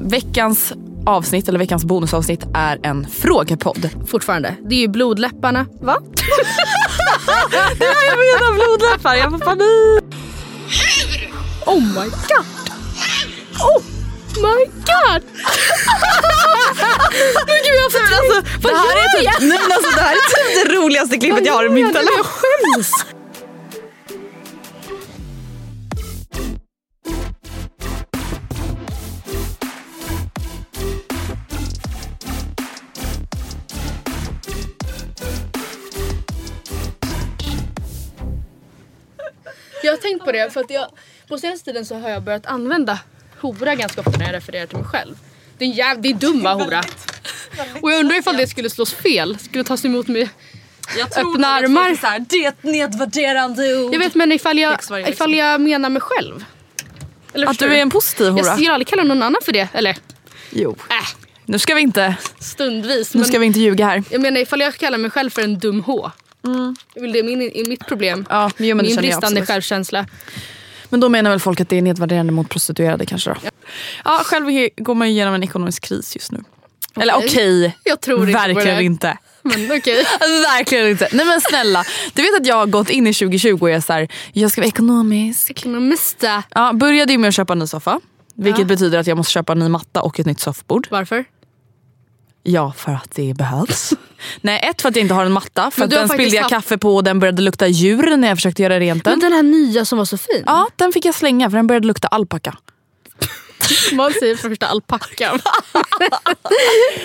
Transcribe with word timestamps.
Veckans 0.00 0.72
avsnitt, 1.06 1.48
eller 1.48 1.58
veckans 1.58 1.84
bonusavsnitt, 1.84 2.40
är 2.54 2.78
en 2.82 3.06
frågepodd. 3.20 3.90
Fortfarande. 4.06 4.56
Det 4.68 4.74
är 4.74 4.80
ju 4.80 4.88
blodläpparna. 4.88 5.66
Va? 5.80 5.96
det 7.78 7.84
är 7.84 8.06
jag 8.08 8.18
menar, 8.18 8.54
blodläppar. 8.54 9.14
Jag 9.14 9.30
får 9.30 9.38
panik. 9.38 10.04
Oh 11.66 11.80
my 11.80 12.08
god. 12.10 12.46
Oh 13.60 13.82
my 14.36 14.64
god. 14.64 15.22
men 17.46 17.58
gud 17.64 17.76
jag 17.84 17.92
får 17.92 18.00
alltså, 18.00 18.42
Vad 18.62 18.72
det 18.72 18.78
här 18.78 18.86
gör 18.86 19.04
är 19.04 19.18
typ, 19.18 19.24
jag? 19.24 19.48
nej, 19.48 19.58
men 19.62 19.72
alltså, 19.72 19.90
det 19.96 20.02
här 20.02 20.12
är 20.12 20.16
typ 20.34 20.68
det 20.68 20.74
roligaste 20.76 21.16
klippet 21.18 21.46
jag 21.46 21.52
har 21.54 21.66
i 21.66 21.68
min 21.68 21.92
telefon. 21.92 22.12
Jag 22.16 22.26
skäms. 22.26 23.04
Jag 39.82 39.92
har 39.92 39.96
tänkt 39.96 40.24
på 40.24 40.32
det 40.32 40.52
för 40.52 40.60
att 40.60 40.70
jag 40.70 40.86
på 41.28 41.38
senaste 41.38 41.64
tiden 41.64 41.84
så 41.86 41.94
har 41.94 42.08
jag 42.10 42.22
börjat 42.22 42.46
använda 42.46 42.98
hora 43.40 43.74
ganska 43.74 44.00
ofta 44.00 44.18
när 44.18 44.26
jag 44.26 44.34
refererar 44.34 44.66
till 44.66 44.76
mig 44.78 44.86
själv. 44.86 45.14
Det 45.58 45.64
är 45.64 45.68
en 45.68 45.74
jäv... 45.74 46.00
det 46.02 46.08
är 46.08 46.14
dumma 46.14 46.54
hora. 46.54 46.82
Och 47.82 47.92
jag 47.92 48.00
undrar 48.00 48.18
ifall 48.18 48.36
det 48.36 48.46
skulle 48.46 48.70
slås 48.70 48.94
fel, 48.94 49.38
skulle 49.38 49.64
tas 49.64 49.84
emot 49.84 50.08
med 50.08 50.28
öppna 51.16 51.48
armar. 51.48 51.94
Så 51.94 52.06
här, 52.06 52.24
det 52.28 52.36
är 52.44 52.48
ett 52.48 52.62
nedvärderande 52.62 53.76
ord. 53.78 53.94
Jag 53.94 53.98
vet 53.98 54.14
men 54.14 54.32
ifall 54.32 54.58
jag, 54.58 54.78
ifall 55.08 55.34
jag 55.34 55.60
menar 55.60 55.88
mig 55.90 56.02
själv. 56.02 56.44
Eller 57.32 57.46
Att 57.46 57.58
du 57.58 57.66
är 57.74 57.82
en 57.82 57.90
positiv 57.90 58.26
hora. 58.28 58.44
Jag 58.46 58.54
skulle 58.54 58.72
aldrig 58.72 58.88
kalla 58.88 59.02
någon 59.02 59.22
annan 59.22 59.40
för 59.44 59.52
det. 59.52 59.68
Eller 59.72 59.96
Jo. 60.50 60.76
äh, 60.90 60.96
Nu 61.44 61.58
ska 61.58 61.74
vi 61.74 61.80
inte, 61.80 62.14
stundvis. 62.40 63.14
nu 63.14 63.18
Men 63.20 63.28
ska 63.28 63.38
vi 63.38 63.46
inte 63.46 63.60
ljuga 63.60 63.86
här. 63.86 64.02
jag 64.10 64.20
menar 64.20 64.40
ifall 64.40 64.60
jag 64.60 64.74
kallar 64.74 64.98
mig 64.98 65.10
själv 65.10 65.30
för 65.30 65.42
en 65.42 65.58
dum 65.58 65.80
H. 65.82 66.10
Det 66.42 67.00
är 67.00 67.00
väl 67.00 67.12
det 67.12 67.22
min, 67.22 67.42
i 67.42 67.64
mitt 67.68 67.86
problem. 67.86 68.26
Ja, 68.30 68.50
jo, 68.58 68.76
men 68.76 68.86
Min 68.86 68.96
bristande 68.96 69.46
självkänsla. 69.46 70.06
Men 70.88 71.00
då 71.00 71.08
menar 71.08 71.30
väl 71.30 71.40
folk 71.40 71.60
att 71.60 71.68
det 71.68 71.76
är 71.76 71.82
nedvärderande 71.82 72.32
mot 72.32 72.48
prostituerade 72.48 73.06
kanske 73.06 73.30
då? 73.30 73.36
Ja, 74.04 74.20
själv 74.24 74.68
går 74.76 74.94
man 74.94 75.08
ju 75.08 75.14
igenom 75.14 75.34
en 75.34 75.42
ekonomisk 75.42 75.82
kris 75.82 76.16
just 76.16 76.32
nu. 76.32 76.44
Eller 76.96 77.14
Okej. 77.16 77.76
på 78.06 78.24
verkligen 78.24 78.80
inte. 78.80 79.18
Men 79.42 79.72
okej. 79.72 80.04
Alltså, 80.20 80.40
verkligen 80.56 80.88
inte. 80.88 81.08
Nej 81.12 81.26
men 81.26 81.40
snälla, 81.40 81.84
du 82.14 82.22
vet 82.22 82.40
att 82.40 82.46
jag 82.46 82.56
har 82.56 82.66
gått 82.66 82.90
in 82.90 83.06
i 83.06 83.14
2020 83.14 83.58
och 83.60 83.70
är 83.70 83.80
så 83.80 83.92
här, 83.92 84.08
jag 84.32 84.50
ska 84.50 84.60
vara 84.60 84.68
ekonomisk. 84.68 85.50
Ekonomista. 85.50 86.42
Ja, 86.54 86.72
började 86.72 87.12
ju 87.12 87.18
med 87.18 87.28
att 87.28 87.34
köpa 87.34 87.52
en 87.52 87.58
ny 87.58 87.66
soffa. 87.66 88.00
Vilket 88.34 88.58
Ja. 88.60 88.64
betyder 88.64 88.98
att 88.98 89.06
jag 89.06 89.16
måste 89.16 89.32
köpa 89.32 89.52
en 89.52 89.58
ny 89.58 89.68
matta 89.68 90.02
och 90.02 90.20
ett 90.20 90.26
nytt 90.26 90.40
soffbord. 90.40 90.86
Varför? 90.90 91.24
Ja, 92.42 92.72
för 92.76 92.92
att 92.92 93.10
det 93.14 93.34
behövs. 93.34 93.92
Nej, 94.40 94.60
ett 94.70 94.82
för 94.82 94.88
att 94.88 94.96
jag 94.96 95.02
inte 95.02 95.14
har 95.14 95.24
en 95.24 95.32
matta. 95.32 95.70
För 95.70 95.80
Men 95.80 95.84
att 95.88 95.90
den 95.90 96.08
spillde 96.08 96.36
jag 96.36 96.42
haft- 96.42 96.54
kaffe 96.54 96.78
på 96.78 96.96
och 96.96 97.04
den 97.04 97.18
började 97.18 97.42
lukta 97.42 97.66
djur 97.66 98.16
när 98.16 98.28
jag 98.28 98.36
försökte 98.36 98.62
göra 98.62 98.80
rent 98.80 99.04
den. 99.04 99.12
Men 99.12 99.20
den 99.20 99.32
här 99.32 99.42
nya 99.42 99.84
som 99.84 99.98
var 99.98 100.04
så 100.04 100.18
fin. 100.18 100.42
Ja, 100.46 100.68
den 100.76 100.92
fick 100.92 101.04
jag 101.04 101.14
slänga 101.14 101.50
för 101.50 101.56
den 101.56 101.66
började 101.66 101.86
lukta 101.86 102.08
alpacka. 102.08 102.56
Man 103.92 104.12
säger 104.12 104.36
för 104.36 104.48
första 104.48 104.66
alpacka. 104.66 105.32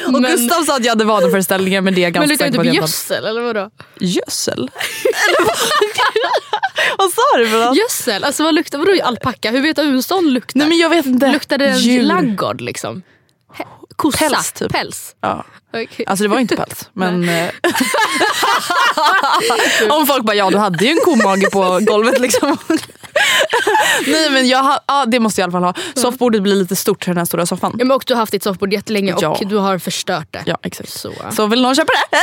Och 0.05 0.11
men, 0.21 0.31
Gustav 0.31 0.63
sa 0.63 0.75
att 0.75 0.83
jag 0.83 0.91
hade 0.91 1.05
vanföreställningar 1.05 1.81
men 1.81 1.95
det 1.95 2.01
är 2.01 2.03
jag 2.03 2.13
men 2.13 2.21
ganska 2.21 2.31
luktar 2.33 2.45
säker 2.45 2.51
det 2.51 2.57
på 2.57 2.63
typ 2.63 2.69
att 2.69 2.75
jag 2.75 2.83
inte 2.83 2.91
gödsel 2.91 3.25
eller 3.25 3.41
vadå? 3.41 3.69
Gödsel? 3.99 4.69
Vad 6.97 7.11
sa 7.11 7.21
du 7.37 7.47
för 7.49 7.65
något? 7.65 7.77
Gödsel? 7.77 8.23
Alltså 8.23 8.43
vad 8.43 8.55
luktar 8.55 8.77
vadå 8.77 8.91
alpacka? 9.03 9.51
Hur 9.51 9.61
vet 9.61 9.75
du 9.75 9.81
hur 9.81 9.93
en 9.93 10.03
sån 10.03 10.33
luktar? 10.33 10.59
Nej 10.59 10.67
men 10.67 10.77
jag 10.77 10.89
vet 10.89 11.05
inte. 11.05 11.31
Luktar 11.31 11.57
det 11.57 11.77
Djur. 11.77 12.03
laggård 12.03 12.61
liksom? 12.61 13.01
Kossa? 13.95 14.17
Päls, 14.29 14.51
typ. 14.51 14.71
Päls? 14.71 15.15
Ja. 15.21 15.43
Okej. 15.73 16.05
Alltså 16.07 16.23
det 16.23 16.27
var 16.29 16.39
inte 16.39 16.55
päls. 16.55 16.89
men 16.93 17.29
eh, 17.29 17.49
Om 19.89 20.07
folk 20.07 20.23
bara 20.25 20.35
ja 20.35 20.49
du 20.49 20.57
hade 20.57 20.85
ju 20.85 20.91
en 20.91 20.99
komage 21.05 21.51
på 21.51 21.79
golvet 21.91 22.19
liksom. 22.19 22.57
Nej 24.07 24.29
men 24.29 24.47
jag 24.47 24.63
ha, 24.63 24.79
ja, 24.87 25.05
det 25.05 25.19
måste 25.19 25.41
jag 25.41 25.45
i 25.53 25.55
alla 25.55 25.73
fall 25.73 25.83
ha. 25.93 26.01
Soffbordet 26.01 26.41
blir 26.43 26.55
lite 26.55 26.75
stort 26.75 27.03
till 27.03 27.09
den 27.09 27.17
här 27.17 27.25
stora 27.25 27.45
soffan. 27.45 27.75
Ja, 27.79 27.85
men 27.85 27.95
och 27.95 28.03
du 28.07 28.13
har 28.13 28.19
haft 28.19 28.31
ditt 28.31 28.43
soffbord 28.43 28.73
jättelänge 28.73 29.13
och 29.13 29.23
Ja. 29.23 29.39
du 29.45 29.57
har 29.57 29.79
förstört 29.79 30.27
det. 30.31 30.43
Ja 30.45 30.57
exakt. 30.63 30.89
Så. 30.89 31.13
Så 31.35 31.47
vill 31.47 31.61
någon 31.61 31.75
köpa 31.75 31.93
det? 32.11 32.17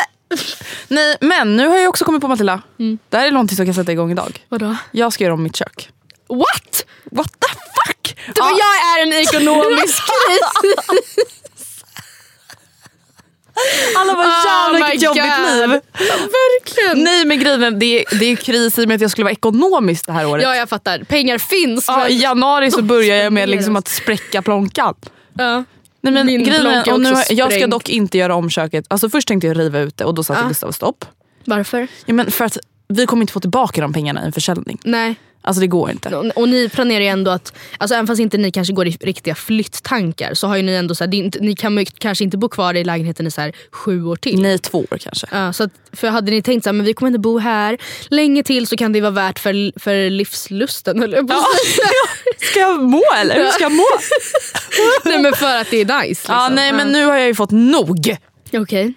Nej 0.89 1.17
men 1.21 1.57
nu 1.57 1.69
har 1.69 1.77
jag 1.77 1.89
också 1.89 2.05
kommit 2.05 2.21
på 2.21 2.29
Matilda. 2.29 2.63
Mm. 2.79 2.99
Det 3.09 3.17
här 3.17 3.27
är 3.27 3.31
någonting 3.31 3.57
som 3.57 3.67
jag 3.67 3.75
kan 3.75 3.83
sätta 3.85 3.93
igång 3.93 4.11
idag. 4.13 4.45
Vadå? 4.49 4.77
Jag 4.91 5.13
ska 5.13 5.25
göra 5.25 5.35
om 5.35 5.43
mitt 5.43 5.57
kök. 5.57 5.89
What? 6.29 6.85
What 7.11 7.31
the 7.41 7.49
fuck? 7.49 8.19
Du, 8.35 8.43
men 8.43 8.51
Jag 8.59 8.99
är 8.99 9.03
en 9.03 9.13
ekonomisk 9.13 10.03
kris. 10.03 11.42
Alla 13.97 14.13
bara 14.15 14.27
Oh 14.27 14.45
jävlar 14.47 14.81
my 14.81 14.93
vilket 14.93 15.03
jobbigt 15.03 15.37
God. 15.37 15.71
liv. 15.71 15.81
Verkligen. 16.61 17.05
Nej 17.05 17.25
men 17.25 17.41
grejen 17.41 17.79
det 17.79 17.87
är, 18.01 18.19
det 18.19 18.25
är 18.27 18.37
kris 18.37 18.79
i 18.79 18.85
och 18.85 18.89
med 18.89 18.95
att 18.95 19.01
jag 19.01 19.11
skulle 19.11 19.25
vara 19.25 19.33
ekonomisk 19.33 20.07
det 20.07 20.13
här 20.13 20.27
året. 20.27 20.43
Ja 20.45 20.57
jag 20.57 20.69
fattar. 20.69 20.99
Pengar 21.05 21.39
finns. 21.39 21.85
Ja, 21.89 22.09
I 22.09 22.19
januari 22.23 22.71
så 22.71 22.83
börjar 22.83 23.17
jag 23.17 23.33
med 23.33 23.49
liksom 23.49 23.77
att 23.77 23.89
spräcka 23.89 24.43
plånkan. 24.43 24.95
Ja. 25.39 25.65
Nej, 26.01 26.13
men 26.13 26.27
Min 26.27 26.45
grejen 26.45 26.93
och 26.93 27.01
nu, 27.01 27.15
jag 27.31 27.53
ska 27.53 27.67
dock 27.67 27.89
inte 27.89 28.19
göra 28.19 28.35
om 28.35 28.51
köket. 28.51 28.85
Alltså 28.89 29.11
först 29.11 29.29
tänkte 29.29 29.47
jag 29.47 29.59
riva 29.59 29.79
ut 29.79 29.97
det 29.97 30.05
och 30.05 30.15
då 30.15 30.25
satte 30.25 30.41
Ja. 30.41 30.49
Gustav 30.49 30.73
stopp. 30.73 31.05
Varför? 31.45 31.89
Ja, 32.07 32.15
men 32.15 32.31
för 32.31 32.45
att 32.45 32.59
vi 32.89 33.07
kommer 33.07 33.23
inte 33.23 33.33
få 33.33 33.41
tillbaka 33.41 33.81
de 33.81 33.93
pengarna 33.93 34.23
i 34.23 34.27
en 34.27 34.33
försäljning. 34.33 34.79
Nej. 34.85 35.15
Alltså 35.45 35.61
det 35.61 35.67
går 35.67 35.91
inte. 35.91 36.17
Och, 36.17 36.27
och 36.37 36.49
ni 36.49 36.69
planerar 36.69 37.01
ju 37.01 37.07
ändå 37.07 37.31
att, 37.31 37.53
alltså 37.79 37.95
även 37.95 38.07
fast 38.07 38.21
inte 38.21 38.39
ni 38.39 38.51
kanske 38.51 38.73
går 38.73 38.87
i 38.87 38.91
riktiga 38.91 39.35
flytttankar 39.35 40.35
så 40.35 40.47
har 40.47 40.57
ju 40.57 40.63
ni 40.63 40.73
ändå 40.73 40.95
så 40.95 41.05
här, 41.05 41.09
det 41.11 41.41
ni 41.41 41.57
kan 41.57 41.85
kanske 41.87 42.25
inte 42.25 42.37
bo 42.39 42.49
kvar 42.49 42.75
i 42.75 42.85
lägenheten 42.85 43.27
i 43.27 43.31
så 43.31 43.41
här 43.41 43.53
sju 43.73 44.05
år 44.05 44.17
till. 44.17 44.43
Nej, 44.43 44.59
två 44.59 44.79
år 44.79 44.99
kanske. 44.99 45.27
Ja, 45.31 45.53
så 45.53 45.65
att, 45.65 45.71
för 45.93 46.09
hade 46.09 46.31
ni 46.31 46.43
tänkt 46.43 46.65
så 46.65 46.69
här, 46.69 46.75
men 46.75 46.87
vi 46.87 46.95
kommer 46.95 47.09
inte 47.09 47.19
bo 47.19 47.39
här 47.39 47.79
länge 48.09 48.43
till 48.43 48.67
så 48.67 48.77
kan 48.77 48.93
det 48.93 49.01
vara 49.01 49.11
värt 49.11 49.39
för, 49.39 49.81
för 49.81 50.11
livslusten. 50.11 51.03
att 51.03 51.11
säga. 51.67 52.49
Ska 52.51 52.61
jag 52.61 52.83
må 52.83 53.03
eller? 53.17 53.35
Hur 53.35 53.47
ska 53.49 53.63
jag 53.63 53.73
må? 53.73 53.87
nej 55.05 55.19
men 55.19 55.33
för 55.33 55.57
att 55.57 55.71
det 55.71 55.81
är 55.81 56.01
nice. 56.01 56.09
Liksom. 56.09 56.35
ja, 56.35 56.49
nej 56.49 56.73
men 56.73 56.89
nu 56.89 57.05
har 57.05 57.17
jag 57.17 57.27
ju 57.27 57.35
fått 57.35 57.51
nog. 57.51 58.17
Okej. 58.53 58.95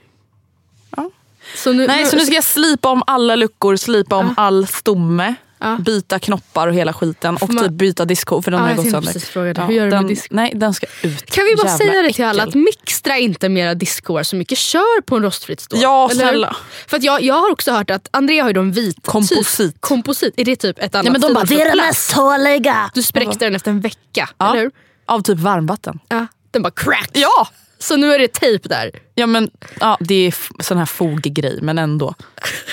Ja. 0.98 1.10
Så 1.56 1.74
nu, 1.74 1.88
Nej, 1.88 2.06
så 2.06 2.16
nu 2.16 2.26
ska 2.26 2.36
jag 2.36 2.44
slipa 2.44 2.90
om 2.90 3.04
alla 3.08 3.36
luckor, 3.36 3.76
slipa 3.76 4.16
om 4.16 4.34
all 4.38 4.68
stomme. 4.68 5.36
Ja. 5.60 5.78
byta 5.86 6.20
knoppar 6.20 6.68
och 6.68 6.74
hela 6.74 6.94
skiten. 6.94 7.38
Och 7.42 7.54
man- 7.54 7.64
typ 7.64 7.72
byta 7.74 8.06
disco 8.06 8.42
för 8.42 8.52
den 8.52 8.60
Ja, 8.62 8.68
har 8.68 8.76
gått 8.76 8.84
sönder. 8.92 9.02
precis 9.02 9.26
fråga 9.30 9.54
det. 9.54 9.62
Hur 9.62 9.74
gör 9.74 9.86
du 9.86 9.90
med 9.92 10.00
den, 10.00 10.08
disco? 10.08 10.28
Nej, 10.36 10.52
den 10.56 10.74
ska 10.74 10.86
ut. 11.02 11.26
Kan 11.32 11.46
vi 11.46 11.56
bara 11.56 11.68
Jävla 11.68 11.78
säga 11.78 12.02
det 12.02 12.14
till 12.14 12.26
alla 12.26 12.44
att 12.44 12.54
mixtra 12.56 13.18
inte 13.18 13.50
mera 13.50 13.74
discoar 13.76 14.24
så 14.24 14.36
mycket. 14.36 14.58
Kör 14.58 15.02
på 15.02 15.16
en 15.16 15.24
rostfritt 15.24 15.60
stål. 15.62 15.80
Ja, 15.82 16.10
snälla. 16.14 16.56
För 16.88 16.98
att 16.98 17.04
jag, 17.04 17.22
jag 17.22 17.36
har 17.36 17.52
också 17.52 17.72
hört 17.72 17.90
att 17.90 18.08
Andrea 18.12 18.44
har 18.44 18.54
ju 18.54 18.60
en 18.60 18.72
vit 18.72 18.98
Komposit. 19.06 19.58
Typ, 19.58 19.82
komposit. 19.82 20.34
Är 20.38 20.46
det 20.46 20.56
typ 20.56 20.80
ett 20.80 20.96
annat 20.96 21.06
Ja, 21.06 21.12
men 21.12 21.22
de 21.22 21.34
bara, 21.34 21.42
ord 21.42 21.48
för 21.48 21.56
det 21.56 21.62
är 21.62 21.72
plast? 21.72 21.88
mest 21.88 22.14
tåliga. 22.16 22.92
Du 22.94 23.04
spräckte 23.04 23.46
den 23.46 23.56
efter 23.56 23.72
en 23.72 23.82
vecka, 23.82 24.30
Ja. 24.38 24.50
eller 24.52 24.62
hur? 24.62 24.72
Av 25.06 25.22
typ 25.22 25.40
varmvatten. 25.40 26.00
Ja. 26.10 26.28
Den 26.52 26.62
bara 26.62 26.72
crack. 26.72 27.10
Ja! 27.14 27.48
Så 27.80 27.96
nu 27.98 28.14
är 28.14 28.20
det 28.20 28.28
tejp 28.34 28.70
där. 28.70 28.92
Ja 29.16 29.28
men 29.28 29.50
ja, 29.80 29.98
det 30.00 30.16
är 30.28 30.36
sån 30.64 30.78
här 30.78 30.86
foggrej 30.86 31.60
men 31.62 31.78
ändå. 31.78 32.16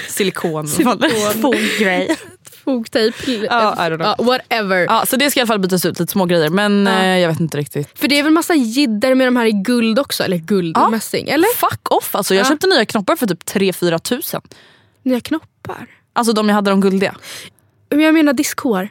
Silikon. 0.09 0.69
Foggrej. 1.43 2.17
Fogtejp. 2.65 3.15
Ja, 3.51 3.75
I 3.87 3.91
don't 3.91 3.97
know. 3.97 4.15
Ja, 4.19 4.25
whatever. 4.25 4.77
Ja, 4.85 5.07
så 5.07 5.17
det 5.17 5.31
ska 5.31 5.41
i 5.41 5.43
alla 5.43 5.47
fall 5.47 5.59
bytas 5.59 5.85
ut, 5.85 5.99
lite 6.01 6.13
små 6.13 6.25
grejer 6.25 6.49
men 6.49 6.87
Ja. 6.87 6.93
eh, 7.03 7.19
jag 7.19 7.29
vet 7.29 7.41
inte 7.41 7.59
riktigt. 7.59 7.99
För 7.99 8.09
det 8.09 8.19
är 8.19 8.23
väl 8.23 8.33
massa 8.33 8.55
jidder 8.55 9.15
med 9.15 9.27
de 9.27 9.37
här 9.37 9.47
i 9.47 9.53
guld 9.53 9.99
också? 9.99 10.25
Eller 10.25 10.37
guld 10.37 10.77
Ja. 10.77 10.85
och 10.85 10.91
mässing? 10.91 11.29
Eller? 11.29 11.57
Fuck 11.57 11.93
off 11.93 12.15
alltså, 12.15 12.35
jag 12.35 12.45
Ja. 12.45 12.49
köpte 12.49 12.67
nya 12.67 12.85
knoppar 12.85 13.17
för 13.17 13.27
typ 13.27 13.45
3-4 13.45 13.99
tusen. 13.99 14.41
Nya 15.03 15.21
knoppar? 15.21 15.87
Alltså 16.13 16.33
de 16.33 16.49
jag 16.49 16.55
hade 16.57 16.71
de 16.71 16.81
guldiga. 16.81 17.15
Men 17.91 18.01
jag 18.01 18.15
menar 18.15 18.33
diskår. 18.33 18.89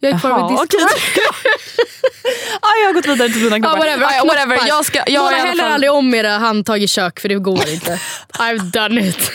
Jag 0.00 0.12
är 0.12 0.18
kvar 0.18 0.48
diskår. 0.50 0.64
okej. 0.64 0.80
ja, 2.62 2.68
jag 2.82 2.88
har 2.88 2.92
gått 2.94 3.06
vidare 3.06 3.28
till 3.28 3.42
mina 3.44 3.56
knoppar. 3.58 3.76
whatever. 3.78 4.02
Ja, 4.02 4.10
ja, 4.16 4.24
whatever. 4.24 4.68
Jag, 4.68 4.84
ska, 4.84 5.02
jag, 5.06 5.24
Måla 5.24 5.36
heller 5.36 5.62
fall, 5.62 5.72
aldrig 5.72 5.92
om 5.92 6.14
era 6.14 6.28
handtag 6.38 6.82
i 6.82 6.88
kök 6.88 7.20
för 7.20 7.28
det 7.28 7.34
går 7.34 7.68
inte. 7.68 8.00
I've 8.38 8.58
done 8.88 9.08
it. 9.08 9.30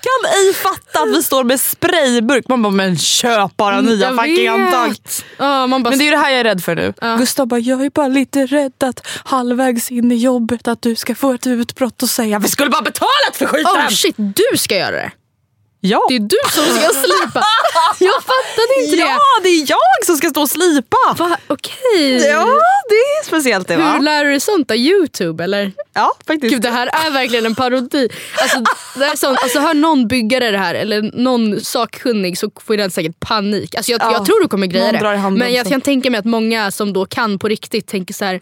Kan 0.00 0.32
ej 0.32 0.54
fatta 0.54 1.02
att 1.02 1.08
vi 1.08 1.22
står 1.22 1.44
med 1.44 1.60
sprayburk. 1.60 2.48
Man 2.48 2.62
bara, 2.62 2.70
men 2.70 2.98
köp 2.98 3.56
bara 3.56 3.80
nya 3.80 4.08
Mm, 4.08 4.16
Jag 4.18 4.26
fucking 4.26 4.48
handtag. 4.48 4.94
Ja, 5.38 5.66
man 5.66 5.82
bara, 5.82 5.90
Men 5.90 5.98
det 5.98 6.08
är 6.08 6.10
det 6.10 6.16
här 6.18 6.30
jag 6.30 6.40
är 6.40 6.44
rädd 6.44 6.64
för 6.64 6.74
nu. 6.74 6.94
Ja. 7.00 7.16
Gustav 7.16 7.46
bara, 7.46 7.60
jag 7.60 7.84
är 7.84 7.90
bara 7.90 8.08
lite 8.08 8.46
rädd 8.46 8.82
att 8.84 9.06
halvvägs 9.24 9.90
in 9.90 10.12
i 10.12 10.16
jobbet 10.16 10.68
att 10.68 10.82
du 10.82 10.94
ska 10.96 11.14
få 11.14 11.32
ett 11.32 11.46
utbrott 11.46 12.02
och 12.02 12.08
säga 12.10 12.38
vi 12.38 12.48
skulle 12.48 12.70
bara 12.70 12.82
betalat 12.82 13.34
för 13.34 13.46
skiten. 13.46 13.72
oh 13.72 13.88
shit, 13.88 14.16
du 14.16 14.58
ska 14.58 14.76
göra 14.76 14.90
det. 14.96 15.10
Ja. 15.80 16.00
Det 16.08 16.14
är 16.14 16.20
du 16.20 16.36
som 16.52 16.64
ska 16.64 16.88
slipa. 17.00 17.44
Jag 17.98 18.14
fattade 18.14 18.84
inte 18.84 18.96
ja, 18.96 19.18
det 19.42 19.48
är 19.48 19.66
jag 19.70 20.06
som 20.06 20.16
ska 20.16 20.30
stå 20.30 20.40
och 20.42 20.50
slipa. 20.50 20.96
det. 21.16 21.22
Va? 21.22 21.36
Okej. 21.46 22.26
Ja, 22.28 22.44
det 22.88 22.94
är 22.94 23.24
speciellt 23.26 23.68
det 23.68 23.74
Hur 23.74 23.82
va? 23.82 23.98
lär 23.98 24.24
du 24.24 24.30
dig 24.30 24.40
sånt? 24.40 24.70
Av 24.70 24.76
Youtube 24.76 25.44
eller? 25.44 25.72
Ja, 25.94 26.12
faktiskt. 26.26 26.52
Gud 26.52 26.62
det 26.62 26.70
här 26.70 26.86
är 27.06 27.10
verkligen 27.10 27.46
en 27.46 27.54
parodi. 27.54 28.08
Alltså, 28.42 28.58
det 28.98 29.04
är 29.04 29.16
sånt, 29.16 29.38
alltså 29.42 29.58
hör 29.58 29.74
någon 29.74 30.08
byggare 30.08 30.50
det 30.50 30.58
här 30.58 30.74
eller 30.74 31.02
någon 31.14 31.60
sakkunnig 31.60 32.38
så 32.38 32.50
får 32.66 32.76
den 32.76 32.90
säkert 32.90 33.20
panik. 33.20 33.74
Alltså, 33.74 33.92
jag, 33.92 34.00
Ja. 34.02 34.12
jag 34.12 34.24
tror 34.26 34.40
du 34.42 34.48
kommer 34.48 34.66
greja 34.66 34.92
det. 34.92 35.30
Men 35.30 35.52
jag 35.54 35.66
kan 35.66 35.80
tänka 35.80 36.10
mig 36.10 36.18
att 36.18 36.24
många 36.24 36.70
som 36.70 36.92
då 36.92 37.06
kan 37.06 37.38
på 37.38 37.48
riktigt 37.48 37.86
tänker 37.86 38.14
så 38.14 38.24
här 38.24 38.40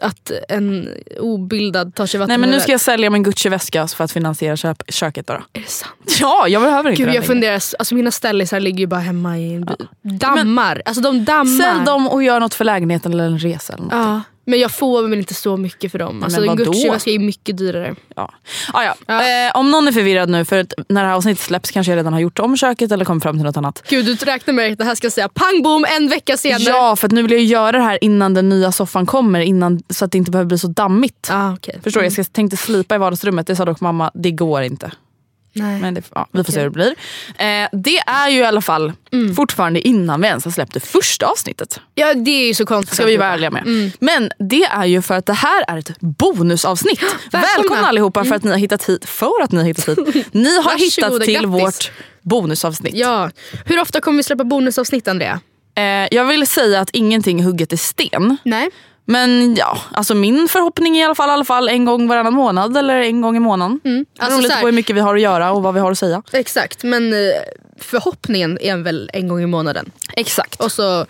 att 0.00 0.30
en 0.48 0.88
obildad 1.20 1.94
tar 1.94 2.06
sig 2.06 2.20
vatten 2.20 2.28
Nej 2.28 2.38
men 2.38 2.50
nu 2.50 2.60
ska 2.60 2.72
jag 2.72 2.80
sälja 2.80 3.10
min 3.10 3.22
Gucci-väska 3.22 3.86
för 3.86 4.04
att 4.04 4.12
finansiera 4.12 4.56
köp, 4.56 4.82
köket. 4.88 5.26
Då. 5.26 5.34
Är 5.34 5.40
det 5.52 5.68
sant? 5.68 6.16
Ja, 6.20 6.48
jag 6.48 6.62
behöver 6.62 6.90
inte 6.90 7.02
Gud, 7.02 7.08
den 7.08 7.14
jag 7.14 7.20
längre. 7.20 7.34
funderar, 7.34 7.60
alltså 7.78 7.94
mina 7.94 8.10
ställisar 8.10 8.60
ligger 8.60 8.78
ju 8.78 8.86
bara 8.86 9.00
hemma 9.00 9.38
i 9.38 9.54
en 9.54 9.64
by. 9.64 9.74
Dammar. 10.18 10.82
alltså 10.84 11.02
de 11.02 11.24
dammar. 11.24 11.62
Sälj 11.62 11.84
dem 11.84 12.08
och 12.08 12.22
gör 12.22 12.40
något 12.40 12.54
för 12.54 12.64
lägenheten 12.64 13.12
eller 13.12 13.24
en 13.24 13.38
resa. 13.38 13.72
Eller 13.72 13.84
något. 13.84 13.92
Ja, 13.92 14.20
men 14.44 14.58
jag 14.58 14.70
får 14.70 15.02
väl 15.02 15.18
inte 15.18 15.34
så 15.34 15.56
mycket 15.56 15.92
för 15.92 15.98
dem. 15.98 16.22
Alltså, 16.22 16.44
en? 16.44 16.56
Gucci-väska 16.56 17.10
är 17.10 17.18
mycket 17.18 17.58
dyrare. 17.58 17.94
Ja. 18.16 18.32
Ah, 18.72 18.84
ja. 18.84 18.94
Ja. 19.06 19.46
Eh, 19.46 19.56
om 19.56 19.70
någon 19.70 19.88
är 19.88 19.92
förvirrad 19.92 20.28
nu, 20.28 20.44
för 20.44 20.66
när 20.88 21.02
det 21.02 21.08
här 21.08 21.14
avsnittet 21.14 21.42
släpps 21.44 21.70
kanske 21.70 21.92
jag 21.92 21.96
redan 21.96 22.12
har 22.12 22.20
gjort 22.20 22.38
om 22.38 22.56
köket 22.56 22.92
eller 22.92 23.04
kommit 23.04 23.22
fram 23.22 23.36
till 23.36 23.44
något 23.44 23.56
annat. 23.56 23.82
Gud, 23.88 24.04
du 24.06 24.14
räknar 24.14 24.54
med 24.54 24.72
att 24.72 24.78
det 24.78 24.84
här 24.84 24.94
ska 24.94 25.10
säga 25.10 25.28
pang 25.28 25.62
bom 25.62 25.84
en 25.98 26.08
vecka 26.08 26.36
senare. 26.36 26.62
Ja, 26.62 26.96
för 26.96 27.08
nu 27.08 27.22
vill 27.22 27.32
jag 27.32 27.42
göra 27.42 27.72
det 27.72 27.84
här 27.84 27.98
innan 28.04 28.34
den 28.34 28.48
nya 28.48 28.72
soffan 28.72 29.06
kommer, 29.06 29.40
innan, 29.40 29.82
så 29.90 30.04
att 30.04 30.12
det 30.12 30.18
inte 30.18 30.30
behöver 30.30 30.48
bli 30.48 30.58
så 30.58 30.68
dammigt. 30.68 31.28
Ah, 31.32 31.52
okay. 31.52 31.74
Förstår 31.82 32.00
du? 32.00 32.06
Jag 32.06 32.12
ska- 32.12 32.24
tänkte 32.24 32.56
slipa 32.56 32.94
i 32.94 32.98
vardagsrummet, 32.98 33.46
det 33.46 33.56
sa 33.56 33.64
dock 33.64 33.80
mamma, 33.80 34.10
det 34.14 34.30
går 34.30 34.62
inte. 34.62 34.90
Nej. 35.54 35.80
Men 35.80 35.94
det, 35.94 36.02
ja, 36.14 36.26
vi 36.32 36.44
får 36.44 36.52
se 36.52 36.58
hur 36.58 36.64
det 36.64 36.70
blir. 36.70 36.94
Eh, 37.38 37.68
det 37.72 37.98
är 37.98 38.28
ju 38.28 38.38
i 38.38 38.44
alla 38.44 38.60
fall 38.60 38.92
Mm. 39.12 39.34
fortfarande 39.34 39.80
innan 39.88 40.20
vi 40.20 40.26
ens 40.26 40.44
har 40.44 40.52
släppt 40.52 40.74
det 40.74 40.80
första 40.80 41.26
avsnittet. 41.26 41.80
Ja, 41.94 42.14
det 42.14 42.30
är 42.30 42.46
ju 42.46 42.54
så 42.54 42.66
konstigt. 42.66 42.94
Ska 42.96 43.06
vi 43.06 43.16
vara 43.16 43.28
ärliga 43.28 43.50
med. 43.50 43.90
Men 44.00 44.30
det 44.38 44.62
är 44.64 44.84
ju 44.84 45.02
för 45.02 45.14
att 45.14 45.26
det 45.26 45.32
här 45.32 45.64
är 45.68 45.76
ett 45.78 46.00
bonusavsnitt. 46.00 47.02
Välkomna. 47.32 47.46
Välkomna 47.56 47.88
allihopa 47.88 48.24
för 48.24 48.34
att 48.34 48.44
ni 48.44 48.50
har 48.50 48.58
hittat 48.58 48.84
hit. 48.88 49.04
För 49.08 49.42
att 49.42 49.52
ni 49.52 49.58
har 49.58 49.64
hittat 49.66 49.88
hit. 50.14 50.26
Ni 50.32 50.56
har 50.62 50.78
hittat 50.78 51.22
till 51.22 51.34
grattis. 51.34 51.48
vårt 51.50 51.92
bonusavsnitt. 52.22 52.94
Ja. 52.94 53.30
Hur 53.64 53.80
ofta 53.80 54.00
kommer 54.00 54.16
vi 54.16 54.22
släppa 54.22 54.44
bonusavsnitt 54.44 55.08
Andrea? 55.08 55.40
Eh, 55.76 55.82
jag 56.10 56.24
vill 56.24 56.46
säga 56.46 56.80
att 56.80 56.90
ingenting 56.90 57.40
är 57.40 57.44
hugget 57.44 57.72
i 57.72 57.76
sten. 57.76 58.36
Nej. 58.44 58.70
Men 59.06 59.54
ja, 59.54 59.78
alltså 59.92 60.14
min 60.14 60.48
förhoppning 60.48 60.96
är 60.96 61.00
i 61.00 61.04
alla 61.04 61.14
fall, 61.14 61.28
i 61.28 61.32
alla 61.32 61.44
fall 61.44 61.68
en 61.68 61.84
gång 61.84 62.08
varannan 62.08 62.34
månad 62.34 62.76
eller 62.76 62.94
en 63.00 63.20
gång 63.20 63.36
i 63.36 63.40
månaden. 63.40 63.80
Mm. 63.84 64.06
Alltså 64.18 64.50
här- 64.50 64.60
på 64.60 64.66
hur 64.66 64.74
mycket 64.74 64.96
vi 64.96 65.00
har 65.00 65.14
att 65.14 65.20
göra 65.20 65.52
och 65.52 65.62
vad 65.62 65.74
vi 65.74 65.80
har 65.80 65.92
att 65.92 65.98
säga. 65.98 66.22
Exakt, 66.32 66.82
men 66.84 67.12
eh, 67.12 67.18
förhoppningen 67.80 68.58
är 68.60 68.76
väl 68.76 69.10
en 69.12 69.28
gång 69.28 69.42
i 69.42 69.46
månaden. 69.46 69.90
Exakt. 70.16 70.60
Och 70.60 70.72
så 70.72 71.06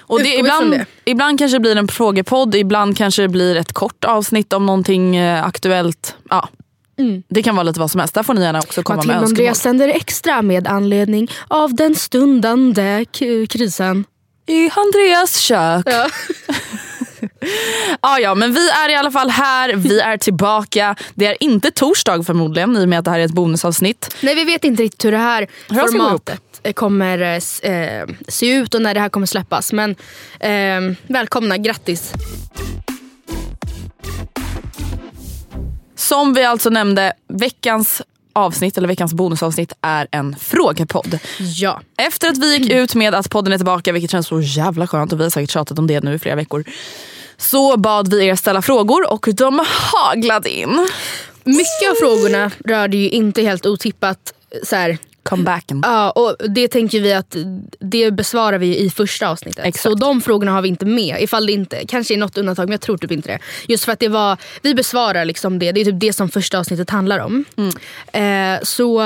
Och 0.00 0.22
det, 0.22 0.34
ibland, 0.34 0.70
det? 0.70 0.86
ibland 1.04 1.38
kanske 1.38 1.54
det 1.56 1.60
blir 1.60 1.76
en 1.76 1.88
frågepodd, 1.88 2.54
ibland 2.54 2.96
kanske 2.96 3.22
det 3.22 3.28
blir 3.28 3.56
ett 3.56 3.72
kort 3.72 4.04
avsnitt 4.04 4.52
om 4.52 4.66
någonting 4.66 5.16
eh, 5.16 5.44
aktuellt. 5.46 6.14
Ja. 6.30 6.48
Det 7.28 7.42
kan 7.42 7.56
vara 7.56 7.62
lite 7.62 7.80
vad 7.80 7.90
som 7.90 8.00
helst. 8.00 8.14
Där 8.14 8.22
får 8.22 8.34
ni 8.34 8.40
gärna 8.42 8.58
också 8.58 8.82
komma 8.82 8.96
Matilda 8.96 9.14
med 9.14 9.22
önskemål. 9.22 9.40
Andreas 9.40 9.58
sänder 9.60 9.88
extra 9.88 10.42
med 10.42 10.68
anledning 10.68 11.30
av 11.48 11.74
den 11.74 11.94
stundande 11.94 13.04
krisen. 13.48 14.04
I 14.46 14.70
Andreas 14.74 15.38
kök. 15.38 15.82
Ja. 15.86 16.08
Ja, 18.02 18.18
ja, 18.22 18.34
men 18.34 18.52
vi 18.52 18.70
är 18.70 18.88
i 18.88 18.94
alla 18.94 19.10
fall 19.10 19.30
här, 19.30 19.74
vi 19.76 20.00
är 20.00 20.16
tillbaka. 20.16 20.96
Det 21.14 21.26
är 21.26 21.42
inte 21.42 21.70
torsdag 21.70 22.22
förmodligen 22.22 22.76
i 22.76 22.84
och 22.84 22.88
med 22.88 22.98
att 22.98 23.04
det 23.04 23.10
här 23.10 23.18
är 23.18 23.24
ett 23.24 23.32
bonusavsnitt. 23.32 24.16
Nej 24.20 24.34
vi 24.34 24.44
vet 24.44 24.64
inte 24.64 24.82
riktigt 24.82 25.04
hur 25.04 25.12
det 25.12 25.18
här 25.18 25.46
Hur 25.68 25.80
formatet 25.80 26.42
eh, 26.62 26.72
kommer 26.72 27.18
eh, 27.18 27.72
eh, 27.72 28.06
se 28.28 28.52
ut 28.52 28.74
och 28.74 28.82
när 28.82 28.94
det 28.94 29.00
här 29.00 29.08
kommer 29.08 29.26
släppas. 29.26 29.72
Men 29.72 29.90
eh, 30.40 30.96
välkomna, 31.06 31.58
grattis. 31.58 32.12
Som 35.96 36.34
vi 36.34 36.44
alltså 36.44 36.70
nämnde, 36.70 37.12
veckans 37.28 38.02
avsnitt 38.34 38.78
eller 38.78 38.88
veckans 38.88 39.14
bonusavsnitt 39.14 39.72
är 39.80 40.08
en 40.10 40.36
frågepodd. 40.36 41.18
Ja. 41.38 41.80
Efter 41.96 42.28
att 42.28 42.38
vi 42.38 42.56
gick 42.56 42.72
ut 42.72 42.94
med 42.94 43.14
att 43.14 43.30
podden 43.30 43.52
är 43.52 43.58
tillbaka, 43.58 43.92
vilket 43.92 44.10
känns 44.10 44.26
så 44.26 44.40
jävla 44.40 44.86
skönt 44.86 45.12
och 45.12 45.20
vi 45.20 45.22
har 45.22 45.30
säkert 45.30 45.50
tjatat 45.50 45.78
om 45.78 45.86
det 45.86 46.00
nu 46.00 46.14
i 46.14 46.18
flera 46.18 46.36
veckor. 46.36 46.64
Så 47.36 47.76
bad 47.76 48.10
vi 48.10 48.26
er 48.26 48.34
ställa 48.34 48.62
frågor 48.62 49.12
och 49.12 49.28
de 49.32 49.60
haglade 49.66 50.50
in. 50.50 50.88
Mycket 51.44 51.90
av 51.90 51.94
frågorna 51.94 52.50
rörde 52.64 52.96
ju 52.96 53.10
inte 53.10 53.42
helt 53.42 53.66
otippat 53.66 54.34
så 54.62 54.76
här, 54.76 54.98
Comebacken. 55.24 55.80
Ja, 55.84 56.10
och 56.10 56.50
det 56.50 56.68
tänker 56.68 57.00
vi 57.00 57.12
att 57.12 57.36
det 57.80 58.10
besvarar 58.10 58.58
vi 58.58 58.78
i 58.78 58.90
första 58.90 59.28
avsnittet. 59.28 59.64
Exakt. 59.64 59.82
Så 59.82 59.94
de 59.94 60.20
frågorna 60.20 60.52
har 60.52 60.62
vi 60.62 60.68
inte 60.68 60.86
med. 60.86 61.16
Ifall 61.20 61.46
det 61.46 61.52
inte, 61.52 61.86
kanske 61.86 62.14
är 62.14 62.18
något 62.18 62.38
undantag 62.38 62.64
men 62.64 62.72
jag 62.72 62.80
tror 62.80 62.98
typ 62.98 63.10
inte 63.10 63.28
det. 63.28 63.38
Just 63.68 63.84
för 63.84 63.92
att 63.92 64.00
det 64.00 64.08
var, 64.08 64.36
vi 64.62 64.74
besvarar 64.74 65.24
liksom 65.24 65.58
det. 65.58 65.72
Det 65.72 65.80
är 65.80 65.84
typ 65.84 66.00
det 66.00 66.12
som 66.12 66.28
första 66.28 66.58
avsnittet 66.58 66.90
handlar 66.90 67.18
om. 67.18 67.44
Eh, 68.12 68.62
så, 68.62 69.02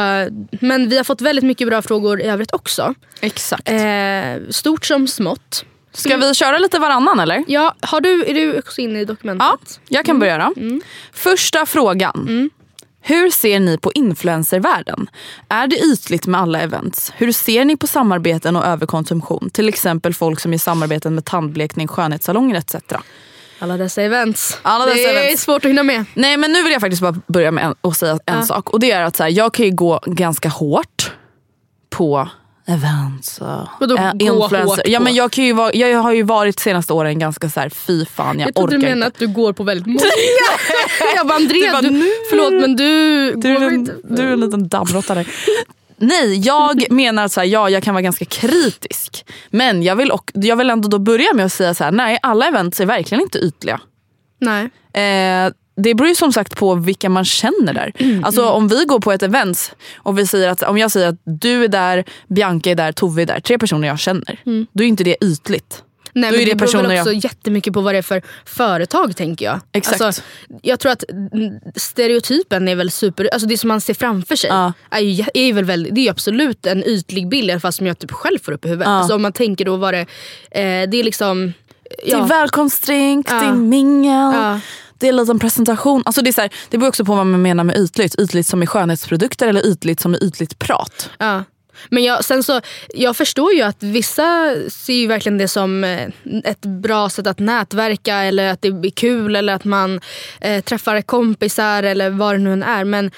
men 0.61 0.89
vi 0.89 0.97
har 0.97 1.05
fått 1.05 1.21
väldigt 1.21 1.45
mycket 1.45 1.69
bra 1.69 1.83
frågor 1.83 2.21
i 2.21 2.25
övrigt 2.25 2.55
också. 2.55 2.95
Exakt. 3.21 3.69
Eh, 3.69 4.51
stort 4.51 4.87
som 4.87 5.09
smått. 5.09 5.65
Ska 5.93 6.17
vi 6.17 6.35
köra 6.35 6.59
lite 6.59 6.79
varannan 6.79 7.21
eller? 7.21 7.45
Ja, 7.47 7.75
har 7.81 8.01
du, 8.01 8.25
är 8.25 8.35
du 8.35 8.59
också 8.59 8.81
inne 8.81 9.01
i 9.01 9.05
dokumentet? 9.05 9.47
Ja, 9.49 9.59
jag 9.89 10.07
kan 10.07 10.19
börja 10.19 10.39
då. 10.39 10.55
Första 11.13 11.67
frågan. 11.67 12.51
Hur 13.01 13.31
ser 13.31 13.61
ni 13.61 13.79
på 13.79 13.93
influencervärlden? 13.93 15.11
Är 15.49 15.67
det 15.67 15.77
ytligt 15.77 16.27
med 16.27 16.41
alla 16.41 16.61
events? 16.61 17.13
Hur 17.17 17.33
ser 17.33 17.65
ni 17.65 17.77
på 17.77 17.87
samarbeten 17.87 18.57
och 18.57 18.65
överkonsumtion? 18.65 19.51
Till 19.51 19.69
exempel 19.69 20.15
folk 20.15 20.41
som 20.41 20.53
gör 20.53 20.59
samarbeten 20.59 21.15
med 21.15 21.25
tandblekning, 21.25 21.89
skönhetssalonger 21.89 22.57
etc. 22.57 22.75
Alla 23.59 23.77
dessa 23.77 24.03
events. 24.03 24.59
Alla 24.63 24.87
dessa 24.87 24.97
det 24.97 25.05
är 25.05 25.25
events. 25.25 25.43
svårt 25.43 25.65
att 25.65 25.71
hinna 25.71 25.83
med. 25.83 26.05
Nej 26.15 26.37
men 26.37 26.53
nu 26.53 26.63
vill 26.63 26.73
jag 26.73 26.81
faktiskt 26.81 27.03
bara 27.03 27.17
börja 27.27 27.51
med 27.51 27.75
och 27.81 27.97
säga 27.97 28.19
en 28.27 28.47
sak. 28.47 28.71
Och 28.71 28.81
det 28.81 28.91
är 28.91 29.03
att 29.03 29.17
så 29.17 29.23
här, 29.23 29.31
jag 29.31 29.55
kan 29.55 29.67
ju 29.67 29.73
gå 29.73 30.01
ganska 30.07 30.49
hårt 30.49 31.13
på 31.91 32.29
events 32.69 33.39
och 33.41 33.69
Vadå, 33.81 33.97
eh, 33.97 34.35
hårt 34.37 34.81
Ja, 34.85 35.01
men 35.01 35.15
jag, 35.15 35.31
kan 35.31 35.45
ju 35.45 35.53
vara, 35.53 35.75
jag 35.75 35.99
har 35.99 36.13
ju 36.13 36.23
varit 36.23 36.61
senaste 36.61 36.93
åren 36.93 37.19
ganska 37.19 37.51
så 37.51 37.61
här, 37.61 37.69
fy 37.69 38.05
fan 38.07 38.41
jag, 38.41 38.49
Jag 38.55 38.65
orkar 38.65 38.79
du 38.79 38.79
menade 38.79 38.95
inte. 38.97 39.07
att 39.07 39.19
du 39.19 39.27
går 39.29 39.53
på 39.53 39.65
väldigt 39.65 39.87
många. 39.87 40.01
jag 41.17 41.27
bara 41.27 41.37
Andrea, 41.37 41.67
Du 41.67 41.73
bara, 41.73 41.83
du, 41.83 42.13
förlåt 42.31 42.53
men 42.53 42.77
du, 42.77 43.33
Du 43.37 43.55
går 43.55 43.67
en, 43.67 43.75
inte. 43.75 43.95
du 44.05 44.23
är 44.23 44.33
en 44.33 44.41
liten 44.41 44.69
dammråtta 44.69 45.25
Nej, 45.97 46.39
jag 46.39 46.85
menar 46.91 47.25
att 47.25 47.47
ja, 47.47 47.71
jag 47.71 47.83
kan 47.83 47.95
vara 47.95 48.03
ganska 48.03 48.25
kritisk. 48.25 49.27
Men 49.51 49.83
jag 49.83 49.97
vill, 49.97 50.11
och, 50.11 50.31
jag 50.35 50.57
vill 50.57 50.71
ändå 50.71 50.89
då 50.89 50.99
börja 50.99 51.35
med 51.35 51.47
att 51.47 51.53
säga 51.53 51.75
så 51.75 51.85
här, 51.85 51.91
nej 51.93 52.19
alla 52.23 52.49
events 52.49 52.81
är 52.81 52.87
verkligen 52.87 53.23
inte 53.23 53.39
ytliga. 53.39 53.81
Nej. 54.41 54.65
Eh, 54.93 55.53
det 55.83 55.95
beror 55.95 56.09
ju 56.09 56.15
som 56.15 56.33
sagt 56.33 56.57
på 56.57 56.75
vilka 56.75 57.09
man 57.09 57.25
känner 57.25 57.73
där. 57.73 57.93
Mm, 57.99 58.25
Alltså 58.25 58.49
om 58.49 58.69
vi 58.69 58.85
går 58.85 59.01
på 59.01 59.13
ett 59.13 59.23
event 59.23 59.75
och 59.97 60.19
vi 60.19 60.27
säger 60.27 60.49
att, 60.49 60.63
om 60.63 60.79
jag 60.79 60.91
säger 60.91 61.09
att 61.09 61.21
du 61.25 61.65
är 61.65 61.69
där, 61.69 62.05
Bianca 62.29 62.71
är 62.71 62.75
där, 62.75 62.93
Tove 62.93 63.23
är 63.23 63.27
där. 63.27 63.41
Tre 63.41 63.59
personer 63.59 63.89
jag 63.89 63.99
känner. 63.99 64.41
Mm. 64.47 64.67
Då 64.73 64.85
är 64.85 64.89
inte 64.89 65.05
det 65.05 65.25
ytligt. 65.25 65.83
Nej, 66.13 66.31
men 66.31 66.41
det, 66.41 66.47
det 66.47 66.55
beror 66.55 66.83
väl 66.83 66.99
också 67.01 67.13
jag- 67.13 67.25
jättemycket 67.25 67.73
på 67.73 67.81
vad 67.81 67.95
det 67.95 67.99
är 67.99 68.03
för 68.03 68.23
företag 68.45 69.17
tänker 69.17 69.45
jag. 69.45 69.61
Exakt. 69.73 70.01
Alltså, 70.01 70.23
jag 70.63 70.81
tror 70.81 70.93
att 70.93 71.05
mm, 71.11 71.53
stereotypen 71.77 72.69
är 72.69 72.75
väl 72.75 72.91
super, 72.91 73.29
alltså 73.33 73.49
det 73.49 73.59
som 73.59 73.69
man 73.69 73.81
ser 73.81 73.95
framför 73.95 74.37
sig 74.37 74.51
Ja. 74.51 74.73
är, 74.91 75.01
ju, 75.01 75.25
är 75.35 75.53
väl 75.53 75.65
väldigt, 75.65 75.95
det 75.95 76.01
är 76.01 76.03
ju 76.03 76.09
absolut 76.11 76.67
en 76.67 76.85
ytlig 76.85 77.29
bild 77.29 77.49
i 77.49 77.53
alla 77.53 77.61
fall 77.61 77.73
som 77.73 77.87
jag 77.87 77.99
typ 77.99 78.11
själv 78.11 78.39
får 78.43 78.53
upp 78.53 78.65
i 78.65 78.69
huvudet. 78.69 78.87
Ja. 78.89 78.93
Alltså, 78.99 79.15
om 79.15 79.23
man 79.23 79.33
tänker 79.33 79.65
då 79.65 79.77
vad 79.77 79.95
det, 79.95 80.01
eh, 80.51 80.89
det 80.91 80.97
är 80.97 81.03
liksom... 81.05 81.53
Det 82.07 82.13
är 82.13 82.23
välkomstdrink, 82.29 83.29
det 83.29 83.35
är 83.35 83.45
Ja. 83.45 83.55
mingel, 83.55 84.33
Ja. 84.35 84.61
Det 84.99 85.07
är 85.07 85.11
en 85.11 85.17
liten 85.17 85.39
presentation. 85.39 86.03
Alltså 86.07 86.23
det, 86.23 86.31
är 86.31 86.33
så 86.33 86.41
här, 86.41 86.51
det 86.71 86.79
beror 86.79 86.89
också 86.89 87.05
på 87.05 87.15
vad 87.15 87.27
man 87.27 87.43
menar 87.43 87.65
med 87.65 87.77
ytligt. 87.77 88.21
Ytligt 88.21 88.47
som 88.47 88.63
är 88.63 88.67
skönhetsprodukter 88.67 89.49
eller 89.49 89.67
ytligt 89.67 90.01
som 90.01 90.15
är 90.15 90.25
ytligt 90.25 90.59
prat. 90.59 91.11
Ja. 91.19 91.45
Men 91.89 92.05
jag, 92.05 92.25
sen 92.25 92.43
så, 92.43 92.61
jag 92.95 93.17
förstår 93.17 93.53
ju 93.53 93.63
att 93.63 93.83
vissa 93.83 94.55
ser 94.69 94.95
ju 94.95 95.07
verkligen 95.07 95.39
det 95.39 95.49
som 95.49 95.85
eh, 95.85 96.09
ett 96.45 96.61
bra 96.61 97.11
sätt 97.11 97.27
att 97.27 97.39
nätverka 97.39 98.17
eller 98.17 98.53
att 98.53 98.63
det 98.63 98.69
är 98.69 98.91
kul 98.91 99.37
eller 99.37 99.55
att 99.55 99.65
man 99.65 100.01
eh, 100.41 100.65
träffar 100.65 101.03
kompisar 101.03 101.83
eller 101.83 102.11
vad 102.11 102.35
det 102.35 102.39
nu 102.39 102.53
än 102.53 102.63
är. 102.63 102.85
Men 102.85 103.11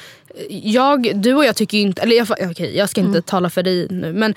jag, 0.48 1.22
du 1.22 1.34
och 1.34 1.44
jag 1.44 1.56
tycker 1.56 1.78
ju 1.78 1.82
inte, 1.82 2.02
eller 2.02 2.16
jag, 2.16 2.50
okej, 2.50 2.76
jag 2.76 2.90
ska 2.90 3.00
inte 3.00 3.22
tala 3.22 3.50
för 3.50 3.62
dig 3.62 3.86
nu 3.90 4.12
men 4.12 4.34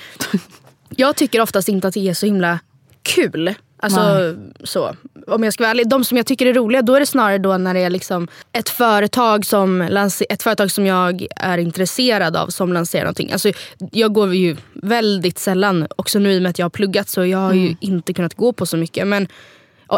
jag 0.90 1.16
tycker 1.16 1.42
oftast 1.42 1.70
inte 1.70 1.88
att 1.88 1.94
det 1.94 2.10
är 2.10 2.14
så 2.14 2.26
himla 2.26 2.60
kul. 3.04 3.54
Alltså, 3.84 4.36
så. 4.64 4.96
Om 5.28 5.44
jag 5.44 5.54
ska 5.54 5.64
vara 5.64 5.72
ärlig, 5.72 5.90
de 5.90 6.04
som 6.04 6.18
jag 6.18 6.26
tycker 6.26 6.46
är 6.46 6.54
roliga 6.54 6.82
då 6.82 6.96
är 6.96 7.00
det 7.00 7.06
snarare 7.06 7.38
då 7.38 7.58
när 7.58 7.74
det 7.74 7.80
är 7.80 7.90
liksom 7.90 8.28
ett, 8.52 8.70
företag 8.70 9.46
som 9.46 9.82
ett 10.30 10.44
företag 10.44 10.72
som 10.72 10.86
jag 10.86 11.28
är 11.36 11.58
intresserad 11.58 12.36
av 12.36 12.48
som 12.48 12.74
lanserar 12.74 13.04
någonting. 13.04 13.32
Alltså, 13.32 13.52
jag 13.92 14.14
går 14.14 14.36
ju 14.36 14.58
väldigt 14.74 15.40
sällan, 15.40 15.88
också 15.96 16.20
nu 16.20 16.32
i 16.32 16.38
och 16.38 16.42
med 16.42 16.50
att 16.50 16.60
jag 16.60 16.66
har 16.66 16.70
pluggat 16.70 17.10
så 17.10 17.26
jag 17.26 17.38
har 17.38 17.54
ju 17.54 17.76
inte 17.80 18.14
kunnat 18.14 18.34
gå 18.34 18.54
på 18.54 18.66
så 18.66 18.78
mycket. 18.78 19.08
Men 19.08 19.28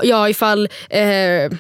ja, 0.04 0.30
ifall 0.30 0.70
eh, 0.90 1.52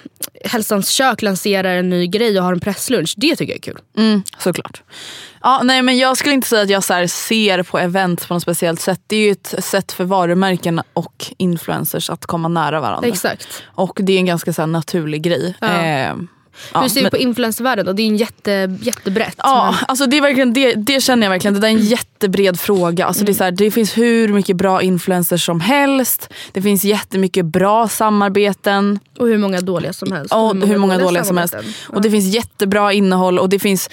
Hälsans 0.45 0.89
kök 0.89 1.21
lanserar 1.21 1.75
en 1.75 1.89
ny 1.89 2.07
grej 2.07 2.39
och 2.39 2.45
har 2.45 2.53
en 2.53 2.59
presslunch, 2.59 3.13
det 3.17 3.35
tycker 3.35 3.53
jag 3.53 3.57
är 3.57 3.61
kul. 3.61 3.79
Mm, 3.97 4.23
såklart. 4.37 4.83
Ja, 5.41 5.61
nej, 5.63 5.81
men 5.81 5.97
jag 5.97 6.17
skulle 6.17 6.33
inte 6.33 6.47
säga 6.47 6.61
att 6.61 6.69
jag 6.69 6.83
så 6.83 7.07
ser 7.07 7.63
på 7.63 7.79
event 7.79 8.27
på 8.27 8.33
något 8.33 8.43
speciellt 8.43 8.81
sätt. 8.81 9.01
Det 9.07 9.15
är 9.15 9.25
ju 9.25 9.31
ett 9.31 9.55
sätt 9.59 9.91
för 9.91 10.03
varumärken 10.03 10.81
och 10.93 11.25
influencers 11.37 12.09
att 12.09 12.25
komma 12.25 12.47
nära 12.47 12.79
varandra. 12.79 13.07
Exakt. 13.07 13.63
Och 13.65 13.99
det 14.01 14.13
är 14.13 14.17
en 14.17 14.25
ganska 14.25 14.53
så 14.53 14.65
naturlig 14.65 15.21
grej. 15.21 15.55
Ja. 15.59 15.85
Eh, 15.85 16.13
ja, 16.73 16.81
Hur 16.81 16.89
ser 16.89 16.99
du 16.99 17.03
men- 17.03 17.11
på 17.11 17.17
influencervärlden? 17.17 17.87
Och 17.87 17.95
det 17.95 18.01
är 18.01 18.07
en 18.07 18.17
jätte, 18.17 18.77
jättebrett. 18.81 19.35
Ja, 19.37 19.65
men- 19.71 19.85
alltså 19.87 20.05
det, 20.05 20.17
är 20.17 20.21
verkligen, 20.21 20.53
det, 20.53 20.73
det 20.73 21.03
känner 21.03 21.27
jag 21.27 21.31
verkligen. 21.31 21.53
Det 21.53 21.59
där 21.59 21.67
är 21.67 21.71
en 21.71 21.85
jättebred 21.85 22.59
fråga. 22.59 23.05
Alltså 23.05 23.25
det, 23.25 23.31
är 23.31 23.33
så 23.33 23.43
här, 23.43 23.51
det 23.51 23.71
finns 23.71 23.97
hur 23.97 24.27
mycket 24.27 24.55
bra 24.55 24.81
influencers 24.81 25.45
som 25.45 25.59
helst. 25.59 26.29
Det 26.51 26.61
finns 26.61 26.83
jättemycket 26.83 27.45
bra 27.45 27.87
samarbeten. 27.87 28.99
Och 29.19 29.27
hur 29.27 29.37
många 29.37 29.61
dåliga 29.61 29.93
som 29.93 30.11
helst. 30.11 30.33
Och 30.33 30.55
hur 30.67 30.77
många 30.77 30.97
dåliga 30.97 31.23
som 31.23 31.37
helst. 31.37 31.55
Och 31.87 32.01
det 32.01 32.11
finns 32.11 32.25
jättebra 32.25 32.93
innehåll 32.93 33.39
och 33.39 33.49
det 33.49 33.59
finns 33.59 33.89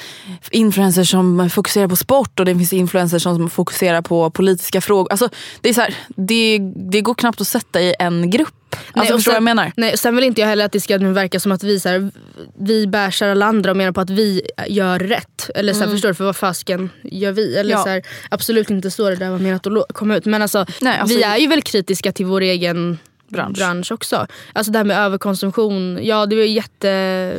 influencers 0.50 1.10
som 1.10 1.50
fokuserar 1.50 1.88
på 1.88 1.96
sport 1.96 2.40
och 2.40 2.46
det 2.46 2.54
finns 2.54 2.72
influencers 2.72 3.22
som 3.22 3.50
fokuserar 3.50 4.02
på 4.02 4.30
politiska 4.30 4.80
frågor. 4.80 5.10
Alltså, 5.10 5.28
det, 5.60 5.68
är 5.68 5.74
så 5.74 5.80
här, 5.80 5.94
det, 6.16 6.58
det 6.90 7.00
går 7.00 7.14
knappt 7.14 7.40
att 7.40 7.48
sätta 7.48 7.80
i 7.80 7.94
en 7.98 8.30
grupp. 8.30 8.54
Alltså, 8.94 9.14
och 9.14 9.18
förstår 9.18 9.32
vad 9.32 9.36
jag 9.36 9.38
sen- 9.38 9.44
menar? 9.44 9.72
Nej, 9.76 9.96
sen 9.98 10.14
vill 10.16 10.24
inte 10.24 10.40
jag 10.40 10.48
heller 10.48 10.64
att 10.64 10.72
det 10.72 10.80
ska 10.80 10.98
nu 10.98 11.12
verka 11.12 11.40
som 11.40 11.52
att 11.52 11.62
vi, 11.62 11.80
så 11.80 11.88
här, 11.88 12.10
vi 12.58 12.86
bärsar 12.86 13.28
alla 13.28 13.46
andra 13.46 13.70
och 13.70 13.76
menar 13.76 13.92
på 13.92 14.00
att 14.00 14.10
vi 14.10 14.42
gör 14.68 14.98
rätt. 14.98 15.50
Eller 15.54 15.72
så 15.72 15.80
här, 15.80 15.86
Förstår 15.90 16.08
du? 16.08 16.14
För 16.14 16.24
vad 16.24 16.36
fasken 16.36 16.90
gör 17.02 17.32
vi? 17.32 17.52
Eller 17.56 17.60
Mm. 17.74 17.78
Ja. 17.78 17.82
så 17.84 17.88
här, 17.88 18.02
absolut 18.30 18.70
inte 18.70 18.90
så 18.90 19.10
det 19.10 19.16
där 19.16 19.30
var 19.30 19.38
menat 19.38 19.66
att 19.66 19.92
komma 19.92 20.16
ut. 20.16 20.24
Men 20.24 20.42
alltså, 20.42 20.66
Nej, 20.80 20.98
alltså- 20.98 21.16
vi 21.16 21.22
är 21.22 21.36
ju 21.36 21.46
väl 21.46 21.62
kritiska 21.62 22.12
till 22.12 22.26
vår 22.26 22.40
egen 22.40 22.98
Bransch. 23.28 23.56
bransch, 23.58 23.92
också. 23.92 24.26
Alltså 24.52 24.72
det 24.72 24.78
här 24.78 24.84
med 24.84 24.98
överkonsumtion. 24.98 25.98
Ja 26.02 26.26
det 26.26 26.36
är 26.36 26.46
ju 26.46 26.48
jätte... 26.48 27.34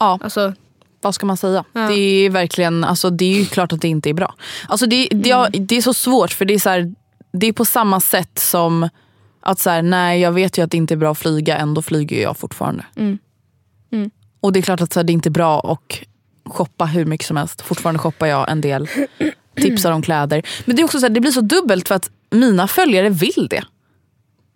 Ja. 0.00 0.18
Alltså, 0.22 0.52
vad 1.00 1.14
ska 1.14 1.26
man 1.26 1.36
säga? 1.36 1.64
Ja. 1.72 1.80
Det 1.88 1.94
är 2.26 2.30
verkligen, 2.30 2.84
alltså 2.84 3.10
det 3.10 3.24
är 3.24 3.38
ju 3.38 3.44
klart 3.46 3.72
att 3.72 3.80
det 3.80 3.88
inte 3.88 4.08
är 4.10 4.14
bra. 4.14 4.34
Alltså 4.68 4.86
det, 4.86 5.08
det, 5.10 5.28
ja, 5.28 5.48
det 5.52 5.76
är 5.76 5.82
så 5.82 5.94
svårt 5.94 6.32
för 6.32 6.44
det 6.44 6.54
är, 6.54 6.58
så 6.58 6.70
här, 6.70 6.94
det 7.32 7.46
är 7.46 7.52
på 7.52 7.64
samma 7.64 8.00
sätt 8.00 8.38
som 8.38 8.88
att 9.46 9.58
så 9.58 9.70
här, 9.70 9.82
nej 9.82 10.20
jag 10.20 10.32
vet 10.32 10.58
ju 10.58 10.64
att 10.64 10.70
det 10.70 10.76
inte 10.76 10.94
är 10.94 10.96
bra 10.96 11.12
att 11.12 11.18
flyga, 11.18 11.56
ändå 11.56 11.82
flyger 11.82 12.22
jag 12.22 12.36
fortfarande. 12.36 12.84
Mm. 12.96 13.18
Mm. 13.92 14.10
Och 14.40 14.52
det 14.52 14.60
är 14.60 14.62
klart 14.62 14.80
att 14.80 14.92
så 14.92 15.00
här, 15.00 15.04
det 15.04 15.10
är 15.10 15.14
inte 15.14 15.30
bra 15.30 15.60
att 15.60 15.98
shoppa 16.52 16.84
hur 16.84 17.04
mycket 17.04 17.26
som 17.26 17.36
helst. 17.36 17.62
Fortfarande 17.62 17.98
shoppar 17.98 18.26
jag 18.26 18.50
en 18.50 18.60
del, 18.60 18.88
tipsar 19.54 19.92
om 19.92 20.02
kläder. 20.02 20.42
Men 20.64 20.76
det 20.76 20.82
är 20.82 20.84
också 20.84 20.98
så 20.98 21.06
här, 21.06 21.10
det 21.10 21.20
blir 21.20 21.30
så 21.30 21.40
dubbelt 21.40 21.88
för 21.88 21.94
att 21.94 22.10
mina 22.30 22.68
följare 22.68 23.08
vill 23.08 23.46
det. 23.50 23.64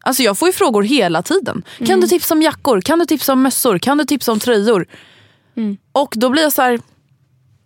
Alltså 0.03 0.23
jag 0.23 0.39
får 0.39 0.49
ju 0.49 0.53
frågor 0.53 0.83
hela 0.83 1.23
tiden. 1.23 1.63
Kan 1.87 2.01
du 2.01 2.07
tipsa 2.07 2.35
om 2.35 2.43
jackor? 2.43 2.81
Kan 2.81 2.99
du 2.99 3.07
tipsa 3.07 3.33
om 3.33 3.43
mössor? 3.43 3.79
Kan 3.79 3.99
du 3.99 4.05
tipsa 4.05 4.33
om 4.33 4.39
tröjor? 4.39 4.87
Och 5.93 6.15
då 6.17 6.31
blir 6.31 6.43
jag 6.43 6.53
så 6.53 6.63
här, 6.63 6.81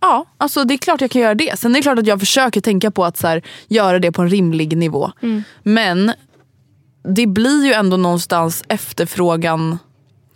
ja 0.00 0.26
alltså 0.36 0.64
det 0.64 0.74
är 0.74 0.78
klart 0.78 1.00
jag 1.00 1.10
kan 1.10 1.22
göra 1.22 1.34
det. 1.34 1.58
Sen 1.58 1.70
är 1.70 1.74
det 1.74 1.82
klart 1.82 1.98
att 1.98 2.06
jag 2.06 2.20
försöker 2.20 2.60
tänka 2.60 2.90
på 2.90 3.04
att 3.04 3.16
så 3.16 3.26
här, 3.26 3.42
göra 3.68 3.98
det 3.98 4.12
på 4.12 4.22
en 4.22 4.30
rimlig 4.30 4.76
nivå. 4.76 5.12
Men 5.62 6.12
det 7.04 7.26
blir 7.26 7.66
ju 7.66 7.72
ändå 7.72 7.96
någonstans 7.96 8.64
efterfrågan. 8.68 9.78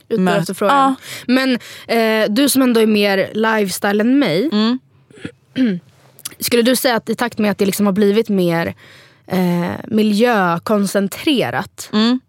Men- 0.09 0.29
efterfrågan. 0.29 0.77
Ja. 0.77 0.95
Men 1.27 1.59
eh, 1.87 2.31
du 2.31 2.49
som 2.49 2.63
ändå 2.63 2.81
är 2.81 2.87
mer 2.87 3.31
lifestyle 3.35 4.01
än 4.01 4.19
mig. 4.19 4.51
Mm. 4.53 4.79
Skulle 6.41 6.63
du 6.63 6.77
säga 6.77 6.97
att 6.97 7.09
i 7.11 7.15
takt 7.15 7.39
med 7.39 7.51
att 7.51 7.59
det 7.59 7.67
liksom 7.67 7.87
har 7.87 7.93
blivit 7.93 8.29
mer 8.29 8.75
eh, 9.27 9.71
miljökoncentrerat. 9.87 11.91
Mm. 11.93 12.21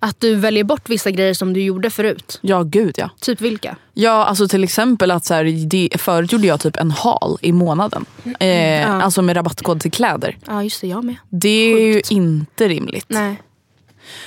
Att 0.00 0.20
du 0.20 0.34
väljer 0.34 0.64
bort 0.64 0.88
vissa 0.88 1.10
grejer 1.10 1.34
som 1.34 1.52
du 1.52 1.62
gjorde 1.62 1.90
förut. 1.90 2.38
Ja 2.42 2.62
gud 2.62 2.94
ja. 2.98 3.10
Typ 3.20 3.40
vilka? 3.40 3.76
Ja, 3.94 4.24
alltså 4.24 4.48
till 4.48 4.64
exempel 4.64 5.10
att 5.10 5.24
så 5.24 5.34
här, 5.34 5.44
det, 5.66 5.88
förut 6.00 6.32
gjorde 6.32 6.46
jag 6.46 6.60
typ 6.60 6.76
en 6.76 6.90
haul 6.90 7.38
i 7.40 7.52
månaden. 7.52 8.04
Eh, 8.40 8.90
Alltså 8.90 9.22
med 9.22 9.36
rabattkod 9.36 9.80
till 9.80 9.90
kläder. 9.90 10.36
Ja 10.46 10.62
just 10.62 10.80
det, 10.80 10.86
jag 10.86 11.04
med. 11.04 11.16
Det 11.28 11.48
är 11.72 11.80
ju 11.94 12.02
inte 12.10 12.68
rimligt. 12.68 13.06
Nej. 13.08 13.42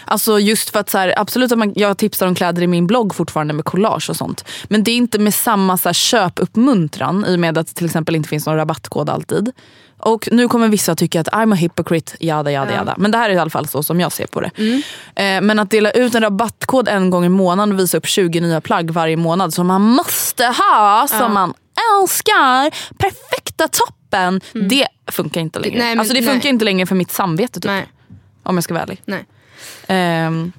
Alltså 0.05 0.39
just 0.39 0.69
för 0.69 0.79
att 0.79 0.89
så 0.89 0.97
här, 0.97 1.13
absolut 1.17 1.51
att 1.51 1.57
man, 1.57 1.73
jag 1.75 1.97
tipsar 1.97 2.27
om 2.27 2.35
kläder 2.35 2.61
i 2.61 2.67
min 2.67 2.87
blogg 2.87 3.15
fortfarande 3.15 3.53
med 3.53 3.65
collage 3.65 4.09
och 4.09 4.15
sånt. 4.15 4.45
Men 4.63 4.83
det 4.83 4.91
är 4.91 4.95
inte 4.95 5.19
med 5.19 5.33
samma 5.33 5.77
så 5.77 5.89
här, 5.89 5.93
köpuppmuntran 5.93 7.25
i 7.27 7.35
och 7.35 7.39
med 7.39 7.57
att 7.57 7.67
det 7.67 7.73
till 7.73 7.85
exempel 7.85 8.15
inte 8.15 8.29
finns 8.29 8.45
någon 8.45 8.55
rabattkod 8.55 9.09
alltid. 9.09 9.51
Och 10.03 10.29
nu 10.31 10.47
kommer 10.47 10.67
vissa 10.67 10.95
tycka 10.95 11.21
att 11.21 11.27
I'm 11.27 11.53
a 11.53 11.55
hypocrite, 11.55 12.13
jada 12.19 12.51
jada 12.51 12.73
jada. 12.73 12.95
Men 12.97 13.11
det 13.11 13.17
här 13.17 13.29
är 13.29 13.33
i 13.33 13.37
alla 13.37 13.49
fall 13.49 13.67
så 13.67 13.83
som 13.83 13.99
jag 13.99 14.11
ser 14.11 14.27
på 14.27 14.41
det. 14.41 14.51
Eh, 15.15 15.41
men 15.41 15.59
att 15.59 15.69
dela 15.69 15.91
ut 15.91 16.15
en 16.15 16.21
rabattkod 16.21 16.87
en 16.87 17.09
gång 17.09 17.25
i 17.25 17.29
månaden 17.29 17.73
och 17.73 17.79
visa 17.79 17.97
upp 17.97 18.07
20 18.07 18.41
nya 18.41 18.61
plagg 18.61 18.91
varje 18.91 19.17
månad 19.17 19.53
som 19.53 19.67
man 19.67 19.81
måste 19.81 20.45
ha, 20.45 21.07
som 21.07 21.33
man 21.33 21.53
älskar, 22.01 22.69
perfekta 22.97 23.67
toppen. 23.67 24.41
Det 24.69 24.87
funkar 25.11 25.41
inte 25.41 25.59
längre. 25.59 25.79
Nej, 25.79 25.89
men- 25.89 25.99
alltså 25.99 26.13
det 26.13 26.21
funkar 26.21 26.43
nej. 26.43 26.53
inte 26.53 26.65
längre 26.65 26.85
för 26.85 26.95
mitt 26.95 27.11
samvete 27.11 27.59
typ. 27.59 27.65
Nej. 27.65 27.87
Om 28.43 28.55
jag 28.57 28.63
ska 28.63 28.73
vara 28.73 28.83
ärlig. 28.83 29.01
Nej. 29.05 29.25
Ehm, 29.87 30.51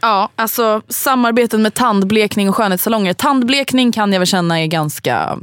ja, 0.00 0.28
alltså 0.36 0.82
samarbeten 0.88 1.62
med 1.62 1.74
tandblekning 1.74 2.48
och 2.48 2.56
skönhetssalonger. 2.56 3.12
Tandblekning 3.14 3.92
kan 3.92 4.12
jag 4.12 4.20
väl 4.20 4.26
känna 4.26 4.60
är 4.60 4.66
ganska... 4.66 5.38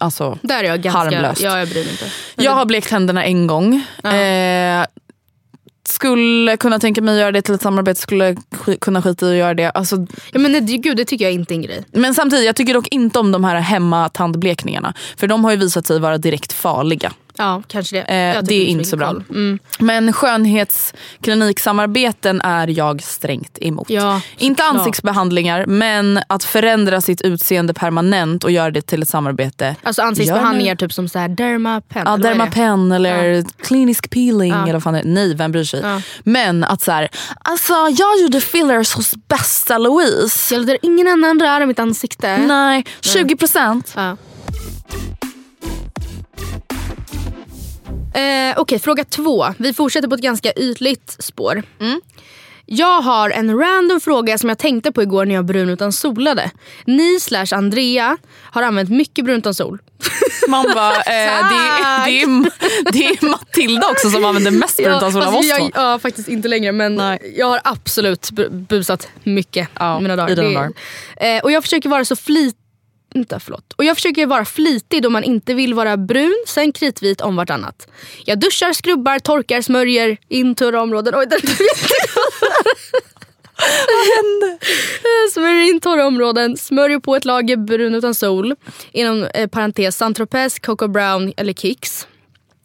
Alltså, 0.00 0.38
Där 0.42 0.64
är 0.64 0.68
jag 0.68 0.82
ganska... 0.82 0.98
Harmlöst. 0.98 1.40
Ja, 1.42 1.58
jag 1.58 1.68
bryr 1.68 1.82
mig 1.84 1.90
inte. 1.92 2.04
Jag 2.36 2.52
har 2.52 2.64
blekt 2.64 2.88
tänderna 2.88 3.24
en 3.24 3.46
gång. 3.46 3.74
Eh, 4.04 4.86
skulle 5.88 6.56
kunna 6.56 6.78
tänka 6.78 7.02
mig 7.02 7.14
att 7.14 7.20
göra 7.20 7.32
det 7.32 7.42
till 7.42 7.54
ett 7.54 7.62
samarbete, 7.62 8.00
skulle 8.00 8.32
sk- 8.32 8.78
kunna 8.78 9.02
skita 9.02 9.26
i 9.26 9.30
att 9.30 9.36
göra 9.36 9.54
det. 9.54 9.70
Alltså, 9.70 9.96
Ja, 10.32 10.38
men 10.38 10.52
nej, 10.52 10.60
gud, 10.60 10.96
det 10.96 11.04
tycker 11.04 11.24
jag 11.24 11.32
inte 11.34 11.54
är 11.54 11.56
en 11.56 11.62
grej. 11.62 11.84
men 11.92 12.14
samtidigt, 12.14 12.44
jag 12.46 12.56
tycker 12.56 12.74
dock 12.74 12.88
inte 12.88 13.18
om 13.18 13.32
de 13.32 13.44
här 13.44 13.56
hemma 13.56 14.08
tandblekningarna. 14.08 14.94
För 15.16 15.26
de 15.26 15.44
har 15.44 15.50
ju 15.50 15.56
visat 15.56 15.86
sig 15.86 16.00
vara 16.00 16.18
direkt 16.18 16.52
farliga. 16.52 17.12
Ja, 17.38 17.62
kanske 17.66 17.96
det. 17.96 18.02
Eh, 18.02 18.42
det 18.42 18.54
är 18.54 18.66
inte 18.66 18.84
så 18.84 18.96
bra. 18.96 19.10
Mm. 19.10 19.58
Men 19.78 20.12
skönhetskliniksamarbeten 20.12 22.40
är 22.40 22.68
jag 22.68 23.02
strängt 23.02 23.58
emot. 23.60 23.90
Ja, 23.90 24.20
inte 24.38 24.62
såklart. 24.62 24.78
ansiktsbehandlingar 24.78 25.66
men 25.66 26.20
att 26.26 26.44
förändra 26.44 27.00
sitt 27.00 27.20
utseende 27.20 27.74
permanent 27.74 28.44
och 28.44 28.50
göra 28.50 28.70
det 28.70 28.82
till 28.82 29.02
ett 29.02 29.08
samarbete. 29.08 29.76
Alltså 29.82 30.02
ansiktsbehandlingar 30.02 30.76
typ 30.76 30.92
som 30.92 31.08
så 31.08 31.18
här 31.18 31.28
dermapen. 31.28 32.02
Ja, 32.06 32.14
eller 32.14 32.28
dermapen 32.28 32.92
eller 32.92 33.44
klinisk 33.62 34.10
peeling 34.10 34.50
Ja. 34.52 34.68
eller 34.68 34.80
fan. 34.80 35.00
Nej, 35.04 35.34
vem 35.34 35.52
bryr 35.52 35.64
sig? 35.64 35.80
Ja. 35.80 36.00
Men 36.24 36.64
att 36.64 36.82
så 36.82 36.92
här, 36.92 37.08
alltså 37.42 37.72
jag 37.72 38.20
gjorde 38.20 38.40
fillers 38.40 38.94
hos 38.94 39.14
bästa 39.28 39.78
Louise. 39.78 40.54
Jag 40.54 40.60
låter 40.60 40.78
ingen 40.82 41.08
annan 41.08 41.40
röra 41.40 41.66
mitt 41.66 41.78
ansikte. 41.78 42.38
Nej, 42.38 42.84
20 43.00 43.36
procent. 43.36 43.92
Ja. 43.96 44.16
Eh, 48.14 48.54
Okej, 48.60 48.78
fråga 48.78 49.04
två. 49.04 49.46
Vi 49.58 49.72
fortsätter 49.72 50.08
på 50.08 50.14
ett 50.14 50.20
ganska 50.20 50.52
ytligt 50.52 51.16
spår. 51.18 51.62
Mm. 51.80 52.00
Jag 52.70 53.00
har 53.02 53.30
en 53.30 53.58
random 53.58 54.00
fråga 54.00 54.38
som 54.38 54.48
jag 54.48 54.58
tänkte 54.58 54.92
på 54.92 55.02
igår 55.02 55.24
när 55.26 55.34
jag 55.34 55.44
brun 55.44 55.68
utan 55.68 55.92
solade. 55.92 56.50
Ni 56.84 57.20
slash 57.20 57.46
Andrea 57.52 58.16
har 58.52 58.62
använt 58.62 58.90
mycket 58.90 59.24
brun 59.24 59.38
utan 59.38 59.54
sol. 59.54 59.78
Man 60.48 60.66
bara, 60.74 60.94
eh, 60.96 61.02
det, 61.04 62.04
det, 62.06 62.22
är, 62.22 62.50
det 62.92 63.04
är 63.04 63.26
Matilda 63.30 63.86
också 63.90 64.10
som 64.10 64.24
använder 64.24 64.50
mest 64.50 64.76
brun 64.76 64.96
utan 64.96 65.12
sol 65.12 65.22
av 65.22 65.34
oss 65.36 65.46
jag, 65.46 65.58
två. 65.58 65.70
ja, 65.74 65.98
faktiskt 65.98 66.28
inte 66.28 66.48
längre 66.48 66.72
men 66.72 66.94
Nej. 66.94 67.34
jag 67.38 67.46
har 67.46 67.60
absolut 67.64 68.30
bu- 68.30 68.50
busat 68.50 69.08
mycket 69.22 69.68
Ja, 69.78 70.00
mina 70.00 70.16
dagar. 70.16 70.30
i 70.30 70.34
dina 70.34 70.60
dagar. 70.60 70.72
Eh, 71.16 71.42
och 71.42 71.52
jag 71.52 71.62
försöker 71.62 71.88
vara 71.88 72.04
så 72.04 72.16
flit... 72.16 72.56
Inte, 73.14 73.40
förlåt. 73.40 73.72
Och 73.76 73.84
jag 73.84 73.96
försöker 73.96 74.26
vara 74.26 74.44
flitig 74.44 75.02
då 75.02 75.10
man 75.10 75.24
inte 75.24 75.54
vill 75.54 75.74
vara 75.74 75.96
brun, 75.96 76.44
sen 76.46 76.72
kritvit 76.72 77.20
om 77.20 77.36
vartannat. 77.36 77.88
Jag 78.24 78.40
duschar, 78.40 78.72
skrubbar, 78.72 79.18
torkar, 79.18 79.62
smörjer 79.62 80.16
in 80.28 80.54
torra 80.54 80.82
områden. 80.82 81.14
Oj, 81.16 81.26
den 81.26 81.40
Eh, 84.98 85.32
Smörjer 85.32 85.70
in 85.70 85.80
torra 85.80 86.06
områden, 86.06 86.56
smörjer 86.56 86.98
på 86.98 87.16
ett 87.16 87.24
lager 87.24 87.56
brun 87.56 87.94
utan 87.94 88.14
sol. 88.14 88.54
Inom 88.92 89.22
eh, 89.34 89.46
parentes 89.46 89.96
Saint-Tropez, 89.96 90.58
Coco 90.58 90.88
Brown 90.88 91.32
eller 91.36 91.52
Kicks. 91.52 92.06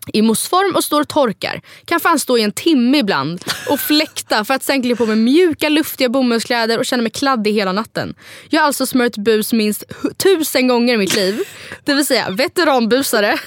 I 0.07 0.21
moussform 0.21 0.75
och 0.75 0.83
står 0.83 1.01
och 1.01 1.07
torkar. 1.07 1.61
Kan 1.85 1.99
fan 1.99 2.19
stå 2.19 2.37
i 2.37 2.41
en 2.41 2.51
timme 2.51 2.97
ibland 2.97 3.43
och 3.69 3.79
fläkta 3.79 4.45
för 4.45 4.53
att 4.53 4.63
sen 4.63 4.81
klä 4.81 4.95
på 4.95 5.05
mig 5.05 5.15
mjuka 5.15 5.69
luftiga 5.69 6.09
bomullskläder 6.09 6.77
och 6.79 6.85
känna 6.85 7.03
mig 7.03 7.11
kladdig 7.11 7.53
hela 7.53 7.71
natten. 7.71 8.13
Jag 8.49 8.61
har 8.61 8.67
alltså 8.67 8.85
smörjt 8.85 9.17
bus 9.17 9.53
minst 9.53 9.83
tusen 10.23 10.67
gånger 10.67 10.93
i 10.93 10.97
mitt 10.97 11.15
liv. 11.15 11.39
Det 11.83 11.93
vill 11.93 12.05
säga 12.05 12.29
veteranbusare. 12.29 13.39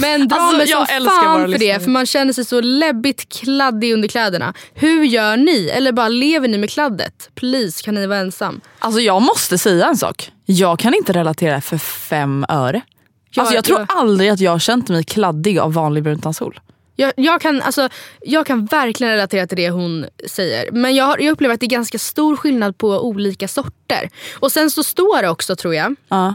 Men 0.00 0.28
drar 0.28 0.38
Alltså, 0.38 0.56
mig 0.56 0.66
som 0.66 0.86
fan 0.86 1.40
för 1.40 1.58
det 1.58 1.58
lyssnare. 1.58 1.80
för 1.80 1.90
man 1.90 2.06
känner 2.06 2.32
sig 2.32 2.44
så 2.44 2.60
läbbigt 2.60 3.28
kladdig 3.28 3.92
under 3.92 4.08
kläderna. 4.08 4.54
Hur 4.74 5.04
gör 5.04 5.36
ni? 5.36 5.68
Eller 5.68 5.92
bara 5.92 6.08
lever 6.08 6.48
ni 6.48 6.58
med 6.58 6.70
kladdet? 6.70 7.30
Please 7.34 7.82
kan 7.82 7.94
ni 7.94 8.06
vara 8.06 8.18
ensam? 8.18 8.60
Alltså 8.78 9.00
jag 9.00 9.22
måste 9.22 9.58
säga 9.58 9.86
en 9.86 9.96
sak. 9.96 10.30
Jag 10.44 10.78
kan 10.78 10.94
inte 10.94 11.12
relatera 11.12 11.60
för 11.60 11.78
fem 11.78 12.44
öre. 12.48 12.80
Jag- 13.36 13.42
alltså 13.42 13.54
jag 13.54 13.64
tror 13.64 13.78
jag- 13.78 13.98
aldrig 13.98 14.28
att 14.30 14.40
jag 14.40 14.50
har 14.50 14.58
känt 14.58 14.88
mig 14.88 15.04
kladdig 15.04 15.58
av 15.58 15.72
vanlig 15.72 16.02
brun 16.02 16.18
utan 16.18 16.34
sol. 16.34 16.60
Jag, 16.98 17.12
jag, 17.16 17.40
kan, 17.40 17.62
alltså, 17.62 17.88
jag 18.20 18.46
kan 18.46 18.64
verkligen 18.66 19.12
relatera 19.12 19.46
till 19.46 19.56
det 19.56 19.70
hon 19.70 20.06
säger. 20.30 20.70
Men 20.72 20.94
jag, 20.94 21.04
har, 21.04 21.18
jag 21.18 21.32
upplever 21.32 21.54
att 21.54 21.60
det 21.60 21.66
är 21.66 21.70
ganska 21.70 21.98
stor 21.98 22.36
skillnad 22.36 22.78
på 22.78 22.88
olika 22.88 23.48
sorter. 23.48 24.10
Och 24.38 24.52
sen 24.52 24.70
så 24.70 24.82
står 24.84 25.22
det 25.22 25.28
också 25.28 25.56
tror 25.56 25.74
jag 25.74 25.94
Ja. 26.08 26.34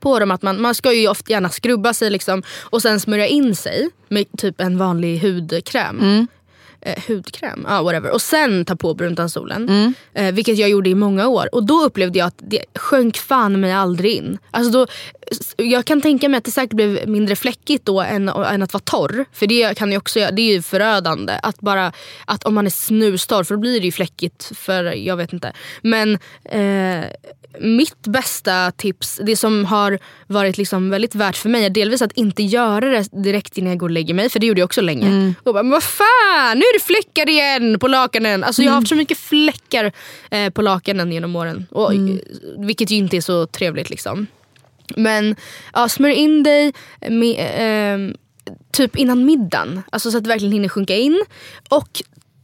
på 0.00 0.18
dem 0.18 0.30
att 0.30 0.42
man, 0.42 0.60
man 0.62 0.74
ska 0.74 0.92
ju 0.92 1.08
ofta 1.08 1.32
gärna 1.32 1.48
skrubba 1.48 1.94
sig 1.94 2.10
liksom, 2.10 2.42
och 2.62 2.82
sen 2.82 3.00
smörja 3.00 3.26
in 3.26 3.56
sig 3.56 3.88
med 4.08 4.24
typ 4.38 4.60
en 4.60 4.78
vanlig 4.78 5.20
hudkräm. 5.20 6.26
Eh, 6.82 7.02
hudkräm, 7.08 7.66
ja 7.68 7.82
whatever. 7.82 8.10
Och 8.10 8.22
sen 8.22 8.64
ta 8.64 8.76
på 8.76 8.94
brun 8.94 9.12
utan 9.12 9.30
solen. 9.30 9.94
Eh, 10.14 10.34
vilket 10.34 10.58
jag 10.58 10.70
gjorde 10.70 10.90
i 10.90 10.94
många 10.94 11.28
år. 11.28 11.54
Och 11.54 11.66
då 11.66 11.84
upplevde 11.84 12.18
jag 12.18 12.26
att 12.26 12.38
det 12.38 12.64
sjönk 12.74 13.18
fan 13.18 13.60
mig 13.60 13.72
aldrig 13.72 14.14
in. 14.14 14.38
Alltså 14.50 14.72
då, 14.72 14.86
jag 15.56 15.84
kan 15.84 16.00
tänka 16.00 16.28
mig 16.28 16.38
att 16.38 16.44
det 16.44 16.50
säkert 16.50 16.76
blev 16.76 17.08
mindre 17.08 17.36
fläckigt 17.36 17.86
då 17.86 18.00
än, 18.00 18.28
än 18.28 18.62
att 18.62 18.72
vara 18.72 18.82
torr. 18.84 19.24
För 19.32 19.46
det 19.46 19.76
kan 19.76 19.92
ju 19.92 19.98
också 19.98 20.18
det 20.32 20.42
är 20.42 20.52
ju 20.52 20.62
förödande. 20.62 21.32
Att 21.42 21.60
bara, 21.60 21.92
att 22.24 22.44
om 22.44 22.54
man 22.54 22.66
är 22.66 22.70
snustorr 22.70 23.44
för 23.44 23.54
då 23.54 23.60
blir 23.60 23.80
det 23.80 23.86
ju 23.86 23.92
fläckigt 23.92 24.52
för 24.56 24.84
jag 24.84 25.16
vet 25.16 25.32
inte. 25.32 25.52
Men 25.82 26.18
eh, 26.44 27.04
mitt 27.58 28.02
bästa 28.06 28.70
tips, 28.70 29.20
det 29.22 29.36
som 29.36 29.64
har 29.64 29.98
varit 30.26 30.58
liksom 30.58 30.90
väldigt 30.90 31.14
värt 31.14 31.36
för 31.36 31.48
mig 31.48 31.64
är 31.64 31.70
delvis 31.70 32.02
att 32.02 32.12
inte 32.12 32.42
göra 32.42 32.80
det 32.90 33.22
direkt 33.22 33.58
innan 33.58 33.70
jag 33.70 33.78
går 33.78 33.86
och 33.86 33.90
lägger 33.90 34.14
mig. 34.14 34.30
För 34.30 34.40
det 34.40 34.46
gjorde 34.46 34.60
jag 34.60 34.66
också 34.66 34.80
länge. 34.80 35.34
Och 35.42 35.54
bara, 35.54 35.62
men 35.62 35.72
vad 35.72 35.82
fan, 35.82 36.58
nu 36.58 36.60
är 36.60 36.78
det 36.78 36.84
fläckar 36.84 37.28
igen 37.28 37.78
på 37.78 37.88
lakanen. 37.88 38.44
Alltså 38.44 38.62
jag 38.62 38.70
har 38.70 38.76
haft 38.76 38.88
så 38.88 38.94
mycket 38.94 39.18
fläckar 39.18 39.92
eh, 40.30 40.50
på 40.50 40.62
lakanen 40.62 41.12
genom 41.12 41.36
åren. 41.36 41.66
Och, 41.70 41.94
eh, 41.94 42.16
Vilket 42.58 42.90
ju 42.90 42.96
inte 42.96 43.16
är 43.16 43.20
så 43.20 43.46
trevligt 43.46 43.90
liksom. 43.90 44.26
Men 44.96 45.36
ja, 45.72 45.88
smörj 45.88 46.14
in 46.14 46.42
dig 46.42 46.72
med, 47.08 47.50
ehm, 47.56 48.14
typ 48.72 48.96
innan 48.96 49.24
middagen. 49.24 49.82
Alltså 49.92 50.10
så 50.10 50.18
att 50.18 50.24
det 50.24 50.28
verkligen 50.28 50.52
hinner 50.52 50.68
sjunka 50.68 50.96
in. 50.96 51.24
Och 51.68 52.02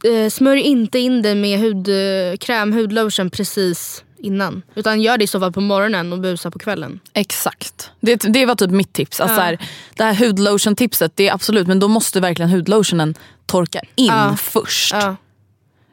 eh, 0.09 0.29
smörj 0.29 0.61
inte 0.61 0.99
in 0.99 1.21
dig 1.21 1.35
med 1.35 1.59
hudkräm, 1.59 2.73
hudlotion 2.73 3.29
precis 3.29 4.03
innan. 4.19 4.61
Utan 4.75 5.01
gör 5.01 5.17
det 5.17 5.23
i 5.23 5.27
så 5.27 5.39
fall 5.39 5.51
på 5.53 5.61
morgonen 5.61 6.13
och 6.13 6.19
busa 6.19 6.51
på 6.51 6.59
kvällen. 6.59 6.99
Exakt. 7.13 7.91
Det, 7.99 8.15
det 8.15 8.45
var 8.45 8.55
typ 8.55 8.71
mitt 8.71 8.93
tips. 8.93 9.19
Alltså 9.19 9.33
Ja. 9.33 9.37
så 9.39 9.45
här, 9.45 9.57
det 9.95 10.03
här 10.03 10.13
hudlotion-tipset, 10.13 11.11
det 11.15 11.27
är 11.27 11.33
absolut, 11.33 11.67
men 11.67 11.79
då 11.79 11.87
måste 11.87 12.19
verkligen 12.19 12.51
hudlotionen 12.51 13.15
torka 13.45 13.79
in 13.95 14.05
Ja. 14.05 14.35
först. 14.39 14.93
Ja. 14.93 15.15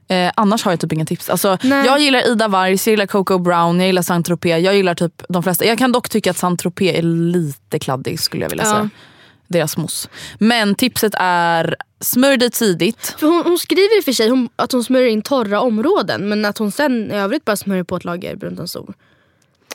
Eh, 0.08 0.32
annars 0.36 0.64
har 0.64 0.72
jag 0.72 0.80
typ 0.80 0.92
inga 0.92 1.04
tips. 1.06 1.30
Alltså, 1.30 1.58
Nej. 1.62 1.86
jag 1.86 2.00
gillar 2.00 2.28
Ida 2.32 2.48
Wargs, 2.48 2.86
jag 2.86 2.92
gillar 2.92 3.06
Coco 3.06 3.38
Brown, 3.38 3.78
jag 3.80 3.86
gillar 3.86 4.02
Saint 4.02 4.26
Tropez. 4.26 4.64
Jag 4.64 4.74
gillar 4.76 4.94
typ 4.94 5.22
de 5.28 5.42
flesta. 5.42 5.64
Jag 5.64 5.78
kan 5.78 5.92
dock 5.92 6.08
tycka 6.08 6.30
att 6.30 6.36
Saint 6.36 6.60
Tropez 6.60 6.94
är 6.98 7.02
lite 7.02 7.78
kladdig 7.78 8.20
skulle 8.20 8.42
jag 8.44 8.50
vilja 8.50 8.64
Ja. 8.64 8.72
säga. 8.72 8.90
Deras 9.54 9.76
mousse. 9.76 10.08
Men 10.38 10.74
tipset 10.74 11.12
är 11.18 11.76
smörj 12.00 12.36
dig 12.36 12.50
tidigt. 12.50 13.14
För 13.18 13.26
hon, 13.26 13.42
hon 13.44 13.58
skriver 13.58 13.98
i 13.98 14.00
och 14.00 14.04
för 14.04 14.12
sig 14.12 14.28
hon, 14.28 14.48
att 14.56 14.72
hon 14.72 14.84
smörjer 14.84 15.08
in 15.08 15.22
torra 15.22 15.60
områden 15.60 16.28
men 16.28 16.44
att 16.44 16.58
hon 16.58 16.72
sen 16.72 17.10
i 17.10 17.14
övrigt 17.14 17.44
bara 17.44 17.56
smörjer 17.56 17.84
på 17.84 17.96
ett 17.96 18.04
lager 18.04 18.36
brunt 18.36 18.52
utan 18.54 18.68
sol. 18.68 18.94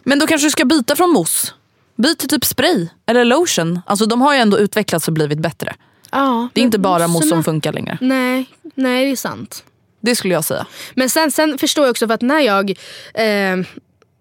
Men 0.03 0.19
då 0.19 0.27
kanske 0.27 0.47
du 0.47 0.51
ska 0.51 0.65
byta 0.65 0.95
från 0.95 1.09
mousse. 1.09 1.47
Byt 1.95 2.19
till 2.19 2.29
typ 2.29 2.45
spray 2.45 2.87
eller 3.05 3.25
lotion. 3.25 3.79
Alltså 3.85 4.05
de 4.05 4.21
har 4.21 4.33
ju 4.33 4.39
ändå 4.39 4.59
utvecklats 4.59 5.07
och 5.07 5.13
blivit 5.13 5.39
bättre. 5.39 5.75
Ja, 6.11 6.47
Det 6.53 6.61
är 6.61 6.65
inte 6.65 6.79
bara 6.79 7.07
mousse 7.07 7.25
mousserna- 7.27 7.29
som 7.29 7.43
funkar 7.43 7.73
längre. 7.73 7.97
Nej, 8.01 8.45
nej 8.75 9.05
det 9.05 9.11
är 9.11 9.15
sant. 9.15 9.63
Det 10.01 10.15
skulle 10.15 10.33
jag 10.33 10.43
säga. 10.45 10.65
Men 10.95 11.09
sen, 11.09 11.31
sen 11.31 11.57
förstår 11.57 11.85
jag 11.85 11.91
också 11.91 12.07
för 12.07 12.13
att 12.13 12.21
när 12.21 12.39
jag 12.39 12.69
eh, 13.13 13.57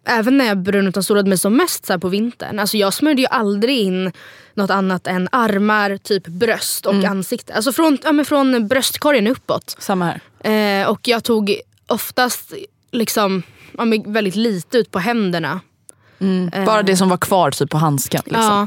Även 0.08 0.38
när 0.38 0.44
jag 0.44 0.58
brun 0.58 0.86
utan 0.86 1.02
solade 1.02 1.28
mig 1.28 1.38
som 1.38 1.56
mest 1.56 1.86
så 1.86 1.98
på 1.98 2.08
vintern. 2.08 2.58
Alltså 2.58 2.76
jag 2.76 2.94
smörjde 2.94 3.22
ju 3.22 3.28
aldrig 3.28 3.78
in 3.78 4.12
något 4.54 4.70
annat 4.70 5.06
än 5.06 5.28
armar, 5.32 5.96
typ 5.96 6.26
bröst 6.26 6.86
och 6.86 6.94
ansikte. 7.04 7.54
Alltså 7.54 7.72
från, 7.72 7.98
ja, 8.04 8.12
men 8.12 8.24
från 8.24 8.68
bröstkorgen 8.68 9.26
uppåt. 9.26 9.76
Samma 9.78 10.04
här. 10.04 10.80
Eh, 10.80 10.88
och 10.88 11.08
jag 11.08 11.24
tog 11.24 11.60
oftast 11.86 12.54
liksom, 12.90 13.42
ja, 13.78 13.84
väldigt 14.06 14.36
lite 14.36 14.78
ut 14.78 14.90
på 14.90 14.98
händerna. 14.98 15.60
Bara 16.66 16.82
det 16.82 16.96
som 16.96 17.08
var 17.08 17.16
kvar 17.16 17.50
typ 17.50 17.70
på 17.70 17.78
handsken. 17.78 18.22
Liksom. 18.24 18.42
Ja. 18.42 18.66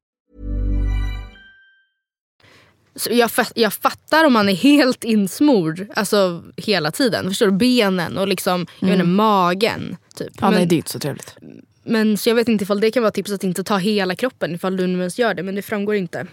Så 3.01 3.09
jag, 3.11 3.31
jag 3.55 3.73
fattar 3.73 4.25
om 4.25 4.33
man 4.33 4.49
är 4.49 4.55
helt 4.55 5.03
insmord 5.03 5.85
alltså, 5.95 6.43
hela 6.57 6.91
tiden. 6.91 7.29
Förstår 7.29 7.45
du? 7.45 7.51
Benen 7.51 8.17
och 8.17 8.27
liksom, 8.27 8.67
jag 8.79 8.87
vet 8.87 8.95
inte, 8.95 9.07
magen. 9.07 9.97
Typ. 10.15 10.31
Ja, 10.41 10.49
men, 10.49 10.53
nej, 10.53 10.65
det 10.65 10.75
är 10.75 10.77
inte 10.77 10.91
så 10.91 10.99
trevligt. 10.99 11.35
men 11.83 12.17
så 12.17 12.29
jag 12.29 12.35
vet 12.35 12.47
inte 12.47 12.63
ifall 12.63 12.79
det 12.79 12.91
kan 12.91 13.03
vara 13.03 13.11
tips 13.11 13.31
att 13.31 13.43
inte 13.43 13.63
ta 13.63 13.77
hela 13.77 14.15
kroppen 14.15 14.55
ifall 14.55 14.77
du 14.77 14.87
nu 14.87 14.99
ens 14.99 15.19
gör 15.19 15.33
det. 15.33 15.43
Men 15.43 15.55
det 15.55 15.61
framgår 15.61 15.95
inte. 15.95 16.27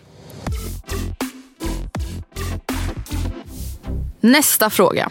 Nästa 4.20 4.70
fråga. 4.70 5.10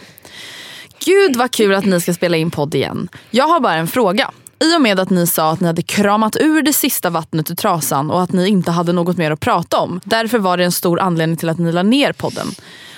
Gud 1.04 1.36
vad 1.36 1.50
kul 1.50 1.74
att 1.74 1.84
ni 1.84 2.00
ska 2.00 2.14
spela 2.14 2.36
in 2.36 2.50
podd 2.50 2.74
igen. 2.74 3.08
Jag 3.30 3.48
har 3.48 3.60
bara 3.60 3.74
en 3.74 3.88
fråga. 3.88 4.30
I 4.60 4.76
och 4.76 4.82
med 4.82 5.00
att 5.00 5.10
ni 5.10 5.26
sa 5.26 5.50
att 5.50 5.60
ni 5.60 5.66
hade 5.66 5.82
kramat 5.82 6.36
ur 6.40 6.62
det 6.62 6.72
sista 6.72 7.10
vattnet 7.10 7.50
ur 7.50 7.54
trasan 7.54 8.10
och 8.10 8.22
att 8.22 8.32
ni 8.32 8.48
inte 8.48 8.70
hade 8.70 8.92
något 8.92 9.16
mer 9.16 9.30
att 9.30 9.40
prata 9.40 9.78
om. 9.78 10.00
Därför 10.04 10.38
var 10.38 10.56
det 10.56 10.64
en 10.64 10.72
stor 10.72 11.00
anledning 11.00 11.36
till 11.36 11.48
att 11.48 11.58
ni 11.58 11.72
la 11.72 11.82
ner 11.82 12.12
podden. 12.12 12.46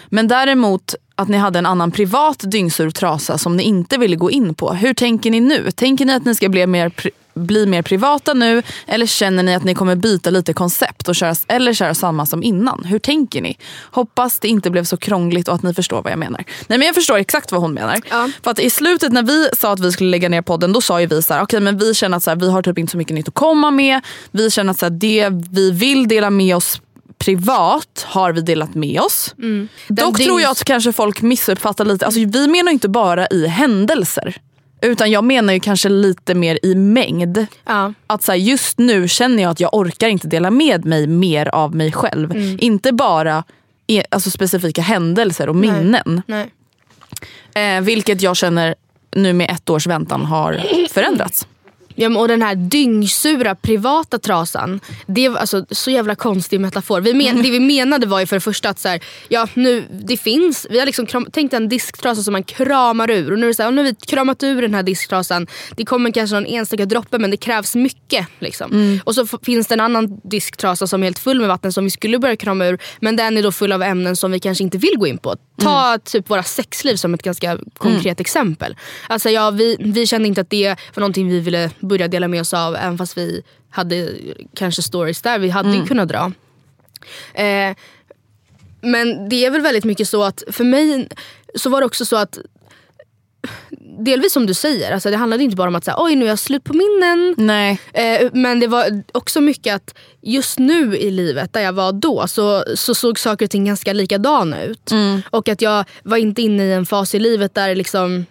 Men 0.09 0.29
däremot 0.29 0.95
att 1.15 1.29
ni 1.29 1.37
hade 1.37 1.59
en 1.59 1.67
annan 1.67 1.91
privat 1.91 2.43
dyngsur 2.47 2.91
trasa 2.91 3.39
som 3.39 3.57
ni 3.57 3.63
inte 3.63 3.99
ville 3.99 4.17
gå 4.17 4.31
in 4.31 4.55
på. 4.55 4.73
Hur 4.73 4.95
tänker 4.95 5.31
ni 5.31 5.41
nu? 5.41 5.71
Tänker 5.71 6.05
ni 6.05 6.13
att 6.13 6.25
ni 6.25 6.35
ska 6.35 6.49
bli 6.49 6.67
mer, 6.67 6.89
pri- 6.89 7.11
bli 7.35 7.67
mer 7.67 7.83
privata 7.83 8.35
nu 8.35 8.63
eller 8.87 9.07
känner 9.07 9.43
ni 9.43 9.55
att 9.55 9.65
ni 9.65 9.75
kommer 9.75 9.97
byta 9.97 10.31
lite 10.31 10.53
koncept 10.53 11.09
och 11.09 11.15
köra, 11.15 11.35
eller 11.49 11.73
köra 11.75 11.95
samma 11.95 12.27
som 12.27 12.43
innan? 12.43 12.85
Hur 12.85 12.99
tänker 12.99 13.43
ni? 13.43 13.59
Hoppas 13.91 14.39
det 14.41 14.49
inte 14.49 14.71
blev 14.71 14.85
så 14.85 14.97
krångligt 14.97 15.49
och 15.49 15.55
att 15.55 15.63
ni 15.63 15.75
förstår 15.75 16.03
vad 16.03 16.13
jag 16.13 16.19
menar. 16.19 16.45
Nej 16.67 16.79
men 16.79 16.87
Jag 16.87 16.95
förstår 16.95 17.17
exakt 17.17 17.53
vad 17.53 17.61
hon 17.61 17.75
menar. 17.75 17.99
För 18.45 18.51
att 18.51 18.59
I 18.61 18.71
slutet 18.71 19.13
när 19.13 19.23
vi 19.23 19.49
sa 19.59 19.73
att 19.73 19.81
vi 19.81 19.93
skulle 19.93 20.11
lägga 20.11 20.29
ner 20.29 20.43
podden 20.43 20.73
då 20.73 20.81
sa 20.81 21.01
ju 21.01 21.07
vi 21.07 21.23
så 21.23 21.35
här, 21.35 21.43
okay, 21.43 21.61
men 21.61 21.79
vi 21.79 21.95
känner 21.95 22.17
att 22.17 22.23
så 22.23 22.31
här, 22.31 22.37
vi 22.37 22.51
har 22.51 22.63
typ 22.63 22.79
inte 22.79 22.91
så 22.91 22.97
mycket 22.99 23.15
nytt 23.15 23.29
att 23.29 23.35
komma 23.35 23.71
med. 23.71 24.01
Vi 24.31 24.51
känner 24.51 24.71
att 24.71 24.79
så 24.79 24.85
här, 24.87 24.91
det 24.91 25.29
vi 25.51 25.71
vill 25.71 26.09
dela 26.09 26.31
med 26.31 26.57
oss 26.57 26.81
privat 27.19 28.07
har 28.09 28.33
vi 28.33 28.41
delat 28.41 28.75
med 28.75 29.01
oss. 29.01 29.35
Dock 29.89 30.15
dyngs- 30.19 30.25
tror 30.25 30.41
jag 30.41 30.51
att 30.51 30.65
kanske 30.65 30.93
folk 30.93 31.23
missuppfattar 31.23 31.85
lite. 31.85 32.07
Alltså, 32.07 32.21
vi 32.27 32.49
menar 32.49 32.73
inte 32.73 32.89
bara 32.89 33.27
i 33.27 33.47
händelser. 33.47 34.37
Utan 34.83 35.11
jag 35.11 35.25
menar 35.25 35.53
ju 35.53 35.61
kanske 35.61 35.89
lite 35.89 36.35
mer 36.35 36.59
i 36.63 36.75
mängd. 36.75 37.47
Ja. 37.65 37.93
Att 38.07 38.23
så 38.23 38.33
här, 38.33 38.39
just 38.39 38.79
nu 38.79 39.09
känner 39.09 39.43
jag 39.43 39.51
att 39.51 39.61
jag 39.61 39.75
orkar 39.75 40.09
inte 40.09 40.29
dela 40.29 40.51
med 40.51 40.85
mig 40.85 41.07
mer 41.07 41.49
av 41.49 41.75
mig 41.75 41.93
själv. 41.93 42.31
Mm. 42.33 42.59
Inte 42.61 42.93
bara 42.93 43.45
e- 43.87 44.05
alltså, 44.11 44.31
specifika 44.31 44.83
händelser 44.83 45.49
och 45.49 45.57
minnen. 45.57 46.23
Nej. 46.27 46.51
Eh, 47.55 47.81
vilket 47.81 48.23
jag 48.23 48.37
känner 48.37 48.75
nu 49.17 49.33
med 49.33 49.51
ett 49.51 49.71
års 49.71 49.87
väntan 49.87 50.25
har 50.25 50.63
förändrats. 50.91 51.47
Ja, 51.95 52.19
och 52.19 52.29
den 52.29 52.43
här 52.43 52.55
dyngsura 52.55 53.55
privata 53.55 54.19
trasan. 54.19 54.81
Det 55.07 55.29
var 55.29 55.39
alltså 55.39 55.67
så 55.71 55.91
jävla 55.91 56.15
konstig 56.15 56.61
metafor. 56.61 57.01
Vi 57.01 57.15
men, 57.15 57.43
Det 57.43 57.51
vi 57.51 57.61
menade 57.61 58.07
var 58.07 58.21
ju 58.21 58.27
för 58.27 58.37
det 58.37 58.41
första 58.41 58.69
att 58.69 58.79
så 58.79 58.89
här, 58.89 59.01
ja, 59.29 59.49
nu, 59.55 59.85
det 60.05 60.17
finns, 60.17 60.67
vi 60.71 60.79
har 60.79 60.87
liksom 60.87 61.07
kram, 61.07 61.27
tänkt 61.33 61.55
en 61.55 61.69
disktrasa 61.69 62.23
som 62.23 62.33
man 62.33 62.43
kramar 62.43 63.11
ur. 63.11 63.33
Och 63.33 63.39
nu 63.39 63.49
är 63.49 63.53
så 63.53 63.63
här, 63.63 63.71
nu 63.71 63.77
har 63.77 63.85
vi 63.85 63.95
kramat 64.07 64.43
ur 64.43 64.63
den 64.63 64.75
här 64.75 64.83
disktrasan. 64.83 65.47
Det 65.77 65.85
kommer 65.85 66.11
kanske 66.11 66.37
någon 66.37 66.47
enstaka 66.47 66.87
droppe 66.87 67.19
men 67.19 67.31
det 67.31 67.37
krävs 67.37 67.75
mycket. 67.75 68.27
Liksom. 68.39 69.01
Och 69.05 69.15
så 69.15 69.27
finns 69.43 69.67
det 69.67 69.75
en 69.75 69.81
annan 69.81 70.21
disktrasa 70.25 70.87
som 70.87 71.03
är 71.03 71.07
helt 71.07 71.19
full 71.19 71.41
med 71.41 71.49
vatten 71.49 71.73
som 71.73 71.85
vi 71.85 71.91
skulle 71.91 72.19
börja 72.19 72.37
krama 72.37 72.67
ur. 72.67 72.79
Men 73.01 73.17
den 73.17 73.37
är 73.37 73.43
då 73.43 73.53
full 73.53 73.73
av 73.73 73.83
ämnen 73.83 74.17
som 74.17 74.33
vi 74.33 74.41
kanske 74.41 74.65
inte 74.65 74.79
vill 74.79 74.95
gå 74.97 75.07
in 75.07 75.19
på. 75.19 75.35
Ta 75.63 75.99
typ 76.05 76.31
våra 76.31 76.43
sexliv 76.43 76.97
som 76.97 77.15
ett 77.15 77.23
ganska 77.23 77.59
konkret 77.79 78.21
exempel. 78.21 78.77
Alltså, 79.09 79.31
ja, 79.31 79.51
vi, 79.51 79.77
vi 79.81 80.07
kände 80.07 80.29
inte 80.29 80.41
att 80.41 80.51
det 80.51 80.69
var 80.69 81.01
någonting 81.01 81.29
vi 81.29 81.41
ville 81.41 81.71
börja 81.81 82.09
dela 82.09 82.29
med 82.29 82.41
oss 82.41 82.55
av 82.55 82.77
även 82.77 82.99
fast 82.99 83.17
vi 83.17 83.43
hade 83.71 84.13
kanske 84.55 84.83
stories 84.83 85.23
där 85.23 85.39
vi 85.39 85.51
hade 85.51 85.77
ju 85.77 85.87
kunnat 85.87 86.09
dra. 86.09 86.33
Eh, 87.35 87.77
men 88.81 89.29
det 89.29 89.45
är 89.45 89.51
väl 89.51 89.61
väldigt 89.61 89.85
mycket 89.85 90.09
så 90.09 90.23
att 90.23 90.43
för 90.51 90.65
mig 90.65 91.09
så 91.55 91.71
var 91.71 91.81
det 91.81 91.87
också 91.87 92.05
så 92.05 92.17
att 92.17 92.39
Delvis 94.05 94.33
som 94.33 94.47
du 94.47 94.55
säger, 94.55 94.93
alltså 94.93 95.11
det 95.11 95.17
handlade 95.17 95.45
inte 95.45 95.57
bara 95.57 95.69
om 95.69 95.75
att 95.75 95.85
säga, 95.85 95.97
oj 95.99 96.17
nu 96.17 96.25
är 96.25 96.29
jag 96.29 96.39
slut 96.39 96.65
på 96.65 96.73
minnen. 96.73 97.35
Nej. 97.39 97.81
Eh, 97.93 98.31
men 98.33 98.61
det 98.61 98.67
var 98.67 99.03
också 99.13 99.41
mycket 99.41 99.75
att 99.75 99.95
just 100.21 100.59
nu 100.59 100.97
i 100.97 101.11
livet 101.11 101.53
där 101.53 101.61
jag 101.61 101.73
var 101.73 101.93
då 101.93 102.27
så, 102.29 102.65
så 102.75 102.95
såg 102.95 103.19
saker 103.19 103.47
och 103.47 103.51
ting 103.51 103.65
ganska 103.65 103.93
likadana 103.93 104.63
ut. 104.63 104.91
Och 105.31 105.49
att 105.49 105.63
jag 105.63 105.85
var 106.03 106.17
inte 106.17 106.43
inne 106.43 106.65
i 106.65 106.73
en 106.73 106.87
fas 106.87 107.15
i 107.15 107.19
livet 107.19 107.55
där 107.55 107.75
liksom 107.75 108.27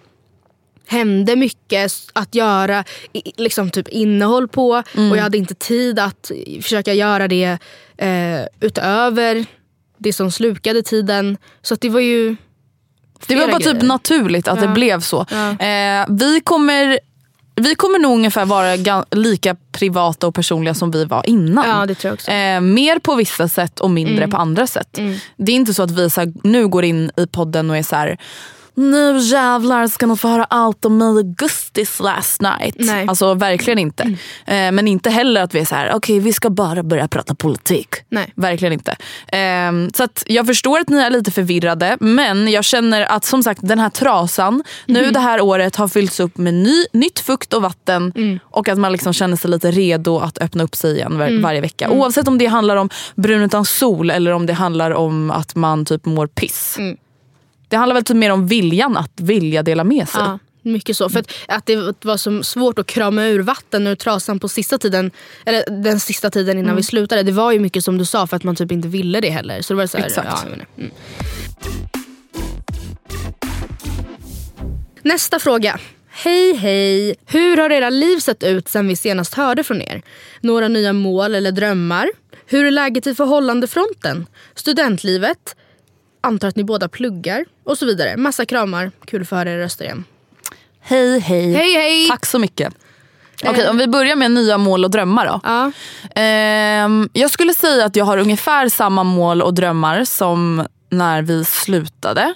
hände 0.89 1.35
mycket 1.35 1.91
att 2.13 2.35
göra 2.35 2.83
liksom 3.37 3.69
typ 3.71 3.87
innehåll 3.87 4.47
på 4.47 4.69
och 5.09 5.17
jag 5.17 5.21
hade 5.23 5.37
inte 5.37 5.53
tid 5.55 5.99
att 5.99 6.31
försöka 6.61 6.93
göra 6.93 7.27
det 7.27 7.57
eh, 7.97 8.41
utöver 8.59 9.45
det 9.97 10.13
som 10.13 10.31
slukade 10.31 10.83
tiden. 10.83 11.37
Så 11.61 11.73
att 11.73 11.81
det 11.81 11.89
var 11.89 11.99
ju 11.99 12.35
Det 13.27 13.35
var 13.35 13.47
bara 13.47 13.57
typ 13.59 13.71
grejer. 13.73 13.83
naturligt 13.85 14.47
att 14.47 14.61
Ja. 14.61 14.67
det 14.67 14.73
blev 14.73 14.99
så. 15.01 15.25
Ja. 15.31 15.49
Eh, 15.65 16.05
vi, 16.09 16.41
kommer, 16.43 16.99
vi 17.55 17.75
kommer 17.75 17.99
nog 17.99 18.11
ungefär 18.15 18.45
vara 18.45 19.05
lika 19.11 19.55
privata 19.71 20.27
och 20.27 20.35
personliga 20.35 20.73
som 20.73 20.91
vi 20.91 21.05
var 21.05 21.29
innan. 21.29 21.69
Ja, 21.69 21.85
det 21.85 21.95
tror 21.95 22.09
jag 22.09 22.13
också. 22.13 22.31
Eh, 22.31 22.61
mer 22.61 22.99
på 22.99 23.15
vissa 23.15 23.47
sätt 23.47 23.79
och 23.79 23.89
mindre 23.89 24.17
Mm. 24.17 24.31
på 24.31 24.37
andra 24.37 24.67
sätt. 24.67 24.99
Det 25.37 25.51
är 25.51 25.55
inte 25.55 25.73
så 25.73 25.83
att 25.83 25.91
vi 25.91 26.09
så 26.09 26.21
här, 26.21 26.33
nu 26.43 26.67
går 26.67 26.83
in 26.85 27.11
i 27.17 27.27
podden 27.27 27.69
och 27.69 27.77
är 27.77 27.83
så 27.83 27.95
här. 27.95 28.17
Nu 28.79 29.17
jävlar 29.17 29.87
ska 29.87 30.05
ni 30.05 30.17
få 30.17 30.27
höra 30.27 30.43
allt 30.43 30.85
om 30.85 30.97
mig 30.97 31.07
och 31.07 31.25
Gustis 31.25 31.99
last 31.99 32.41
night. 32.41 32.75
Nej. 32.77 33.07
Alltså 33.07 33.33
verkligen 33.33 33.79
inte. 33.79 34.03
Eh, 34.45 34.71
men 34.71 34.87
inte 34.87 35.09
heller 35.09 35.41
att 35.41 35.55
vi 35.55 35.59
är 35.59 35.65
så 35.65 35.75
här, 35.75 35.91
okej 35.93 36.19
vi 36.19 36.33
ska 36.33 36.49
bara 36.49 36.83
börja 36.83 37.07
prata 37.07 37.35
politik. 37.35 37.87
Nej. 38.09 38.33
Verkligen 38.35 38.73
inte. 38.73 38.95
Ehm, 39.27 39.89
så 39.93 40.07
jag 40.25 40.47
förstår 40.47 40.79
att 40.79 40.89
ni 40.89 40.97
är 40.97 41.09
lite 41.09 41.31
förvirrade 41.31 41.97
men 41.99 42.51
jag 42.51 42.63
känner 42.63 43.01
att 43.01 43.25
som 43.25 43.43
sagt 43.43 43.59
den 43.63 43.79
här 43.79 43.89
trasan 43.89 44.63
nu 44.85 45.11
det 45.11 45.19
här 45.19 45.41
året 45.41 45.75
har 45.75 45.87
fyllts 45.87 46.19
upp 46.19 46.37
med 46.37 46.53
ny, 46.53 46.85
nytt 46.93 47.19
fukt 47.19 47.53
och 47.53 47.61
vatten 47.61 48.13
och 48.43 48.69
att 48.69 48.77
man 48.77 48.91
liksom 48.91 49.13
känner 49.13 49.37
sig 49.37 49.51
lite 49.51 49.71
redo 49.71 50.19
att 50.19 50.37
öppna 50.37 50.63
upp 50.63 50.75
sig 50.75 50.95
igen 50.95 51.17
var, 51.17 51.41
varje 51.41 51.61
vecka. 51.61 51.89
Oavsett 51.89 52.27
om 52.27 52.37
det 52.37 52.45
handlar 52.45 52.75
om 52.75 52.89
brun 53.15 53.41
utan 53.41 53.65
sol 53.65 54.09
eller 54.09 54.31
om 54.31 54.45
det 54.45 54.53
handlar 54.53 54.91
om 54.91 55.31
att 55.31 55.55
man 55.55 55.85
typ 55.85 56.05
mår 56.05 56.27
piss. 56.27 56.77
Det 57.69 57.77
handlar 57.77 57.93
väl 57.93 58.03
typ 58.03 58.17
mer 58.17 58.29
om 58.31 58.47
viljan 58.47 58.97
att 58.97 59.11
vilja 59.21 59.63
dela 59.63 59.83
med 59.83 60.09
sig. 60.09 60.21
Ja, 60.21 60.39
mycket 60.61 60.97
så. 60.97 61.09
För 61.09 61.19
att, 61.19 61.31
att 61.47 61.65
det 61.65 62.05
var 62.05 62.17
så 62.17 62.43
svårt 62.43 62.79
att 62.79 62.87
krama 62.87 63.25
ur 63.25 63.39
vatten 63.39 63.87
ur 63.87 63.95
trasan 63.95 64.39
på 64.39 64.47
sista 64.47 64.77
tiden, 64.77 65.11
eller 65.45 65.83
den 65.83 65.99
sista 65.99 66.29
tiden 66.29 66.57
innan 66.57 66.65
Mm. 66.69 66.75
vi 66.75 66.83
slutade. 66.83 67.23
Det 67.23 67.31
var 67.31 67.51
ju 67.51 67.59
mycket 67.59 67.83
som 67.83 67.97
du 67.97 68.05
sa 68.05 68.27
för 68.27 68.35
att 68.35 68.43
man 68.43 68.55
typ 68.55 68.71
inte 68.71 68.87
ville 68.87 69.21
det 69.21 69.29
heller. 69.29 69.61
Så 69.61 69.73
det 69.73 69.77
var 69.77 69.87
så 69.87 69.97
här, 69.97 70.05
Exakt. 70.05 70.27
Ja, 70.31 70.49
mm. 70.77 70.91
Nästa 75.01 75.39
fråga. 75.39 75.79
Hej 76.11 76.53
hej! 76.53 77.15
Hur 77.25 77.57
har 77.57 77.69
era 77.69 77.89
liv 77.89 78.17
sett 78.19 78.43
ut 78.43 78.67
sen 78.69 78.87
vi 78.87 78.95
senast 78.95 79.33
hörde 79.33 79.63
från 79.63 79.81
er? 79.81 80.01
Några 80.41 80.67
nya 80.67 80.93
mål 80.93 81.35
eller 81.35 81.51
drömmar? 81.51 82.09
Hur 82.45 82.65
är 82.65 82.71
läget 82.71 83.07
i 83.07 83.15
förhållandefronten? 83.15 84.25
Studentlivet? 84.55 85.55
Antar 86.21 86.47
att 86.47 86.55
ni 86.55 86.63
båda 86.63 86.89
pluggar? 86.89 87.45
Och 87.63 87.77
så 87.77 87.85
vidare. 87.85 88.17
Massa 88.17 88.45
kramar. 88.45 88.91
Kul 89.05 89.21
att 89.21 89.29
få 89.29 89.35
höra 89.35 89.51
era 89.51 89.59
röster 89.59 89.85
igen. 89.85 90.03
Hej 90.81 91.19
hej. 91.19 91.53
Hej 91.53 91.73
hej! 91.73 92.07
Tack 92.09 92.25
så 92.25 92.39
mycket. 92.39 92.73
Okej, 93.45 93.69
om 93.69 93.77
vi 93.77 93.87
börjar 93.87 94.15
med 94.15 94.31
nya 94.31 94.57
mål 94.57 94.85
och 94.85 94.91
drömmar 94.91 95.25
då. 95.27 95.39
Ja. 95.43 95.71
Ehm, 96.21 97.09
jag 97.13 97.31
skulle 97.31 97.53
säga 97.53 97.85
att 97.85 97.95
jag 97.95 98.05
har 98.05 98.17
ungefär 98.17 98.69
samma 98.69 99.03
mål 99.03 99.41
och 99.41 99.53
drömmar 99.53 100.03
som 100.03 100.67
när 100.89 101.21
vi 101.21 101.45
slutade. 101.45 102.33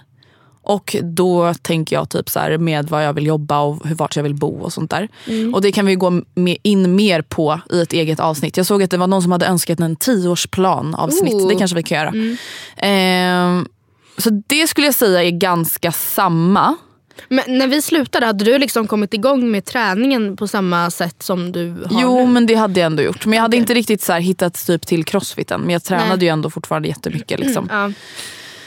Och 0.63 0.95
då 1.03 1.53
tänker 1.53 1.95
jag 1.95 2.09
typ 2.09 2.29
så 2.29 2.39
här 2.39 2.57
med 2.57 2.89
vad 2.89 3.05
jag 3.05 3.13
vill 3.13 3.25
jobba 3.25 3.59
och 3.59 3.87
hur, 3.87 3.95
vart 3.95 4.15
jag 4.15 4.23
vill 4.23 4.35
bo 4.35 4.59
och 4.59 4.73
sånt 4.73 4.91
där. 4.91 5.09
Och 5.53 5.61
det 5.61 5.71
kan 5.71 5.85
vi 5.85 5.95
gå 5.95 6.21
in 6.63 6.95
mer 6.95 7.21
på 7.21 7.59
i 7.71 7.81
ett 7.81 7.93
eget 7.93 8.19
avsnitt. 8.19 8.57
Jag 8.57 8.65
såg 8.65 8.83
att 8.83 8.91
det 8.91 8.97
var 8.97 9.07
någon 9.07 9.21
som 9.21 9.31
hade 9.31 9.45
önskat 9.45 9.79
en 9.79 9.95
tioårsplan 9.95 10.95
avsnitt. 10.95 11.33
Ooh. 11.33 11.47
Det 11.47 11.55
kanske 11.55 11.75
vi 11.75 11.83
kan 11.83 11.97
göra. 11.97 12.37
Ehm, 12.77 13.67
så 14.17 14.29
det 14.47 14.67
skulle 14.67 14.87
jag 14.87 14.95
säga 14.95 15.23
är 15.23 15.31
ganska 15.31 15.91
samma. 15.91 16.75
Men 17.29 17.43
när 17.47 17.67
vi 17.67 17.81
slutade, 17.81 18.25
hade 18.25 18.45
du 18.45 18.57
liksom 18.57 18.87
kommit 18.87 19.13
igång 19.13 19.51
med 19.51 19.65
träningen 19.65 20.37
på 20.37 20.47
samma 20.47 20.91
sätt 20.91 21.23
som 21.23 21.51
du 21.51 21.69
har 21.69 22.01
Jo 22.01 22.25
nu? 22.25 22.31
men 22.31 22.45
det 22.45 22.55
hade 22.55 22.79
jag 22.79 22.87
ändå 22.87 23.03
gjort. 23.03 23.25
Men 23.25 23.33
jag 23.33 23.41
hade 23.41 23.57
inte 23.57 23.73
riktigt 23.73 24.01
så 24.01 24.13
hittat 24.13 24.65
typ 24.67 24.87
till 24.87 25.03
crossfiten. 25.05 25.61
Men 25.61 25.69
jag 25.69 25.83
tränade 25.83 26.15
Nej. 26.15 26.23
ju 26.23 26.29
ändå 26.29 26.49
fortfarande 26.49 26.87
jättemycket. 26.87 27.39
Liksom. 27.39 27.67
Ja. 27.71 27.91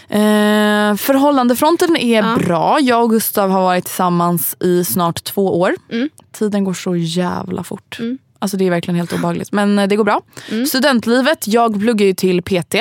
Eh, 0.09 0.97
förhållandefronten 0.97 1.97
är 1.97 2.37
bra. 2.37 2.81
Jag 2.81 3.03
och 3.03 3.11
Gustav 3.11 3.51
har 3.51 3.63
varit 3.63 3.85
tillsammans 3.85 4.57
i 4.61 4.85
snart 4.85 5.25
två 5.25 5.61
år. 5.61 5.75
Mm. 5.93 6.09
Tiden 6.33 6.65
går 6.65 6.75
så 6.75 6.97
jävla 6.97 7.65
fort. 7.65 7.99
Alltså 8.39 8.57
det 8.57 8.67
är 8.67 8.71
verkligen 8.71 8.97
helt 8.97 9.13
obehagligt. 9.13 9.53
Men 9.53 9.79
eh, 9.79 9.89
det 9.89 9.97
går 9.97 10.05
bra. 10.05 10.23
Studentlivet, 10.69 11.49
jag 11.49 11.81
pluggar 11.81 12.07
ju 12.07 12.15
till 12.15 12.43
PT. 12.43 12.75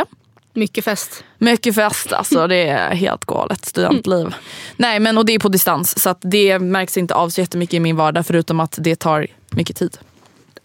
Mycket 0.54 0.84
fest. 0.84 1.24
Mycket 1.38 1.76
fest 1.76 2.14
alltså, 2.14 2.48
det 2.48 2.68
är 2.68 2.90
helt 2.96 3.26
galet 3.26 3.66
studentliv. 3.66 4.36
Nej 4.78 5.00
men 5.00 5.18
och 5.18 5.26
det 5.26 5.34
är 5.34 5.40
på 5.40 5.50
distans 5.50 6.00
så 6.00 6.16
det 6.22 6.60
märks 6.60 6.98
inte 6.98 7.16
av 7.16 7.30
så 7.30 7.42
jättemycket 7.42 7.74
i 7.74 7.80
min 7.80 7.96
vardag 7.96 8.26
förutom 8.26 8.60
att 8.60 8.76
det 8.82 8.96
tar 8.96 9.28
mycket 9.50 9.76
tid. 9.76 9.98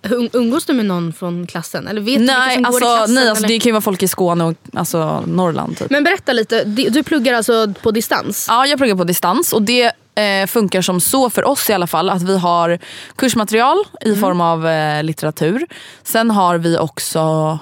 Um- 0.02 0.30
Umgås 0.32 0.64
du 0.64 0.72
med 0.72 0.86
någon 0.86 1.12
från 1.12 1.46
klassen? 1.46 1.88
Eller 1.88 2.00
vet 2.00 2.18
du 2.18 2.24
Nej, 2.24 2.56
går 2.56 2.62
i 2.62 2.66
alltså, 2.66 2.80
klassen? 2.80 3.14
nej 3.14 3.28
alltså, 3.28 3.44
eller? 3.44 3.54
det 3.54 3.60
kan 3.60 3.68
ju 3.68 3.72
vara 3.72 3.80
folk 3.80 4.02
i 4.02 4.08
Skåne 4.08 4.44
och 4.44 4.54
alltså, 4.74 5.22
Norrland. 5.26 5.78
Typ. 5.78 5.90
Men 5.90 6.04
berätta 6.04 6.32
lite, 6.32 6.64
du 6.64 7.02
pluggar 7.02 7.34
alltså 7.34 7.74
på 7.82 7.90
distans? 7.90 8.46
Ja, 8.48 8.66
jag 8.66 8.78
pluggar 8.78 8.96
på 8.96 9.04
distans 9.04 9.52
och 9.52 9.62
det 9.62 9.92
eh, 10.14 10.46
funkar 10.46 10.82
som 10.82 11.00
så 11.00 11.30
för 11.30 11.44
oss 11.44 11.70
i 11.70 11.72
alla 11.72 11.86
fall 11.86 12.10
att 12.10 12.22
vi 12.22 12.38
har 12.38 12.78
kursmaterial 13.16 13.78
i 14.00 14.16
form 14.16 14.40
av 14.40 14.66
eh, 14.66 15.02
litteratur. 15.02 15.66
Sen 16.02 16.30
har 16.30 16.58
vi 16.58 16.78
också 16.78 17.58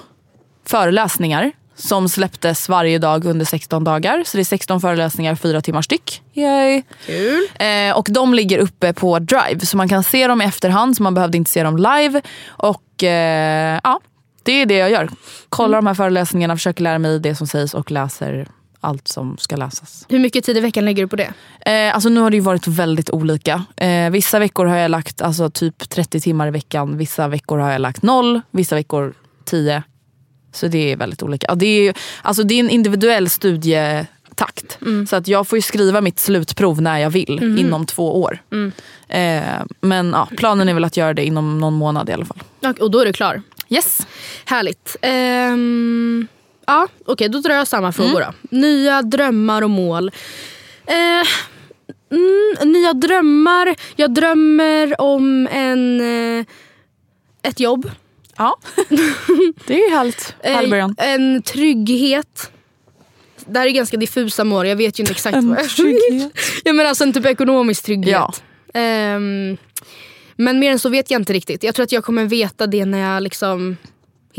föreläsningar 0.65 1.51
som 1.79 2.09
släpptes 2.09 2.69
varje 2.69 2.97
dag 2.99 3.25
under 3.25 3.45
16 3.45 3.83
dagar. 3.83 4.23
Så 4.25 4.37
det 4.37 4.41
är 4.41 4.45
16 4.45 4.81
föreläsningar, 4.81 5.35
fyra 5.35 5.61
timmar 5.61 5.81
styck. 5.81 6.21
Yay. 6.33 6.83
Kul. 7.05 7.47
Eh, 7.59 7.97
och 7.97 8.07
de 8.09 8.33
ligger 8.33 8.57
uppe 8.57 8.93
på 8.93 9.19
Drive 9.19 9.59
så 9.59 9.77
man 9.77 9.89
kan 9.89 10.03
se 10.03 10.27
dem 10.27 10.41
i 10.41 10.45
efterhand 10.45 10.97
så 10.97 11.03
man 11.03 11.13
behövde 11.13 11.37
inte 11.37 11.51
se 11.51 11.63
dem 11.63 11.77
live. 11.77 12.21
Och 12.47 13.03
eh, 13.03 13.79
ja, 13.83 13.99
det 14.43 14.51
är 14.51 14.65
det 14.65 14.77
jag 14.77 14.91
gör. 14.91 15.09
Kollar 15.49 15.77
de 15.77 15.87
här 15.87 15.93
föreläsningarna, 15.93 16.55
försöker 16.55 16.83
lära 16.83 16.99
mig 16.99 17.19
det 17.19 17.35
som 17.35 17.47
sägs 17.47 17.73
och 17.73 17.91
läser 17.91 18.47
allt 18.81 19.07
som 19.07 19.37
ska 19.37 19.55
läsas. 19.55 20.05
Hur 20.09 20.19
mycket 20.19 20.45
tid 20.45 20.57
i 20.57 20.59
veckan 20.59 20.85
lägger 20.85 21.03
du 21.03 21.07
på 21.07 21.15
det? 21.15 21.33
Eh, 21.65 21.93
alltså 21.93 22.09
nu 22.09 22.21
har 22.21 22.29
det 22.29 22.37
ju 22.37 22.41
varit 22.41 22.67
väldigt 22.67 23.09
olika. 23.09 23.65
Eh, 23.77 24.09
vissa 24.09 24.39
veckor 24.39 24.65
har 24.65 24.77
jag 24.77 24.91
lagt 24.91 25.21
alltså, 25.21 25.49
typ 25.49 25.89
30 25.89 26.19
timmar 26.19 26.47
i 26.47 26.51
veckan. 26.51 26.97
Vissa 26.97 27.27
veckor 27.27 27.57
har 27.57 27.71
jag 27.71 27.81
lagt 27.81 28.03
noll, 28.03 28.41
vissa 28.51 28.75
veckor 28.75 29.13
10. 29.45 29.83
Så 30.51 30.67
det 30.67 30.91
är 30.91 30.97
väldigt 30.97 31.23
olika. 31.23 31.47
Ja, 31.49 31.55
det, 31.55 31.87
är, 31.87 31.97
alltså, 32.21 32.43
det 32.43 32.53
är 32.53 32.59
en 32.59 32.69
individuell 32.69 33.29
studietakt. 33.29 34.77
Så 35.09 35.15
att 35.15 35.27
jag 35.27 35.47
får 35.47 35.59
skriva 35.59 36.01
mitt 36.01 36.19
slutprov 36.19 36.81
när 36.81 36.97
jag 36.97 37.09
vill 37.09 37.39
inom 37.59 37.85
två 37.85 38.21
år. 38.21 38.41
Eh, 39.07 39.41
men 39.81 40.09
ja, 40.11 40.27
planen 40.37 40.69
är 40.69 40.73
väl 40.73 40.85
att 40.85 40.97
göra 40.97 41.13
det 41.13 41.25
inom 41.25 41.57
någon 41.59 41.73
månad 41.73 42.09
i 42.09 42.13
alla 42.13 42.25
fall. 42.25 42.39
Och, 42.79 42.91
då 42.91 42.99
är 42.99 43.05
du 43.05 43.13
klar. 43.13 43.41
Yes. 43.69 44.07
Härligt. 44.45 44.95
Ehm, 45.01 46.27
ja, 46.67 46.87
Okej, 47.05 47.29
då 47.29 47.39
drar 47.39 47.55
jag 47.55 47.67
samma 47.67 47.91
frågor 47.91 48.19
då. 48.19 48.57
Nya 48.57 49.01
drömmar 49.01 49.61
och 49.61 49.69
mål. 49.69 50.11
Eh, 50.85 51.27
mm, 52.11 52.71
nya 52.71 52.93
drömmar. 52.93 53.75
Jag 53.95 54.13
drömmer 54.13 55.01
om 55.01 55.47
en, 55.51 56.01
eh, 56.01 56.45
ett 57.41 57.59
jobb. 57.59 57.91
Ja, 58.39 58.57
det 59.67 59.73
är 59.73 59.89
ju 59.89 59.95
härligt. 59.95 60.35
Härlig 60.43 60.69
början. 60.69 60.95
Eh, 60.97 61.13
en 61.13 61.41
trygghet. 61.41 62.51
Det 63.45 63.59
här 63.59 63.67
är 63.67 63.71
ganska 63.71 63.97
diffusa 63.97 64.43
mål. 64.43 64.67
Jag 64.67 64.75
vet 64.75 64.99
ju 64.99 65.01
inte 65.01 65.11
exakt 65.11 65.37
vad 65.43 65.59
jag 65.59 65.69
trygghet. 65.75 66.31
Ja, 66.63 66.73
men 66.73 66.87
alltså 66.87 67.03
en 67.03 67.13
typ 67.13 67.25
ekonomisk 67.25 67.85
trygghet. 67.85 68.11
Ja. 68.13 68.33
Ehm, 68.73 69.57
men 70.35 70.59
mer 70.59 70.71
än 70.71 70.79
så 70.79 70.89
vet 70.89 71.11
jag 71.11 71.21
inte 71.21 71.33
riktigt. 71.33 71.63
Jag 71.63 71.75
tror 71.75 71.83
att 71.83 71.91
jag 71.91 72.03
kommer 72.03 72.25
veta 72.25 72.67
det 72.67 72.85
när 72.85 73.13
jag 73.13 73.23
liksom 73.23 73.77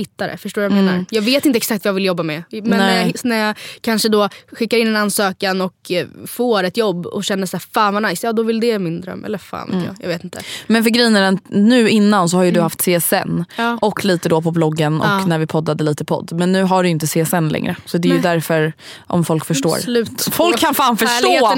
hittar 0.00 0.28
det. 0.28 0.36
Förstår 0.36 0.62
du 0.62 0.68
vad 0.68 0.78
jag 0.78 0.84
menar? 0.84 1.04
Jag 1.10 1.22
vet 1.22 1.46
inte 1.46 1.56
exakt 1.56 1.84
vad 1.84 1.88
jag 1.90 1.94
vill 1.94 2.04
jobba 2.04 2.22
med. 2.22 2.42
Men 2.50 2.62
när 2.64 2.76
Nej. 2.78 3.12
jag, 3.14 3.24
när 3.24 3.46
jag 3.46 3.56
kanske 3.80 4.08
då 4.08 4.28
skickar 4.52 4.78
in 4.78 4.86
en 4.86 4.96
ansökan 4.96 5.60
och 5.60 5.90
eh, 5.90 6.06
får 6.26 6.64
ett 6.64 6.76
jobb 6.76 7.06
och 7.06 7.24
känner 7.24 7.46
så 7.46 7.56
här, 7.56 7.64
fan 7.74 7.94
vad 7.94 8.02
nice. 8.02 8.26
Ja 8.26 8.32
då 8.32 8.42
vill 8.42 8.60
det 8.60 8.78
min 8.78 9.00
dröm. 9.00 9.24
Eller 9.24 9.38
fan 9.38 9.70
vet 9.70 9.84
jag. 9.86 9.96
Jag 10.00 10.08
vet 10.08 10.24
inte. 10.24 10.40
Men 10.66 10.82
för 10.84 10.90
grejen 10.90 11.16
är 11.16 11.20
den, 11.22 11.38
nu 11.48 11.88
innan 11.88 12.28
så 12.28 12.36
har 12.36 12.44
ju 12.44 12.50
du 12.50 12.60
haft 12.60 12.80
CSN 12.82 13.14
Mm. 13.20 13.44
Ja. 13.56 13.78
och 13.80 14.04
lite 14.04 14.28
då 14.28 14.42
på 14.42 14.50
bloggen 14.50 15.00
och 15.00 15.06
Ja. 15.06 15.26
när 15.26 15.38
vi 15.38 15.46
poddade 15.46 15.84
lite 15.84 16.04
podd. 16.04 16.32
Men 16.32 16.52
nu 16.52 16.62
har 16.62 16.82
du 16.82 16.88
ju 16.88 16.90
inte 16.92 17.06
CSN 17.06 17.48
längre. 17.48 17.76
Så 17.84 17.98
det 17.98 18.08
är 18.08 18.10
ju 18.10 18.14
Nej. 18.20 18.22
därför, 18.22 18.72
om 19.06 19.24
folk 19.24 19.44
förstår. 19.44 20.04
På 20.24 20.30
Folk 20.30 20.58
kan 20.58 20.74
fan 20.74 20.96
förstå! 20.96 21.50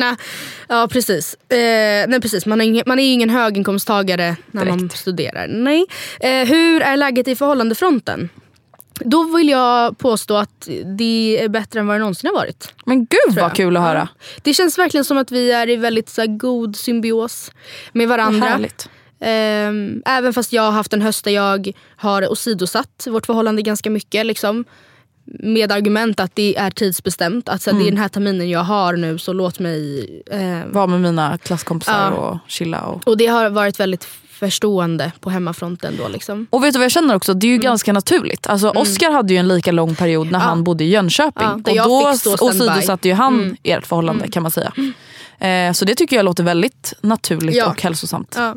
Ja 0.68 0.88
precis. 0.90 1.34
Eh, 1.48 1.56
nej, 2.08 2.20
precis. 2.20 2.46
Man, 2.46 2.60
är 2.60 2.64
ingen, 2.64 2.82
man 2.86 2.98
är 2.98 3.02
ju 3.04 3.10
ingen 3.10 3.30
höginkomsttagare 3.30 4.36
när 4.50 4.64
man 4.64 4.78
Direkt. 4.78 4.98
studerar. 4.98 5.46
Nej. 5.48 5.86
Eh, 6.20 6.48
hur 6.48 6.82
är 6.82 6.96
läget 6.96 7.28
i 7.28 7.36
förhållandefronten? 7.36 8.28
Då 9.04 9.24
vill 9.36 9.48
jag 9.48 9.98
påstå 9.98 10.36
att 10.36 10.68
det 10.98 11.38
är 11.44 11.48
bättre 11.48 11.80
än 11.80 11.86
vad 11.86 11.96
det 11.96 12.00
någonsin 12.00 12.30
har 12.34 12.34
varit. 12.34 12.74
Men 12.86 12.98
gud 12.98 13.34
vad 13.40 13.52
kul 13.54 13.76
att 13.76 13.82
höra. 13.82 14.08
Det 14.42 14.54
känns 14.54 14.78
verkligen 14.78 15.04
som 15.04 15.16
att 15.18 15.30
vi 15.30 15.52
är 15.52 15.68
i 15.70 15.76
väldigt 15.76 16.08
så 16.08 16.20
här, 16.20 16.28
god 16.28 16.76
symbios 16.76 17.52
med 17.92 18.08
varandra. 18.08 18.60
Ehm, 19.20 20.02
även 20.06 20.32
fast 20.32 20.52
jag 20.52 20.62
har 20.62 20.70
haft 20.72 20.92
en 20.92 21.02
höst 21.02 21.24
där 21.24 21.30
jag 21.32 21.72
har 21.96 22.32
åsidosatt 22.32 23.06
vårt 23.10 23.26
förhållande 23.26 23.62
ganska 23.62 23.90
mycket. 23.90 24.26
Liksom, 24.26 24.64
med 25.24 25.72
argument 25.72 26.20
att 26.20 26.36
det 26.36 26.56
är 26.58 26.70
tidsbestämt. 26.70 27.48
Att 27.48 27.62
så 27.62 27.70
här, 27.70 27.78
det 27.78 27.82
är 27.82 27.88
Mm. 27.88 27.94
den 27.94 28.02
här 28.02 28.08
terminen 28.08 28.50
jag 28.50 28.60
har 28.64 28.92
nu 28.96 29.18
så 29.18 29.32
låt 29.32 29.58
mig... 29.58 30.06
ehm, 30.30 30.72
Var 30.72 30.86
med 30.86 31.00
mina 31.00 31.38
klasskompisar 31.38 32.10
Ja. 32.12 32.16
och 32.16 32.38
chilla. 32.48 32.80
Och... 32.80 33.08
och 33.08 33.16
det 33.16 33.26
har 33.26 33.50
varit 33.50 33.80
väldigt 33.80 34.04
förstående 34.46 35.12
på 35.20 35.30
hemmafronten 35.30 35.94
då. 35.98 36.08
Liksom. 36.08 36.46
och 36.50 36.64
vet 36.64 36.72
du 36.72 36.78
vad 36.78 36.84
jag 36.84 36.92
känner 36.92 37.14
också? 37.14 37.34
Det 37.34 37.46
är 37.46 37.50
ju 37.50 37.58
ganska 37.58 37.92
naturligt. 37.92 38.46
Alltså, 38.46 38.70
Oscar 38.70 39.10
hade 39.12 39.32
ju 39.32 39.38
en 39.38 39.48
lika 39.48 39.72
lång 39.72 39.94
period 39.94 40.26
när 40.26 40.30
Mm. 40.30 40.40
Ja. 40.40 40.46
han 40.48 40.64
bodde 40.64 40.84
i 40.84 40.88
Jönköping. 40.88 41.62
Ja, 41.74 41.84
och 41.84 42.18
då 42.24 42.46
åsidosatte 42.46 43.08
ju 43.08 43.14
han 43.14 43.34
Mm. 43.40 43.56
ert 43.62 43.86
förhållande 43.86 44.28
kan 44.28 44.42
man 44.42 44.52
säga. 44.52 44.72
Eh, 45.38 45.72
så 45.72 45.84
det 45.84 45.94
tycker 45.94 46.16
jag 46.16 46.24
låter 46.24 46.44
väldigt 46.44 46.92
naturligt 47.00 47.56
Ja. 47.56 47.66
och 47.66 47.82
hälsosamt. 47.82 48.38
Ja. 48.38 48.54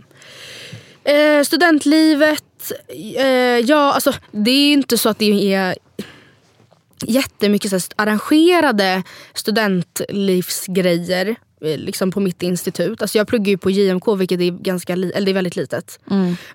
Eh, 1.11 1.43
studentlivet, 1.43 2.71
eh, 3.17 3.25
ja 3.59 3.93
alltså 3.93 4.13
det 4.31 4.51
är 4.51 4.67
ju 4.67 4.73
inte 4.73 4.97
så 4.97 5.09
att 5.09 5.19
det 5.19 5.53
är 5.53 5.75
jättemycket 7.01 7.69
så 7.69 7.75
här, 7.75 7.83
arrangerade 7.95 9.03
studentlivsgrejer 9.33 11.35
liksom 11.65 12.11
på 12.11 12.19
mitt 12.19 12.43
institut. 12.43 13.01
Alltså 13.01 13.17
jag 13.17 13.27
pluggar 13.27 13.49
ju 13.49 13.57
på 13.57 13.69
JMK 13.71 14.07
vilket 14.17 14.41
är, 14.41 14.51
ganska 14.51 14.93
eller 14.93 15.21
det 15.21 15.31
är 15.31 15.33
väldigt 15.33 15.55
litet. 15.55 15.99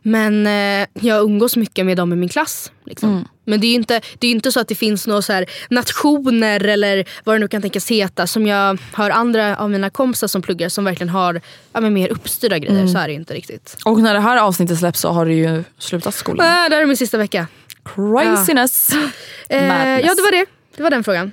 Men 0.03 0.47
eh, 0.47 0.89
jag 1.01 1.23
umgås 1.23 1.57
mycket 1.57 1.87
med 1.87 1.97
dem 1.97 2.13
i 2.13 2.17
min 2.17 2.29
klass. 2.29 2.73
Liksom. 2.85 3.29
Men 3.45 3.61
det 3.61 3.67
är 3.67 3.69
ju 3.69 3.75
inte, 3.75 4.01
det 4.19 4.27
är 4.27 4.31
inte 4.31 4.53
så 4.53 4.61
att 4.61 4.69
det 4.69 4.75
finns 4.75 5.07
några 5.07 5.23
så 5.23 5.33
här 5.33 5.47
nationer 5.71 6.65
eller 6.65 7.05
vad 7.25 7.35
det 7.35 7.39
nu 7.39 7.49
kan 7.49 7.63
tänkas 7.63 7.91
heta 7.91 8.27
som 8.27 8.47
jag 8.47 8.79
hör 8.93 9.11
andra 9.11 9.57
av 9.57 9.71
mina 9.71 9.91
kompisar 9.91 10.27
som 10.27 10.43
pluggar 10.43 10.69
som 10.69 10.85
verkligen 10.85 11.09
har 11.09 11.41
ja, 11.73 11.81
mer 11.81 12.09
uppstyrda 12.09 12.59
grejer. 12.59 12.87
Så 12.87 12.99
är 12.99 13.09
det 13.09 13.15
inte 13.15 13.35
riktigt. 13.35 13.77
Och 13.85 14.01
när 14.01 14.15
det 14.15 14.21
här 14.21 14.37
avsnittet 14.37 14.79
släpps 14.79 15.01
så 15.01 15.09
har 15.09 15.27
du 15.27 15.35
ju 15.35 15.65
slutat 15.79 16.15
skolan. 16.15 16.47
Äh, 16.47 16.69
det 16.71 16.77
här 16.77 16.83
är 16.83 16.87
min 16.87 16.97
sista 16.97 17.19
vecka. 17.19 17.47
Craziness. 17.85 18.91
Eh, 19.49 19.69
Madness. 19.69 20.07
ja 20.07 20.15
det 20.15 20.23
var 20.23 20.33
det. 20.33 20.47
Det 20.77 20.83
var 20.83 20.91
den 20.91 21.05
frågan. 21.05 21.33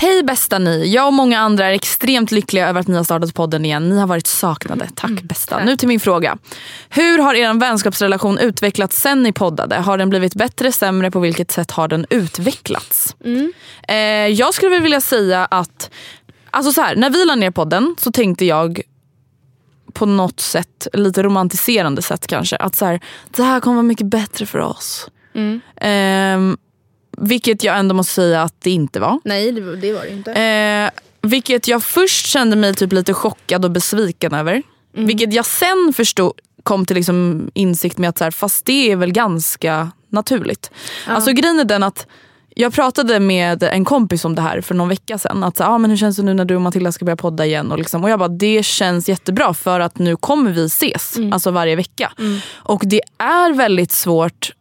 Hej 0.00 0.22
bästa 0.22 0.58
ni. 0.58 0.94
Jag 0.94 1.06
och 1.06 1.12
många 1.12 1.40
andra 1.40 1.66
är 1.66 1.72
extremt 1.72 2.30
lyckliga 2.30 2.68
över 2.68 2.80
att 2.80 2.88
ni 2.88 2.96
har 2.96 3.04
startat 3.04 3.34
podden 3.34 3.64
igen. 3.64 3.88
Ni 3.88 3.98
har 3.98 4.06
varit 4.06 4.26
saknade. 4.26 4.88
Tack 4.94 5.22
bästa. 5.22 5.64
Nu 5.64 5.76
till 5.76 5.88
min 5.88 6.00
fråga. 6.00 6.38
Hur 6.88 7.18
har 7.18 7.34
er 7.34 7.60
vänskapsrelation 7.60 8.38
utvecklats 8.38 9.00
sen 9.00 9.22
ni 9.22 9.32
poddade? 9.32 9.76
Har 9.76 9.98
den 9.98 10.10
blivit 10.10 10.34
bättre, 10.34 10.72
sämre? 10.72 11.10
På 11.10 11.20
vilket 11.20 11.50
sätt 11.50 11.70
har 11.70 11.88
den 11.88 12.06
utvecklats? 12.10 13.16
Eh, 13.88 13.96
jag 14.26 14.54
skulle 14.54 14.78
vilja 14.78 15.00
säga 15.00 15.44
att 15.44 15.90
alltså 16.50 16.72
så 16.72 16.80
här, 16.80 16.96
när 16.96 17.10
vi 17.10 17.24
la 17.24 17.34
ner 17.34 17.50
podden 17.50 17.96
så 17.98 18.12
tänkte 18.12 18.44
jag 18.44 18.80
på 19.92 20.06
något 20.06 20.40
sätt, 20.40 20.86
lite 20.92 21.22
romantiserande 21.22 22.02
sätt 22.02 22.26
kanske, 22.26 22.56
att 22.56 22.76
så 22.76 22.84
här, 22.84 23.00
det 23.30 23.42
här 23.42 23.60
kommer 23.60 23.76
vara 23.76 23.82
mycket 23.82 24.06
bättre 24.06 24.46
för 24.46 24.58
oss. 24.58 25.08
Ehm, 25.76 26.56
vilket 27.20 27.64
jag 27.64 27.78
ändå 27.78 27.94
måste 27.94 28.14
säga 28.14 28.42
att 28.42 28.54
det 28.60 28.70
inte 28.70 29.00
var. 29.00 29.20
Nej 29.24 29.52
det, 29.52 29.76
det 29.76 29.92
var 29.92 30.02
det 30.02 30.10
inte. 30.10 30.32
Eh, 30.32 30.90
vilket 31.22 31.68
jag 31.68 31.82
först 31.82 32.26
kände 32.26 32.56
mig 32.56 32.74
typ 32.74 32.92
lite 32.92 33.14
chockad 33.14 33.64
och 33.64 33.70
besviken 33.70 34.34
över. 34.34 34.62
Vilket 34.92 35.32
jag 35.32 35.46
sen 35.46 35.92
förstod, 35.96 36.32
kom 36.62 36.86
till 36.86 36.96
liksom 36.96 37.50
insikt 37.54 37.98
med 37.98 38.10
att 38.10 38.18
så 38.18 38.24
här, 38.24 38.30
fast 38.30 38.64
det 38.64 38.92
är 38.92 38.96
väl 38.96 39.12
ganska 39.12 39.90
naturligt. 40.08 40.70
Alltså 41.06 41.32
grejen 41.32 41.60
är 41.60 41.64
den 41.64 41.82
att 41.82 42.06
jag 42.54 42.72
pratade 42.72 43.20
med 43.20 43.62
en 43.62 43.84
kompis 43.84 44.24
om 44.24 44.34
det 44.34 44.42
här 44.42 44.60
för 44.60 44.74
någon 44.74 44.88
vecka 44.88 45.18
sedan. 45.18 45.44
Att 45.44 45.56
så, 45.56 45.64
ah, 45.64 45.78
men 45.78 45.90
hur 45.90 45.96
känns 45.96 46.16
det 46.16 46.22
nu 46.22 46.34
när 46.34 46.44
du 46.44 46.54
och 46.54 46.60
Matilda 46.60 46.92
ska 46.92 47.04
börja 47.04 47.16
podda 47.16 47.46
igen? 47.46 47.72
Och, 47.72 47.78
liksom, 47.78 48.04
och 48.04 48.10
jag 48.10 48.18
bara, 48.18 48.28
det 48.28 48.62
känns 48.62 49.08
jättebra 49.08 49.54
för 49.54 49.80
att 49.80 49.98
nu 49.98 50.16
kommer 50.16 50.52
vi 50.52 50.64
ses. 50.64 51.16
Alltså 51.32 51.50
varje 51.50 51.76
vecka. 51.76 52.12
Och 52.54 52.82
det 52.86 53.00
är 53.18 53.54
väldigt 53.54 53.92
svårt 53.92 54.52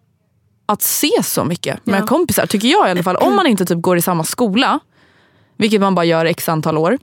att 0.71 0.81
se 0.81 1.23
så 1.23 1.43
mycket 1.43 1.85
med 1.85 2.01
Ja. 2.01 2.05
kompisar. 2.07 2.45
Tycker 2.45 2.67
jag 2.67 2.87
i 2.87 2.91
alla 2.91 3.03
fall. 3.03 3.15
Om 3.15 3.35
man 3.35 3.47
inte 3.47 3.65
typ 3.65 3.81
går 3.81 3.97
i 3.97 4.01
samma 4.01 4.23
skola. 4.23 4.79
Vilket 5.57 5.81
man 5.81 5.95
bara 5.95 6.05
gör 6.05 6.25
x 6.25 6.49
antal 6.49 6.77
år. 6.77 6.97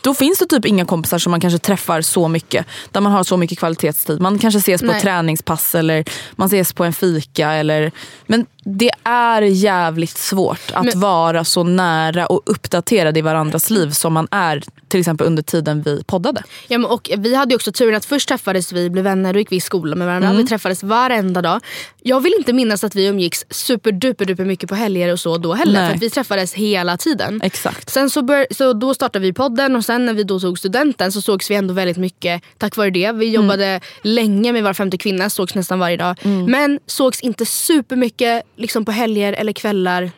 Då 0.00 0.14
finns 0.14 0.38
det 0.38 0.46
typ 0.46 0.64
inga 0.64 0.84
kompisar 0.84 1.18
som 1.18 1.30
man 1.30 1.40
kanske 1.40 1.58
träffar 1.58 2.00
så 2.00 2.28
mycket. 2.28 2.66
Där 2.92 3.00
man 3.00 3.12
har 3.12 3.24
så 3.24 3.36
mycket 3.36 3.58
kvalitetstid. 3.58 4.20
Man 4.20 4.38
kanske 4.38 4.58
ses 4.58 4.80
på 4.80 4.86
Nej. 4.86 5.00
träningspass 5.00 5.74
eller 5.74 6.04
man 6.32 6.46
ses 6.46 6.72
på 6.72 6.84
en 6.84 6.92
fika. 6.92 7.52
Eller, 7.52 7.92
men 8.26 8.46
det 8.64 8.90
är 9.04 9.42
jävligt 9.42 10.18
svårt 10.18 10.70
att 10.72 10.84
Men- 10.84 11.00
vara 11.00 11.44
så 11.44 11.62
nära 11.62 12.26
och 12.26 12.42
uppdaterad 12.46 13.18
i 13.18 13.20
varandras 13.20 13.70
liv 13.70 13.90
som 13.90 14.12
man 14.12 14.28
är 14.30 14.62
till 14.88 15.00
exempel 15.00 15.26
under 15.26 15.42
tiden 15.42 15.82
vi 15.82 16.04
poddade. 16.04 16.42
Ja, 16.68 16.78
men 16.78 16.90
och 16.90 17.10
vi 17.18 17.34
hade 17.34 17.54
också 17.54 17.72
turen 17.72 17.94
att 17.94 18.04
först 18.04 18.28
träffades 18.28 18.72
vi, 18.72 18.90
blev 18.90 19.04
vänner 19.04 19.34
och 19.34 19.40
gick 19.40 19.52
vi 19.52 19.56
i 19.56 19.60
skolan 19.60 19.98
med 19.98 20.06
varandra. 20.06 20.28
Mm. 20.28 20.42
Vi 20.42 20.48
träffades 20.48 20.82
varenda 20.82 21.42
dag. 21.42 21.60
Jag 22.02 22.20
vill 22.20 22.34
inte 22.38 22.52
minnas 22.52 22.84
att 22.84 22.94
vi 22.94 23.06
umgicks 23.06 23.44
superduper 23.50 24.24
duper 24.24 24.44
mycket 24.44 24.68
på 24.68 24.74
helger 24.74 25.12
och 25.12 25.20
så 25.20 25.38
då 25.38 25.54
heller. 25.54 25.82
Nej. 25.82 25.92
För 25.92 25.98
vi 25.98 26.10
träffades 26.10 26.54
hela 26.54 26.96
tiden. 26.96 27.40
Exakt. 27.42 27.90
Sen 27.90 28.10
så, 28.10 28.22
bör, 28.22 28.46
så 28.50 28.72
då 28.72 28.94
startade 28.94 29.22
vi 29.22 29.32
podden 29.32 29.76
och 29.76 29.84
sen 29.86 30.06
när 30.06 30.14
vi 30.14 30.24
då 30.24 30.40
tog 30.40 30.58
studenten 30.58 31.12
så 31.12 31.20
sågs 31.22 31.50
vi 31.50 31.54
ändå 31.54 31.74
väldigt 31.74 31.96
mycket 31.96 32.42
tack 32.58 32.76
vare 32.76 32.90
det. 32.90 33.12
Vi 33.12 33.30
jobbade 33.30 33.80
länge 34.02 34.52
med 34.52 34.62
Var 34.62 34.74
femte 34.74 34.98
kvinna, 34.98 35.30
sågs 35.30 35.54
nästan 35.54 35.78
varje 35.78 35.96
dag. 35.96 36.16
Men 36.48 36.80
sågs 36.86 37.20
inte 37.20 37.46
supermycket 37.46 38.42
liksom 38.56 38.84
på 38.84 38.92
helger 38.92 39.32
eller 39.32 39.52
kvällar. 39.52 40.10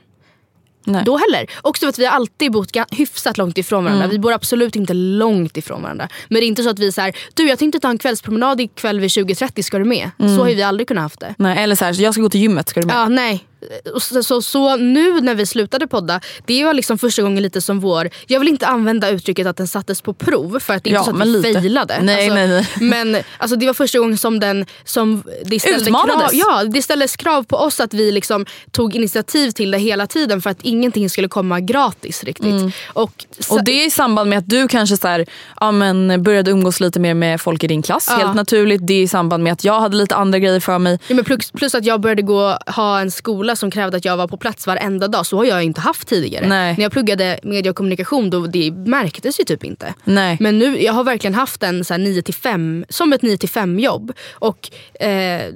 Nej. 0.85 1.03
då 1.05 1.17
heller. 1.17 1.51
Också 1.63 1.87
för 1.87 1.89
att 1.89 1.99
vi 1.99 2.05
har 2.05 2.13
alltid 2.13 2.53
bott 2.53 2.77
hyfsat 2.91 3.39
långt 3.39 3.59
ifrån 3.59 3.85
varandra. 3.85 4.05
Mm. 4.05 4.11
Vi 4.11 4.19
bor 4.19 4.33
absolut 4.33 4.77
inte 4.77 4.95
långt 4.95 5.57
ifrån 5.57 5.83
varandra. 5.83 6.09
Men 6.29 6.41
det 6.41 6.47
är 6.47 6.49
inte 6.49 6.63
så 6.63 6.71
att 6.71 6.79
vi 6.79 6.87
är 6.87 6.91
så 6.91 7.01
här, 7.01 7.17
du 7.35 7.49
jag 7.49 7.59
tänkte 7.59 7.81
ta 7.81 7.91
en 7.91 7.99
kvällspromenad 7.99 8.61
ikväll 8.61 9.01
vid 9.01 9.09
20.30, 9.09 9.63
ska 9.63 9.79
du 9.79 9.85
med? 9.85 10.11
Mm. 10.19 10.37
Så 10.37 10.43
har 10.43 10.51
vi 10.51 10.63
aldrig 10.63 10.89
kunnat 10.89 11.03
haft 11.03 11.21
det. 11.21 11.35
Nej, 11.39 11.59
eller 11.63 11.77
så 11.77 11.85
här, 11.85 12.03
jag 12.03 12.15
ska 12.15 12.23
gå 12.23 12.29
till 12.29 12.41
gymmet, 12.41 12.69
ska 12.69 12.81
du 12.81 12.87
med? 12.87 12.97
Ja, 12.97 13.09
nej. 13.09 13.48
Och 13.95 14.03
Så, 14.03 14.23
så, 14.23 14.43
så 14.43 14.77
nu 14.77 15.21
när 15.21 15.35
vi 15.35 15.47
slutade 15.47 15.87
podda, 15.87 16.21
det 16.47 16.65
var 16.65 16.75
liksom 16.75 16.99
första 16.99 17.23
gången 17.23 17.43
lite 17.43 17.61
som 17.61 17.81
vår... 17.81 18.11
Jag 18.27 18.41
vill 18.41 18.49
inte 18.49 18.67
använda 18.67 19.11
uttrycket 19.11 19.47
att 19.47 19.57
den 19.57 19.69
sattes 19.69 20.03
på 20.03 20.15
prov 20.15 20.59
för 20.61 20.75
att 20.75 20.85
det 20.85 20.91
är 20.91 20.95
Ja, 20.95 21.01
inte 21.01 21.11
så 21.11 21.17
att 21.17 21.29
vi 21.29 21.31
lite. 21.33 21.61
failade. 21.61 21.99
Nej, 22.03 22.15
alltså, 22.31 22.35
nej, 22.35 22.49
nej. 22.49 22.67
Men 23.13 23.23
alltså, 23.39 23.57
det 23.57 23.67
var 23.67 23.75
första 23.75 23.99
gången 23.99 24.19
som 24.19 24.41
den 24.41 24.67
som 24.85 25.23
det 25.45 25.61
ställde 25.61 25.81
Utmanades. 25.81 26.31
krav, 26.31 26.31
ja, 26.35 26.65
det 26.65 26.83
ställdes 26.83 27.17
krav 27.17 27.43
på 27.43 27.57
oss 27.57 27.81
att 27.81 27.95
vi 27.95 28.13
liksom 28.13 28.47
tog 28.71 28.97
initiativ 28.97 29.51
till 29.51 29.71
det 29.71 29.79
hela 29.79 30.07
tiden 30.07 30.43
för 30.43 30.51
att 30.51 30.59
ingenting 30.63 31.11
skulle 31.11 31.29
komma 31.29 31.61
gratis 31.61 32.25
riktigt. 32.25 32.75
Och, 32.93 33.13
så, 33.39 33.55
Och 33.55 33.65
det 33.65 33.73
är 33.83 33.87
i 33.87 33.91
samband 33.91 34.31
med 34.31 34.39
att 34.39 34.49
du 34.49 34.69
kanske 34.69 34.97
så 34.97 35.09
här, 35.09 35.27
ja, 35.61 35.73
men 35.73 36.23
började 36.23 36.51
umgås 36.51 36.81
lite 36.81 37.01
mer 37.01 37.15
med 37.15 37.41
folk 37.41 37.65
i 37.65 37.67
din 37.67 37.83
klass. 37.83 38.07
Ja. 38.11 38.17
Helt 38.17 38.35
naturligt. 38.35 38.87
Det 38.87 38.95
är 38.95 39.03
i 39.03 39.09
samband 39.09 39.45
med 39.45 39.53
att 39.53 39.65
jag 39.65 39.81
hade 39.81 39.97
lite 39.97 40.17
andra 40.17 40.39
grejer 40.39 40.61
för 40.61 40.79
mig. 40.79 40.99
Ja, 41.09 41.15
men 41.15 41.25
plus, 41.25 41.51
plus 41.51 41.75
att 41.75 41.85
jag 41.85 42.01
började 42.01 42.23
gå, 42.23 42.59
ha 42.67 43.01
en 43.01 43.11
skola 43.11 43.48
som 43.57 43.71
krävde 43.71 43.97
att 43.97 44.05
jag 44.05 44.17
var 44.17 44.29
på 44.29 44.37
plats 44.37 44.67
varenda 44.67 45.09
dag. 45.09 45.27
Så 45.27 45.37
har 45.37 45.45
jag 45.45 45.63
inte 45.63 45.81
haft 45.81 46.09
tidigare. 46.09 46.49
Nej. 46.49 46.75
När 46.77 46.83
jag 46.83 46.93
pluggade 46.93 47.41
media 47.43 47.71
och 47.71 47.77
kommunikation 47.77 48.31
då 48.31 48.47
det 48.47 48.71
märktes 48.71 49.41
ju 49.41 49.45
typ 49.45 49.65
inte. 49.65 49.95
Nej. 50.05 50.37
Men 50.41 50.59
nu, 50.59 50.83
jag 50.83 50.93
har 50.93 51.05
verkligen 51.05 51.35
haft 51.35 51.63
en 51.63 51.85
så 51.85 51.95
här 51.95 51.99
9 51.99 52.23
till 52.23 52.35
5, 52.35 52.85
som 52.89 53.13
ett 53.13 53.23
9 53.23 53.37
till 53.37 53.49
5 53.49 53.79
jobb. 53.79 54.13
Och 54.33 54.71
eh, 55.01 55.55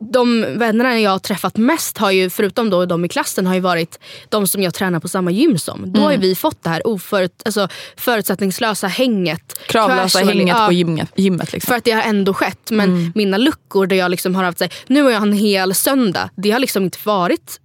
de 0.00 0.40
vännerna 0.58 1.00
jag 1.00 1.10
har 1.10 1.18
träffat 1.18 1.56
mest, 1.56 1.98
har 1.98 2.10
ju, 2.10 2.30
förutom 2.30 2.70
då 2.70 2.86
de 2.86 3.04
i 3.04 3.08
klassen, 3.08 3.46
har 3.46 3.54
ju 3.54 3.60
varit 3.60 3.98
de 4.28 4.46
som 4.46 4.62
jag 4.62 4.74
tränar 4.74 5.00
på 5.00 5.08
samma 5.08 5.30
gym 5.30 5.58
som. 5.58 5.92
Då 5.92 6.00
har 6.00 6.12
ju 6.12 6.18
vi 6.18 6.34
fått 6.34 6.62
det 6.62 6.70
här 6.70 6.86
oförut, 6.86 7.42
alltså, 7.44 7.68
förutsättningslösa 7.96 8.86
hänget. 8.86 9.60
Kravlösa 9.66 10.18
hänget 10.18 10.56
ja. 10.58 10.66
på 10.66 10.72
gymmet. 10.72 11.12
gymmet 11.16 11.52
liksom. 11.52 11.68
För 11.68 11.76
att 11.76 11.84
det 11.84 11.90
har 11.90 12.02
ändå 12.02 12.34
skett. 12.34 12.70
Men 12.70 13.12
mina 13.14 13.36
luckor 13.36 13.86
där 13.86 13.96
jag 13.96 14.10
liksom 14.10 14.34
har 14.34 14.44
haft 14.44 14.58
sig, 14.58 14.70
nu 14.86 15.02
har 15.02 15.10
jag 15.10 15.22
en 15.22 15.32
hel 15.32 15.74
söndag. 15.74 16.30
Det 16.36 16.50
har 16.50 16.58
liksom 16.58 16.82
inte 16.84 16.98
varit 17.02 17.60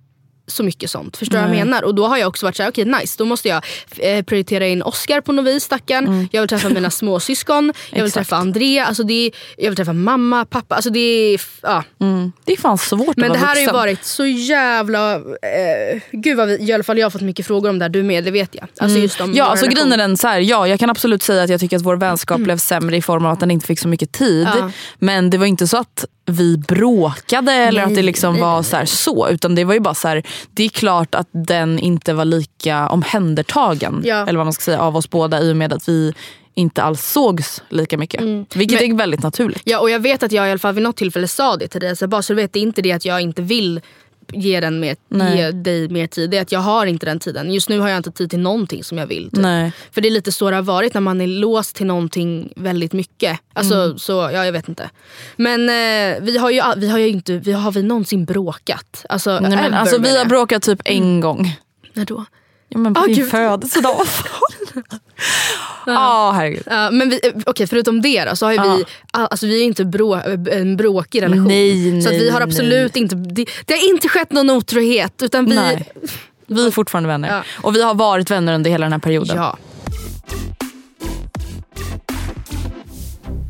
så 0.53 0.63
mycket 0.63 0.89
sånt. 0.91 1.17
Förstår 1.17 1.37
du 1.37 1.41
vad 1.43 1.49
jag 1.49 1.65
menar? 1.65 1.83
Och 1.83 1.95
då 1.95 2.07
har 2.07 2.17
jag 2.17 2.27
också 2.27 2.45
varit 2.45 2.55
såhär, 2.55 2.69
okej 2.69 2.85
nice, 2.85 3.15
då 3.17 3.25
måste 3.25 3.47
jag 3.47 3.63
eh, 3.97 4.23
prioritera 4.23 4.67
in 4.67 4.81
Oscar 4.83 5.21
på 5.21 5.31
något 5.31 5.45
vis, 5.45 5.63
stackarn. 5.63 6.27
Jag 6.31 6.41
vill 6.41 6.49
träffa 6.49 6.69
mina 6.69 6.89
småsyskon, 6.99 7.73
jag 7.91 8.03
vill 8.03 8.11
träffa 8.11 8.35
André, 8.35 8.79
alltså 8.79 9.03
det 9.03 9.13
är, 9.13 9.31
jag 9.57 9.69
vill 9.69 9.75
träffa 9.75 9.93
mamma, 9.93 10.45
pappa. 10.45 10.75
Alltså 10.75 10.89
det 10.89 10.99
är, 10.99 11.41
ja. 11.61 11.83
Mm. 12.01 12.31
Det 12.45 12.53
är 12.53 12.57
fan 12.57 12.77
svårt 12.77 13.17
Men 13.17 13.31
att 13.31 13.33
det 13.33 13.39
vara 13.39 13.47
här 13.47 13.47
har 13.47 13.55
ju 13.55 13.61
vuxen. 13.61 13.75
varit 13.75 14.05
så 14.05 14.25
jävla... 14.25 15.15
Eh, 15.15 16.01
gud 16.11 16.37
vad 16.37 16.47
vi, 16.47 16.55
i 16.55 16.73
alla 16.73 16.83
fall 16.83 16.97
jag 16.97 17.05
har 17.05 17.11
fått 17.11 17.21
mycket 17.21 17.47
frågor 17.47 17.69
om 17.69 17.79
det 17.79 17.85
här, 17.85 17.89
du 17.89 18.03
med, 18.03 18.23
det 18.23 18.31
vet 18.31 18.55
jag. 18.55 18.67
Alltså 18.77 18.99
just 18.99 19.21
om 19.21 19.33
Ja, 19.33 19.45
alltså 19.45 19.67
grejen 19.67 19.93
är 19.93 19.97
den 19.97 20.17
så 20.17 20.27
här, 20.27 20.39
ja, 20.39 20.67
jag 20.67 20.79
kan 20.79 20.89
absolut 20.89 21.23
säga 21.23 21.43
att 21.43 21.49
jag 21.49 21.59
tycker 21.59 21.77
att 21.77 21.83
vår 21.83 21.95
vänskap 21.95 22.41
blev 22.41 22.57
sämre 22.57 22.97
i 22.97 23.01
form 23.01 23.25
av 23.25 23.31
att 23.31 23.39
den 23.39 23.51
inte 23.51 23.65
fick 23.67 23.79
så 23.79 23.87
mycket 23.87 24.11
tid. 24.11 24.47
Ja. 24.55 24.71
Men 24.99 25.29
det 25.29 25.37
var 25.37 25.45
inte 25.45 25.67
så 25.67 25.77
att 25.77 26.05
vi 26.25 26.57
bråkade 26.57 27.51
eller 27.51 27.81
Nej, 27.81 27.91
att 27.91 27.95
det 27.95 28.01
liksom 28.01 28.33
nej, 28.33 28.41
var 28.41 28.55
nej, 28.55 28.63
så, 28.63 28.75
här, 28.75 28.85
så. 28.85 29.29
Utan 29.29 29.55
det 29.55 29.63
var 29.63 29.73
ju 29.73 29.79
bara 29.79 29.93
så 29.93 30.07
här, 30.07 30.23
det 30.51 30.63
är 30.63 30.69
klart 30.69 31.15
att 31.15 31.27
den 31.31 31.79
inte 31.79 32.13
var 32.13 32.25
lika 32.25 32.87
omhändertagen 32.89 34.01
Ja. 34.05 34.27
eller 34.27 34.37
vad 34.37 34.45
man 34.45 34.53
ska 34.53 34.61
säga, 34.61 34.79
av 34.81 34.95
oss 34.97 35.09
båda 35.09 35.41
i 35.41 35.51
och 35.51 35.57
med 35.57 35.73
att 35.73 35.89
vi 35.89 36.13
inte 36.55 36.83
alls 36.83 37.01
sågs 37.11 37.63
lika 37.69 37.97
mycket. 37.97 38.21
Vilket 38.21 38.55
Mm. 38.55 38.67
Men- 38.89 38.91
är 38.91 38.95
väldigt 38.97 39.23
naturligt. 39.23 39.61
Ja 39.65 39.79
och 39.79 39.89
jag 39.89 39.99
vet 39.99 40.23
att 40.23 40.31
jag 40.31 40.47
i 40.47 40.51
alla 40.51 40.59
fall 40.59 40.73
vid 40.73 40.83
något 40.83 40.97
tillfälle 40.97 41.27
sa 41.27 41.57
det 41.57 41.67
till 41.67 41.81
dig. 41.81 41.95
Så 41.95 42.07
bara 42.07 42.21
så 42.21 42.33
du 42.33 42.41
vet, 42.41 42.53
det 42.53 42.59
är 42.59 42.63
inte 42.63 42.81
det 42.81 42.91
att 42.91 43.05
jag 43.05 43.21
inte 43.21 43.41
vill 43.41 43.81
ge, 44.31 44.59
den 44.59 44.79
mer, 44.79 44.95
Nej. 45.09 45.37
ge 45.37 45.51
dig 45.51 45.89
mer 45.89 46.07
tid. 46.07 46.29
Det 46.29 46.37
är 46.37 46.41
att 46.41 46.51
jag 46.51 46.59
har 46.59 46.85
inte 46.85 47.05
den 47.05 47.19
tiden. 47.19 47.51
Just 47.53 47.69
nu 47.69 47.79
har 47.79 47.89
jag 47.89 47.97
inte 47.97 48.11
tid 48.11 48.29
till 48.29 48.39
någonting 48.39 48.83
som 48.83 48.97
jag 48.97 49.07
vill. 49.07 49.23
Typ. 49.31 49.39
Nej. 49.41 49.71
För 49.91 50.01
det 50.01 50.07
är 50.07 50.11
lite 50.11 50.31
så 50.31 50.49
det 50.49 50.55
har 50.55 50.63
varit 50.63 50.93
när 50.93 51.01
man 51.01 51.21
är 51.21 51.27
låst 51.27 51.75
till 51.75 51.85
någonting 51.85 52.53
väldigt 52.55 52.93
mycket. 52.93 53.39
Alltså 53.53 53.75
Mm. 53.75 53.97
så, 53.97 54.11
ja 54.13 54.45
jag 54.45 54.51
vet 54.51 54.69
inte. 54.69 54.89
Men 55.35 55.61
eh, 55.69 56.21
vi 56.21 56.37
har 56.37 56.49
ju, 56.51 56.61
vi 56.77 56.89
har 56.89 56.97
ju 56.99 57.07
inte, 57.09 57.37
vi 57.37 57.51
har 57.51 57.71
vi 57.71 57.83
någonsin 57.83 58.25
bråkat? 58.25 59.05
Alltså, 59.09 59.39
Nej, 59.39 59.51
men, 59.51 59.73
alltså, 59.73 59.97
vi 60.01 60.17
har 60.17 60.25
bråkat 60.25 60.63
typ 60.63 60.81
en 60.85 61.19
gång. 61.21 61.59
När 61.93 62.05
då? 62.05 62.25
Ja, 62.69 62.77
men 62.77 62.93
på 62.93 63.01
Ah, 63.01 63.05
din 63.05 63.15
gud. 63.15 63.29
födelsedag. 63.31 63.95
Ja, 65.85 66.31
herregud. 66.35 66.63
Ja, 66.65 66.91
men 66.91 67.09
vi, 67.09 67.19
eh, 67.23 67.31
okej, 67.45 67.67
förutom 67.67 68.01
det 68.01 68.25
då, 68.25 68.35
så 68.35 68.45
har 68.45 68.53
ju 68.53 68.61
vi, 68.61 68.85
all- 69.11 69.27
alltså 69.31 69.45
vi 69.45 69.61
är 69.61 69.65
inte 69.65 69.85
brå, 69.85 70.21
en 70.51 70.77
bråkig 70.77 71.21
relation. 71.21 71.47
Nej, 71.47 72.01
så 72.01 72.09
att 72.09 72.15
vi 72.15 72.19
nej, 72.19 72.29
har 72.29 72.41
absolut 72.41 72.95
inte, 72.95 73.15
det, 73.15 73.45
det 73.65 73.73
har 73.73 73.89
inte 73.89 74.09
skett 74.09 74.31
någon 74.31 74.49
otrohet. 74.49 75.21
Utan 75.21 75.45
vi, 75.45 75.55
Nej. 75.55 75.91
Vi 76.47 76.67
är 76.67 76.71
fortfarande 76.71 77.07
vänner. 77.07 77.29
Ja. 77.29 77.43
Och 77.61 77.75
vi 77.75 77.81
har 77.83 77.93
varit 77.93 78.31
vänner 78.31 78.53
under 78.53 78.71
hela 78.71 78.85
den 78.85 78.91
här 78.93 78.99
perioden. 78.99 79.37
Ja. 79.37 79.57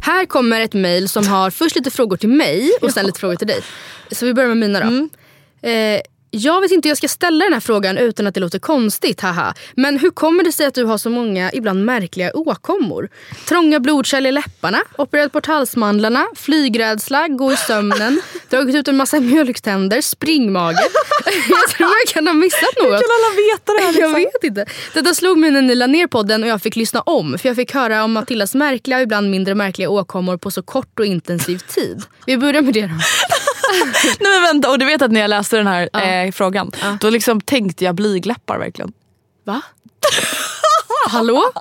Här 0.01 0.25
kommer 0.25 0.61
ett 0.61 0.73
mail 0.73 1.09
som 1.09 1.27
har 1.27 1.49
först 1.49 1.75
lite 1.75 1.91
frågor 1.91 2.17
till 2.17 2.29
mig 2.29 2.71
och 2.81 2.91
sen 2.91 3.05
lite 3.05 3.19
frågor 3.19 3.35
till 3.35 3.47
dig. 3.47 3.59
Så 4.11 4.25
vi 4.25 4.33
börjar 4.33 4.49
med 4.49 4.57
mina 4.57 4.79
då. 4.79 4.85
Mm. 4.87 5.09
Eh, 5.61 6.01
jag 6.35 6.61
vet 6.61 6.71
inte 6.71 6.87
hur 6.87 6.91
jag 6.91 6.97
ska 6.97 7.07
ställa 7.07 7.45
den 7.45 7.53
här 7.53 7.59
frågan 7.59 7.97
utan 7.97 8.27
att 8.27 8.33
det 8.33 8.39
låter 8.39 8.59
konstigt, 8.59 9.21
haha. 9.21 9.53
Men 9.75 9.99
hur 9.99 10.09
kommer 10.09 10.43
det 10.43 10.51
sig 10.51 10.65
att 10.65 10.73
du 10.73 10.83
har 10.83 10.97
så 10.97 11.09
många, 11.09 11.51
ibland 11.51 11.85
märkliga 11.85 12.31
åkommor? 12.33 13.09
Trånga 13.47 13.79
blodkärl 13.79 14.25
i 14.25 14.31
läpparna, 14.31 14.81
opererat 14.97 15.31
bort 15.31 15.45
halsmandlarna, 15.45 16.25
flygrädsla, 16.35 17.27
gå 17.27 17.53
i 17.53 17.57
sömnen, 17.57 18.21
dragit 18.49 18.75
ut 18.75 18.87
en 18.87 18.97
massa 18.97 19.19
mjölktänder, 19.19 20.01
springmage. 20.01 20.75
jag 21.25 21.69
tror 21.69 21.89
jag 22.05 22.13
kan 22.13 22.27
ha 22.27 22.33
missat 22.33 22.61
något. 22.61 23.01
Kan 23.01 23.09
alla 23.17 23.35
veta 23.35 23.73
det 23.73 23.85
här? 23.85 23.93
Liksom? 23.93 24.11
Jag 24.11 24.19
vet 24.19 24.43
inte. 24.43 24.65
Detta 24.93 25.13
slog 25.13 25.37
mig 25.37 25.51
när 25.51 25.61
ni 25.61 25.75
la 25.75 25.87
ner 25.87 26.07
podden 26.07 26.43
och 26.43 26.49
jag 26.49 26.61
fick 26.61 26.75
lyssna 26.75 27.01
om. 27.01 27.37
För 27.37 27.49
jag 27.49 27.55
fick 27.55 27.73
höra 27.73 28.03
om 28.03 28.11
Matildas 28.11 28.55
märkliga 28.55 28.97
och 28.97 29.03
ibland 29.03 29.29
mindre 29.29 29.55
märkliga 29.55 29.89
åkommor 29.89 30.37
på 30.37 30.51
så 30.51 30.61
kort 30.61 30.99
och 30.99 31.05
intensiv 31.05 31.57
tid. 31.57 32.03
Vi 32.25 32.37
börjar 32.37 32.61
med 32.61 32.73
det 32.73 32.81
då. 32.81 32.93
Nej 34.19 34.31
men 34.31 34.41
vänta, 34.41 34.69
och 34.69 34.79
du 34.79 34.85
vet 34.85 35.01
att 35.01 35.11
när 35.11 35.21
jag 35.21 35.29
läste 35.29 35.57
den 35.57 35.67
här 35.67 35.89
eh, 36.25 36.31
frågan, 36.31 36.71
då 37.01 37.09
liksom 37.09 37.41
tänkte 37.41 37.83
jag 37.85 37.95
blygläppar 37.95 38.57
verkligen. 38.59 38.93
Va? 39.45 39.61
Hallå? 41.09 41.51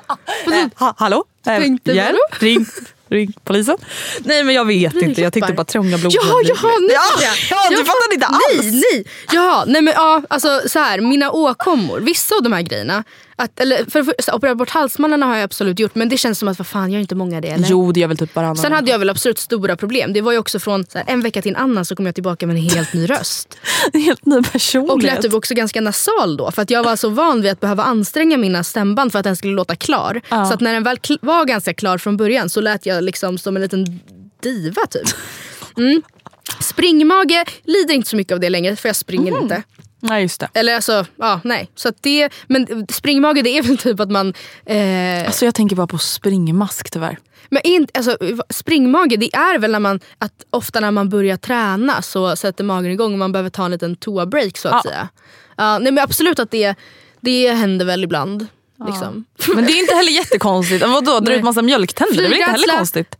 Ha, 0.77 0.95
hallå? 0.99 1.25
Eh, 1.47 1.59
Tänkte 1.59 1.93
hjälp? 1.93 2.19
Ring, 2.39 2.67
ring 3.09 3.33
polisen? 3.45 3.77
Nej 4.19 4.43
men 4.45 4.55
jag 4.55 4.65
vet 4.65 4.95
inte, 4.95 5.21
jag 5.21 5.33
tänkte 5.33 5.53
bara 5.53 5.65
trånga 5.65 5.99
blod. 5.99 6.13
Jaha, 6.15 6.43
jaha, 6.45 6.79
nu 6.81 6.89
ja, 6.93 7.01
fattar 7.01 7.25
jag. 7.25 7.35
ja, 7.51 7.69
du 7.71 7.75
Jag 7.77 7.87
fattade 7.87 8.15
inte 8.15 8.27
alls. 8.27 8.73
Nej, 8.73 8.83
nej. 8.93 9.05
Jaha, 9.33 9.65
nej 9.67 9.83
men 9.83 9.95
ja, 9.95 10.23
alltså 10.31 10.61
så 10.69 10.79
här, 10.79 11.01
mina 11.01 11.31
åkommor, 11.31 12.01
vissa 12.01 12.35
av 12.35 12.43
de 12.43 12.53
här 12.53 12.63
grejerna. 12.63 13.05
Att, 13.37 13.61
eller, 13.61 13.77
för, 13.91 14.03
för, 14.03 14.35
operera 14.35 14.55
bort 14.55 14.71
halsmandlarna 14.71 15.27
har 15.27 15.35
jag 15.35 15.43
absolut 15.45 15.79
gjort 15.79 15.95
men 15.95 16.09
det 16.09 16.17
känns 16.17 16.39
som 16.39 16.49
att 16.49 16.59
vad 16.59 16.67
fan 16.67 16.93
gör 16.93 17.01
inte 17.01 17.15
många 17.15 17.41
det 17.41 17.49
eller? 17.49 17.69
Jo 17.69 17.93
det 17.93 18.01
gör 18.01 18.09
väl 18.09 18.17
typ 18.17 18.35
varannan. 18.35 18.57
Sen 18.57 18.73
hade 18.73 18.91
jag 18.91 18.99
väl 18.99 19.11
absolut 19.11 19.39
stora 19.39 19.77
problem. 19.77 20.13
Det 20.13 20.21
var 20.21 20.33
ju 20.33 20.39
också 20.39 20.59
från 20.59 20.85
här, 20.95 21.05
en 21.07 21.21
vecka 21.21 21.43
till 21.43 21.51
en 21.51 21.57
annan 21.57 21.85
så 21.85 21.97
kom 21.97 22.07
jag 22.07 22.15
tillbaka 22.15 22.47
med 22.47 22.57
en 22.57 22.63
helt 22.63 22.93
ny 22.93 23.07
röst. 23.07 23.59
en 23.93 24.01
helt 24.01 24.27
ny 24.27 24.37
Och 24.37 24.53
personlighet. 24.53 25.15
lät 25.15 25.23
typ 25.23 25.35
också 25.35 25.55
ganska 25.55 25.81
nasal 25.81 26.37
då. 26.37 26.51
För 26.51 26.63
att 26.63 26.71
jag 26.71 26.85
var 26.85 26.97
så 26.97 27.09
van 27.09 27.43
vid 27.43 27.51
att 27.53 27.61
behöva 27.61 27.83
anstränga 27.83 28.37
mina 28.37 28.65
stämband 28.65 29.13
för 29.13 29.19
att 29.19 29.25
den 29.25 29.37
skulle 29.37 29.53
låta 29.55 29.77
klar. 29.77 30.21
Ja. 30.29 30.45
Så 30.45 30.55
att 30.55 30.61
när 30.61 30.73
den 30.73 30.83
väl 30.83 30.99
var 31.21 31.45
ganska 31.45 31.75
klar 31.75 31.99
från 31.99 32.17
början 32.17 32.49
så 32.51 32.61
lät 32.61 32.87
jag 32.87 33.05
liksom 33.05 33.39
som 33.39 33.57
en 33.57 33.63
liten 33.63 34.01
diva 34.43 34.87
typ. 34.91 35.09
Mm. 35.77 36.03
Springmage, 36.61 37.45
lider 37.65 37.95
inte 37.95 38.09
så 38.11 38.17
mycket 38.17 38.33
av 38.33 38.41
det 38.41 38.51
längre 38.51 38.77
för 38.77 38.89
jag 38.89 38.97
springer 38.97 39.33
Mm. 39.33 39.43
inte. 39.43 39.63
Nej 40.05 40.23
just 40.23 40.41
det. 40.41 40.49
Eller 40.55 40.75
alltså, 40.75 41.07
ja 41.17 41.41
nej. 41.45 41.71
Så 41.75 41.89
att 41.89 41.97
det, 42.03 42.29
men 42.47 42.87
springmage 42.91 43.43
det 43.45 43.59
är 43.59 43.63
väl 43.63 43.79
typ 43.79 44.01
att 44.01 44.11
man... 44.11 44.35
Eh, 44.67 45.27
Alltså 45.27 45.45
jag 45.45 45.55
tänker 45.55 45.77
bara 45.77 45.87
på 45.87 45.99
springmask 45.99 46.91
tyvärr. 46.91 47.19
men 47.51 47.61
inte, 47.65 47.99
alltså, 47.99 48.17
springmage 48.51 49.17
det 49.19 49.35
är 49.37 49.59
väl 49.59 49.71
när 49.73 49.79
man, 49.81 50.01
att 50.19 50.45
ofta 50.51 50.81
när 50.81 50.91
man 50.91 51.09
börjar 51.09 51.37
träna 51.37 52.03
så 52.03 52.37
sätter 52.37 52.65
magen 52.65 52.93
igång 52.93 53.13
och 53.13 53.19
man 53.19 53.33
behöver 53.33 53.51
ta 53.51 53.65
en 53.65 53.71
liten 53.71 53.97
toa-break 53.97 54.59
så 54.59 54.69
att 54.69 54.75
Ja. 54.85 54.91
säga. 54.91 55.09
Ja, 55.57 55.79
nej, 55.79 55.93
men 55.93 56.05
absolut 56.05 56.39
att 56.39 56.51
det, 56.51 56.75
det 57.21 57.51
händer 57.53 57.85
väl 57.87 58.05
ibland. 58.05 58.47
Liksom. 58.87 59.25
Men 59.55 59.65
det 59.67 59.73
är 59.73 59.79
inte 59.81 59.95
heller 59.95 60.13
jättekonstigt. 60.13 60.87
Vadå, 60.87 61.21
dra 61.21 61.35
ut 61.35 61.45
massa 61.45 61.63
mjölktänder? 61.63 62.17
Det 62.17 62.25
är 62.25 62.29
väl 62.29 62.39
inte 62.39 62.51
heller 62.51 62.77
konstigt? 62.77 63.17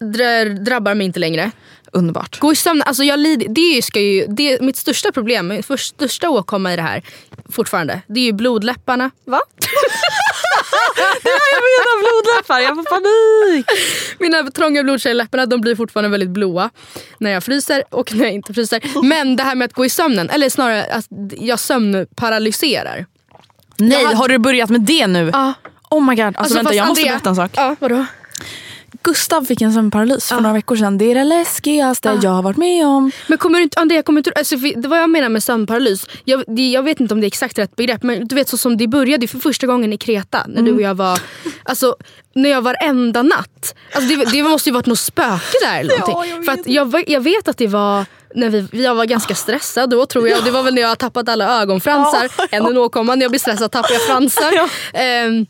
Drar, 0.00 0.64
drabbar 0.64 0.94
mig 0.94 1.04
inte 1.06 1.20
längre. 1.20 1.50
Underbart. 1.92 2.38
Gå 2.38 2.52
i 2.52 2.56
sömn, 2.56 2.82
alltså 2.86 3.04
jag 3.04 3.18
lider, 3.20 3.46
det 3.48 3.82
ska 3.84 4.00
ju, 4.00 4.26
det 4.26 4.52
är 4.52 4.60
mitt 4.60 4.76
största 4.76 5.12
problem, 5.12 5.48
min 5.48 5.62
för, 5.62 5.76
största 5.76 6.30
åkomma 6.30 6.72
i 6.72 6.76
det 6.76 6.82
här 6.82 7.02
fortfarande, 7.50 8.00
det 8.08 8.20
är 8.20 8.24
ju 8.24 8.32
blodläpparna. 8.32 9.10
Va? 9.24 9.40
Jag 11.24 11.62
menar 11.62 11.98
blodläppar, 12.02 12.58
jag 12.60 12.74
får 12.76 12.84
panik. 12.84 13.66
Mina 14.18 14.50
trånga 14.50 14.82
blodkärl 14.82 15.10
i 15.10 15.14
läpparna 15.14 15.46
de 15.46 15.60
blir 15.60 15.76
fortfarande 15.76 16.08
väldigt 16.10 16.30
blåa 16.30 16.70
när 17.18 17.30
jag 17.30 17.44
fryser 17.44 17.82
och 17.90 18.14
när 18.14 18.24
jag 18.24 18.32
inte 18.34 18.54
fryser. 18.54 18.80
Men 19.02 19.36
det 19.36 19.42
här 19.42 19.54
med 19.54 19.64
att 19.64 19.72
gå 19.72 19.84
i 19.84 19.88
sömnen, 19.90 20.30
eller 20.30 20.48
snarare 20.48 20.84
att 20.84 21.06
jag 21.38 21.60
sömnparalyserar. 21.60 23.06
Nej, 23.76 24.04
hade- 24.04 24.16
har 24.16 24.28
du 24.28 24.38
börjat 24.38 24.70
med 24.70 24.80
det 24.80 25.06
nu? 25.06 25.30
Ja. 25.32 25.52
Oh 25.90 26.04
my 26.04 26.14
god, 26.16 26.36
alltså, 26.36 26.54
vänta 26.54 26.68
fast 26.68 26.76
jag 26.76 26.88
måste 26.88 27.02
Andrea- 27.04 27.10
berätta 27.12 27.28
en 27.30 27.36
sak. 27.36 27.50
Ja, 27.54 27.76
vadå? 27.80 28.04
Gustav 29.02 29.44
fick 29.44 29.60
en 29.60 29.72
sömnparalys 29.72 30.28
för 30.28 30.40
några 30.40 30.52
veckor 30.52 30.76
sedan. 30.76 30.98
Det 30.98 31.04
är 31.04 31.14
det 31.14 31.24
läskigaste 31.24 32.18
jag 32.22 32.30
har 32.30 32.42
varit 32.42 32.56
med 32.56 32.86
om. 32.86 33.10
Men 33.26 33.38
kommer 33.38 33.58
du 33.58 33.62
inte, 33.62 33.80
Andrea, 33.80 34.02
kommer 34.02 34.20
inte, 34.20 34.32
alltså, 34.36 34.56
det 34.56 34.88
var 34.88 34.96
jag 34.96 35.10
menar 35.10 35.28
med 35.28 35.42
sömnparalys. 35.42 36.06
Jag, 36.24 36.44
det, 36.46 36.70
jag 36.70 36.82
vet 36.82 37.00
inte 37.00 37.14
om 37.14 37.20
det 37.20 37.24
är 37.24 37.28
exakt 37.28 37.58
rätt 37.58 37.76
begrepp 37.76 38.02
men 38.02 38.28
du 38.28 38.34
vet 38.34 38.48
så 38.48 38.56
som 38.56 38.76
det 38.76 38.86
började 38.88 39.26
för 39.26 39.38
första 39.38 39.66
gången 39.66 39.92
i 39.92 39.96
Kreta 39.98 40.46
när 40.48 40.62
du 40.62 40.72
och 40.72 40.82
jag 40.82 40.94
var, 40.94 41.20
alltså 41.62 41.96
när 42.34 42.50
jag 42.50 42.62
varenda 42.62 43.22
natt. 43.22 43.74
Alltså, 43.92 44.16
det, 44.16 44.24
det 44.32 44.42
måste 44.42 44.68
ju 44.68 44.74
varit 44.74 44.86
något 44.86 44.98
spöke 44.98 45.56
där 45.62 45.80
eller 45.80 45.98
någonting. 45.98 46.44
för 46.44 46.52
att 46.52 46.66
jag, 46.66 47.04
jag 47.10 47.20
vet 47.20 47.48
att 47.48 47.58
det 47.58 47.66
var 47.66 48.06
när 48.34 48.48
vi, 48.48 48.84
jag 48.84 48.94
var 48.94 49.04
ganska 49.04 49.34
stressad 49.34 49.90
då 49.90 50.06
tror 50.06 50.28
jag. 50.28 50.44
Det 50.44 50.50
var 50.50 50.62
väl 50.62 50.74
när 50.74 50.82
jag 50.82 50.88
har 50.88 50.96
tappat 50.96 51.28
alla 51.28 51.62
ögonfransar. 51.62 52.28
Ännu 52.50 52.70
en 52.70 52.78
åkomma. 52.78 53.14
När 53.14 53.22
jag 53.22 53.30
blir 53.30 53.40
stressad 53.40 53.70
tappar 53.70 53.92
jag 53.92 54.02
fransar. 54.02 54.52
Ehm, 54.94 55.46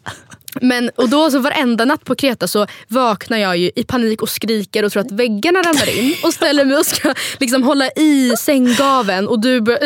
men, 0.60 0.90
och 0.96 1.08
då 1.08 1.30
så 1.30 1.38
varenda 1.38 1.84
natt 1.84 2.04
på 2.04 2.14
Kreta 2.14 2.48
så 2.48 2.66
vaknar 2.88 3.38
jag 3.38 3.56
ju 3.56 3.70
i 3.76 3.84
panik 3.84 4.22
och 4.22 4.28
skriker 4.28 4.84
och 4.84 4.92
tror 4.92 5.00
att 5.00 5.10
väggarna 5.10 5.58
ramlar 5.62 5.98
in 5.98 6.14
och 6.24 6.34
ställer 6.34 6.64
mig 6.64 6.76
och 6.76 6.86
ska 6.86 7.14
liksom 7.40 7.62
hålla 7.62 7.88
i 7.96 8.34
sänggaven 8.38 9.28
och 9.28 9.40
du 9.40 9.60
bör, 9.60 9.78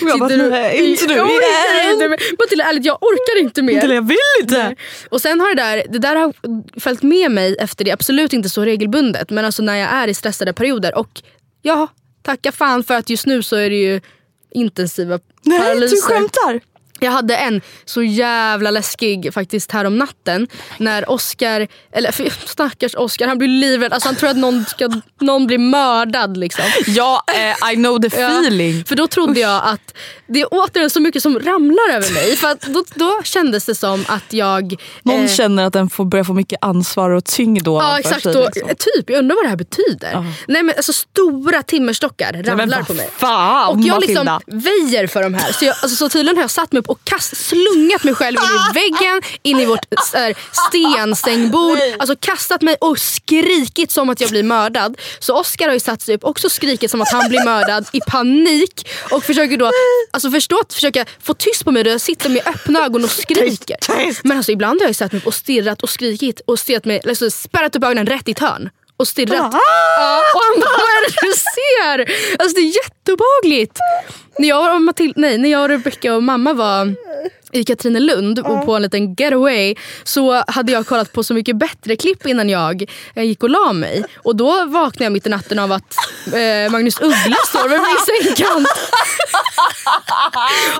Jag 0.00 0.18
bara, 0.18 0.32
inte 0.72 1.06
nu 1.06 1.14
jag 1.14 1.24
orkar 1.26 1.80
igen. 1.80 1.92
inte. 1.92 2.08
Matilda 2.38 2.64
ärligt 2.64 2.84
jag 2.84 2.98
orkar 3.02 3.40
inte 3.40 3.62
mer. 3.62 3.94
Jag 3.94 4.08
vill 4.08 4.16
inte. 4.40 4.58
Nej. 4.58 4.76
Och 5.10 5.20
sen 5.20 5.40
har 5.40 5.54
det 5.54 5.62
där, 5.62 5.84
det 5.88 5.98
där 5.98 6.16
har 6.16 6.32
följt 6.80 7.02
med 7.02 7.30
mig 7.30 7.56
efter 7.60 7.84
det, 7.84 7.90
absolut 7.90 8.32
inte 8.32 8.48
så 8.48 8.64
regelbundet 8.64 9.30
men 9.30 9.44
alltså 9.44 9.62
när 9.62 9.76
jag 9.76 9.90
är 9.90 10.08
i 10.08 10.14
stressade 10.14 10.52
perioder 10.52 10.98
och 10.98 11.22
ja, 11.62 11.88
tacka 12.22 12.52
fan 12.52 12.84
för 12.84 12.94
att 12.94 13.10
just 13.10 13.26
nu 13.26 13.42
så 13.42 13.56
är 13.56 13.70
det 13.70 13.76
ju 13.76 14.00
intensiva 14.50 15.18
Nej, 15.42 15.58
paralyser. 15.60 15.96
du 15.96 16.02
skämtar. 16.02 16.60
Jag 17.00 17.10
hade 17.10 17.36
en 17.36 17.60
så 17.84 18.02
jävla 18.02 18.70
läskig 18.70 19.34
faktiskt 19.34 19.72
här 19.72 19.84
om 19.84 19.98
natten 19.98 20.48
när 20.78 21.10
Oscar, 21.10 21.68
eller 21.92 22.12
för, 22.12 22.32
stackars 22.46 22.94
Oscar, 22.94 23.26
han 23.26 23.38
blir 23.38 23.48
livrädd. 23.48 23.92
Alltså 23.92 24.08
han 24.08 24.16
tror 24.16 24.30
att 24.30 24.36
någon, 24.36 24.64
ska, 24.64 24.88
någon 25.20 25.46
blir 25.46 25.58
mördad 25.58 26.36
liksom. 26.36 26.64
Ja, 26.86 27.22
eh, 27.34 27.72
I 27.72 27.74
know 27.74 27.98
the 27.98 28.20
Ja, 28.20 28.28
feeling. 28.40 28.84
För 28.84 28.96
då 28.96 29.06
trodde 29.06 29.40
jag 29.40 29.62
att 29.64 29.94
det 30.26 30.40
är 30.40 30.46
återigen 30.50 30.90
så 30.90 31.00
mycket 31.00 31.22
som 31.22 31.38
ramlar 31.38 31.94
över 31.94 32.14
mig. 32.14 32.36
För 32.36 32.48
att 32.48 32.60
då, 32.60 32.84
då 32.94 33.20
kändes 33.24 33.64
det 33.66 33.74
som 33.74 34.04
att 34.08 34.32
jag... 34.32 34.74
Någon 35.02 35.24
eh, 35.24 35.28
känner 35.28 35.64
att 35.64 35.72
den 35.72 35.90
får 35.90 36.04
börja 36.04 36.24
få 36.24 36.32
mycket 36.32 36.58
ansvar 36.64 37.10
och 37.10 37.24
tyngd 37.24 37.64
då. 37.64 37.80
Ja 37.80 37.98
exakt, 37.98 38.22
sig, 38.22 38.36
och, 38.36 38.50
liksom. 38.54 38.68
typ. 38.94 39.10
Jag 39.10 39.18
undrar 39.18 39.36
vad 39.36 39.44
det 39.44 39.48
här 39.48 39.56
betyder. 39.56 40.34
Nej 40.48 40.62
men 40.62 40.74
alltså 40.76 40.92
Stora 40.92 41.62
timmerstockar 41.62 42.32
ramlar 42.32 42.78
vad 42.78 42.86
på 42.86 42.94
mig. 42.94 43.10
fan, 43.16 43.68
och 43.68 43.80
jag 43.84 44.00
liksom 44.00 44.26
Matilda. 44.26 44.40
väjer 44.46 45.06
för 45.06 45.22
de 45.22 45.34
här. 45.34 45.52
Så, 45.52 45.64
jag, 45.64 45.74
alltså, 45.82 45.96
så 45.96 46.08
tydligen 46.08 46.36
har 46.36 46.42
jag 46.42 46.50
satt 46.50 46.72
mig 46.72 46.80
upp 46.80 46.89
och 46.90 47.04
kast, 47.04 47.36
slungat 47.36 48.04
mig 48.04 48.14
själv 48.14 48.36
in 48.36 48.42
i 48.42 48.74
väggen, 48.80 49.22
in 49.42 49.60
i 49.60 49.64
vårt 49.64 49.84
här, 50.14 50.34
stensängbord. 50.68 51.78
Alltså 51.98 52.16
kastat 52.16 52.62
mig 52.62 52.76
och 52.80 52.98
skrikit 52.98 53.90
som 53.90 54.10
att 54.10 54.20
jag 54.20 54.30
blir 54.30 54.42
mördad. 54.42 54.96
Så 55.18 55.40
Oscar 55.40 55.66
har 55.66 55.74
ju 55.74 55.80
satt 55.80 56.02
sig 56.02 56.14
upp 56.14 56.24
och 56.24 56.30
också 56.30 56.48
skrikit 56.50 56.90
som 56.90 57.00
att 57.00 57.12
han 57.12 57.28
blir 57.28 57.44
mördad 57.44 57.86
i 57.92 58.00
panik. 58.00 58.88
Och 59.10 59.24
försöker 59.24 59.56
då 59.56 59.70
alltså 60.10 60.30
förstå 60.30 60.60
att 60.60 60.74
försöka 60.74 61.04
få 61.22 61.34
tyst 61.34 61.64
på 61.64 61.70
mig 61.70 61.84
då 61.84 61.90
jag 61.90 62.00
sitter 62.00 62.28
med 62.28 62.46
öppna 62.46 62.84
ögon 62.84 63.04
och 63.04 63.10
skriker. 63.10 63.76
Men 64.22 64.36
alltså 64.36 64.52
ibland 64.52 64.80
har 64.80 64.88
jag 64.88 64.96
satt 64.96 65.12
mig 65.12 65.20
upp 65.20 65.26
och 65.26 65.34
stirrat 65.34 65.82
och 65.82 65.90
skrikit 65.90 66.40
och 66.46 66.58
stirrat 66.58 66.84
mig, 66.84 67.00
alltså, 67.08 67.30
spärrat 67.30 67.76
upp 67.76 67.84
ögonen 67.84 68.06
rätt 68.06 68.28
i 68.28 68.30
ett 68.30 68.38
hörn. 68.38 68.70
Och 68.96 69.08
stirrat. 69.08 69.52
Ja, 69.52 70.22
och 70.34 70.40
han 70.44 70.60
bara, 70.60 70.70
vad 70.70 70.90
är 70.90 71.10
det 71.10 71.14
du 71.22 71.32
ser? 71.54 71.98
Alltså 72.38 72.54
det 72.54 72.60
är 72.60 72.72
jätteobehagligt. 72.84 73.78
När 74.38 74.48
jag, 74.48 74.74
och 74.74 74.80
Matil- 74.80 75.12
nej, 75.16 75.38
när 75.38 75.48
jag 75.48 75.62
och 75.62 75.68
Rebecca 75.68 76.14
och 76.14 76.22
mamma 76.22 76.52
var 76.52 76.94
i 77.52 77.64
Katrinelund 77.64 78.38
och 78.38 78.64
på 78.66 78.74
en 78.74 78.82
liten 78.82 79.14
getaway 79.14 79.74
så 80.04 80.44
hade 80.46 80.72
jag 80.72 80.86
kollat 80.86 81.12
på 81.12 81.24
Så 81.24 81.34
mycket 81.34 81.56
bättre 81.56 81.96
klipp 81.96 82.26
innan 82.26 82.48
jag 82.48 82.84
eh, 83.14 83.24
gick 83.24 83.42
och 83.42 83.50
la 83.50 83.72
mig. 83.72 84.04
Och 84.16 84.36
då 84.36 84.64
vaknade 84.64 85.04
jag 85.04 85.12
mitt 85.12 85.26
i 85.26 85.30
natten 85.30 85.58
av 85.58 85.72
att 85.72 85.94
eh, 86.34 86.70
Magnus 86.72 87.00
Uggla 87.00 87.36
står 87.48 87.68
vid 87.68 87.80
min 87.80 87.96
sängkant. 88.06 88.68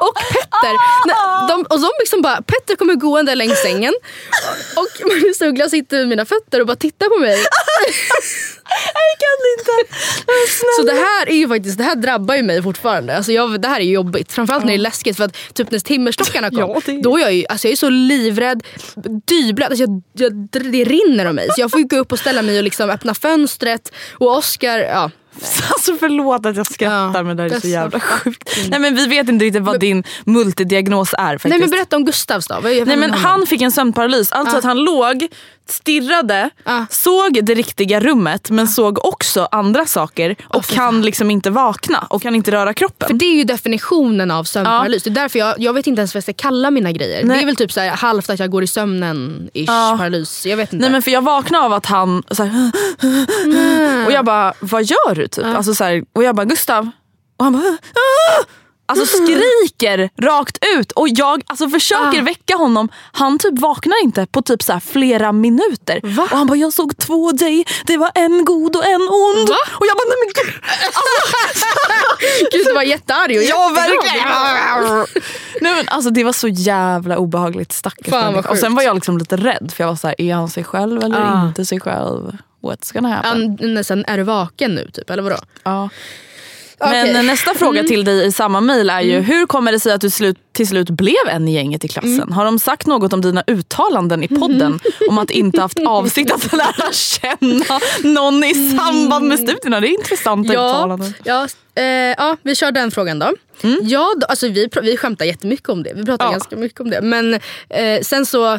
och 0.00 0.14
Petter. 0.14 0.74
De, 1.48 1.62
och 1.70 1.80
de 1.80 1.90
liksom 2.00 2.22
bara, 2.22 2.36
Petter 2.42 2.76
kommer 2.76 2.94
gående 2.94 3.34
längs 3.34 3.62
sängen 3.62 3.94
och 4.76 5.08
Magnus 5.08 5.42
Uggla 5.42 5.68
sitter 5.68 5.98
vid 5.98 6.08
mina 6.08 6.24
fötter 6.24 6.60
och 6.60 6.66
bara 6.66 6.76
tittar 6.76 7.08
på 7.08 7.18
mig. 7.18 7.38
Jag 8.70 9.16
kan 9.20 9.38
inte. 9.58 9.94
Så 10.76 10.82
det 10.82 10.92
här 11.02 11.28
är 11.28 11.34
ju 11.36 11.48
faktiskt, 11.48 11.78
det 11.78 11.84
här 11.84 11.94
drabbar 11.96 12.34
ju 12.34 12.42
mig 12.42 12.62
fortfarande. 12.62 13.16
Alltså 13.16 13.32
jag, 13.32 13.60
det 13.62 13.68
här 13.68 13.80
är 13.80 13.84
jobbigt. 13.84 14.32
Framförallt 14.32 14.64
när 14.64 14.72
det 14.72 14.76
är 14.76 14.78
läskigt 14.78 15.16
för 15.16 15.24
att 15.24 15.36
typ 15.54 15.70
när 15.70 15.78
timmerstockarna 15.78 16.50
kom. 16.50 16.58
Ja, 16.58 16.80
är- 16.86 17.02
Då 17.02 17.16
är 17.16 17.20
jag 17.20 17.32
ju 17.34 17.44
alltså 17.48 17.66
jag 17.68 17.72
är 17.72 17.76
så 17.76 17.88
livrädd, 17.88 18.62
dyblöt. 19.26 19.68
Alltså 19.70 19.84
jag, 19.84 20.02
jag, 20.12 20.32
det 20.72 20.84
rinner 20.84 21.26
om 21.26 21.34
mig. 21.36 21.48
Så 21.54 21.60
jag 21.60 21.70
får 21.70 21.78
gå 21.88 21.96
upp 21.96 22.12
och 22.12 22.18
ställa 22.18 22.42
mig 22.42 22.58
och 22.58 22.64
liksom 22.64 22.90
öppna 22.90 23.14
fönstret. 23.14 23.92
Och 24.12 24.36
Oscar, 24.36 24.78
ja. 24.78 25.10
Alltså 25.70 25.96
förlåt 26.00 26.46
att 26.46 26.56
jag 26.56 26.66
skrattar 26.66 27.18
Ja, 27.18 27.22
men 27.22 27.36
det 27.36 27.42
här 27.42 27.50
är 27.50 27.60
så 27.60 27.68
jävla 27.68 28.00
sjukt. 28.00 28.56
Nej 28.70 28.80
men 28.80 28.94
vi 28.96 29.06
vet 29.06 29.28
inte 29.28 29.44
riktigt 29.44 29.62
vad 29.62 29.80
din 29.80 30.04
multidiagnos 30.24 31.14
är 31.18 31.32
faktiskt. 31.32 31.50
Nej 31.50 31.58
men 31.60 31.70
berätta 31.70 31.96
om 31.96 32.04
Gustavs 32.04 32.46
då. 32.46 32.58
Nej 32.62 32.96
men 32.96 33.10
han 33.10 33.46
fick 33.46 33.60
en 33.62 33.72
sömnparalys, 33.72 34.32
alltså 34.32 34.54
Ja. 34.54 34.58
att 34.58 34.64
han 34.64 34.78
låg, 34.78 35.28
stirrade, 35.72 36.50
Ja. 36.64 36.86
såg 36.90 37.38
det 37.44 37.54
riktiga 37.54 38.00
rummet 38.00 38.50
men 38.50 38.68
såg 38.68 39.04
också 39.04 39.48
andra 39.50 39.86
saker 39.86 40.36
och 40.48 40.64
fy 40.64 40.74
kan 40.74 41.02
liksom 41.02 41.30
inte 41.30 41.50
vakna 41.50 42.06
och 42.10 42.22
kan 42.22 42.34
inte 42.34 42.50
röra 42.50 42.74
kroppen. 42.74 43.08
För 43.08 43.14
det 43.14 43.24
är 43.24 43.34
ju 43.36 43.44
definitionen 43.44 44.30
av 44.30 44.44
sömnparalys. 44.44 45.02
Det 45.02 45.10
är 45.10 45.14
därför 45.14 45.38
jag, 45.38 45.54
jag 45.58 45.72
vet 45.72 45.86
inte 45.86 46.00
ens 46.00 46.14
vad 46.14 46.16
jag 46.18 46.22
ska 46.24 46.32
kalla 46.32 46.70
mina 46.70 46.92
grejer. 46.92 47.24
Nej. 47.24 47.36
Det 47.36 47.42
är 47.42 47.46
väl 47.46 47.56
typ 47.56 47.72
så 47.72 47.80
här, 47.80 47.88
halvt 47.90 48.30
att 48.30 48.38
jag 48.38 48.50
går 48.50 48.62
i 48.62 48.66
sömnen 48.66 49.50
ish 49.54 49.64
Ja. 49.68 49.94
paralys. 49.98 50.46
Jag 50.46 50.56
vet 50.56 50.72
inte. 50.72 50.82
Nej 50.82 50.90
men 50.92 51.02
för 51.02 51.10
jag 51.10 51.22
vaknade 51.22 51.64
av 51.64 51.72
att 51.72 51.86
han 51.86 52.22
så 52.30 52.42
här, 52.44 52.70
och 54.06 54.12
jag 54.12 54.24
bara 54.24 54.52
vad 54.60 54.84
gör 54.84 55.14
du 55.14 55.28
typ? 55.28 55.44
Alltså, 55.44 55.74
så 55.74 55.84
här, 55.84 56.02
och 56.12 56.22
jag 56.24 56.34
bara 56.36 56.44
Gustav 56.46 56.90
och 57.38 57.44
han 57.44 57.52
bara 57.52 57.62
"Ah!" 57.62 58.44
Alltså 58.90 59.06
skriker 59.24 60.10
rakt 60.22 60.58
ut 60.76 60.92
och 60.92 61.08
jag 61.08 61.42
alltså, 61.46 61.68
försöker 61.68 62.20
Ah. 62.20 62.24
väcka 62.24 62.56
honom. 62.56 62.88
Han 63.12 63.38
typ 63.38 63.58
vaknar 63.58 64.02
inte 64.04 64.26
på 64.26 64.42
typ 64.42 64.62
så 64.62 64.80
flera 64.80 65.32
minuter. 65.32 66.00
Va? 66.02 66.22
Och 66.22 66.38
han 66.38 66.46
bara 66.46 66.58
jag 66.58 66.72
såg 66.72 66.96
två 66.96 67.32
dig, 67.32 67.64
det 67.86 67.96
var 67.96 68.10
en 68.14 68.44
god 68.44 68.76
och 68.76 68.84
en 68.86 69.02
ond. 69.02 69.48
Va? 69.48 69.56
Och 69.72 69.86
jag 69.86 69.96
bara 69.96 70.08
nej 70.08 70.16
men 70.24 70.32
gud. 70.44 70.54
Gud 72.52 72.66
du 72.66 72.74
var 72.74 72.82
jättearg 72.82 73.36
och 73.36 73.42
Ja 73.42 73.72
verkligen. 73.74 74.28
Nej, 75.60 75.74
men, 75.74 75.88
alltså, 75.88 76.10
det 76.10 76.24
var 76.24 76.32
så 76.32 76.48
jävla 76.48 77.18
obehagligt 77.18 77.72
stackars 77.72 78.10
Fan. 78.10 78.34
Och 78.34 78.58
sen 78.58 78.74
var 78.74 78.82
jag 78.82 78.94
liksom 78.94 79.18
lite 79.18 79.36
rädd 79.36 79.72
för 79.76 79.84
jag 79.84 79.88
var 79.88 79.96
så 79.96 80.06
här, 80.06 80.20
är 80.20 80.34
han 80.34 80.48
sig 80.50 80.64
själv 80.64 81.02
eller 81.04 81.20
Ah. 81.20 81.46
inte 81.46 81.64
sig 81.64 81.80
själv? 81.80 82.36
What's 82.62 82.92
gonna 82.92 83.08
happen? 83.16 83.58
nästan, 83.74 84.04
är 84.08 84.16
du 84.16 84.22
vaken 84.22 84.74
nu 84.74 84.90
typ 84.92 85.10
eller 85.10 85.22
vadå? 85.22 85.36
Ja. 85.62 85.88
Men 86.80 87.10
Okej. 87.10 87.22
nästa 87.22 87.54
fråga 87.54 87.82
till 87.82 88.04
dig 88.04 88.26
i 88.26 88.32
samma 88.32 88.60
mejl 88.60 88.90
är 88.90 89.00
ju, 89.00 89.18
hur 89.20 89.46
kommer 89.46 89.72
det 89.72 89.80
sig 89.80 89.92
att 89.92 90.00
du 90.00 90.10
slut, 90.10 90.36
till 90.52 90.66
slut 90.68 90.90
blev 90.90 91.28
en 91.28 91.48
i 91.48 91.54
gänget 91.54 91.84
i 91.84 91.88
klassen? 91.88 92.32
Har 92.32 92.44
de 92.44 92.58
sagt 92.58 92.86
något 92.86 93.12
om 93.12 93.20
dina 93.20 93.42
uttalanden 93.46 94.22
i 94.22 94.28
podden 94.28 94.80
om 95.08 95.18
att 95.18 95.30
inte 95.30 95.60
haft 95.60 95.78
avsikt 95.86 96.32
att 96.32 96.52
lära 96.52 96.92
känna 96.92 97.80
någon 98.02 98.44
i 98.44 98.76
samband 98.78 99.28
med 99.28 99.38
studierna? 99.38 99.80
Det 99.80 99.88
är 99.88 99.98
intressanta 99.98 100.52
Ja, 100.54 100.70
uttalanden. 100.70 101.14
ja, 101.24 101.48
eh, 101.74 101.84
ja, 101.84 102.36
vi 102.42 102.54
kör 102.54 102.72
den 102.72 102.90
frågan 102.90 103.18
då. 103.18 103.32
Ja, 103.82 104.14
då, 104.16 104.26
alltså 104.26 104.48
vi, 104.48 104.68
vi 104.82 104.96
skämtar 104.96 105.24
jättemycket 105.24 105.68
om 105.68 105.82
det. 105.82 105.92
Vi 105.94 106.04
pratar 106.04 106.24
Ja. 106.24 106.30
ganska 106.32 106.56
mycket 106.56 106.80
om 106.80 106.90
det. 106.90 107.00
Men 107.02 107.34
eh, 107.68 108.00
sen 108.02 108.26
så, 108.26 108.58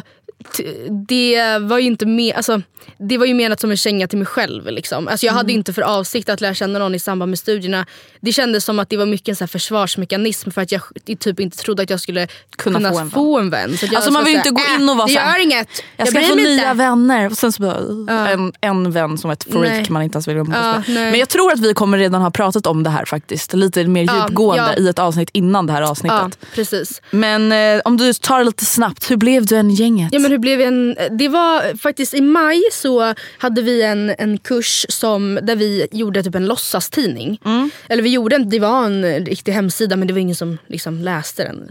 det 1.08 1.58
var 1.60 1.78
ju 1.78 1.86
inte 1.86 2.06
med, 2.06 2.34
alltså, 2.36 2.62
det 2.98 3.18
var 3.18 3.26
ju 3.26 3.34
menat 3.34 3.60
som 3.60 3.70
en 3.70 3.76
känga 3.76 4.06
till 4.08 4.18
mig 4.18 4.26
själv. 4.26 4.66
Liksom. 4.66 5.08
Alltså, 5.08 5.26
jag 5.26 5.32
hade 5.32 5.52
inte 5.52 5.72
för 5.72 5.82
avsikt 5.82 6.28
att 6.28 6.40
lära 6.40 6.54
känna 6.54 6.78
någon 6.78 6.94
i 6.94 6.98
samband 6.98 7.30
med 7.30 7.38
studierna. 7.38 7.86
Det 8.20 8.32
kändes 8.32 8.64
som 8.64 8.78
att 8.78 8.88
det 8.88 8.96
var 8.96 9.06
mycket 9.06 9.40
en 9.40 9.48
försvarsmekanism 9.48 10.50
för 10.50 10.60
att 10.62 10.72
jag 10.72 10.82
typ 11.18 11.40
inte 11.40 11.56
trodde 11.56 11.82
att 11.82 11.90
jag 11.90 12.00
skulle 12.00 12.28
Kunna 12.56 12.78
kunna, 12.78 12.90
få 12.90 12.98
en 12.98 13.04
vän. 13.04 13.10
få 13.10 13.38
en 13.38 13.50
vän. 13.50 13.76
Så 13.78 13.96
Alltså, 13.96 14.10
man 14.12 14.24
vill 14.24 14.32
ju 14.32 14.38
inte 14.38 14.50
gå 14.50 14.62
in 14.78 14.88
och 14.88 14.96
vara 14.96 15.06
det 15.06 15.12
så 15.12 15.18
här, 15.18 15.38
gör 15.38 15.44
inget. 15.44 15.68
Jag 15.96 16.08
ska 16.08 16.20
få 16.20 16.34
nya 16.34 16.52
inte. 16.52 16.72
vänner. 16.74 17.26
Och 17.26 17.38
sen 17.38 17.52
så 17.52 17.62
bara, 17.62 18.30
en, 18.30 18.52
en 18.60 18.92
vän 18.92 19.18
som 19.18 19.30
ett 19.30 19.44
freak 19.44 19.62
Nej. 19.62 19.86
man 19.90 20.02
inte 20.02 20.16
ens 20.16 20.28
vill 20.28 20.36
umgås 20.36 20.56
Ja, 20.56 20.72
med. 20.72 20.82
nej. 20.88 21.10
Men 21.10 21.20
jag 21.20 21.28
tror 21.28 21.52
att 21.52 21.60
vi 21.60 21.74
kommer 21.74 21.98
redan 21.98 22.22
ha 22.22 22.30
pratat 22.30 22.66
om 22.66 22.82
det 22.82 22.90
här 22.90 23.04
faktiskt. 23.04 23.52
Lite 23.54 23.84
mer 23.84 24.02
djupgående 24.02 24.74
ja. 24.76 24.82
i 24.82 24.88
ett 24.88 24.98
avsnitt 24.98 25.30
innan 25.32 25.66
det 25.66 25.72
här 25.72 25.82
avsnittet. 25.82 26.38
precis. 26.54 27.02
Men 27.10 27.52
eh, 27.52 27.80
om 27.84 27.96
du 27.96 28.12
tar 28.12 28.38
det 28.38 28.44
lite 28.44 28.64
snabbt, 28.64 29.10
hur 29.10 29.16
blev 29.16 29.46
du 29.46 29.56
en 29.56 29.70
gänget? 29.70 30.08
Ja, 30.12 30.18
men 30.18 30.30
hur 30.30 30.38
blev 30.38 30.60
en, 30.60 30.96
det 31.18 31.28
var 31.28 31.76
faktiskt 31.78 32.14
i 32.14 32.20
maj 32.20 32.62
så 32.72 33.14
hade 33.38 33.62
vi 33.62 33.82
en, 33.82 34.14
en 34.18 34.38
kurs 34.38 34.86
som, 34.88 35.38
där 35.42 35.56
vi 35.56 35.86
gjorde 35.92 36.22
typ 36.22 36.34
en 36.34 36.46
låtsastidning. 36.46 37.40
Eller 37.88 38.02
vi 38.02 38.10
gjorde 38.10 38.36
en, 38.36 38.48
det 38.48 38.60
var 38.60 38.84
en 38.84 39.26
riktig 39.26 39.52
hemsida 39.52 39.96
men 39.96 40.08
det 40.08 40.14
var 40.14 40.20
ingen 40.20 40.36
som 40.36 40.58
liksom 40.66 40.98
läste 40.98 41.44
den. 41.44 41.70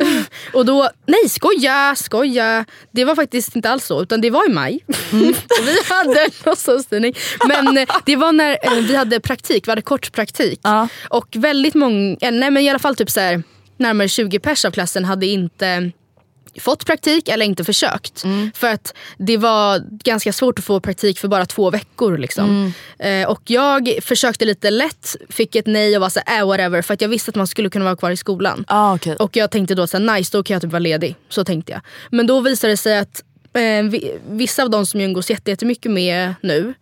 Och 0.52 0.66
då, 0.66 0.90
nej 1.06 1.28
skoja, 1.28 1.94
skoja. 1.96 2.64
Det 2.90 3.04
var 3.04 3.14
faktiskt 3.14 3.56
inte 3.56 3.70
alls 3.70 3.86
så 3.86 4.02
utan 4.02 4.20
det 4.20 4.30
var 4.30 4.50
i 4.50 4.52
maj. 4.52 4.80
och 4.86 5.66
vi 5.66 5.78
hade 5.88 6.20
en 6.20 6.30
låtsastidning. 6.44 7.14
Men 7.48 7.78
eh, 7.78 7.88
det 8.06 8.16
var 8.16 8.32
när 8.32 8.58
eh, 8.62 8.72
vi 8.72 8.96
hade 8.96 9.20
praktik, 9.20 9.66
vi 9.66 9.70
hade 9.70 9.82
kort 9.82 10.12
praktik. 10.12 10.60
Ja. 10.62 10.88
Och 11.08 11.26
väldigt 11.36 11.74
många, 11.74 12.16
eh, 12.20 12.32
nej 12.32 12.50
men 12.50 12.58
i 12.58 12.70
alla 12.70 12.78
fall 12.78 12.96
typ 12.96 13.10
så 13.10 13.20
här, 13.20 13.42
närmare 13.76 14.08
20 14.08 14.38
pers 14.38 14.64
av 14.64 14.70
klassen 14.70 15.04
hade 15.04 15.26
inte 15.26 15.92
fått 16.60 16.86
praktik 16.86 17.28
eller 17.28 17.46
inte 17.46 17.64
försökt. 17.64 18.24
För 18.54 18.68
att 18.68 18.94
det 19.18 19.36
var 19.36 19.82
ganska 20.04 20.32
svårt 20.32 20.58
att 20.58 20.64
få 20.64 20.80
praktik 20.80 21.18
för 21.18 21.28
bara 21.28 21.46
två 21.46 21.70
veckor. 21.70 22.18
Liksom. 22.18 22.72
Eh, 22.98 23.28
och 23.28 23.42
jag 23.44 23.98
försökte 24.02 24.44
lite 24.44 24.70
lätt, 24.70 25.16
fick 25.28 25.56
ett 25.56 25.66
nej 25.66 25.96
och 25.96 26.00
var 26.00 26.08
såhär, 26.08 26.40
äh, 26.40 26.46
whatever. 26.46 26.82
För 26.82 26.94
att 26.94 27.00
jag 27.00 27.08
visste 27.08 27.28
att 27.28 27.34
man 27.34 27.46
skulle 27.46 27.70
kunna 27.70 27.84
vara 27.84 27.96
kvar 27.96 28.10
i 28.10 28.16
skolan. 28.16 28.64
Ah, 28.68 28.94
okay. 28.94 29.16
Och 29.16 29.36
jag 29.36 29.50
tänkte 29.50 29.74
då 29.74 29.86
såhär, 29.86 30.16
nice 30.16 30.36
då 30.36 30.42
kan 30.42 30.54
jag 30.54 30.62
typ 30.62 30.72
vara 30.72 30.80
ledig. 30.80 31.16
Så 31.28 31.44
tänkte 31.44 31.72
jag. 31.72 31.80
Men 32.10 32.26
då 32.26 32.40
visade 32.40 32.72
det 32.72 32.76
sig 32.76 32.98
att 32.98 33.22
vissa 34.30 34.62
av 34.62 34.70
de 34.70 34.86
som 34.86 35.00
jag 35.00 35.06
umgås 35.08 35.30
jätte- 35.30 35.50
jättemycket 35.50 35.92
med 35.92 36.34
nu, 36.40 36.74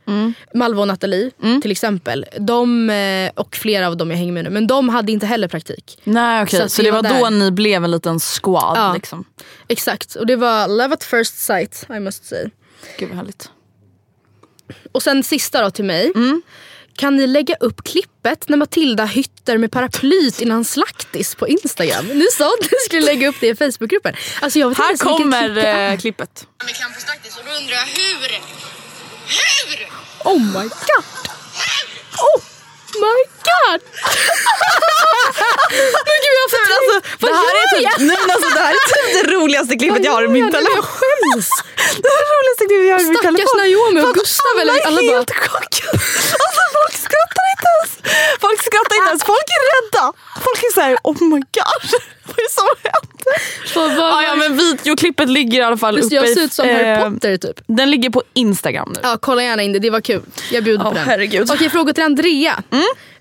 Malva 0.55 0.81
och 0.81 0.89
Nathalie 0.89 1.31
till 1.63 1.71
exempel. 1.71 2.27
De, 2.39 2.91
eh, 2.91 3.31
och 3.35 3.57
flera 3.57 3.87
av 3.87 3.97
dem 3.97 4.11
jag 4.11 4.19
hänger 4.19 4.33
med 4.33 4.45
nu. 4.45 4.51
Men 4.51 4.67
de 4.67 4.89
hade 4.89 5.13
inte 5.13 5.27
heller 5.27 5.49
praktik. 5.49 5.99
Nej 6.05 6.43
okej, 6.43 6.61
Så 6.61 6.69
så, 6.69 6.83
det 6.83 6.91
var 6.91 7.03
var 7.03 7.21
då 7.21 7.31
ni 7.31 7.51
blev 7.51 7.85
en 7.85 7.91
liten 7.91 8.21
squad 8.21 8.77
Ja. 8.79 8.93
liksom. 8.95 9.25
Exakt, 9.69 10.15
och 10.15 10.27
det 10.27 10.37
var 10.37 10.69
love 10.69 10.95
at 10.95 11.05
first 11.05 11.39
sight 11.39 11.87
I 11.97 12.01
must 12.01 12.25
say. 12.25 12.49
Gud 12.99 13.09
vad 13.09 13.17
härligt. 13.19 13.51
Och 14.93 15.03
sen 15.03 15.23
sista 15.23 15.63
då 15.63 15.71
till 15.71 15.85
mig. 15.85 16.13
Kan 17.01 17.17
ni 17.17 17.27
lägga 17.27 17.55
upp 17.61 17.85
klippet 17.85 18.49
när 18.49 18.57
Matilda 18.57 19.05
hytter 19.05 19.59
med 19.59 19.73
paraplyt 19.73 20.41
innan 20.41 20.65
slaktis 20.65 21.35
på 21.35 21.49
Instagram? 21.49 22.07
Ni 22.07 22.27
sa 22.33 22.45
att 22.47 22.61
ni 22.71 22.79
skulle 22.85 23.03
lägga 23.07 23.29
upp 23.29 23.37
det 23.41 23.47
i 23.49 23.55
Facebookgruppen. 23.57 24.15
Alltså 24.41 24.59
jag 24.59 24.69
vet 24.69 24.79
Här 24.79 24.91
inte 24.93 25.05
kommer 25.05 25.57
eh, 25.93 25.99
klippet. 25.99 26.47
med 26.65 26.75
kamp 26.75 26.97
och 26.97 27.03
slaktis 27.03 27.37
och 27.37 27.43
då 27.45 27.51
undrar 27.51 27.75
jag 27.75 27.87
hur? 27.87 28.29
Hur? 29.27 29.89
Oh 30.25 30.41
my 30.41 30.69
god! 30.69 31.05
Oh 32.19 32.43
my 33.05 33.19
god! 33.51 33.81
men 36.07 36.19
gud 36.25 36.35
jag 36.43 36.49
får 36.55 36.61
Alltså, 36.79 36.97
Vad 37.21 37.31
det, 37.31 37.37
här 37.37 37.55
är 37.55 37.61
gör 37.61 37.71
typ, 37.77 37.85
jag? 37.89 37.97
nej, 38.11 38.17
alltså, 38.35 38.49
det 38.57 38.61
här 38.67 38.75
är 38.81 38.85
typ 38.95 39.09
det 39.19 39.25
roligaste 39.37 39.75
klippet 39.81 40.05
jag 40.05 40.13
har 40.13 40.23
i 40.25 40.29
min 40.29 40.45
Jag 40.45 40.53
telefon. 40.53 40.83
skäms! 40.83 41.49
Det 42.03 42.09
är 42.17 42.21
det 42.25 42.31
roligaste 42.37 42.65
klippet 42.69 42.87
jag 42.91 42.95
har 42.99 43.03
i 43.05 43.09
min 43.09 43.17
Stackars 43.17 43.37
telefon. 43.37 43.59
Naomi 43.61 44.01
och 44.07 44.15
Gustav, 44.19 44.55
alla 44.61 44.73
är 45.01 45.13
helt 45.15 45.31
chockade. 45.45 45.93
Alltså 46.45 46.63
folk 46.77 46.95
skrattar 47.07 47.45
inte 47.55 47.60
ens. 47.77 47.93
Folk 48.41 48.61
skrattar 48.69 48.95
inte 48.97 49.09
ens. 49.09 49.25
Folk 49.25 49.47
är 49.57 49.63
rädda. 49.75 50.13
Folk 50.47 50.59
är 50.69 50.73
såhär, 50.75 50.97
oh 51.05 51.23
my 51.33 51.41
god. 51.59 51.83
Vad 52.27 52.39
är 52.39 52.43
det 52.49 52.53
som 52.53 52.67
händer? 52.83 54.03
Ah, 54.03 54.23
ja, 54.23 54.35
men 54.35 54.57
videoklippet 54.57 55.29
ligger 55.29 55.59
i 55.61 55.63
alla 55.63 55.77
fall 55.77 55.97
Visst, 55.97 56.07
uppe 56.07 56.15
jag 56.15 56.29
ser 56.29 56.41
ut 56.43 56.53
som 56.53 56.69
Harry 56.69 56.89
eh, 56.89 57.11
Potter 57.11 57.37
typ. 57.37 57.61
Den 57.67 57.91
ligger 57.91 58.11
på 58.11 58.23
Instagram 58.35 58.93
nu. 58.95 59.01
Ja, 59.03 59.19
kolla 59.21 59.43
gärna 59.43 59.63
in 59.63 59.73
det. 59.73 59.79
Det 59.79 59.91
var 59.91 60.01
kul. 60.01 60.23
Jag 60.51 60.65
bjuder 60.65 60.85
Åh, 60.85 60.89
på 60.91 60.95
den. 60.95 61.09
herregud. 61.09 61.43
Mm. 61.43 61.55
Okej, 61.55 61.71
frågor 61.71 61.93
till 61.93 62.05
Andrea. 62.05 62.63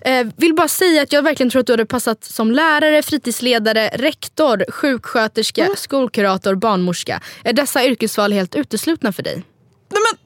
Eh, 0.00 0.26
vill 0.36 0.54
bara 0.54 0.68
säga 0.68 1.02
att 1.02 1.12
jag 1.12 1.22
verkligen 1.22 1.50
tror 1.50 1.60
att 1.60 1.66
du 1.66 1.72
hade 1.72 1.86
passat 1.86 2.24
som 2.24 2.50
lärare, 2.50 3.02
fritidsledare, 3.02 3.88
rektor, 3.94 4.64
sjuksköterska, 4.72 5.64
Mm. 5.64 5.76
skolkurator, 5.76 6.54
barnmorska. 6.54 7.20
Är 7.44 7.52
dessa 7.52 7.84
yrkesval 7.84 8.32
helt 8.32 8.54
uteslutna 8.54 9.12
för 9.12 9.22
dig? 9.22 9.34
Nej, 9.34 10.02
men, 10.12 10.18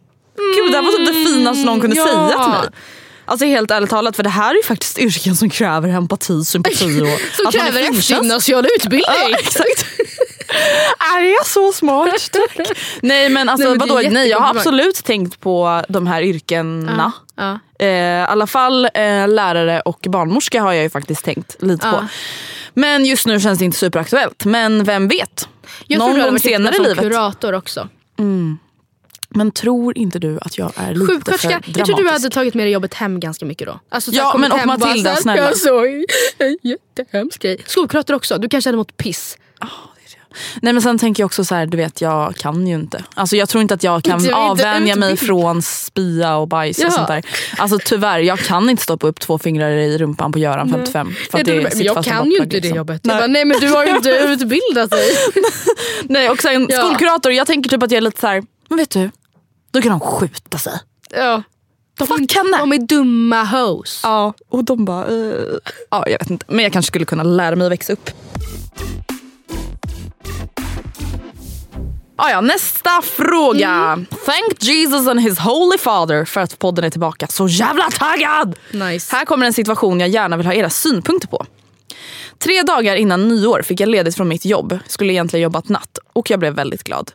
Gud, 0.55 0.73
det 0.73 0.77
här 0.77 0.85
var 0.85 0.93
typ 0.93 1.07
det 1.07 1.25
finaste 1.25 1.65
någon 1.67 1.81
kunde 1.81 1.97
ja. 1.97 2.07
säga 2.07 2.29
till 2.29 2.53
mig. 2.53 2.81
Alltså 3.25 3.47
helt 3.47 3.71
ärligt 3.71 3.91
talat, 3.91 4.17
för 4.17 4.23
det 4.23 4.29
här 4.31 4.51
är 4.51 4.57
ju 4.57 4.63
faktiskt 4.63 4.99
yrken 4.99 5.37
som 5.37 5.51
kräver 5.51 5.89
empati, 5.89 6.45
sympati 6.45 7.01
och 7.03 7.21
Som 7.37 7.47
att 7.47 7.55
kräver 7.55 7.81
eftergymnasial 7.81 8.67
utbildning. 8.77 9.03
Ja, 9.31 9.39
exakt. 9.39 9.87
är 11.17 11.21
jag 11.37 11.47
så 11.47 11.73
smart? 11.73 12.31
Tack. 12.33 12.69
Nej 13.01 13.29
men 13.29 13.49
alltså 13.49 13.69
Nej, 13.69 13.79
men 13.79 13.89
vadå? 13.89 14.09
Nej, 14.11 14.29
jag 14.29 14.41
har 14.41 14.51
absolut 14.57 15.05
tänkt 15.05 15.41
på 15.41 15.83
de 15.89 16.07
här 16.07 16.23
yrkena. 16.23 17.13
Ja. 17.37 17.59
Eh, 17.79 17.87
I 17.89 18.25
alla 18.29 18.47
fall 18.47 18.85
eh, 18.85 19.29
lärare 19.29 19.81
och 19.81 20.07
barnmorska 20.09 20.63
har 20.63 20.73
jag 20.73 20.83
ju 20.83 20.91
faktiskt 20.91 21.25
tänkt 21.25 21.57
lite 21.63 21.87
Ja. 21.87 21.93
på. 21.93 22.07
Men 22.75 23.05
just 23.05 23.27
nu 23.27 23.41
känns 23.41 23.59
det 23.59 23.65
inte 23.65 23.79
superaktuellt. 23.79 24.45
Men 24.45 24.85
vem 24.85 25.09
vet? 25.09 25.49
Jag 25.87 25.99
Någon 25.99 26.09
tror 26.15 26.25
du 26.25 26.31
gång 26.31 26.39
senare 26.39 26.75
i 26.75 26.79
jättebra 26.79 26.95
som 26.95 27.03
livet. 27.05 27.17
kurator 27.17 27.53
också. 27.53 27.89
Men 29.35 29.51
tror 29.53 29.99
inte 29.99 30.19
du 30.19 30.39
att 30.41 30.59
jag 30.59 30.73
är 30.77 30.95
lite 30.95 31.39
för 31.39 31.51
jag 31.51 31.63
tror 31.65 31.73
du 31.75 31.83
dramatisk? 31.83 32.13
hade 32.13 32.31
tagit 32.31 32.55
med 32.55 32.67
dig 32.67 32.73
jobbet 32.73 32.95
hem 32.95 33.21
ganska 33.21 33.45
mycket 33.47 33.67
då. 33.67 33.81
Alltså, 33.89 34.11
så 34.11 34.17
Ja, 34.17 34.37
men 34.39 34.53
och 34.53 34.59
hem 34.59 34.69
bara 34.69 34.79
Matilda, 34.79 35.11
här, 35.11 35.17
snälla. 35.21 35.43
Jag 35.43 35.57
såg 35.57 35.87
en 36.39 36.59
jättehemsk 36.63 37.43
grej. 37.43 37.59
Skolkurator 37.67 38.15
också, 38.15 38.39
du 38.39 38.49
kanske 38.49 38.69
hade 38.69 38.77
mått 38.79 38.97
piss. 38.97 39.39
Nej 40.63 40.73
men 40.73 40.83
sen 40.83 40.99
tänker 40.99 41.23
jag 41.23 41.27
också 41.27 41.45
så 41.45 41.55
här, 41.55 41.67
du 41.67 41.77
vet 41.77 42.01
jag 42.01 42.37
kan 42.37 42.67
ju 42.67 42.75
inte. 42.75 43.05
Alltså 43.15 43.37
jag 43.37 43.49
tror 43.49 43.63
inte 43.63 43.75
att 43.75 43.83
jag 43.83 44.05
kan 44.05 44.21
inte 44.21 44.35
avvänja 44.35 44.97
mig 44.97 45.13
utbildad. 45.13 45.39
från 45.43 45.63
spya 45.63 46.37
och 46.37 46.49
bajs 46.49 46.79
Ja. 46.79 46.87
och 46.87 46.93
sånt 46.93 47.09
där. 47.09 47.23
Alltså 47.57 47.79
tyvärr, 47.85 48.19
jag 48.19 48.39
kan 48.39 48.71
inte 48.71 48.83
stoppa 48.83 49.07
upp 49.07 49.21
två 49.21 49.39
fingrar 49.39 49.71
i 49.71 49.99
rumpan 49.99 50.33
på 50.33 50.39
Göran 50.39 50.71
55. 50.71 51.07
För 51.15 51.39
Jag, 51.39 51.41
att 51.41 51.47
det 51.47 51.53
tror- 51.53 51.63
men 51.77 51.83
jag 51.87 52.05
kan 52.05 52.31
ju 52.31 52.37
inte 52.37 52.47
det 52.47 52.57
liksom. 52.61 52.77
jobbet. 52.77 53.05
Nej. 53.05 53.15
Jag 53.15 53.23
bara, 53.23 53.27
nej 53.27 53.45
men 53.45 53.61
du 53.61 53.69
har 53.69 53.85
ju 53.85 53.91
inte 53.97 54.11
utbildat 54.29 54.91
dig. 54.91 55.17
Nej 56.03 56.31
och 56.31 56.39
sen 56.43 56.67
Ja. 56.71 56.79
skolkurator, 56.79 57.33
jag 57.33 57.47
tänker 57.47 57.71
typ 57.71 57.83
att 57.83 57.91
jag 57.91 57.97
är 57.97 58.01
lite 58.03 58.21
så 58.21 58.27
här, 58.27 58.43
men 58.69 58.79
vet 58.79 58.91
du, 58.91 59.11
då 59.75 59.83
kan 59.83 59.91
de 59.91 60.01
skjuta 60.01 60.59
sig. 60.59 60.73
Ja. 61.11 61.43
De, 61.99 62.07
Fuck 62.07 62.35
henne. 62.35 62.59
de 62.59 62.73
är 62.73 62.79
dumma 62.79 63.45
hoes. 63.45 64.01
Ja, 64.03 64.35
och 64.49 64.65
de 64.65 64.85
bara, 64.85 65.07
eh, 65.07 65.59
ja 65.91 66.05
jag 66.07 66.19
vet 66.19 66.31
inte. 66.31 66.47
Men 66.49 66.63
jag 66.63 66.73
kanske 66.73 66.87
skulle 66.87 67.05
kunna 67.05 67.23
lära 67.23 67.57
mig 67.57 67.67
att 67.67 67.73
växa 67.73 67.93
upp. 67.93 68.11
Ah, 72.17 72.31
ja, 72.31 72.41
nästa 72.41 73.03
fråga. 73.03 73.69
Mm. 73.71 74.07
Thank 74.07 74.63
Jesus 74.63 75.09
and 75.09 75.21
his 75.21 75.39
holy 75.39 75.79
father 75.79 76.25
för 76.25 76.41
att 76.41 76.59
podden 76.59 76.85
är 76.85 76.91
tillbaka. 76.91 77.27
Så 77.27 77.49
jävla 77.49 77.85
taggad! 77.91 78.57
Nice. 78.73 79.17
Här 79.17 79.25
kommer 79.25 79.47
en 79.47 79.53
situation 79.53 80.01
jag 80.01 80.09
gärna 80.09 80.37
vill 80.37 80.47
ha 80.47 80.55
era 80.55 80.71
synpunkter 80.71 81.29
på. 81.29 81.47
Tre 82.39 82.63
dagar 82.63 82.97
innan 82.97 83.29
nyår 83.29 83.63
fick 83.63 83.81
jag 83.81 83.89
ledigt 83.89 84.17
från 84.17 84.29
mitt 84.29 84.45
jobb. 84.45 84.79
Skulle 84.87 85.13
egentligen 85.13 85.43
jobbat 85.43 85.69
natt 85.69 85.99
och 86.13 86.31
jag 86.31 86.41
blev 86.41 86.55
väldigt 86.55 86.85
glad. 86.85 87.11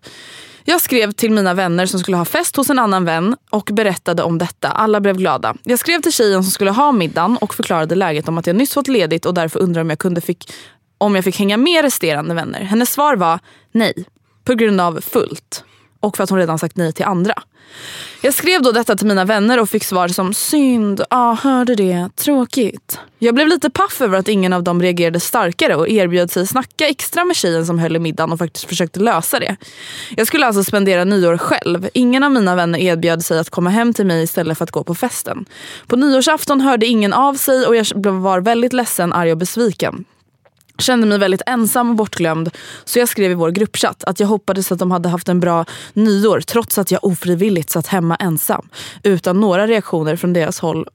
Jag 0.70 0.82
skrev 0.82 1.12
till 1.12 1.32
mina 1.32 1.54
vänner 1.54 1.86
som 1.86 2.00
skulle 2.00 2.18
ha 2.18 2.26
fest 2.26 2.56
hos 2.56 2.70
en 2.70 2.80
annan 2.80 3.06
vän 3.06 3.36
och 3.50 3.70
berättade 3.74 4.24
om 4.24 4.38
detta. 4.38 4.68
Alla 4.68 5.00
blev 5.00 5.18
glada. 5.18 5.56
Jag 5.64 5.80
skrev 5.80 6.02
till 6.02 6.14
tjejen 6.14 6.44
som 6.44 6.52
skulle 6.52 6.72
ha 6.72 6.92
middagen 6.92 7.38
och 7.38 7.56
förklarade 7.56 7.96
läget 7.96 8.28
om 8.28 8.38
att 8.38 8.48
jag 8.48 8.56
nyss 8.56 8.74
fått 8.74 8.88
ledigt 8.88 9.26
och 9.26 9.34
därför 9.34 9.60
undrar 9.60 9.82
om 9.82 9.90
jag 9.90 10.00
kunde 10.00 10.22
fick, 10.22 10.52
om 10.98 11.16
jag 11.16 11.24
fick 11.24 11.40
hänga 11.40 11.58
med 11.58 11.84
resterande 11.84 12.36
vänner. 12.36 12.60
Hennes 12.60 12.92
svar 12.92 13.16
var 13.16 13.40
nej, 13.72 14.06
på 14.44 14.54
grund 14.54 14.82
av 14.82 15.02
fullt 15.02 15.64
och 16.00 16.18
för 16.18 16.24
att 16.24 16.30
hon 16.30 16.40
redan 16.40 16.60
sagt 16.60 16.78
nej 16.78 16.94
till 16.94 17.06
andra. 17.06 17.34
Jag 18.22 18.34
skrev 18.34 18.62
då 18.62 18.72
detta 18.72 18.96
till 18.96 19.08
mina 19.08 19.26
vänner 19.26 19.60
och 19.60 19.70
fick 19.70 19.84
svar 19.84 20.08
som 20.08 20.34
synd, 20.34 21.02
ja 21.10 21.38
hörde 21.42 21.76
det, 21.76 22.10
tråkigt. 22.16 23.00
Jag 23.20 23.36
blev 23.36 23.48
lite 23.48 23.70
paff 23.70 24.02
över 24.02 24.18
att 24.18 24.28
ingen 24.28 24.54
av 24.54 24.64
dem 24.64 24.82
reagerade 24.82 25.20
starkare 25.20 25.76
och 25.76 25.90
erbjöd 25.90 26.32
sig 26.32 26.48
snacka 26.48 26.88
extra 26.88 27.26
med 27.26 27.36
tjejen 27.36 27.66
som 27.66 27.80
höll 27.80 27.96
i 27.96 28.00
middagen 28.00 28.32
och 28.32 28.40
faktiskt 28.40 28.66
försökte 28.66 29.00
lösa 29.00 29.40
det. 29.40 29.56
Jag 30.18 30.28
skulle 30.28 30.46
alltså 30.46 30.64
spendera 30.64 31.04
nyår 31.04 31.38
själv. 31.38 31.90
Ingen 31.94 32.24
av 32.24 32.32
mina 32.32 32.56
vänner 32.56 32.80
erbjöd 32.80 33.26
sig 33.26 33.40
att 33.40 33.50
komma 33.50 33.70
hem 33.70 33.94
till 33.94 34.06
mig 34.06 34.24
istället 34.24 34.58
för 34.58 34.64
att 34.64 34.72
gå 34.72 34.84
på 34.84 34.96
festen. 34.96 35.46
På 35.88 35.96
nyårsafton 35.96 36.62
hörde 36.62 36.86
ingen 36.86 37.14
av 37.14 37.34
sig 37.34 37.66
och 37.66 37.76
jag 37.76 38.06
var 38.06 38.42
väldigt 38.42 38.74
ledsen, 38.74 39.14
arg 39.14 39.32
och 39.32 39.38
besviken 39.38 40.06
kände 40.82 41.08
mig 41.08 41.18
väldigt 41.18 41.42
ensam 41.46 41.90
och 41.90 41.96
bortglömd 41.96 42.50
så 42.86 43.00
jag 43.00 43.10
skrev 43.10 43.32
i 43.32 43.34
vår 43.34 43.52
gruppchatt 43.52 44.04
att 44.04 44.20
jag 44.20 44.28
hoppades 44.28 44.72
att 44.72 44.80
de 44.80 44.92
hade 44.92 45.10
haft 45.10 45.30
en 45.30 45.40
bra 45.40 45.66
nyår 45.94 46.42
trots 46.42 46.78
att 46.78 46.92
jag 46.92 47.04
ofrivilligt 47.04 47.70
satt 47.70 47.88
hemma 47.88 48.16
ensam 48.16 48.70
utan 49.04 49.40
några 49.40 49.68
reaktioner 49.68 50.16
från 50.16 50.34
deras 50.34 50.60
håll 50.60 50.88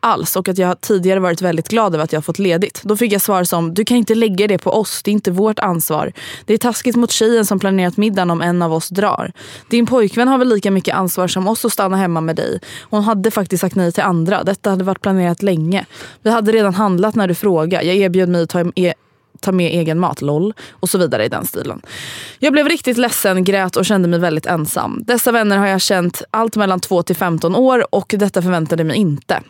alls 0.00 0.36
och 0.36 0.48
att 0.48 0.58
jag 0.58 0.80
tidigare 0.80 1.20
varit 1.20 1.42
väldigt 1.42 1.68
glad 1.68 1.94
över 1.94 2.04
att 2.04 2.12
jag 2.12 2.24
fått 2.24 2.38
ledigt. 2.38 2.80
Då 2.84 2.96
fick 2.96 3.12
jag 3.12 3.22
svar 3.22 3.44
som 3.44 3.74
du 3.74 3.84
kan 3.84 3.96
inte 3.96 4.14
lägga 4.14 4.46
det 4.46 4.58
på 4.58 4.70
oss, 4.70 5.02
det 5.02 5.10
är 5.10 5.12
inte 5.12 5.30
vårt 5.30 5.58
ansvar. 5.58 6.12
Det 6.44 6.54
är 6.54 6.58
taskigt 6.58 6.96
mot 6.96 7.10
tjejen 7.10 7.46
som 7.46 7.58
planerat 7.58 7.96
middagen 7.96 8.30
om 8.30 8.40
en 8.40 8.62
av 8.62 8.72
oss 8.72 8.88
drar. 8.88 9.32
Din 9.68 9.86
pojkvän 9.86 10.28
har 10.28 10.38
väl 10.38 10.48
lika 10.48 10.70
mycket 10.70 10.94
ansvar 10.94 11.28
som 11.28 11.48
oss 11.48 11.64
att 11.64 11.72
stanna 11.72 11.96
hemma 11.96 12.20
med 12.20 12.36
dig. 12.36 12.60
Hon 12.90 13.02
hade 13.02 13.30
faktiskt 13.30 13.60
sagt 13.60 13.76
nej 13.76 13.92
till 13.92 14.02
andra. 14.02 14.44
Detta 14.44 14.70
hade 14.70 14.84
varit 14.84 15.00
planerat 15.00 15.42
länge. 15.42 15.86
Vi 16.22 16.30
hade 16.30 16.52
redan 16.52 16.74
handlat 16.74 17.14
när 17.14 17.28
du 17.28 17.34
frågade. 17.34 17.84
Jag 17.84 17.96
erbjöd 17.96 18.28
mig 18.28 18.42
att 18.42 18.48
ta 18.48 18.60
ta 19.40 19.52
med 19.52 19.72
egen 19.72 19.98
mat, 19.98 20.22
LOL 20.22 20.54
och 20.72 20.90
så 20.90 20.98
vidare 20.98 21.24
i 21.24 21.28
den 21.28 21.46
stilen. 21.46 21.82
Jag 22.38 22.52
blev 22.52 22.68
riktigt 22.68 22.96
ledsen, 22.96 23.44
grät 23.44 23.76
och 23.76 23.86
kände 23.86 24.08
mig 24.08 24.18
väldigt 24.18 24.46
ensam. 24.46 25.02
Dessa 25.06 25.32
vänner 25.32 25.56
har 25.56 25.66
jag 25.66 25.80
känt 25.80 26.22
allt 26.30 26.56
mellan 26.56 26.80
2 26.80 27.02
till 27.02 27.16
15 27.16 27.54
år 27.54 27.94
och 27.94 28.14
detta 28.18 28.42
förväntade 28.42 28.84
mig 28.84 28.96
inte. 28.96 29.42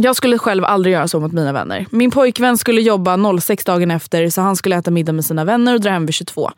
Jag 0.00 0.16
skulle 0.16 0.38
själv 0.38 0.64
aldrig 0.64 0.92
göra 0.92 1.08
så 1.08 1.20
mot 1.20 1.32
mina 1.32 1.52
vänner. 1.52 1.86
Min 1.90 2.10
pojkvän 2.10 2.58
skulle 2.58 2.80
jobba 2.80 3.40
06 3.40 3.64
dagen 3.64 3.90
efter 3.90 4.30
så 4.30 4.40
han 4.40 4.56
skulle 4.56 4.76
äta 4.76 4.90
middag 4.90 5.12
med 5.12 5.24
sina 5.24 5.44
vänner 5.44 5.74
och 5.74 5.80
dra 5.80 5.90
hem 5.90 6.06
vid 6.06 6.14
22. 6.14 6.50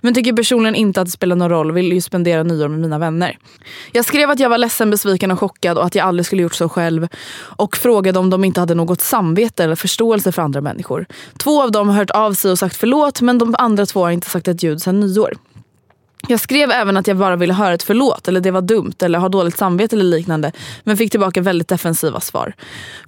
Men 0.00 0.14
tycker 0.14 0.32
personligen 0.32 0.74
inte 0.74 1.00
att 1.00 1.06
det 1.06 1.10
spelar 1.10 1.36
någon 1.36 1.50
roll, 1.50 1.72
vill 1.72 1.92
ju 1.92 2.00
spendera 2.00 2.42
nyår 2.42 2.68
med 2.68 2.78
mina 2.78 2.98
vänner. 2.98 3.38
Jag 3.92 4.04
skrev 4.04 4.30
att 4.30 4.40
jag 4.40 4.50
var 4.50 4.58
ledsen, 4.58 4.90
besviken 4.90 5.30
och 5.30 5.40
chockad 5.40 5.78
och 5.78 5.84
att 5.84 5.94
jag 5.94 6.06
aldrig 6.06 6.26
skulle 6.26 6.42
gjort 6.42 6.54
så 6.54 6.68
själv. 6.68 7.08
Och 7.56 7.76
frågade 7.76 8.18
om 8.18 8.30
de 8.30 8.44
inte 8.44 8.60
hade 8.60 8.74
något 8.74 9.00
samvete 9.00 9.64
eller 9.64 9.76
förståelse 9.76 10.32
för 10.32 10.42
andra 10.42 10.60
människor. 10.60 11.06
Två 11.38 11.62
av 11.62 11.72
dem 11.72 11.88
har 11.88 11.96
hört 11.96 12.10
av 12.10 12.32
sig 12.32 12.50
och 12.50 12.58
sagt 12.58 12.76
förlåt 12.76 13.20
men 13.20 13.38
de 13.38 13.54
andra 13.58 13.86
två 13.86 14.04
har 14.04 14.10
inte 14.10 14.30
sagt 14.30 14.48
ett 14.48 14.62
ljud 14.62 14.82
sedan 14.82 15.00
nyår. 15.00 15.34
Jag 16.28 16.40
skrev 16.40 16.70
även 16.70 16.96
att 16.96 17.06
jag 17.06 17.16
bara 17.16 17.36
ville 17.36 17.52
höra 17.52 17.74
ett 17.74 17.82
förlåt 17.82 18.28
eller 18.28 18.40
det 18.40 18.50
var 18.50 18.62
dumt 18.62 18.94
eller 19.02 19.18
har 19.18 19.28
dåligt 19.28 19.58
samvete 19.58 19.96
eller 19.96 20.04
liknande. 20.04 20.52
Men 20.84 20.96
fick 20.96 21.10
tillbaka 21.10 21.40
väldigt 21.40 21.68
defensiva 21.68 22.20
svar. 22.20 22.52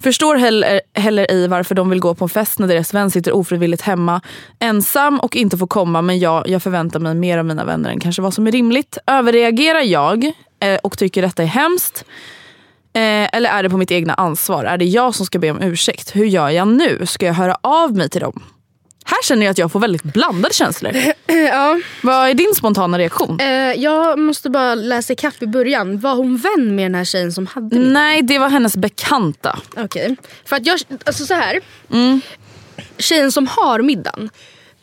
Förstår 0.03 0.35
heller, 0.35 0.81
eh, 0.93 1.01
heller 1.01 1.27
ej 1.29 1.47
varför 1.47 1.75
de 1.75 1.89
vill 1.89 1.99
gå 1.99 2.15
på 2.15 2.25
en 2.25 2.29
fest 2.29 2.59
när 2.59 2.67
deras 2.67 2.93
vän 2.93 3.11
sitter 3.11 3.31
ofrivilligt 3.31 3.81
hemma 3.81 4.21
ensam 4.59 5.19
och 5.19 5.35
inte 5.35 5.57
får 5.57 5.67
komma. 5.67 6.01
Men 6.01 6.19
ja, 6.19 6.43
jag 6.47 6.63
förväntar 6.63 6.99
mig 6.99 7.15
mer 7.15 7.37
av 7.37 7.45
mina 7.45 7.65
vänner 7.65 7.89
än 7.89 7.99
kanske 7.99 8.21
vad 8.21 8.33
som 8.33 8.47
är 8.47 8.51
rimligt. 8.51 8.97
Överreagerar 9.07 9.81
jag 9.81 10.25
eh, 10.59 10.75
och 10.83 10.97
tycker 10.97 11.21
detta 11.21 11.43
är 11.43 11.47
hemskt? 11.47 12.05
Eh, 12.93 13.35
eller 13.35 13.49
är 13.49 13.63
det 13.63 13.69
på 13.69 13.77
mitt 13.77 13.91
egna 13.91 14.13
ansvar? 14.13 14.63
Är 14.65 14.77
det 14.77 14.85
jag 14.85 15.15
som 15.15 15.25
ska 15.25 15.39
be 15.39 15.51
om 15.51 15.61
ursäkt? 15.61 16.15
Hur 16.15 16.25
gör 16.25 16.49
jag 16.49 16.67
nu? 16.67 17.05
Ska 17.05 17.25
jag 17.25 17.33
höra 17.33 17.57
av 17.61 17.93
mig 17.93 18.09
till 18.09 18.21
dem? 18.21 18.43
Här 19.09 19.23
känner 19.23 19.45
jag 19.45 19.51
att 19.51 19.57
jag 19.57 19.71
får 19.71 19.79
väldigt 19.79 20.03
blandade 20.03 20.53
känslor. 20.53 20.91
ja. 21.27 21.79
Vad 22.03 22.29
är 22.29 22.33
din 22.33 22.53
spontana 22.55 22.97
reaktion? 22.99 23.39
Eh, 23.39 23.47
jag 23.73 24.19
måste 24.19 24.49
bara 24.49 24.75
läsa 24.75 25.13
ikapp 25.13 25.41
i 25.43 25.47
början. 25.47 25.99
Var 25.99 26.15
hon 26.15 26.37
vän 26.37 26.75
med 26.75 26.85
den 26.85 26.95
här 26.95 27.05
tjejen 27.05 27.31
som 27.31 27.47
hade 27.47 27.79
middag? 27.79 27.91
Nej, 27.91 28.21
det 28.21 28.39
var 28.39 28.49
hennes 28.49 28.77
bekanta. 28.77 29.59
Okej. 29.77 30.15
För 30.45 30.55
att 30.55 30.65
jag, 30.65 30.79
alltså 31.05 31.25
så 31.25 31.33
här. 31.33 31.59
Mm. 31.93 32.21
Tjejen 32.97 33.31
som 33.31 33.47
har 33.47 33.81
middagen. 33.81 34.29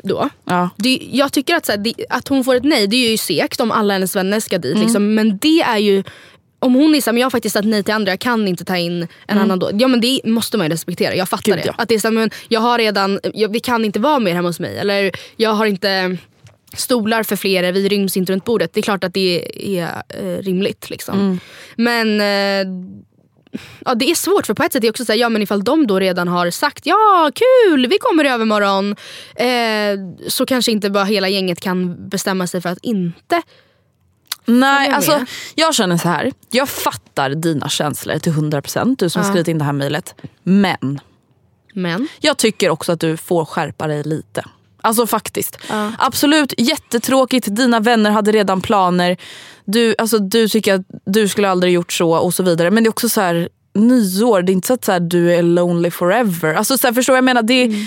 Då, 0.02 0.28
Ja. 0.44 0.70
det, 0.76 1.08
jag 1.12 1.32
tycker 1.32 1.54
att, 1.54 1.66
så 1.66 1.72
här, 1.72 1.78
det, 1.78 1.94
att 2.10 2.28
hon 2.28 2.44
får 2.44 2.54
ett 2.54 2.64
nej 2.64 2.86
det 2.86 2.96
är 2.96 3.10
ju 3.10 3.16
segt 3.16 3.60
om 3.60 3.70
alla 3.70 3.92
hennes 3.94 4.16
vänner 4.16 4.40
ska 4.40 4.58
dit. 4.58 4.72
Mm. 4.74 4.82
Liksom. 4.84 5.14
Men 5.14 5.38
det 5.38 5.60
är 5.62 5.78
ju 5.78 6.04
om 6.64 6.74
hon 6.74 6.94
är 6.94 7.00
såhär, 7.00 7.12
men 7.12 7.20
jag 7.20 7.26
har 7.26 7.30
faktiskt 7.30 7.52
sagt 7.52 7.66
nej 7.66 7.82
till 7.82 7.94
andra, 7.94 8.12
jag 8.12 8.18
kan 8.20 8.48
inte 8.48 8.64
ta 8.64 8.76
in 8.76 9.06
en 9.26 9.38
annan 9.38 9.58
då. 9.58 9.70
Ja 9.72 9.88
men 9.88 10.00
det 10.00 10.20
måste 10.24 10.56
man 10.58 10.66
ju 10.66 10.72
respektera, 10.72 11.14
jag 11.14 11.28
fattar 11.28 11.52
Mm. 11.52 11.56
Gud, 11.56 11.64
det. 11.66 11.74
ja. 11.76 11.82
Att 11.82 11.88
det 11.88 11.94
är 11.94 11.98
så 11.98 12.08
här, 12.08 12.12
men 12.12 12.30
jag 12.48 12.60
har 12.60 12.78
redan, 12.78 13.20
jag, 13.34 13.52
vi 13.52 13.60
kan 13.60 13.84
inte 13.84 14.00
vara 14.00 14.18
mer 14.18 14.34
hemma 14.34 14.48
hos 14.48 14.60
mig. 14.60 14.78
Eller 14.78 15.10
jag 15.36 15.50
har 15.50 15.66
inte 15.66 16.16
stolar 16.76 17.22
för 17.22 17.36
flera, 17.36 17.72
vi 17.72 17.88
ryms 17.88 18.16
inte 18.16 18.32
runt 18.32 18.44
bordet. 18.44 18.72
Det 18.72 18.80
är 18.80 18.82
klart 18.82 19.04
att 19.04 19.14
det 19.14 19.48
är 19.78 20.02
eh, 20.08 20.38
rimligt. 20.42 20.90
Liksom. 20.90 21.20
Mm. 21.20 21.38
Men 21.76 22.20
eh, 22.20 22.66
ja, 23.84 23.94
det 23.94 24.10
är 24.10 24.14
svårt 24.14 24.46
för 24.46 24.54
på 24.54 24.62
ett 24.62 24.72
sätt 24.72 24.80
är 24.80 24.86
det 24.86 24.90
också 24.90 25.04
såhär, 25.04 25.18
ja 25.18 25.28
men 25.28 25.42
ifall 25.42 25.64
de 25.64 25.86
då 25.86 25.98
redan 26.00 26.28
har 26.28 26.50
sagt 26.50 26.86
ja 26.86 27.30
kul 27.34 27.86
vi 27.86 27.98
kommer 27.98 28.24
i 28.24 28.28
övermorgon. 28.28 28.96
Eh, 29.36 30.28
så 30.28 30.46
kanske 30.46 30.72
inte 30.72 30.90
bara 30.90 31.04
hela 31.04 31.28
gänget 31.28 31.60
kan 31.60 32.08
bestämma 32.08 32.46
sig 32.46 32.60
för 32.60 32.68
att 32.68 32.78
inte 32.82 33.42
Nej, 34.46 34.90
alltså 34.90 35.10
med. 35.18 35.26
jag 35.54 35.74
känner 35.74 35.96
så 35.96 36.08
här. 36.08 36.32
Jag 36.50 36.68
fattar 36.68 37.30
dina 37.30 37.68
känslor 37.68 38.18
till 38.18 38.32
100% 38.32 38.96
du 38.98 39.10
som 39.10 39.22
Ja. 39.22 39.28
skrivit 39.28 39.48
in 39.48 39.58
det 39.58 39.64
här 39.64 39.72
mejlet. 39.72 40.14
Men 40.42 41.00
Men 41.74 42.08
jag 42.20 42.36
tycker 42.36 42.70
också 42.70 42.92
att 42.92 43.00
du 43.00 43.16
får 43.16 43.44
skärpa 43.44 43.86
dig 43.86 44.02
lite. 44.02 44.44
Alltså 44.80 45.06
faktiskt. 45.06 45.58
Ja. 45.70 45.92
Absolut, 45.98 46.54
jättetråkigt. 46.58 47.46
Dina 47.56 47.80
vänner 47.80 48.10
hade 48.10 48.32
redan 48.32 48.60
planer. 48.60 49.16
Du, 49.64 49.94
alltså, 49.98 50.18
du 50.18 50.48
tycker 50.48 50.74
att 50.74 50.80
du 51.06 51.28
skulle 51.28 51.50
aldrig 51.50 51.72
gjort 51.72 51.92
så 51.92 52.10
och 52.16 52.34
så 52.34 52.42
vidare. 52.42 52.70
Men 52.70 52.84
det 52.84 52.88
är 52.88 52.90
också 52.90 53.08
så 53.08 53.20
här 53.20 53.48
nyår, 53.74 54.42
det 54.42 54.52
är 54.52 54.54
inte 54.54 54.66
så 54.66 54.74
att 54.74 54.84
så 54.84 54.92
här, 54.92 55.00
du 55.00 55.34
är 55.34 55.42
lonely 55.42 55.90
forever. 55.90 56.54
Alltså, 56.54 56.78
så 56.78 56.86
här, 56.86 56.94
förstår 56.94 57.14
jag 57.16 57.24
menar? 57.24 57.42
Det 57.42 57.64
Mm. 57.64 57.86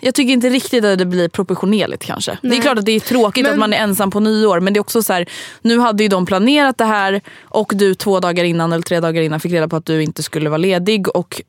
Jag 0.00 0.14
tycker 0.14 0.32
inte 0.32 0.48
riktigt 0.48 0.84
att 0.84 0.98
det 0.98 1.06
blir 1.06 1.28
proportionerligt 1.28 2.04
kanske. 2.04 2.30
Det 2.42 2.48
Nej. 2.48 2.58
är 2.58 2.62
klart 2.62 2.78
att 2.78 2.84
det 2.86 2.92
är 2.92 3.00
tråkigt 3.00 3.42
Men- 3.42 3.52
att 3.52 3.58
man 3.58 3.72
är 3.72 3.76
ensam 3.76 4.10
på 4.10 4.20
nyår 4.20 4.60
men 4.60 4.72
det 4.72 4.78
är 4.78 4.80
också 4.80 5.02
så 5.02 5.12
här, 5.12 5.26
nu 5.62 5.78
hade 5.78 6.02
ju 6.02 6.08
de 6.08 6.26
planerat 6.26 6.78
det 6.78 6.84
här 6.84 7.20
och 7.42 7.72
du 7.74 7.94
två 7.94 8.20
dagar 8.20 8.44
innan 8.44 8.72
eller 8.72 8.82
tre 8.82 9.00
dagar 9.00 9.22
innan 9.22 9.40
fick 9.40 9.52
reda 9.52 9.68
på 9.68 9.76
att 9.76 9.86
du 9.86 10.02
inte 10.02 10.22
skulle 10.22 10.50
vara 10.50 10.58
ledig 10.58 11.08
och 11.16 11.42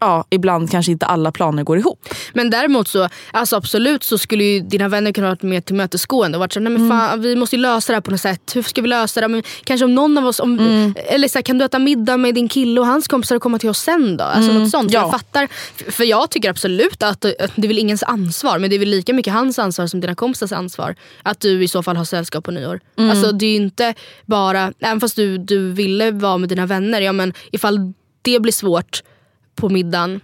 ja, 0.00 0.24
ibland 0.30 0.70
kanske 0.70 0.92
inte 0.92 1.06
alla 1.06 1.32
planer 1.32 1.62
går 1.62 1.78
ihop. 1.78 2.08
Men 2.32 2.50
däremot 2.50 2.88
så, 2.88 3.08
alltså 3.32 3.56
absolut 3.56 4.04
så 4.04 4.18
skulle 4.18 4.44
ju 4.44 4.60
dina 4.60 4.88
vänner 4.88 5.12
kunna 5.12 5.28
varit 5.28 5.42
mer 5.42 5.60
tillmötesgående 5.60 6.38
och 6.38 6.40
varit 6.40 6.52
så 6.52 6.60
nej 6.60 6.72
men 6.72 6.90
fan, 6.90 7.20
vi 7.20 7.36
måste 7.36 7.56
ju 7.56 7.62
lösa 7.62 7.92
det 7.92 7.96
här 7.96 8.00
på 8.00 8.10
något 8.10 8.20
sätt. 8.20 8.56
Hur 8.56 8.62
ska 8.62 8.82
vi 8.82 8.88
lösa 8.88 9.20
det? 9.20 9.28
Men 9.28 9.42
kanske 9.64 9.84
om 9.84 9.94
någon 9.94 10.18
av 10.18 10.26
oss, 10.26 10.40
om, 10.40 10.58
eller 10.96 11.28
så 11.28 11.38
här, 11.38 11.42
kan 11.42 11.58
du 11.58 11.64
äta 11.64 11.78
middag 11.78 12.16
med 12.16 12.34
din 12.34 12.48
kille 12.48 12.80
och 12.80 12.86
hans 12.86 13.08
kompisar 13.08 13.36
och 13.36 13.42
komma 13.42 13.58
till 13.58 13.68
oss 13.68 13.78
sen 13.78 14.16
då? 14.16 14.24
Alltså 14.24 14.52
något 14.52 14.70
sånt. 14.70 14.92
Ja. 14.92 15.00
Jag 15.00 15.10
fattar, 15.10 15.48
för 15.90 16.04
jag 16.04 16.30
tycker 16.30 16.50
absolut 16.50 17.02
att 17.02 17.20
det 17.20 17.34
är 17.56 17.68
väl 17.68 17.78
ingens 17.78 18.02
ansvar 18.02 18.58
men 18.58 18.70
det 18.70 18.76
är 18.76 18.80
väl 18.80 18.88
lika 18.88 19.12
mycket 19.12 19.32
hans 19.32 19.58
ansvar 19.58 19.86
som 19.86 20.00
dina 20.00 20.14
kompisars 20.14 20.52
ansvar. 20.52 20.94
Att 21.22 21.40
du 21.40 21.64
i 21.64 21.68
så 21.68 21.82
fall 21.82 21.96
har 21.96 22.04
sällskap 22.04 22.44
på 22.44 22.50
nyår. 22.50 22.80
Alltså 22.96 23.32
det 23.32 23.46
är 23.46 23.50
ju 23.50 23.56
inte 23.56 23.94
bara, 24.26 24.72
även 24.80 25.00
fast 25.00 25.16
du, 25.16 25.38
du 25.38 25.72
ville 25.72 26.10
vara 26.10 26.38
med 26.38 26.48
dina 26.48 26.66
vänner, 26.66 27.00
ja 27.00 27.12
men 27.12 27.32
ifall 27.52 27.92
det 28.22 28.40
blir 28.40 28.52
svårt 28.52 29.02
på 29.56 29.68
middagen 29.68 30.20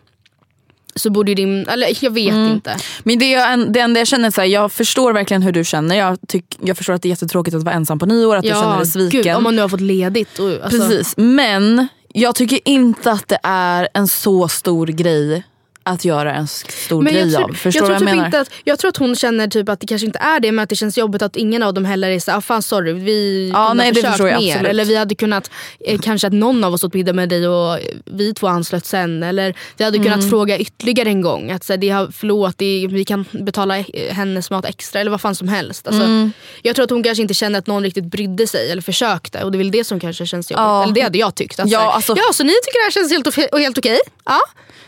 så 0.95 1.11
borde 1.11 1.35
din, 1.35 1.69
eller 1.69 2.05
jag 2.05 2.11
vet 2.11 2.35
inte. 2.35 2.77
Men 3.03 3.19
det, 3.19 3.35
är 3.35 3.53
en, 3.53 3.73
det 3.73 3.81
enda 3.81 4.01
jag 4.01 4.07
känner, 4.07 4.31
så 4.31 4.41
här, 4.41 4.49
jag 4.49 4.73
förstår 4.73 5.13
verkligen 5.13 5.43
hur 5.43 5.53
du 5.53 5.65
känner. 5.65 5.97
Jag, 5.97 6.19
tyck, 6.29 6.45
jag 6.61 6.77
förstår 6.77 6.93
att 6.93 7.03
det 7.03 7.09
är 7.09 7.11
jättetråkigt 7.11 7.57
att 7.57 7.63
vara 7.63 7.75
ensam 7.75 7.99
på 7.99 8.07
nyår, 8.07 8.37
att 8.37 8.43
du 8.43 8.49
känner 8.49 8.77
dig 8.77 8.87
sviken. 8.87 9.23
Gud, 9.23 9.35
om 9.35 9.43
man 9.43 9.57
nu 9.57 9.63
har 9.63 9.69
fått 9.69 9.81
ledigt. 9.81 10.39
Och, 10.39 10.51
alltså, 10.51 10.89
Precis, 10.89 11.15
men 11.17 11.89
jag 12.09 12.35
tycker 12.35 12.61
inte 12.65 13.13
att 13.13 13.29
det 13.29 13.39
är 13.43 13.89
en 13.95 14.09
så 14.09 14.49
stor 14.49 14.87
grej 14.87 15.43
att 15.85 16.05
göra 16.05 16.35
en 16.35 16.47
stor 16.49 17.03
Men 17.03 17.13
grej 17.13 17.33
tror, 17.33 17.43
av. 17.45 17.55
Förstår 17.55 17.65
jag, 17.65 17.73
du 17.73 17.79
tror 17.79 17.87
vad 17.87 17.95
jag 17.95 17.99
typ 18.01 18.09
menar? 18.09 18.27
inte 18.27 18.41
att, 18.41 18.51
jag 18.65 18.79
tror 18.79 18.89
att 18.89 18.97
hon 18.97 19.17
känner 19.17 19.49
typ 19.49 19.69
att 19.69 19.81
det 19.81 19.87
kanske 19.87 20.07
inte 20.07 20.19
är 20.19 20.41
det 20.41 20.53
men 20.53 20.63
att 20.63 20.69
det 20.69 20.77
känns 20.77 20.99
jobbigt 20.99 21.23
att 21.23 21.37
ingen 21.37 21.63
av 21.63 21.75
dem 21.75 21.85
heller 21.85 22.11
är 22.11 22.19
såhär, 22.21 22.39
ah, 22.39 22.41
fan 22.41 22.63
sorry 22.63 22.93
vi 22.93 23.51
Ja, 23.55 23.69
kunde 23.69 23.85
nej, 23.85 24.03
ha 24.03 24.11
försökt 24.13 24.19
jag 24.33 24.43
mer. 24.43 24.51
absolut. 24.53 24.71
Eller 24.71 24.85
vi 24.85 24.97
hade 24.97 25.15
kunnat, 25.15 25.51
eh, 25.81 25.99
kanske 26.01 26.27
att 26.27 26.33
någon 26.33 26.65
av 26.65 26.75
oss 26.75 26.85
åt 26.85 26.95
middag 26.95 27.13
med 27.13 27.29
dig 27.29 27.49
och 27.49 27.79
vi 28.05 28.35
två 28.35 28.47
anslöt 28.47 28.87
sen. 28.87 29.23
Eller 29.23 29.55
vi 29.77 29.85
hade 29.85 29.97
Mm. 29.99 30.11
kunnat 30.13 30.31
fråga 30.31 30.59
ytterligare 30.59 31.09
en 31.09 31.21
gång. 31.23 31.51
Att 31.51 31.65
så 31.65 31.73
här, 31.73 31.79
det 31.79 31.89
har, 31.91 32.09
förlåt, 32.13 32.59
det, 32.59 32.87
vi 32.91 33.05
kan 33.05 33.25
betala 33.31 33.79
eh, 33.79 33.85
hennes 34.15 34.51
mat 34.51 34.65
extra 34.65 35.01
eller 35.01 35.11
vad 35.11 35.21
fan 35.21 35.35
som 35.35 35.49
helst. 35.49 35.87
Alltså, 35.89 36.03
Mm. 36.03 36.33
Jag 36.63 36.75
tror 36.77 36.85
att 36.85 36.91
hon 36.91 37.03
kanske 37.03 37.23
inte 37.23 37.35
kände 37.35 37.59
att 37.59 37.67
någon 37.67 37.83
riktigt 37.83 38.05
brydde 38.05 38.47
sig 38.47 38.71
eller 38.71 38.83
försökte 38.83 39.45
och 39.45 39.53
det 39.53 39.57
är 39.57 39.59
väl 39.59 39.71
det 39.71 39.85
som 39.85 40.01
kanske 40.01 40.27
känns 40.27 40.51
jobbigt. 40.51 40.61
Ja. 40.61 40.83
Eller 40.83 40.95
det 40.95 41.01
hade 41.01 41.19
jag 41.19 41.35
tyckt. 41.35 41.61
Att, 41.61 41.69
Ja, 41.71 41.93
alltså- 41.93 42.15
ja, 42.17 42.33
så 42.33 42.45
ni 42.45 42.53
tycker 42.53 42.79
det 42.81 42.85
här 42.85 42.91
känns 42.91 43.13
helt, 43.13 43.53
helt 43.63 43.79
okej? 43.79 43.99
Ja. 44.25 44.39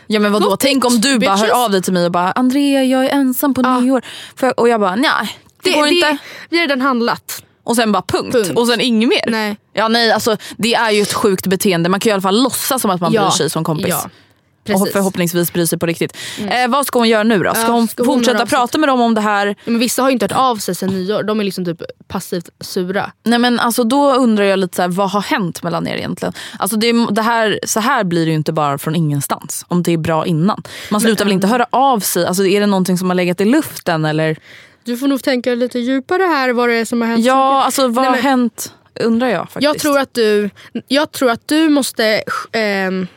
Ja 0.07 0.19
men 0.19 0.31
vadå, 0.31 0.57
tänk 0.57 0.85
om 0.85 1.01
du 1.01 1.19
bara 1.19 1.35
hör 1.35 1.63
av 1.65 1.71
dig 1.71 1.81
till 1.81 1.93
mig 1.93 2.05
och 2.05 2.11
bara 2.11 2.31
Andrea 2.31 2.83
jag 2.83 3.05
är 3.05 3.09
ensam 3.09 3.53
på 3.53 3.61
nyår. 3.61 4.01
För, 4.35 4.59
och 4.59 4.69
jag 4.69 4.79
bara 4.79 4.95
nej 4.95 5.39
det, 5.63 5.69
Det, 5.69 5.75
går 5.77 5.83
det, 5.85 5.91
inte. 5.91 6.17
vi 6.49 6.57
har 6.57 6.63
redan 6.67 6.81
handlat. 6.81 7.43
Och 7.63 7.75
sen 7.75 7.91
bara 7.91 8.03
punkt. 8.07 8.31
Punkt. 8.33 8.51
Och 8.55 8.67
sen 8.67 8.81
inget 8.81 9.09
mer. 9.09 9.23
Nej. 9.27 9.57
Ja 9.73 9.87
nej 9.87 10.11
alltså 10.11 10.37
det 10.57 10.73
är 10.75 10.91
ju 10.91 11.01
ett 11.01 11.13
sjukt 11.13 11.47
beteende. 11.47 11.89
Man 11.89 11.99
kan 11.99 12.09
i 12.09 12.13
alla 12.13 12.21
fall 12.21 12.43
låtsas 12.43 12.81
som 12.81 12.91
att 12.91 13.01
man 13.01 13.11
bryr 13.11 13.29
sig 13.29 13.49
som 13.49 13.63
kompis. 13.63 13.87
Ja, 13.89 14.09
och 14.73 14.79
precis. 14.79 14.93
förhoppningsvis 14.93 15.53
bry 15.53 15.67
sig 15.67 15.79
på 15.79 15.85
riktigt. 15.85 16.17
Eh, 16.39 16.67
vad 16.69 16.85
ska 16.87 16.99
hon 16.99 17.09
göra 17.09 17.23
nu 17.23 17.39
då? 17.43 17.53
Ska 17.53 17.61
Ja, 17.61 17.67
hon 17.67 17.87
ska 17.87 18.03
hon 18.03 18.17
fortsätta 18.17 18.37
sig 18.37 18.47
prata 18.47 18.77
med 18.77 18.89
dem 18.89 19.01
om 19.01 19.13
det 19.13 19.21
här? 19.21 19.47
Ja, 19.47 19.53
Men 19.65 19.79
vissa 19.79 20.01
har 20.01 20.09
ju 20.09 20.13
inte 20.13 20.25
hört 20.25 20.31
av 20.31 20.55
sig 20.55 20.75
sen 20.75 20.89
nyår. 20.89 21.23
De 21.23 21.39
är 21.39 21.43
liksom 21.43 21.65
typ 21.65 21.81
passivt 22.07 22.49
sura. 22.59 23.11
Nej 23.23 23.39
men 23.39 23.59
alltså 23.59 23.83
då 23.83 24.13
undrar 24.13 24.43
jag 24.45 24.59
lite 24.59 24.75
så 24.75 24.81
här, 24.81 24.89
vad 24.89 25.09
har 25.11 25.21
hänt 25.21 25.63
mellan 25.63 25.87
er 25.87 25.95
egentligen? 25.95 26.33
Alltså 26.59 26.77
det, 26.77 26.87
är- 26.89 27.11
det 27.11 27.21
här, 27.21 27.59
så 27.65 27.79
här 27.79 28.03
blir 28.03 28.25
det 28.25 28.29
ju 28.29 28.35
inte 28.37 28.53
bara 28.53 28.77
från 28.77 28.95
ingenstans. 28.95 29.65
Om 29.67 29.83
det 29.83 29.93
är 29.93 29.97
bra 29.97 30.25
innan. 30.25 30.63
Man 30.91 31.01
slutar 31.01 31.25
väl 31.25 31.33
inte 31.33 31.47
höra 31.47 31.65
av 31.69 31.99
sig? 31.99 32.25
Alltså 32.25 32.45
är 32.45 32.59
det 32.59 32.65
någonting 32.65 32.97
som 32.97 33.09
har 33.09 33.15
legat 33.15 33.41
i 33.41 33.45
luften 33.45 34.05
eller? 34.05 34.37
Du 34.83 34.97
får 34.97 35.07
nog 35.07 35.23
tänka 35.23 35.55
lite 35.55 35.79
djupare 35.79 36.23
här 36.23 36.49
vad 36.53 36.69
det 36.69 36.75
är 36.75 36.85
som 36.85 37.01
har 37.01 37.07
hänt. 37.07 37.25
Ja 37.25 37.63
alltså 37.63 37.81
vad 37.87 37.95
Nej, 37.95 38.05
har 38.05 38.11
men- 38.11 38.21
hänt? 38.23 38.73
Undrar 38.99 39.27
jag 39.27 39.39
faktiskt. 39.49 39.63
jag, 39.63 39.79
tror 39.79 39.99
att 39.99 40.13
du, 40.13 40.49
jag 40.87 41.11
tror 41.11 41.31
att 41.31 41.47
du 41.47 41.69
måste 41.69 42.23
ehm, 42.51 43.07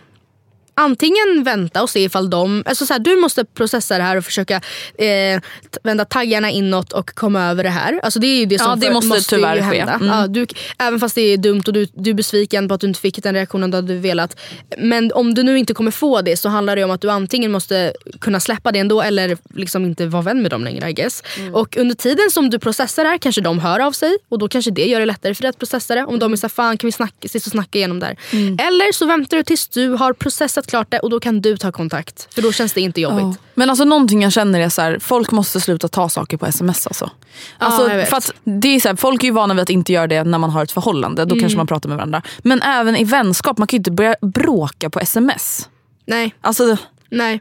antingen 0.79 1.45
vänta 1.45 1.83
och 1.83 1.91
se 1.91 2.01
ifall 2.05 2.31
de... 2.31 2.63
Alltså 2.67 2.87
så 2.87 2.93
här, 2.95 3.01
du 3.01 3.17
måste 3.17 3.45
processa 3.45 3.99
det 3.99 4.05
här 4.05 4.17
och 4.17 4.25
försöka 4.25 4.61
eh, 4.99 5.41
vända 5.83 6.05
taggarna 6.05 6.51
inåt 6.51 6.93
och 6.93 7.15
komma 7.15 7.43
över 7.51 7.63
det 7.65 7.71
här. 7.71 8.01
Alltså 8.03 8.19
det 8.21 8.27
är 8.27 8.39
ju 8.39 8.47
det 8.47 8.55
Ja, 8.55 8.65
som 8.65 8.81
det 8.81 8.87
för- 8.87 8.93
måste 8.93 9.37
tyvärr 9.37 9.57
ju 9.57 9.63
ske. 9.71 9.79
hända. 9.79 9.93
Mm. 9.93 10.07
Ja, 10.09 10.27
du, 10.27 10.47
även 10.79 11.01
fast 11.01 11.15
det 11.15 11.21
är 11.21 11.37
dumt 11.37 11.63
och 11.67 11.73
du, 11.73 11.87
du 11.95 12.11
är 12.11 12.15
besviken 12.15 12.69
på 12.69 12.75
att 12.75 12.81
du 12.81 12.87
inte 12.87 13.01
fick 13.01 13.23
den 13.23 13.35
reaktionen 13.35 13.71
du 13.71 13.77
hade 13.77 13.95
velat. 13.95 14.41
Men 14.79 15.13
om 15.15 15.35
du 15.35 15.43
nu 15.43 15.59
inte 15.59 15.75
kommer 15.75 15.91
få 15.91 16.23
det 16.23 16.37
så 16.37 16.49
handlar 16.49 16.77
det 16.77 16.85
om 16.85 16.91
att 16.91 17.01
du 17.01 17.11
antingen 17.11 17.53
måste 17.53 17.93
kunna 18.21 18.41
släppa 18.41 18.73
det 18.73 18.79
ändå 18.79 19.03
eller 19.03 19.39
liksom 19.55 19.85
inte 19.85 20.07
vara 20.07 20.23
vän 20.23 20.43
med 20.43 20.51
dem 20.51 20.65
längre 20.65 20.91
I 20.91 20.93
guess. 20.93 21.23
Mm. 21.39 21.55
Och 21.55 21.77
under 21.77 21.95
tiden 21.95 22.31
som 22.31 22.51
du 22.51 22.59
processar 22.59 23.05
det 23.05 23.11
här 23.11 23.19
kanske 23.19 23.41
de 23.41 23.59
hör 23.59 23.81
av 23.81 23.93
sig 23.93 24.17
och 24.29 24.39
då 24.39 24.49
kanske 24.49 24.71
det 24.71 24.85
gör 24.85 25.01
det 25.01 25.07
lättare 25.07 25.35
för 25.35 25.43
dig 25.43 25.49
att 25.49 25.59
processa 25.59 25.95
det. 25.95 26.05
Om 26.05 26.19
de 26.19 26.33
är 26.33 26.37
såhär, 26.37 26.49
fan 26.49 26.79
kan 26.79 26.89
vi 26.89 26.93
snacka, 26.93 27.15
ses 27.25 27.47
och 27.47 27.53
snacka 27.53 27.79
igenom 27.79 28.01
det 28.01 28.07
här. 28.07 28.17
Mm. 28.33 28.57
Eller 28.61 28.93
så 28.93 29.07
väntar 29.07 29.37
du 29.37 29.43
tills 29.43 29.69
du 29.69 29.89
har 29.89 30.13
processat 30.13 30.68
klart 30.69 30.91
det 30.91 30.99
och 30.99 31.11
då 31.11 31.21
kan 31.21 31.41
du 31.41 31.57
ta 31.57 31.73
kontakt. 31.73 32.35
För 32.35 32.43
då 32.43 32.53
känns 32.53 32.73
det 32.73 32.81
inte 32.81 33.01
jobbigt. 33.01 33.21
Ja. 33.23 33.35
Men 33.55 33.71
alltså 33.71 33.85
någonting 33.85 34.23
jag 34.23 34.33
känner 34.33 34.61
är 34.61 34.69
så 34.69 34.83
här, 34.83 34.99
folk 34.99 35.31
måste 35.31 35.61
sluta 35.61 35.89
ta 35.89 36.09
saker 36.09 36.37
på 36.37 36.47
sms 36.47 36.87
alltså. 36.87 37.11
alltså 37.59 37.89
vet. 37.89 38.09
för 38.11 38.17
att 38.17 38.33
det 38.45 38.69
är 38.69 38.81
så 38.81 38.89
här, 38.89 38.97
folk 38.97 39.23
är 39.23 39.27
ju 39.27 39.33
vana 39.33 39.55
vid 39.55 39.63
att 39.63 39.71
inte 39.71 39.93
göra 39.93 40.07
det 40.07 40.25
när 40.25 40.39
man 40.39 40.51
har 40.51 40.63
ett 40.63 40.73
förhållande. 40.73 41.25
Då 41.25 41.35
Mm. 41.35 41.41
kanske 41.43 41.57
man 41.57 41.67
pratar 41.67 41.89
med 41.89 41.97
varandra. 41.99 42.23
Men 42.39 42.63
även 42.63 42.97
i 42.97 43.05
vänskap, 43.05 43.59
man 43.59 43.67
kan 43.69 43.77
ju 43.77 43.79
inte 43.81 43.91
börja 43.91 44.15
bråka 44.23 44.91
på 44.91 45.01
sms. 45.01 45.69
Nej, 46.07 46.35
Alltså, 46.41 46.77
nej. 47.11 47.41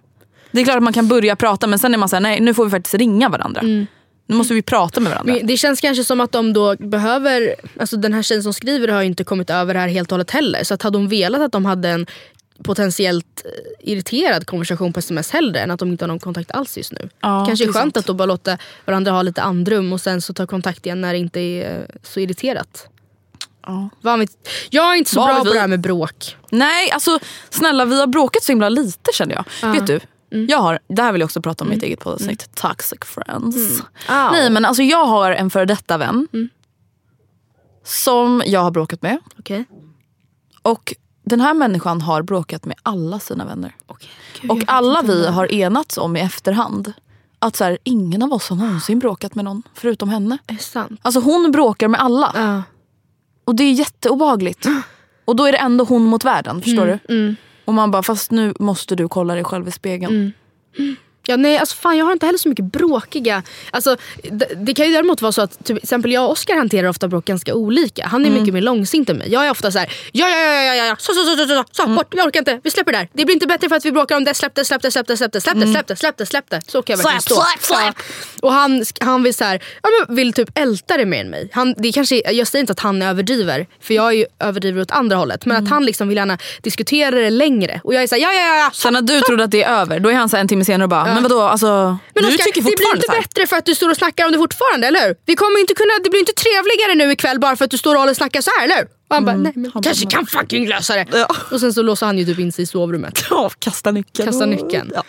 det 0.51 0.61
är 0.61 0.65
klart 0.65 0.77
att 0.77 0.83
man 0.83 0.93
kan 0.93 1.07
börja 1.07 1.35
prata 1.35 1.67
men 1.67 1.79
sen 1.79 1.93
är 1.93 1.97
man 1.97 2.09
såhär, 2.09 2.21
nej 2.21 2.39
nu 2.39 2.53
får 2.53 2.65
vi 2.65 2.71
faktiskt 2.71 2.93
ringa 2.95 3.29
varandra. 3.29 3.61
Nu 4.29 4.35
måste 4.35 4.53
vi 4.53 4.61
prata 4.61 4.99
med 4.99 5.11
varandra. 5.11 5.33
Men 5.33 5.47
det 5.47 5.57
känns 5.57 5.81
kanske 5.81 6.03
som 6.03 6.21
att 6.21 6.31
de 6.31 6.53
då 6.53 6.75
behöver, 6.79 7.55
alltså 7.79 7.97
den 7.97 8.13
här 8.13 8.21
tjejen 8.21 8.43
som 8.43 8.53
skriver 8.53 8.87
har 8.87 9.01
ju 9.01 9.07
inte 9.07 9.23
kommit 9.23 9.49
över 9.49 9.73
det 9.73 9.79
här 9.79 9.87
helt 9.87 10.11
och 10.11 10.13
hållet 10.13 10.31
heller. 10.31 10.63
Så 10.63 10.73
att 10.73 10.81
hade 10.83 10.97
hon 10.97 11.07
velat 11.07 11.41
att 11.41 11.51
de 11.51 11.65
hade 11.65 11.89
en 11.89 12.05
potentiellt 12.63 13.45
eh, 13.45 13.91
irriterad 13.91 14.45
konversation 14.45 14.93
på 14.93 14.99
sms 14.99 15.31
hellre 15.31 15.59
än 15.59 15.71
att 15.71 15.79
de 15.79 15.89
inte 15.91 16.03
har 16.05 16.07
någon 16.07 16.19
kontakt 16.19 16.51
alls 16.51 16.77
just 16.77 16.91
nu. 16.91 17.09
Ja, 17.21 17.45
Kanske 17.47 17.65
är 17.65 17.73
skönt 17.73 17.75
sant. 17.75 17.97
att 17.97 18.05
då 18.05 18.13
bara 18.13 18.25
låta 18.25 18.57
varandra 18.85 19.11
ha 19.11 19.21
lite 19.21 19.41
andrum 19.41 19.93
och 19.93 20.01
sen 20.01 20.21
så 20.21 20.33
ta 20.33 20.47
kontakt 20.47 20.85
igen 20.85 21.01
när 21.01 21.13
det 21.13 21.19
inte 21.19 21.39
är 21.39 21.79
eh, 21.79 21.85
så 22.03 22.19
irriterat. 22.19 22.87
Ja. 23.65 23.89
Jag 24.69 24.91
är 24.91 24.95
inte 24.95 25.09
så 25.09 25.19
Vad 25.19 25.27
bra 25.27 25.35
vet 25.35 25.43
på 25.43 25.49
vi? 25.49 25.53
det 25.53 25.59
här 25.59 25.67
med 25.67 25.79
bråk. 25.81 26.35
Nej, 26.51 26.91
alltså 26.91 27.19
snälla 27.49 27.85
vi 27.85 27.99
har 27.99 28.07
bråkat 28.07 28.43
så 28.43 28.51
himla 28.51 28.69
lite 28.69 29.11
känner 29.13 29.35
jag. 29.61 29.71
Vet 29.71 29.87
du? 29.87 29.99
Jag 30.29 30.57
har, 30.57 30.79
det 30.87 31.01
här 31.01 31.11
vill 31.11 31.19
jag 31.21 31.25
också 31.25 31.41
prata 31.41 31.63
om 31.63 31.71
i 31.71 31.75
mitt 31.75 31.83
eget 31.83 31.99
poddavsnitt. 31.99 32.55
Toxic 32.55 32.99
friends. 33.05 33.81
Au. 34.07 34.31
Nej 34.31 34.49
men 34.49 34.65
alltså 34.65 34.83
jag 34.83 35.05
har 35.05 35.31
en 35.31 35.49
före 35.49 35.65
detta 35.65 35.97
vän. 35.97 36.27
Som 37.83 38.43
jag 38.45 38.59
har 38.59 38.71
bråkat 38.71 39.01
med. 39.01 39.17
Okej. 39.39 39.65
Och 40.61 40.95
den 41.27 41.41
här 41.41 41.53
människan 41.53 42.01
har 42.01 42.21
bråkat 42.21 42.65
med 42.65 42.77
alla 42.83 43.19
sina 43.19 43.45
vänner. 43.45 43.75
Okej. 43.85 44.09
Gud, 44.41 44.51
Och 44.51 44.63
alla 44.67 45.01
vi 45.01 45.27
har 45.27 45.51
enats 45.53 45.97
om 45.97 46.15
i 46.15 46.19
efterhand 46.19 46.93
att 47.39 47.55
så 47.55 47.63
här, 47.63 47.77
ingen 47.83 48.23
av 48.23 48.33
oss 48.33 48.49
har 48.49 48.55
någonsin 48.55 48.99
bråkat 48.99 49.35
med 49.35 49.45
någon 49.45 49.63
förutom 49.73 50.09
henne. 50.09 50.37
Är 50.47 50.55
sant? 50.55 50.99
Alltså 51.01 51.19
hon 51.19 51.51
bråkar 51.51 51.87
med 51.87 52.01
alla. 52.01 52.31
Ja. 52.35 52.63
Och 53.45 53.55
det 53.55 53.63
är 53.63 53.71
jätteobehagligt. 53.71 54.65
Och 55.25 55.35
då 55.35 55.45
är 55.45 55.51
det 55.51 55.57
ändå 55.57 55.83
hon 55.83 56.03
mot 56.03 56.25
världen. 56.25 56.61
Förstår 56.61 56.99
du? 57.07 57.35
Och 57.65 57.73
man 57.73 57.91
bara, 57.91 58.03
fast 58.03 58.31
nu 58.31 58.53
måste 58.59 58.95
du 58.95 59.07
kolla 59.07 59.33
dig 59.33 59.43
själv 59.43 59.67
i 59.67 59.71
spegeln. 59.71 60.33
Ja, 61.29 61.37
nej, 61.37 61.57
alltså 61.57 61.75
fan, 61.75 61.97
jag 61.97 62.05
har 62.05 62.13
inte 62.13 62.25
heller 62.25 62.39
så 62.39 62.49
mycket 62.49 62.65
bråkiga... 62.65 63.43
Alltså, 63.71 63.97
det, 64.55 64.73
kan 64.73 64.85
ju 64.85 64.91
däremot 64.91 65.21
vara 65.21 65.31
så 65.31 65.41
att 65.41 65.51
typ, 65.51 65.65
till 65.65 65.77
exempel 65.77 66.11
jag 66.11 66.25
och 66.25 66.31
Oscar 66.31 66.55
hanterar 66.55 66.87
ofta 66.87 67.07
bråk 67.07 67.25
ganska 67.25 67.53
olika. 67.53 68.07
Han 68.07 68.21
är 68.21 68.27
mm. 68.27 68.39
mycket 68.39 68.53
mer 68.53 68.61
långsint 68.61 69.09
än 69.09 69.17
mig. 69.17 69.31
Jag 69.31 69.45
är 69.45 69.51
ofta 69.51 69.71
så 69.71 69.79
här, 69.79 69.93
ja, 70.11 70.29
ja, 70.29 70.37
ja, 70.37 70.63
ja, 70.63 70.75
ja, 70.75 70.85
ja. 70.85 70.95
Så, 70.99 71.13
så, 71.13 71.23
så, 71.23 71.37
så, 71.37 71.47
så, 71.47 71.63
så, 71.71 71.83
mm. 71.83 71.95
bort, 71.95 72.13
jag 72.15 72.27
orkar 72.27 72.39
inte, 72.39 72.59
vi 72.63 72.71
släpper 72.71 72.91
det 72.91 72.97
där. 72.97 73.09
Det 73.13 73.25
blir 73.25 73.33
inte 73.33 73.47
bättre 73.47 73.69
för 73.69 73.75
att 73.75 73.85
vi 73.85 73.91
bråkar 73.91 74.17
om 74.17 74.23
det, 74.23 74.33
släpp 74.33 74.55
det, 74.55 74.65
släpp 74.65 74.81
det, 74.81 74.91
släpp 74.91 75.07
det, 75.07 75.17
släpp 75.17 75.31
det, 75.31 75.41
släpp 75.41 75.55
det, 75.55 75.61
mm. 75.61 75.73
släpp 75.73 75.87
det, 75.87 75.95
släpp 75.95 76.17
det, 76.17 76.25
släpp 76.25 76.49
det. 76.49 76.61
Så 76.67 76.81
kan 76.81 76.93
jag 76.93 76.97
verkligen 76.97 77.21
stå. 77.21 77.35
Släpp, 77.35 77.63
släpp, 77.63 77.95
släpp. 77.95 78.43
Och 78.43 78.53
han, 78.53 78.85
han 78.99 79.23
vill, 79.23 79.33
så 79.33 79.43
här, 79.43 79.63
ja, 79.83 79.89
men 80.07 80.15
vill 80.15 80.33
typ 80.33 80.49
älta 80.55 80.97
det 80.97 81.05
mer 81.05 81.21
än 81.21 81.29
mig. 81.29 81.49
Han, 81.53 81.73
det 81.77 81.91
kanske, 81.91 82.31
jag 82.31 82.47
säger 82.47 82.61
inte 82.63 82.73
att 82.73 82.79
han 82.79 83.01
överdriver, 83.01 83.67
för 83.81 83.93
jag 83.93 84.07
är 84.07 84.11
ju 84.11 84.25
överdriver 84.39 84.81
åt 84.81 84.91
andra 84.91 85.15
hållet. 85.15 85.45
Men 85.45 85.57
att 85.57 85.61
mm. 85.61 85.71
han 85.71 85.85
liksom 85.85 86.07
vill 86.07 86.17
gärna 86.17 86.37
diskutera 86.61 87.15
det 87.15 87.29
längre. 87.29 87.81
Och 87.83 87.93
jag 87.93 88.03
är 88.03 88.07
så 88.07 88.15
här, 88.15 88.21
ja, 88.21 88.33
ja, 88.33 88.47
ja, 88.47 88.55
ja. 88.55 88.69
Så 88.73 88.91
när 88.91 89.01
du 89.01 89.21
trodde 89.21 89.43
att 89.43 89.51
det 89.51 89.63
är 89.63 89.81
över, 89.81 89.99
då 89.99 90.09
är 90.09 90.13
han 90.13 90.29
så 90.29 90.37
en 90.37 90.47
timme 90.47 90.65
senare 90.65 90.83
och 90.83 90.89
bara, 90.89 91.16
men 91.21 91.29
vadå, 91.31 91.41
alltså, 91.41 91.97
Men 92.13 92.23
du 92.23 92.29
Oskar, 92.29 92.43
tycker 92.43 92.61
det 92.61 92.65
blir 92.65 92.71
fortfarande 92.71 93.05
inte 93.05 93.21
bättre 93.21 93.47
för 93.47 93.55
att 93.55 93.65
du 93.65 93.75
står 93.75 93.89
och 93.89 93.97
snackar 93.97 94.25
om 94.25 94.31
det 94.31 94.37
fortfarande, 94.37 94.87
eller 94.87 95.07
hur? 95.07 95.15
Vi 95.25 95.35
kommer 95.35 95.59
inte 95.59 95.73
kunna, 95.73 95.93
det 96.03 96.09
blir 96.09 96.19
inte 96.19 96.33
trevligare 96.33 96.95
nu 96.95 97.11
ikväll 97.11 97.39
bara 97.39 97.55
för 97.55 97.65
att 97.65 97.71
du 97.71 97.77
står 97.77 97.95
och 97.95 98.09
och 98.09 98.15
snackar 98.15 98.41
så 98.41 98.51
här, 98.57 98.63
eller 98.65 98.75
hur? 98.75 98.87
Och 99.07 99.15
han 99.15 99.25
bara, 99.25 99.35
nej 99.35 99.53
men 99.55 99.71
kanske 99.71 100.05
bara, 100.05 100.11
kan 100.11 100.25
fucking 100.25 100.67
lösa 100.67 100.95
det. 100.95 101.05
Ja. 101.11 101.27
Och 101.51 101.59
sen 101.59 101.73
så 101.73 101.81
låser 101.81 102.05
han 102.05 102.17
ju 102.17 102.25
typ 102.25 102.39
in 102.39 102.51
sig 102.51 102.63
i 102.63 102.65
sovrummet. 102.65 103.23
Ja, 103.29 103.51
kasta 103.59 103.91
nyckeln. 103.91 104.27
Kasta 104.27 104.45
nyckeln. 104.45 104.91
Ja. 104.95 105.03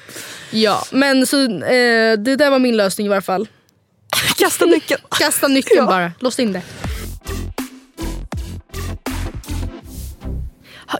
Ja, 0.50 0.84
men 0.90 1.26
så 1.26 1.42
eh, 1.42 2.18
det 2.18 2.36
där 2.36 2.50
var 2.50 2.58
min 2.58 2.76
lösning 2.76 3.06
i 3.06 3.10
varje 3.10 3.22
fall. 3.22 3.48
Kasta 4.38 4.64
nyckeln. 4.64 5.00
Kasta 5.18 5.48
nyckeln 5.48 5.86
bara, 5.86 6.12
lås 6.20 6.38
in 6.38 6.52
det. 6.52 6.62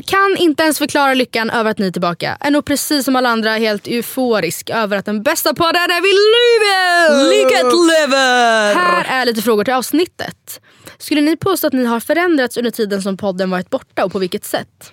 Kan 0.07 0.36
inte 0.39 0.62
ens 0.62 0.78
förklara 0.78 1.14
lyckan 1.14 1.51
över 1.51 1.70
att 1.70 1.78
ni 1.78 1.86
är 1.86 1.91
tillbaka. 1.91 2.36
Är 2.41 2.51
nog 2.51 2.64
precis 2.64 3.05
som 3.05 3.16
alla 3.16 3.28
andra 3.28 3.51
helt 3.51 3.86
euforisk 3.86 4.70
över 4.70 4.97
att 4.97 5.07
den 5.07 5.22
bästa 5.22 5.55
podden 5.55 5.82
är 5.82 6.01
vid 6.03 6.14
livet! 6.34 7.34
Lyckat 7.34 7.72
lever! 7.72 8.74
Här 8.74 9.20
är 9.20 9.26
lite 9.26 9.43
frågor 9.43 9.64
till 9.64 9.74
avsnittet. 9.74 10.61
Skulle 10.99 11.20
ni 11.20 11.36
påstå 11.36 11.66
att 11.66 11.72
ni 11.72 11.84
har 11.84 12.01
förändrats 12.01 12.57
under 12.57 12.70
tiden 12.70 13.03
som 13.03 13.16
podden 13.16 13.51
varit 13.51 13.70
borta 13.70 14.05
och 14.05 14.12
på 14.12 14.18
vilket 14.18 14.45
sätt? 14.45 14.93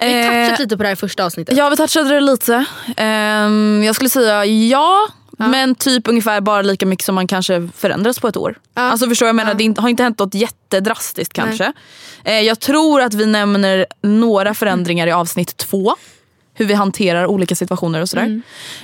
Vi 0.00 0.22
har 0.22 0.44
touchat 0.44 0.58
lite 0.58 0.76
på 0.76 0.82
det 0.82 0.88
här 0.88 0.92
i 0.92 0.96
första 0.96 1.24
avsnittet. 1.24 1.52
Eh, 1.52 1.58
Ja, 1.58 1.70
vi 1.70 1.76
touchade 1.76 2.08
det 2.14 2.20
lite. 2.20 2.64
Ehm, 2.96 3.82
jag 3.84 3.94
skulle 3.94 4.10
säga 4.10 4.44
ja, 4.44 5.08
men 5.38 5.74
typ 5.74 6.08
ungefär 6.08 6.40
bara 6.40 6.62
lika 6.62 6.86
mycket 6.86 7.04
som 7.04 7.14
man 7.14 7.26
kanske 7.26 7.68
förändras 7.76 8.18
på 8.20 8.28
ett 8.28 8.36
år. 8.36 8.58
Ja. 8.74 8.82
Alltså 8.82 9.08
förstår 9.08 9.26
jag 9.28 9.36
menar, 9.36 9.54
det 9.54 9.64
inte- 9.64 9.80
har 9.80 9.88
inte 9.88 10.02
hänt 10.02 10.18
något 10.18 10.34
jättedrastiskt 10.34 11.32
kanske. 11.32 11.72
Eh, 12.24 12.40
jag 12.40 12.60
tror 12.60 13.00
att 13.02 13.14
vi 13.14 13.26
nämner 13.26 13.86
några 14.02 14.54
förändringar 14.54 15.06
i 15.06 15.12
avsnitt 15.12 15.56
två. 15.56 15.94
Hur 16.54 16.64
vi 16.66 16.74
hanterar 16.74 17.26
olika 17.26 17.56
situationer 17.56 18.00
och 18.00 18.08
sådär. 18.08 18.22
Mm. 18.24 18.42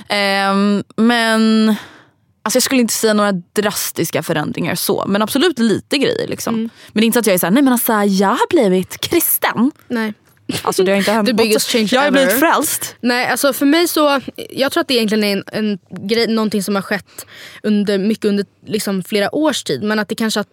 Ehm, 0.09 0.83
men 0.95 1.75
Alltså 2.41 2.57
jag 2.57 2.63
skulle 2.63 2.81
inte 2.81 2.93
säga 2.93 3.13
några 3.13 3.31
drastiska 3.31 4.23
förändringar 4.23 4.75
så, 4.75 5.03
men 5.07 5.21
absolut 5.21 5.59
lite 5.59 5.97
grejer. 5.97 6.27
Liksom. 6.27 6.55
Mm. 6.55 6.69
Men 6.87 7.01
det 7.01 7.03
är 7.03 7.05
inte 7.05 7.15
så 7.15 7.19
att 7.19 7.27
jag 7.27 7.33
är 7.33 7.37
såhär, 7.37 7.51
nej 7.51 7.63
men 7.63 7.73
alltså 7.73 7.93
jag 8.03 8.27
har 8.29 8.49
blivit 8.49 8.97
kristen. 9.01 9.71
Nej. 9.87 10.13
Alltså 10.61 10.83
det 10.83 10.91
har 10.91 10.97
inte 10.97 11.11
hänt 11.11 11.27
The 11.27 11.33
biggest 11.33 11.69
change 11.69 11.89
Jag 11.91 12.01
har 12.01 12.11
blivit 12.11 12.39
frälst. 12.39 12.95
Nej, 13.01 13.27
alltså 13.27 13.53
för 13.53 13.65
mig 13.65 13.87
så, 13.87 14.21
jag 14.49 14.71
tror 14.71 14.81
att 14.81 14.87
det 14.87 14.93
egentligen 14.93 15.23
är 15.23 15.33
en, 15.33 15.43
en 15.51 15.79
grej, 16.07 16.27
någonting 16.27 16.63
som 16.63 16.75
har 16.75 16.81
skett 16.81 17.25
under, 17.63 17.97
mycket 17.97 18.25
under 18.25 18.45
liksom 18.65 19.03
flera 19.03 19.35
års 19.35 19.63
tid. 19.63 19.83
Men 19.83 19.99
att 19.99 20.09
det 20.09 20.15
kanske 20.15 20.39
har 20.39 20.45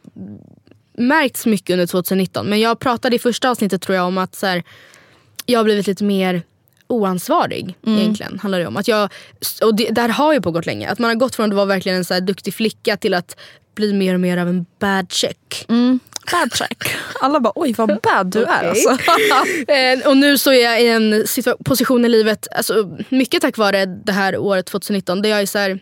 märkts 0.99 1.47
mycket 1.47 1.71
under 1.71 1.87
2019. 1.87 2.47
Men 2.47 2.61
jag 2.61 2.79
pratade 2.79 3.17
i 3.17 3.19
första 3.19 3.51
avsnittet 3.51 3.83
tror 3.83 3.97
jag 3.97 4.07
om 4.07 4.19
att 4.19 4.35
så 4.35 4.47
här, 4.47 4.63
jag 5.47 5.59
har 5.59 5.65
blivit 5.65 5.87
lite 5.87 6.05
mer 6.05 6.43
oansvarig 6.89 7.75
egentligen. 7.87 8.39
Handlar 8.39 8.59
det 8.59 8.67
om. 8.67 8.77
Att 8.77 8.89
jag, 8.89 9.11
och 9.63 9.75
det 9.77 9.91
där 9.91 10.09
har 10.09 10.33
ju 10.33 10.41
pågått 10.41 10.67
länge. 10.67 10.89
Att 10.91 10.99
man 10.99 11.09
har 11.09 11.15
gått 11.15 11.35
från 11.35 11.51
att 11.51 11.57
vara 11.57 11.67
verkligen 11.67 11.99
en 11.99 12.05
så 12.05 12.15
här 12.15 12.21
duktig 12.21 12.55
flicka 12.55 12.97
till 12.97 13.15
att 13.15 13.37
bli 13.75 13.93
mer 13.93 14.15
och 14.15 14.21
mer 14.21 14.37
av 14.37 14.49
en 14.49 14.67
bad 14.79 15.13
chick. 15.13 15.67
Bad 16.33 16.55
check. 16.55 16.97
Alla 17.21 17.41
bara 17.41 17.53
oj 17.55 17.73
vad 17.73 18.01
bad 18.03 18.27
du 18.27 18.45
är 18.45 18.69
alltså. 18.69 18.99
Eh, 19.73 20.09
och 20.09 20.17
nu 20.17 20.39
så 20.39 20.53
är 20.53 20.63
jag 20.65 20.83
i 20.83 20.89
en 20.89 21.25
position 21.65 22.05
i 22.05 22.09
livet, 22.09 22.47
alltså, 22.57 22.99
mycket 23.09 23.43
tack 23.43 23.57
vare 23.57 23.87
det 23.87 24.13
här 24.13 24.39
året 24.39 24.67
2019, 24.67 25.23
där 25.23 25.31
jag 25.31 25.41
är 25.41 25.47
så 25.47 25.59
här. 25.59 25.79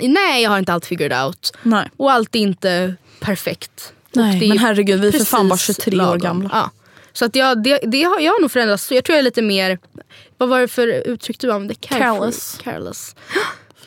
nej 0.00 0.42
jag 0.42 0.50
har 0.50 0.58
inte 0.58 0.72
allt 0.72 0.86
figured 0.86 1.12
out. 1.24 1.52
Nej. 1.62 1.90
Och 1.96 2.12
allt 2.12 2.36
är 2.36 2.40
inte 2.40 2.94
perfekt. 3.20 3.92
Nej, 4.12 4.48
men 4.48 4.58
herregud, 4.58 5.00
vi 5.00 5.08
är 5.08 5.12
för 5.12 5.24
fan 5.24 5.48
bara 5.48 5.56
precis 5.56 5.76
23 5.84 5.96
år 5.96 5.96
lagom. 5.96 6.20
gamla. 6.20 6.50
Ja. 6.52 6.70
Så 7.12 7.24
att 7.24 7.36
jag, 7.36 7.62
det, 7.62 7.78
det 7.82 8.02
har 8.02 8.20
jag 8.20 8.32
har 8.32 8.40
nog 8.40 8.50
förändrats. 8.50 8.84
Så 8.84 8.94
jag 8.94 9.04
tror 9.04 9.14
jag 9.14 9.18
är 9.18 9.24
lite 9.24 9.42
mer, 9.42 9.78
vad 10.38 10.48
var 10.48 10.60
det 10.60 10.68
för 10.68 10.86
uttryck 10.88 11.38
du 11.38 11.52
använde? 11.52 11.74
Careless. 11.74 12.58
Careless. 12.62 13.16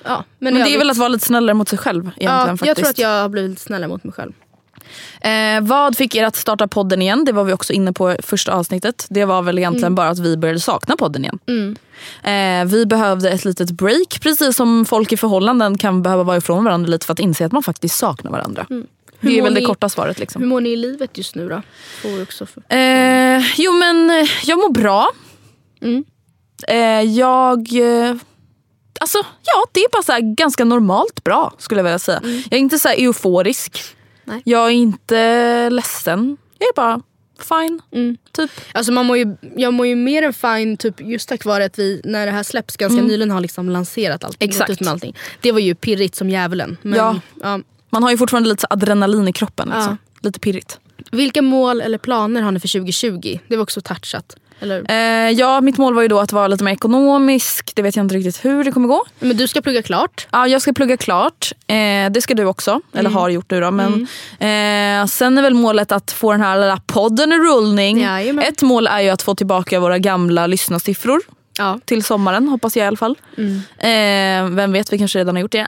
Ja, 0.06 0.24
men 0.40 0.54
Men 0.54 0.64
det 0.64 0.74
är 0.74 0.78
väl 0.78 0.90
att 0.90 0.98
vara 0.98 1.10
lite 1.10 1.26
snällare 1.26 1.54
mot 1.54 1.70
sig 1.70 1.78
själv 1.78 2.04
egentligen 2.04 2.32
ja, 2.32 2.46
faktiskt. 2.48 2.68
Jag 2.68 2.78
tror 2.78 2.90
att 2.90 2.98
jag 2.98 3.22
har 3.22 3.30
blivit 3.30 3.60
snällare 3.60 3.88
mot 3.88 4.04
mig 4.04 4.14
själv. 4.14 4.34
Eh, 5.22 5.62
vad 5.62 5.98
fick 5.98 6.16
er 6.16 6.24
att 6.24 6.36
starta 6.36 6.68
podden 6.68 7.02
igen? 7.02 7.26
Det 7.26 7.32
var 7.32 7.44
vi 7.44 7.54
också 7.54 7.74
inne 7.74 7.94
på 7.94 8.12
i 8.12 8.16
första 8.24 8.54
avsnittet. 8.54 9.06
Det 9.10 9.26
var 9.26 9.42
väl 9.42 9.58
egentligen 9.58 9.84
Mm. 9.88 9.96
bara 9.96 10.10
att 10.10 10.20
vi 10.20 10.38
började 10.38 10.60
sakna 10.60 10.96
podden 10.98 11.24
igen. 11.26 11.40
Eh, 12.24 12.66
vi 12.72 12.86
behövde 12.86 13.30
ett 13.30 13.46
litet 13.46 13.72
break. 13.72 14.20
Precis 14.22 14.56
som 14.56 14.86
folk 14.86 15.12
i 15.12 15.18
förhållanden 15.18 15.78
kan 15.78 16.02
behöva 16.04 16.24
vara 16.24 16.38
ifrån 16.38 16.64
varandra 16.64 16.90
lite 16.90 17.06
för 17.06 17.14
att 17.14 17.20
inse 17.20 17.46
att 17.46 17.52
man 17.52 17.64
faktiskt 17.64 17.96
saknar 17.98 18.32
varandra. 18.32 18.66
Hur 18.70 18.86
Det 19.32 19.38
är 19.40 19.44
väl 19.44 19.54
det 19.54 19.60
ni- 19.60 19.66
korta 19.66 19.90
svaret. 19.90 20.20
Liksom. 20.20 20.42
Hur 20.42 20.50
mår 20.50 20.62
ni 20.62 20.70
i 20.70 20.76
livet 20.76 21.18
just 21.18 21.36
nu 21.36 21.50
då? 21.50 21.62
Får 22.02 22.22
också 22.22 22.46
för... 22.46 22.64
Eh, 22.78 23.44
jo 23.58 23.72
men 23.72 24.10
eh, 24.10 24.28
jag 24.44 24.58
mår 24.60 24.70
bra. 24.72 25.10
Mm. 25.82 26.04
Eh, 26.68 27.02
jag... 27.12 27.58
Eh, 27.60 28.16
alltså 29.00 29.18
ja, 29.44 29.66
det 29.72 29.80
är 29.80 29.90
bara 30.08 30.20
ganska 30.20 30.66
normalt 30.66 31.24
bra 31.24 31.54
skulle 31.58 31.80
jag 31.80 31.84
vilja 31.84 32.00
säga. 32.00 32.20
Jag 32.24 32.54
är 32.54 32.58
inte 32.58 32.80
så 32.80 32.88
här 32.88 32.96
euforisk. 32.96 33.84
Nej. 34.26 34.42
Jag 34.46 34.66
är 34.68 34.72
inte 34.74 35.70
ledsen. 35.70 36.38
Jag 36.60 36.68
är 36.68 36.76
bara 36.76 37.02
fine. 37.40 37.82
Mm. 37.92 38.18
Typ. 38.32 38.52
Alltså 38.72 38.92
man 38.92 39.06
mår 39.06 39.18
ju, 39.18 39.36
jag 39.56 39.74
mår 39.74 39.88
ju 39.88 39.96
mer 39.96 40.24
än 40.24 40.34
fine 40.34 40.78
typ, 40.78 41.02
just 41.02 41.30
tack 41.30 41.46
vare 41.46 41.66
att 41.66 41.80
vi 41.80 42.02
när 42.04 42.26
det 42.26 42.32
här 42.32 42.44
släpps 42.44 42.78
ganska 42.78 43.02
nyligen 43.02 43.32
har 43.32 43.42
liksom 43.42 43.70
lanserat 43.70 44.24
allting. 44.24 44.50
Exakt. 44.50 44.70
ut 44.70 44.80
med 44.80 44.90
allting. 44.90 45.16
Det 45.42 45.52
var 45.52 45.60
ju 45.60 45.76
pirrigt 45.76 46.16
som 46.16 46.30
djävulen. 46.30 46.78
Men, 46.82 47.00
Ja. 47.00 47.20
ja. 47.42 47.60
Man 47.90 48.04
har 48.04 48.12
ju 48.12 48.18
fortfarande 48.18 48.50
lite 48.50 48.68
adrenalin 48.70 49.28
i 49.28 49.34
kroppen. 49.34 49.68
Liksom. 49.68 49.98
Ja. 50.02 50.18
Lite 50.22 50.40
pirrigt. 50.40 50.80
Vilka 51.12 51.42
mål 51.42 51.82
eller 51.82 51.98
planer 51.98 52.42
har 52.42 52.52
ni 52.52 52.60
för 52.60 52.68
2020? 52.68 53.40
Det 53.48 53.56
var 53.56 53.64
också 53.64 53.82
touchat. 53.82 54.36
Eller? 54.64 54.86
Eh, 54.92 55.32
ja, 55.32 55.62
mitt 55.62 55.78
mål 55.78 55.94
var 55.96 56.02
ju 56.02 56.08
då 56.08 56.20
att 56.20 56.32
vara 56.32 56.48
lite 56.48 56.64
mer 56.64 56.72
ekonomisk. 56.72 57.72
Det 57.76 57.82
vet 57.82 57.96
jag 57.96 58.06
inte 58.06 58.16
riktigt 58.16 58.46
hur 58.46 58.64
det 58.64 58.72
kommer 58.72 58.88
gå. 58.88 59.06
Men 59.20 59.38
du 59.38 59.48
ska 59.48 59.62
plugga 59.62 59.82
klart. 59.82 60.28
Ja, 60.32 60.48
jag 60.48 60.62
ska 60.62 60.74
plugga 60.74 60.98
klart. 60.98 61.52
Eh, 61.68 61.76
det 62.12 62.22
ska 62.22 62.34
du 62.34 62.46
också. 62.46 62.82
Eller 62.94 63.10
Mm. 63.10 63.14
har 63.14 63.30
gjort 63.30 63.52
nu 63.52 63.60
då. 63.62 63.72
Men, 63.72 63.94
eh, 64.40 65.06
sen 65.08 65.38
är 65.38 65.42
väl 65.42 65.54
målet 65.54 65.92
att 65.92 66.12
få 66.12 66.32
den 66.32 66.42
här 66.42 66.60
lilla 66.60 66.78
podden 66.86 67.32
i 67.34 67.38
rullning. 67.38 68.02
Jajamän. 68.02 68.44
Ett 68.46 68.62
mål 68.62 68.88
är 68.88 69.00
ju 69.02 69.10
att 69.10 69.22
få 69.22 69.36
tillbaka 69.36 69.80
våra 69.80 69.98
gamla 70.00 70.48
lyssnarsiffror. 70.48 71.22
Ja. 71.58 71.80
Till 71.86 72.04
sommaren 72.04 72.48
hoppas 72.48 72.78
jag 72.78 72.84
i 72.84 72.88
alla 72.88 72.98
fall. 72.98 73.16
Mm. 73.38 73.56
Eh, 73.80 74.56
vem 74.56 74.72
vet, 74.72 74.94
vi 74.94 74.98
kanske 74.98 75.20
redan 75.20 75.36
har 75.36 75.42
gjort 75.42 75.52
det. 75.52 75.68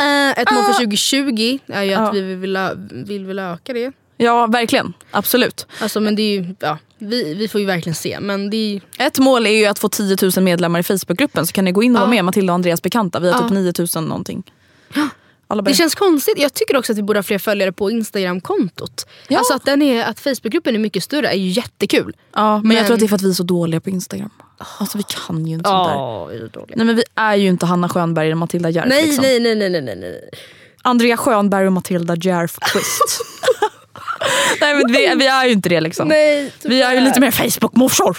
Eh, 0.00 0.30
ett 0.42 0.50
mål 0.52 0.64
för 0.64 0.72
2020 0.72 1.58
är 1.66 1.82
ju 1.82 1.94
att 1.94 2.14
vi 2.14 2.20
vill, 2.34 2.58
vill, 2.92 3.26
vill 3.26 3.38
öka 3.38 3.72
det. 3.72 3.92
Ja, 4.16 4.46
verkligen. 4.46 4.92
Absolut. 5.10 5.66
Alltså, 5.80 6.00
men 6.00 6.16
det 6.16 6.22
är 6.22 6.40
ju, 6.40 6.54
ja, 6.60 6.78
vi, 6.98 7.34
vi 7.34 7.48
får 7.48 7.60
ju 7.60 7.66
verkligen 7.66 7.94
se. 7.94 8.20
Men 8.20 8.50
det 8.50 8.56
är 8.56 8.80
Ett 9.06 9.18
mål 9.18 9.46
är 9.46 9.50
ju 9.50 9.66
att 9.66 9.78
få 9.78 9.88
10 9.88 10.16
000 10.36 10.44
medlemmar 10.44 10.80
i 10.80 10.82
Facebookgruppen 10.82 11.46
så 11.46 11.52
kan 11.52 11.64
ni 11.64 11.72
gå 11.72 11.82
in 11.82 11.96
och 11.96 12.00
vara 12.00 12.10
Ja. 12.10 12.14
med 12.14 12.24
Matilda 12.24 12.52
och 12.52 12.54
Andreas 12.54 12.82
bekanta. 12.82 13.20
Vi 13.20 13.30
har 13.30 13.38
Ja. 13.40 13.48
typ 13.48 13.50
9 13.52 13.72
000 13.96 14.04
någonting. 14.08 14.42
Bara, 15.48 15.62
Det 15.62 15.74
känns 15.74 15.94
konstigt. 15.94 16.38
Jag 16.38 16.54
tycker 16.54 16.76
också 16.76 16.92
att 16.92 16.98
vi 16.98 17.02
borde 17.02 17.18
ha 17.18 17.22
fler 17.22 17.38
följare 17.38 17.72
på 17.72 17.90
Instagram-kontot. 17.90 19.06
Ja. 19.28 19.38
Alltså 19.38 19.54
att, 19.54 19.64
den 19.64 19.82
är, 19.82 20.04
att 20.04 20.20
Facebookgruppen 20.20 20.74
är 20.74 20.78
mycket 20.78 21.02
större 21.04 21.28
är 21.28 21.36
ju 21.36 21.48
jättekul. 21.48 22.16
ja, 22.34 22.58
men, 22.60 22.70
jag 22.70 22.80
men- 22.80 22.86
tror 22.86 22.94
att 22.94 23.00
det 23.00 23.06
är 23.06 23.08
för 23.08 23.16
att 23.16 23.22
vi 23.22 23.28
är 23.30 23.34
så 23.34 23.42
dåliga 23.42 23.80
på 23.80 23.90
Instagram. 23.90 24.30
Alltså 24.78 24.98
vi 24.98 25.04
kan 25.26 25.46
ju 25.46 25.54
inte 25.54 25.70
sånt 25.70 25.88
där. 25.88 25.94
Ja, 25.94 26.24
vi 26.26 26.36
är 26.36 26.48
dåliga. 26.48 26.76
Nej 26.76 26.86
men 26.86 26.96
vi 26.96 27.02
är 27.14 27.34
ju 27.36 27.48
inte 27.48 27.66
Hanna 27.66 27.88
Schönberg 27.88 28.26
eller 28.26 28.36
Matilda 28.36 28.70
Järf. 28.70 28.86
Nej, 28.88 29.06
liksom. 29.06 29.22
nej, 29.22 29.40
nej, 29.40 29.54
nej, 29.70 29.70
nej, 29.82 29.96
nej. 29.96 30.30
Andrea 30.82 31.16
Schönberg 31.16 31.66
och 31.66 31.72
Matilda 31.72 32.16
Järf 32.16 32.58
twist. 32.72 33.20
nej 34.60 34.74
men 34.74 34.92
vi, 34.92 35.14
vi 35.16 35.26
är 35.26 35.44
ju 35.44 35.52
inte 35.52 35.68
det 35.68 35.80
liksom. 35.80 36.08
nej 36.08 36.52
Vi 36.62 36.82
är 36.82 36.94
ju 36.94 37.00
lite 37.00 37.20
mer 37.20 37.30
Facebook-morsor. 37.30 38.16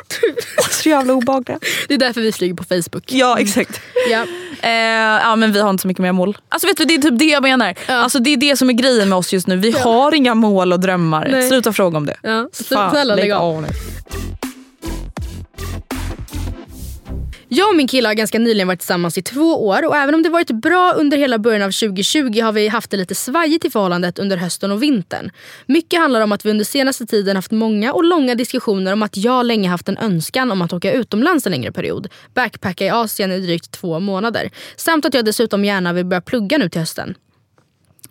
så 0.72 0.90
jävla 0.90 1.14
obehagliga. 1.14 1.60
Det 1.88 1.94
är 1.94 1.98
därför 1.98 2.22
vi 2.22 2.32
flyger 2.32 2.56
på 2.56 2.64
Facebook. 2.64 3.04
Ja 3.12 3.40
exakt. 3.40 3.82
Ja. 4.10 4.26
Eh, 4.62 4.72
ja 5.24 5.36
men 5.36 5.52
vi 5.54 5.60
har 5.60 5.70
inte 5.70 5.82
så 5.82 5.88
mycket 5.88 6.02
mer 6.02 6.12
mål. 6.12 6.38
Alltså 6.50 6.68
vet 6.68 6.78
du 6.78 6.86
det 6.86 6.94
är 6.96 7.02
typ 7.02 7.20
det 7.20 7.26
jag 7.26 7.44
menar. 7.44 7.76
Ja. 7.88 7.94
Alltså 7.96 8.20
det 8.20 8.34
är 8.34 8.38
det 8.38 8.58
som 8.58 8.70
är 8.70 8.74
grejen 8.74 9.10
med 9.10 9.18
oss 9.18 9.34
just 9.34 9.48
nu. 9.48 9.58
Vi 9.58 9.72
har 9.72 10.14
inga 10.14 10.36
mål 10.36 10.74
och 10.74 10.80
drömmar. 10.80 11.28
Nej. 11.32 11.48
Sluta 11.48 11.74
fråga 11.74 11.98
om 11.98 12.06
det. 12.06 12.18
Ja, 12.22 12.50
Fan, 12.70 12.92
snälla 12.92 13.16
lägg 13.16 13.32
av. 13.32 13.62
nu. 13.62 13.68
Jag 17.58 17.70
och 17.70 17.76
min 17.76 17.88
kille 17.88 18.10
har 18.10 18.14
ganska 18.14 18.40
nyligen 18.40 18.68
varit 18.68 18.80
tillsammans 18.80 19.18
i 19.18 19.22
två 19.22 19.68
år 19.68 19.88
och 19.88 19.96
även 19.96 20.16
om 20.16 20.24
det 20.24 20.30
varit 20.30 20.52
bra 20.52 20.94
under 20.98 21.18
hela 21.18 21.40
början 21.40 21.62
av 21.62 21.72
2020 21.72 22.42
har 22.42 22.52
vi 22.52 22.68
haft 22.68 22.92
det 22.92 22.98
lite 22.98 23.16
svajigt 23.16 23.66
i 23.66 23.70
förhållandet 23.70 24.20
under 24.20 24.38
hösten 24.38 24.72
och 24.72 24.84
vintern. 24.84 25.32
Mycket 25.66 26.00
handlar 26.00 26.22
om 26.22 26.32
att 26.32 26.46
vi 26.46 26.50
under 26.50 26.66
senaste 26.66 27.06
tiden 27.06 27.36
haft 27.36 27.52
många 27.52 27.94
och 27.94 28.04
långa 28.04 28.36
diskussioner 28.36 28.94
om 28.94 29.04
att 29.04 29.18
jag 29.18 29.46
länge 29.46 29.70
haft 29.70 29.90
en 29.90 29.98
önskan 29.98 30.52
om 30.52 30.62
att 30.62 30.74
åka 30.74 30.92
utomlands 30.92 31.46
en 31.46 31.52
längre 31.52 31.72
period. 31.72 32.08
Backpacka 32.34 32.86
i 32.86 32.90
Asien 32.90 33.32
i 33.32 33.40
drygt 33.40 33.72
två 33.72 34.00
månader. 34.00 34.50
Samt 34.76 35.06
att 35.06 35.14
jag 35.14 35.26
dessutom 35.26 35.66
gärna 35.66 35.94
vill 35.94 36.06
börja 36.06 36.22
plugga 36.22 36.58
nu 36.58 36.70
till 36.70 36.82
hösten. 36.82 37.16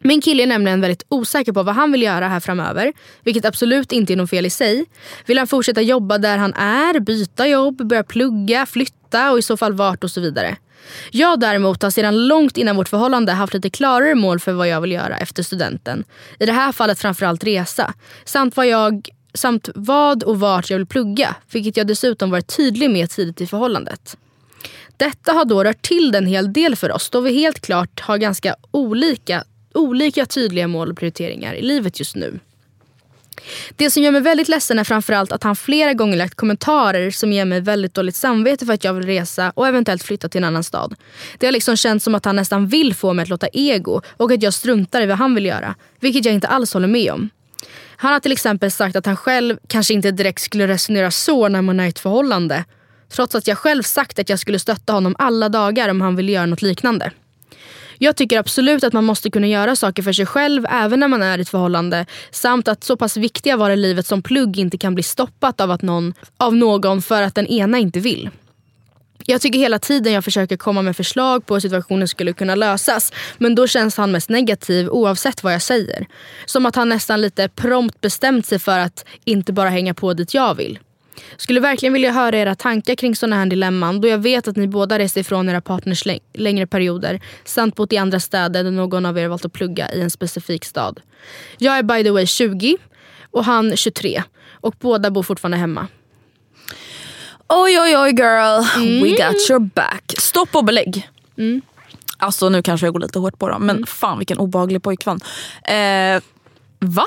Min 0.00 0.20
kille 0.20 0.42
är 0.42 0.46
nämligen 0.46 0.80
väldigt 0.80 1.06
osäker 1.08 1.52
på 1.52 1.62
vad 1.62 1.74
han 1.74 1.92
vill 1.92 2.02
göra 2.02 2.28
här 2.28 2.40
framöver. 2.40 2.92
Vilket 3.24 3.44
absolut 3.44 3.92
inte 3.92 4.12
är 4.12 4.16
något 4.16 4.30
fel 4.30 4.46
i 4.46 4.50
sig. 4.50 4.84
Vill 5.26 5.38
han 5.38 5.46
fortsätta 5.46 5.80
jobba 5.80 6.18
där 6.18 6.38
han 6.38 6.54
är, 6.54 7.00
byta 7.00 7.46
jobb, 7.46 7.86
börja 7.86 8.04
plugga, 8.04 8.66
flytta 8.66 9.03
och 9.14 9.38
i 9.38 9.42
så 9.42 9.56
fall 9.56 9.72
vart 9.72 10.04
och 10.04 10.10
så 10.10 10.20
vidare. 10.20 10.56
Jag 11.10 11.40
däremot 11.40 11.82
har 11.82 11.90
sedan 11.90 12.26
långt 12.26 12.56
innan 12.56 12.76
vårt 12.76 12.88
förhållande 12.88 13.32
haft 13.32 13.54
lite 13.54 13.70
klarare 13.70 14.14
mål 14.14 14.40
för 14.40 14.52
vad 14.52 14.68
jag 14.68 14.80
vill 14.80 14.92
göra 14.92 15.18
efter 15.18 15.42
studenten. 15.42 16.04
I 16.38 16.46
det 16.46 16.52
här 16.52 16.72
fallet 16.72 16.98
framförallt 16.98 17.44
resa. 17.44 17.94
Samt 18.24 18.56
vad, 18.56 18.66
jag, 18.66 19.08
samt 19.34 19.68
vad 19.74 20.22
och 20.22 20.40
vart 20.40 20.70
jag 20.70 20.78
vill 20.78 20.86
plugga. 20.86 21.36
Vilket 21.52 21.76
jag 21.76 21.86
dessutom 21.86 22.30
varit 22.30 22.56
tydlig 22.56 22.90
med 22.90 23.10
tidigt 23.10 23.40
i 23.40 23.46
förhållandet. 23.46 24.16
Detta 24.96 25.32
har 25.32 25.44
då 25.44 25.64
rört 25.64 25.82
till 25.82 26.12
det 26.12 26.18
en 26.18 26.26
hel 26.26 26.52
del 26.52 26.76
för 26.76 26.92
oss 26.92 27.10
då 27.10 27.20
vi 27.20 27.34
helt 27.34 27.60
klart 27.60 28.00
har 28.00 28.18
ganska 28.18 28.56
olika, 28.70 29.44
olika 29.74 30.26
tydliga 30.26 30.68
mål 30.68 30.90
och 30.90 30.98
prioriteringar 30.98 31.54
i 31.54 31.62
livet 31.62 31.98
just 31.98 32.16
nu. 32.16 32.40
Det 33.76 33.90
som 33.90 34.02
gör 34.02 34.10
mig 34.10 34.20
väldigt 34.20 34.48
ledsen 34.48 34.78
är 34.78 34.84
framförallt 34.84 35.32
att 35.32 35.42
han 35.42 35.56
flera 35.56 35.94
gånger 35.94 36.16
lagt 36.16 36.34
kommentarer 36.34 37.10
som 37.10 37.32
ger 37.32 37.44
mig 37.44 37.60
väldigt 37.60 37.94
dåligt 37.94 38.16
samvete 38.16 38.66
för 38.66 38.72
att 38.72 38.84
jag 38.84 38.94
vill 38.94 39.06
resa 39.06 39.52
och 39.54 39.68
eventuellt 39.68 40.02
flytta 40.02 40.28
till 40.28 40.38
en 40.38 40.44
annan 40.44 40.64
stad. 40.64 40.94
Det 41.38 41.46
har 41.46 41.52
liksom 41.52 41.76
känts 41.76 42.04
som 42.04 42.14
att 42.14 42.24
han 42.24 42.36
nästan 42.36 42.66
vill 42.66 42.94
få 42.94 43.12
mig 43.12 43.22
att 43.22 43.28
låta 43.28 43.48
ego 43.52 44.00
och 44.16 44.32
att 44.32 44.42
jag 44.42 44.54
struntar 44.54 45.02
i 45.02 45.06
vad 45.06 45.18
han 45.18 45.34
vill 45.34 45.46
göra. 45.46 45.74
Vilket 46.00 46.24
jag 46.24 46.34
inte 46.34 46.48
alls 46.48 46.74
håller 46.74 46.88
med 46.88 47.12
om. 47.12 47.30
Han 47.96 48.12
har 48.12 48.20
till 48.20 48.32
exempel 48.32 48.70
sagt 48.70 48.96
att 48.96 49.06
han 49.06 49.16
själv 49.16 49.58
kanske 49.66 49.94
inte 49.94 50.10
direkt 50.10 50.42
skulle 50.42 50.66
resonera 50.66 51.10
så 51.10 51.48
när 51.48 51.62
man 51.62 51.80
är 51.80 51.84
i 51.84 51.88
ett 51.88 51.98
förhållande. 51.98 52.64
Trots 53.08 53.34
att 53.34 53.46
jag 53.46 53.58
själv 53.58 53.82
sagt 53.82 54.18
att 54.18 54.28
jag 54.28 54.38
skulle 54.38 54.58
stötta 54.58 54.92
honom 54.92 55.16
alla 55.18 55.48
dagar 55.48 55.88
om 55.88 56.00
han 56.00 56.16
ville 56.16 56.32
göra 56.32 56.46
något 56.46 56.62
liknande. 56.62 57.10
Jag 57.98 58.16
tycker 58.16 58.38
absolut 58.38 58.84
att 58.84 58.92
man 58.92 59.04
måste 59.04 59.30
kunna 59.30 59.46
göra 59.46 59.76
saker 59.76 60.02
för 60.02 60.12
sig 60.12 60.26
själv 60.26 60.66
även 60.70 61.00
när 61.00 61.08
man 61.08 61.22
är 61.22 61.38
i 61.38 61.42
ett 61.42 61.48
förhållande. 61.48 62.06
Samt 62.30 62.68
att 62.68 62.84
så 62.84 62.96
pass 62.96 63.16
viktiga 63.16 63.56
var 63.56 63.70
i 63.70 63.76
livet 63.76 64.06
som 64.06 64.22
plugg 64.22 64.58
inte 64.58 64.78
kan 64.78 64.94
bli 64.94 65.02
stoppat 65.02 65.60
av, 65.60 65.70
att 65.70 65.82
någon, 65.82 66.14
av 66.36 66.56
någon 66.56 67.02
för 67.02 67.22
att 67.22 67.34
den 67.34 67.46
ena 67.46 67.78
inte 67.78 68.00
vill. 68.00 68.30
Jag 69.26 69.40
tycker 69.40 69.58
hela 69.58 69.78
tiden 69.78 70.12
jag 70.12 70.24
försöker 70.24 70.56
komma 70.56 70.82
med 70.82 70.96
förslag 70.96 71.46
på 71.46 71.54
hur 71.54 71.60
situationen 71.60 72.08
skulle 72.08 72.32
kunna 72.32 72.54
lösas. 72.54 73.12
Men 73.38 73.54
då 73.54 73.66
känns 73.66 73.96
han 73.96 74.12
mest 74.12 74.28
negativ 74.28 74.88
oavsett 74.88 75.42
vad 75.42 75.54
jag 75.54 75.62
säger. 75.62 76.06
Som 76.46 76.66
att 76.66 76.76
han 76.76 76.88
nästan 76.88 77.20
lite 77.20 77.48
prompt 77.48 78.00
bestämt 78.00 78.46
sig 78.46 78.58
för 78.58 78.78
att 78.78 79.04
inte 79.24 79.52
bara 79.52 79.68
hänga 79.68 79.94
på 79.94 80.14
dit 80.14 80.34
jag 80.34 80.54
vill. 80.54 80.78
Skulle 81.36 81.60
verkligen 81.60 81.92
vilja 81.92 82.12
höra 82.12 82.38
era 82.38 82.54
tankar 82.54 82.94
kring 82.94 83.16
sådana 83.16 83.36
här 83.36 83.46
dilemman 83.46 84.00
då 84.00 84.08
jag 84.08 84.18
vet 84.18 84.48
att 84.48 84.56
ni 84.56 84.68
båda 84.68 84.98
rest 84.98 85.16
ifrån 85.16 85.48
era 85.48 85.60
partners 85.60 86.04
läng- 86.06 86.20
längre 86.34 86.66
perioder 86.66 87.20
samt 87.44 87.76
bott 87.76 87.92
i 87.92 87.96
andra 87.96 88.20
städer 88.20 88.64
där 88.64 88.70
någon 88.70 89.06
av 89.06 89.18
er 89.18 89.28
valt 89.28 89.44
att 89.44 89.52
plugga 89.52 89.92
i 89.92 90.00
en 90.00 90.10
specifik 90.10 90.64
stad. 90.64 91.00
Jag 91.58 91.78
är 91.78 91.82
by 91.82 92.02
the 92.04 92.10
way 92.10 92.26
20 92.26 92.76
och 93.30 93.44
han 93.44 93.76
23 93.76 94.22
och 94.52 94.74
båda 94.80 95.10
bor 95.10 95.22
fortfarande 95.22 95.56
hemma. 95.56 95.86
Oj 97.48 97.80
oj 97.80 97.96
oj 97.96 98.10
girl, 98.10 98.62
we 99.02 99.08
got 99.10 99.50
your 99.50 99.58
back. 99.60 100.14
Stopp 100.18 100.54
och 100.54 100.64
belägg. 100.64 101.08
Alltså 102.18 102.48
nu 102.48 102.62
kanske 102.62 102.86
jag 102.86 102.92
går 102.94 103.00
lite 103.00 103.18
hårt 103.18 103.38
på 103.38 103.48
dem 103.48 103.66
men 103.66 103.86
fan 103.86 104.18
vilken 104.18 104.38
obehaglig 104.38 104.82
pojkvän. 104.82 105.20
Eh, 105.64 106.22
va? 106.78 107.06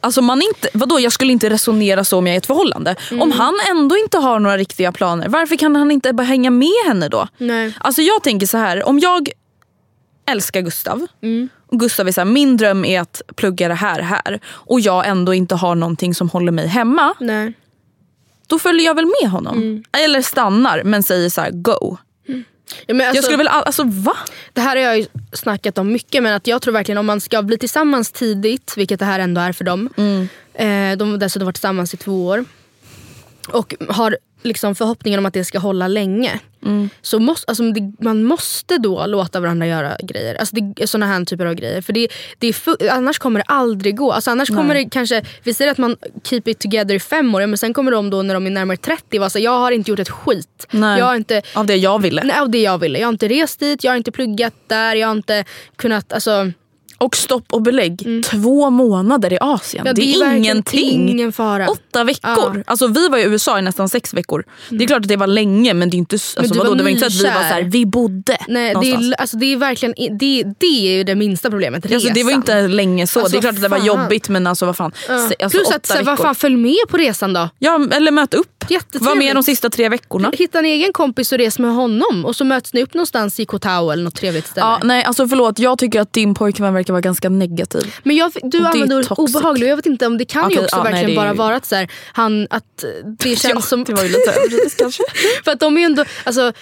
Alltså 0.00 0.22
man 0.22 0.42
inte, 0.42 0.68
vadå 0.72 1.00
jag 1.00 1.12
skulle 1.12 1.32
inte 1.32 1.50
resonera 1.50 2.04
så 2.04 2.18
om 2.18 2.26
jag 2.26 2.32
är 2.32 2.36
i 2.36 2.38
ett 2.38 2.46
förhållande. 2.46 2.96
Om 3.20 3.32
han 3.32 3.54
ändå 3.70 3.96
inte 3.96 4.18
har 4.18 4.38
några 4.38 4.56
riktiga 4.56 4.92
planer, 4.92 5.28
varför 5.28 5.56
kan 5.56 5.76
han 5.76 5.90
inte 5.90 6.12
bara 6.12 6.22
hänga 6.22 6.50
med 6.50 6.84
henne 6.86 7.08
då? 7.08 7.28
Nej. 7.38 7.74
Alltså 7.80 8.02
jag 8.02 8.22
tänker 8.22 8.46
så 8.46 8.58
här, 8.58 8.88
om 8.88 8.98
jag 8.98 9.28
älskar 10.30 10.60
Gustav 10.60 11.06
och 11.66 11.80
Gustav 11.80 12.08
är 12.08 12.12
så 12.12 12.20
här, 12.20 12.26
min 12.26 12.56
dröm 12.56 12.84
är 12.84 13.00
att 13.00 13.22
plugga 13.36 13.68
det 13.68 13.74
här 13.74 14.00
här 14.00 14.40
och 14.46 14.80
jag 14.80 15.06
ändå 15.08 15.34
inte 15.34 15.54
har 15.54 15.74
någonting 15.74 16.14
som 16.14 16.28
håller 16.28 16.52
mig 16.52 16.66
hemma. 16.66 17.14
Nej. 17.20 17.52
Då 18.46 18.58
följer 18.58 18.86
jag 18.86 18.94
väl 18.94 19.12
med 19.22 19.30
honom. 19.30 19.84
Eller 19.92 20.22
stannar 20.22 20.82
men 20.84 21.02
säger 21.02 21.28
så 21.30 21.40
här: 21.40 21.50
go. 21.50 21.96
Ja, 22.86 22.94
men 22.94 23.00
alltså, 23.06 23.16
jag 23.16 23.24
skulle 23.24 23.36
väl, 23.36 23.48
all- 23.48 23.64
alltså 23.64 23.82
va? 23.86 24.16
Det 24.52 24.60
här 24.60 24.76
har 24.76 24.82
jag 24.82 24.98
ju 24.98 25.06
snackat 25.32 25.78
om 25.78 25.92
mycket 25.92 26.22
men 26.22 26.34
att 26.34 26.46
jag 26.46 26.62
tror 26.62 26.72
verkligen 26.72 26.98
om 26.98 27.06
man 27.06 27.20
ska 27.20 27.42
bli 27.42 27.58
tillsammans 27.58 28.12
tidigt, 28.12 28.74
vilket 28.76 28.98
det 28.98 29.04
här 29.06 29.18
ändå 29.20 29.40
är 29.40 29.52
för 29.52 29.64
dem. 29.64 29.88
Eh, 30.54 30.96
de 30.98 31.10
har 31.10 31.18
dessutom 31.18 31.46
varit 31.46 31.54
tillsammans 31.56 31.94
i 31.94 31.96
två 31.96 32.26
år. 32.26 32.44
Och 33.48 33.74
har 33.88 34.18
liksom 34.42 34.74
förhoppningen 34.74 35.18
om 35.18 35.26
att 35.26 35.34
det 35.34 35.44
ska 35.44 35.58
hålla 35.58 35.88
länge. 35.88 36.40
Så 37.02 37.18
måste, 37.18 37.44
alltså, 37.48 37.70
det, 37.70 37.92
man 38.04 38.24
måste 38.24 38.78
då 38.78 39.06
låta 39.06 39.40
varandra 39.40 39.66
göra 39.66 39.96
grejer. 40.02 40.34
Alltså 40.34 40.56
det, 40.56 40.86
såna 40.86 41.06
här 41.06 41.24
typer 41.24 41.46
av 41.46 41.54
grejer. 41.54 41.80
För 41.82 41.92
det, 41.92 42.08
det 42.38 42.48
är 42.48 42.90
annars 42.90 43.18
kommer 43.18 43.40
det 43.40 43.44
aldrig 43.46 43.96
gå. 43.96 44.12
Alltså 44.12 44.30
annars 44.30 44.48
kommer 44.48 44.74
det 44.74 44.84
kanske, 44.90 45.22
vi 45.42 45.54
säger 45.54 45.70
att 45.70 45.78
man 45.78 45.96
keep 46.24 46.42
it 46.44 46.58
together 46.58 46.94
i 46.94 47.00
fem 47.00 47.34
år, 47.34 47.46
men 47.46 47.58
sen 47.58 47.74
kommer 47.74 47.90
de 47.90 48.10
då 48.10 48.22
när 48.22 48.34
de 48.34 48.46
är 48.46 48.50
närmare 48.50 48.76
30 48.76 49.18
vara 49.18 49.30
så 49.30 49.38
jag 49.38 49.58
har 49.58 49.72
inte 49.72 49.90
gjort 49.90 50.00
ett 50.00 50.10
skit. 50.10 50.66
Nej. 50.70 50.98
Jag 50.98 51.06
har 51.06 51.16
inte, 51.16 51.42
Av 51.54 51.66
det 51.66 51.76
jag 51.76 52.02
ville. 52.02 52.22
Nej, 52.24 52.40
av 52.40 52.50
det 52.50 52.62
jag 52.62 52.78
ville. 52.78 52.98
Jag 52.98 53.06
har 53.06 53.12
inte 53.12 53.28
rest 53.28 53.60
dit, 53.60 53.84
jag 53.84 53.92
har 53.92 53.96
inte 53.96 54.12
pluggat 54.12 54.54
där, 54.66 54.96
jag 54.96 55.08
har 55.08 55.14
inte 55.14 55.44
kunnat... 55.76 56.12
Alltså, 56.12 56.52
Och 56.98 57.16
stopp 57.16 57.52
och 57.52 57.62
belägg. 57.62 58.22
Två 58.24 58.70
månader 58.70 59.32
i 59.32 59.38
Asien. 59.40 59.86
Ja, 59.86 59.92
det, 59.92 60.00
det 60.02 60.14
är 60.14 60.26
är 60.26 60.36
ingenting. 60.36 61.08
ingen 61.08 61.32
fara. 61.32 61.68
Åtta 61.68 62.04
veckor. 62.04 62.56
Ja. 62.56 62.62
Alltså, 62.66 62.86
vi 62.86 63.08
var 63.08 63.18
i 63.18 63.22
USA 63.22 63.58
i 63.58 63.62
nästan 63.62 63.88
sex 63.88 64.14
veckor. 64.14 64.44
Det 64.70 64.84
är 64.84 64.88
klart 64.88 65.02
att 65.02 65.08
det 65.08 65.16
var 65.16 65.26
länge 65.26 65.74
men 65.74 65.90
det 65.90 65.96
är 65.96 65.98
inte, 65.98 66.14
alltså, 66.14 66.40
du 66.42 66.58
vadå, 66.58 66.70
var 66.70 66.76
det 66.76 66.82
var 66.82 66.90
inte 66.90 67.10
så 67.10 67.26
att 67.26 67.32
vi 67.32 67.34
var 67.34 67.48
så 67.48 67.54
här, 67.54 67.62
vi 67.62 67.86
bodde 67.86 68.36
nej, 68.48 68.68
det 68.68 68.74
någonstans. 68.74 69.06
är, 69.06 69.20
alltså, 69.20 69.36
det 69.36 69.52
är 69.52 69.56
verkligen 69.56 69.94
det, 70.18 70.44
det 70.58 70.66
är 70.90 70.96
ju 70.96 71.04
det 71.04 71.14
minsta 71.14 71.50
problemet. 71.50 71.92
Alltså, 71.92 72.08
det 72.08 72.22
var 72.22 72.30
resan. 72.30 72.40
inte 72.40 72.68
länge 72.68 73.06
så. 73.06 73.20
Alltså, 73.20 73.32
det 73.32 73.38
är 73.38 73.40
klart 73.40 73.54
att 73.54 73.62
det 73.62 73.68
var 73.68 73.78
jobbigt 73.78 74.28
men 74.28 74.46
alltså 74.46 74.66
vad 74.66 74.76
fan. 74.76 74.92
Ja. 75.08 75.14
Alltså, 75.14 75.48
Plus 75.48 75.70
att 75.70 75.86
så 75.86 76.02
vad 76.02 76.18
fan, 76.18 76.34
följ 76.34 76.56
med 76.56 76.88
på 76.88 76.96
resan 76.96 77.32
då. 77.32 77.48
Ja, 77.58 77.88
eller 77.92 78.10
möt 78.10 78.34
upp. 78.34 78.55
Jättetrevligt. 78.70 79.08
Var 79.08 79.14
med 79.14 79.36
de 79.36 79.42
sista 79.42 79.70
tre 79.70 79.88
veckorna. 79.88 80.32
Hitta 80.38 80.58
en 80.58 80.64
egen 80.64 80.92
kompis 80.92 81.32
och 81.32 81.38
res 81.38 81.58
med 81.58 81.74
honom 81.74 82.24
och 82.24 82.36
så 82.36 82.44
möts 82.44 82.72
ni 82.72 82.82
upp 82.82 82.94
någonstans 82.94 83.40
i 83.40 83.44
Koh 83.46 83.60
Tao 83.60 83.90
eller 83.90 84.04
något 84.04 84.14
trevligt 84.14 84.46
ställe. 84.46 84.66
Ja, 84.66 84.80
nej 84.84 85.04
alltså 85.04 85.28
förlåt, 85.28 85.58
jag 85.58 85.78
tycker 85.78 86.00
att 86.00 86.12
din 86.12 86.34
pojkvän 86.34 86.74
verkar 86.74 86.92
vara 86.92 87.00
ganska 87.00 87.28
negativ. 87.28 87.94
Men 88.02 88.16
jag, 88.16 88.32
du 88.42 88.66
använder 88.66 88.96
ordet 88.96 89.10
obehaglig 89.10 89.66
och 89.66 89.70
jag 89.70 89.76
vet 89.76 89.86
inte 89.86 90.06
om 90.06 90.18
det 90.18 90.24
kan 90.24 90.42
ju 90.50 90.56
Okej, 90.56 90.64
också 90.64 90.76
ja, 90.76 90.82
nej, 90.82 90.92
verkligen 90.92 91.10
är 91.10 91.16
bara 91.24 91.30
ju- 91.32 91.36
vara 91.38 91.56
att, 91.56 91.66
så 91.66 91.74
här, 91.74 91.88
han, 92.12 92.46
att 92.50 92.84
det 93.18 93.36
känns 93.38 93.54
Ja, 93.54 93.60
som... 93.60 93.84
det 93.84 93.92
var 93.94 94.02
ju 94.02 94.08
lite 94.08 94.30
överdrivet 94.30 94.76
kanske. 94.76 95.02
För 95.44 95.52
att 95.52 95.60
de 95.60 95.76
är 95.76 95.80
ju 95.80 95.84
ändå, 95.86 96.04
alltså, 96.24 96.52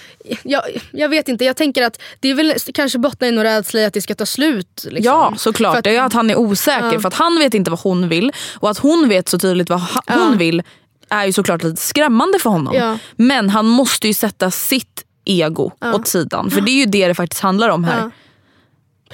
jag, 0.42 0.62
jag 0.90 1.08
vet 1.08 1.28
inte, 1.28 1.44
jag 1.44 1.56
tänker 1.56 1.82
att 1.82 2.00
det 2.20 2.28
är 2.30 2.34
väl 2.34 2.54
kanske 2.74 2.98
bottnar 2.98 3.28
i 3.28 3.30
någon 3.30 3.44
rädsla 3.44 3.80
i 3.80 3.84
att 3.84 3.94
det 3.94 4.00
ska 4.02 4.14
ta 4.14 4.26
slut. 4.26 4.84
Liksom. 4.90 5.04
Ja 5.04 5.34
såklart, 5.36 5.72
För 5.72 5.78
att- 5.78 5.84
det 5.84 5.96
är 5.96 6.02
att 6.02 6.12
han 6.12 6.30
är 6.30 6.36
osäker 6.38 6.90
Ja. 6.92 7.00
för 7.00 7.08
att 7.08 7.14
han 7.14 7.38
vet 7.38 7.54
inte 7.54 7.70
vad 7.70 7.80
hon 7.80 8.08
vill 8.08 8.32
och 8.54 8.70
att 8.70 8.78
hon 8.78 9.08
vet 9.08 9.28
så 9.28 9.38
tydligt 9.38 9.70
vad 9.70 9.80
hon 10.06 10.38
vill 10.38 10.62
är 11.14 11.26
ju 11.26 11.32
såklart 11.32 11.62
lite 11.62 11.82
skrämmande 11.82 12.38
för 12.38 12.50
honom. 12.50 12.74
Ja. 12.74 12.98
Men 13.16 13.50
han 13.50 13.66
måste 13.66 14.06
ju 14.08 14.14
sätta 14.14 14.50
sitt 14.50 15.04
ego 15.24 15.70
Ja. 15.80 15.94
åt 15.94 16.06
sidan 16.08 16.50
för 16.50 16.60
det 16.60 16.70
är 16.70 16.78
ju 16.78 16.86
det 16.86 17.08
det 17.08 17.14
faktiskt 17.14 17.42
handlar 17.42 17.68
om 17.68 17.84
här. 17.84 18.10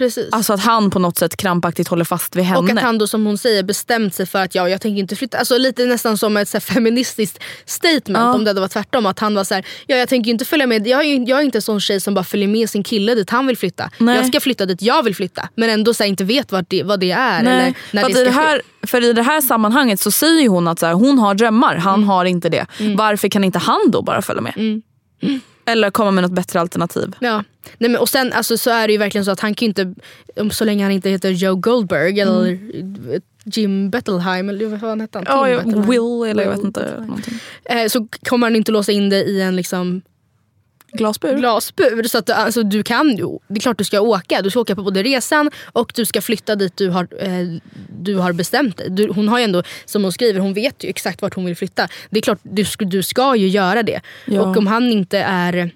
Precis. 0.01 0.29
Alltså 0.33 0.53
att 0.53 0.61
han 0.61 0.91
på 0.91 0.99
något 0.99 1.19
sätt 1.19 1.37
krampaktigt 1.37 1.89
håller 1.89 2.05
fast 2.05 2.37
vid 2.37 2.45
henne. 2.45 2.59
Och 2.59 2.71
att 2.71 2.79
han 2.83 2.99
då 2.99 3.07
som 3.07 3.27
hon 3.27 3.39
säger 3.39 3.63
bestämt 3.63 4.15
sig 4.15 4.27
för 4.27 4.39
att 4.43 4.55
ja, 4.55 4.69
jag 4.69 4.81
tänker 4.81 5.01
inte 5.01 5.17
flytta. 5.17 5.39
Alltså 5.39 5.59
lite 5.59 5.85
nästan 5.87 6.19
som 6.19 6.37
ett 6.37 6.49
så 6.49 6.57
här, 6.57 6.61
feministiskt 6.61 7.39
statement 7.67 8.19
Ja. 8.19 8.35
om 8.35 8.45
det 8.45 8.51
hade 8.51 8.61
varit 8.61 8.73
tvärtom. 8.73 9.07
Att 9.07 9.19
han 9.19 9.35
var 9.35 9.45
så 9.45 9.55
här, 9.55 9.67
ja 9.87 9.97
jag 9.97 10.09
tänker 10.09 10.31
inte 10.31 10.45
följa 10.45 10.67
med. 10.67 10.87
Jag 10.87 11.05
är, 11.05 11.29
jag 11.29 11.39
är 11.39 11.43
inte 11.45 11.59
en 11.59 11.63
sån 11.63 11.81
tjej 11.81 12.01
som 12.01 12.15
bara 12.15 12.25
följer 12.25 12.49
med 12.49 12.71
sin 12.71 12.83
kille 12.83 13.15
dit 13.15 13.31
han 13.31 13.47
vill 13.47 13.57
flytta. 13.59 13.91
Nej. 13.99 14.17
Jag 14.17 14.27
ska 14.27 14.41
flytta 14.41 14.67
dit 14.67 14.83
jag 14.83 15.03
vill 15.03 15.15
flytta. 15.17 15.49
Men 15.55 15.71
ändå 15.71 15.95
så 15.95 16.03
här, 16.03 16.09
inte 16.09 16.25
vet 16.25 16.53
vad 16.53 16.65
det, 16.69 16.83
vad 16.83 17.01
det 17.01 17.11
är. 17.11 17.43
Nej, 17.43 17.53
Eller 17.55 17.75
när 17.91 18.03
för, 18.03 18.11
det 18.13 18.25
det 18.25 18.31
här, 18.31 18.63
för 18.87 19.05
i 19.05 19.13
det 19.13 19.23
här 19.23 19.41
sammanhanget 19.41 20.01
så 20.01 20.11
säger 20.11 20.49
hon 20.49 20.69
att 20.69 20.79
så 20.79 20.87
här, 20.87 20.93
hon 20.93 21.19
har 21.19 21.35
drömmar, 21.35 21.77
han 21.77 21.95
Mm. 21.95 22.09
har 22.09 22.25
inte 22.25 22.49
det. 22.49 22.67
Varför 22.97 23.29
kan 23.29 23.45
inte 23.45 23.59
han 23.59 23.81
då 23.91 24.03
bara 24.03 24.23
följa 24.23 24.43
med? 24.43 24.83
Eller 25.71 25.91
komma 25.91 26.11
med 26.11 26.23
något 26.23 26.33
bättre 26.33 26.61
alternativ. 26.61 27.17
Ja. 27.21 27.45
Nej, 27.79 27.91
men, 27.91 27.97
och 27.97 28.09
sen 28.09 28.33
alltså, 28.33 28.59
så 28.59 28.71
är 28.71 28.87
det 28.87 28.93
ju 28.93 28.99
verkligen 28.99 29.25
så 29.25 29.31
att 29.31 29.41
han 29.41 29.55
kan 29.55 29.67
inte, 29.69 29.95
så 30.51 30.65
länge 30.65 30.85
han 30.85 30.93
inte 30.93 31.11
heter 31.11 31.31
Joe 31.31 31.55
Goldberg 31.55 32.21
eller 32.21 32.59
Jim 33.45 33.91
Bettelheim 33.91 34.49
eller 34.49 34.67
vad 34.67 34.81
fan 34.81 35.01
hette 35.01 35.19
han? 35.19 35.51
Ja. 35.51 35.63
Will 35.65 36.31
eller 36.31 36.43
jag 36.43 36.51
vet 36.51 36.65
inte. 36.65 36.95
Någonting. 37.01 37.39
Eh, 37.65 37.87
så 37.89 38.07
kommer 38.29 38.47
han 38.47 38.57
inte 38.57 38.73
låsa 38.73 38.93
in 38.93 39.09
det 39.09 39.25
i 39.25 39.41
en 39.41 39.57
liksom 39.57 40.03
Glasbur? 40.93 41.37
glasbur. 41.37 42.03
Så 42.03 42.19
att, 42.19 42.31
alltså, 42.31 42.63
du 42.63 42.83
kan 42.83 43.17
ju, 43.17 43.39
det 43.49 43.59
är 43.59 43.61
klart 43.61 43.79
du 43.79 43.85
ska 43.85 44.01
åka. 44.01 44.43
Du 44.43 44.51
ska 44.51 44.61
åka 44.61 44.75
på 44.77 44.83
både 44.83 45.03
resan 45.03 45.51
och 45.73 45.93
du 45.95 46.05
ska 46.05 46.21
flytta 46.21 46.57
dit 46.57 46.77
du 46.77 46.89
har, 46.89 47.09
eh, 47.19 47.61
du 47.99 48.17
har 48.17 48.33
bestämt 48.33 48.77
dig. 48.77 48.91
Du, 48.91 49.09
hon 49.09 49.29
har 49.29 49.39
ju 49.39 49.45
ändå, 49.45 49.63
som 49.85 50.03
hon 50.03 50.13
skriver, 50.13 50.41
hon 50.41 50.55
vet 50.55 50.85
ju 50.85 50.89
exakt 50.89 51.23
vart 51.23 51.35
hon 51.35 51.45
vill 51.45 51.57
flytta. 51.57 51.89
Det 52.11 52.19
är 52.19 52.23
klart 52.23 52.39
du, 52.43 52.65
du 52.79 53.03
ska 53.03 53.37
ju 53.37 53.49
göra 53.49 53.83
det. 53.83 54.01
Ja. 54.25 54.43
Och 54.43 54.57
om 54.57 54.67
han 54.67 54.93
inte 54.93 55.19
är 55.19 55.71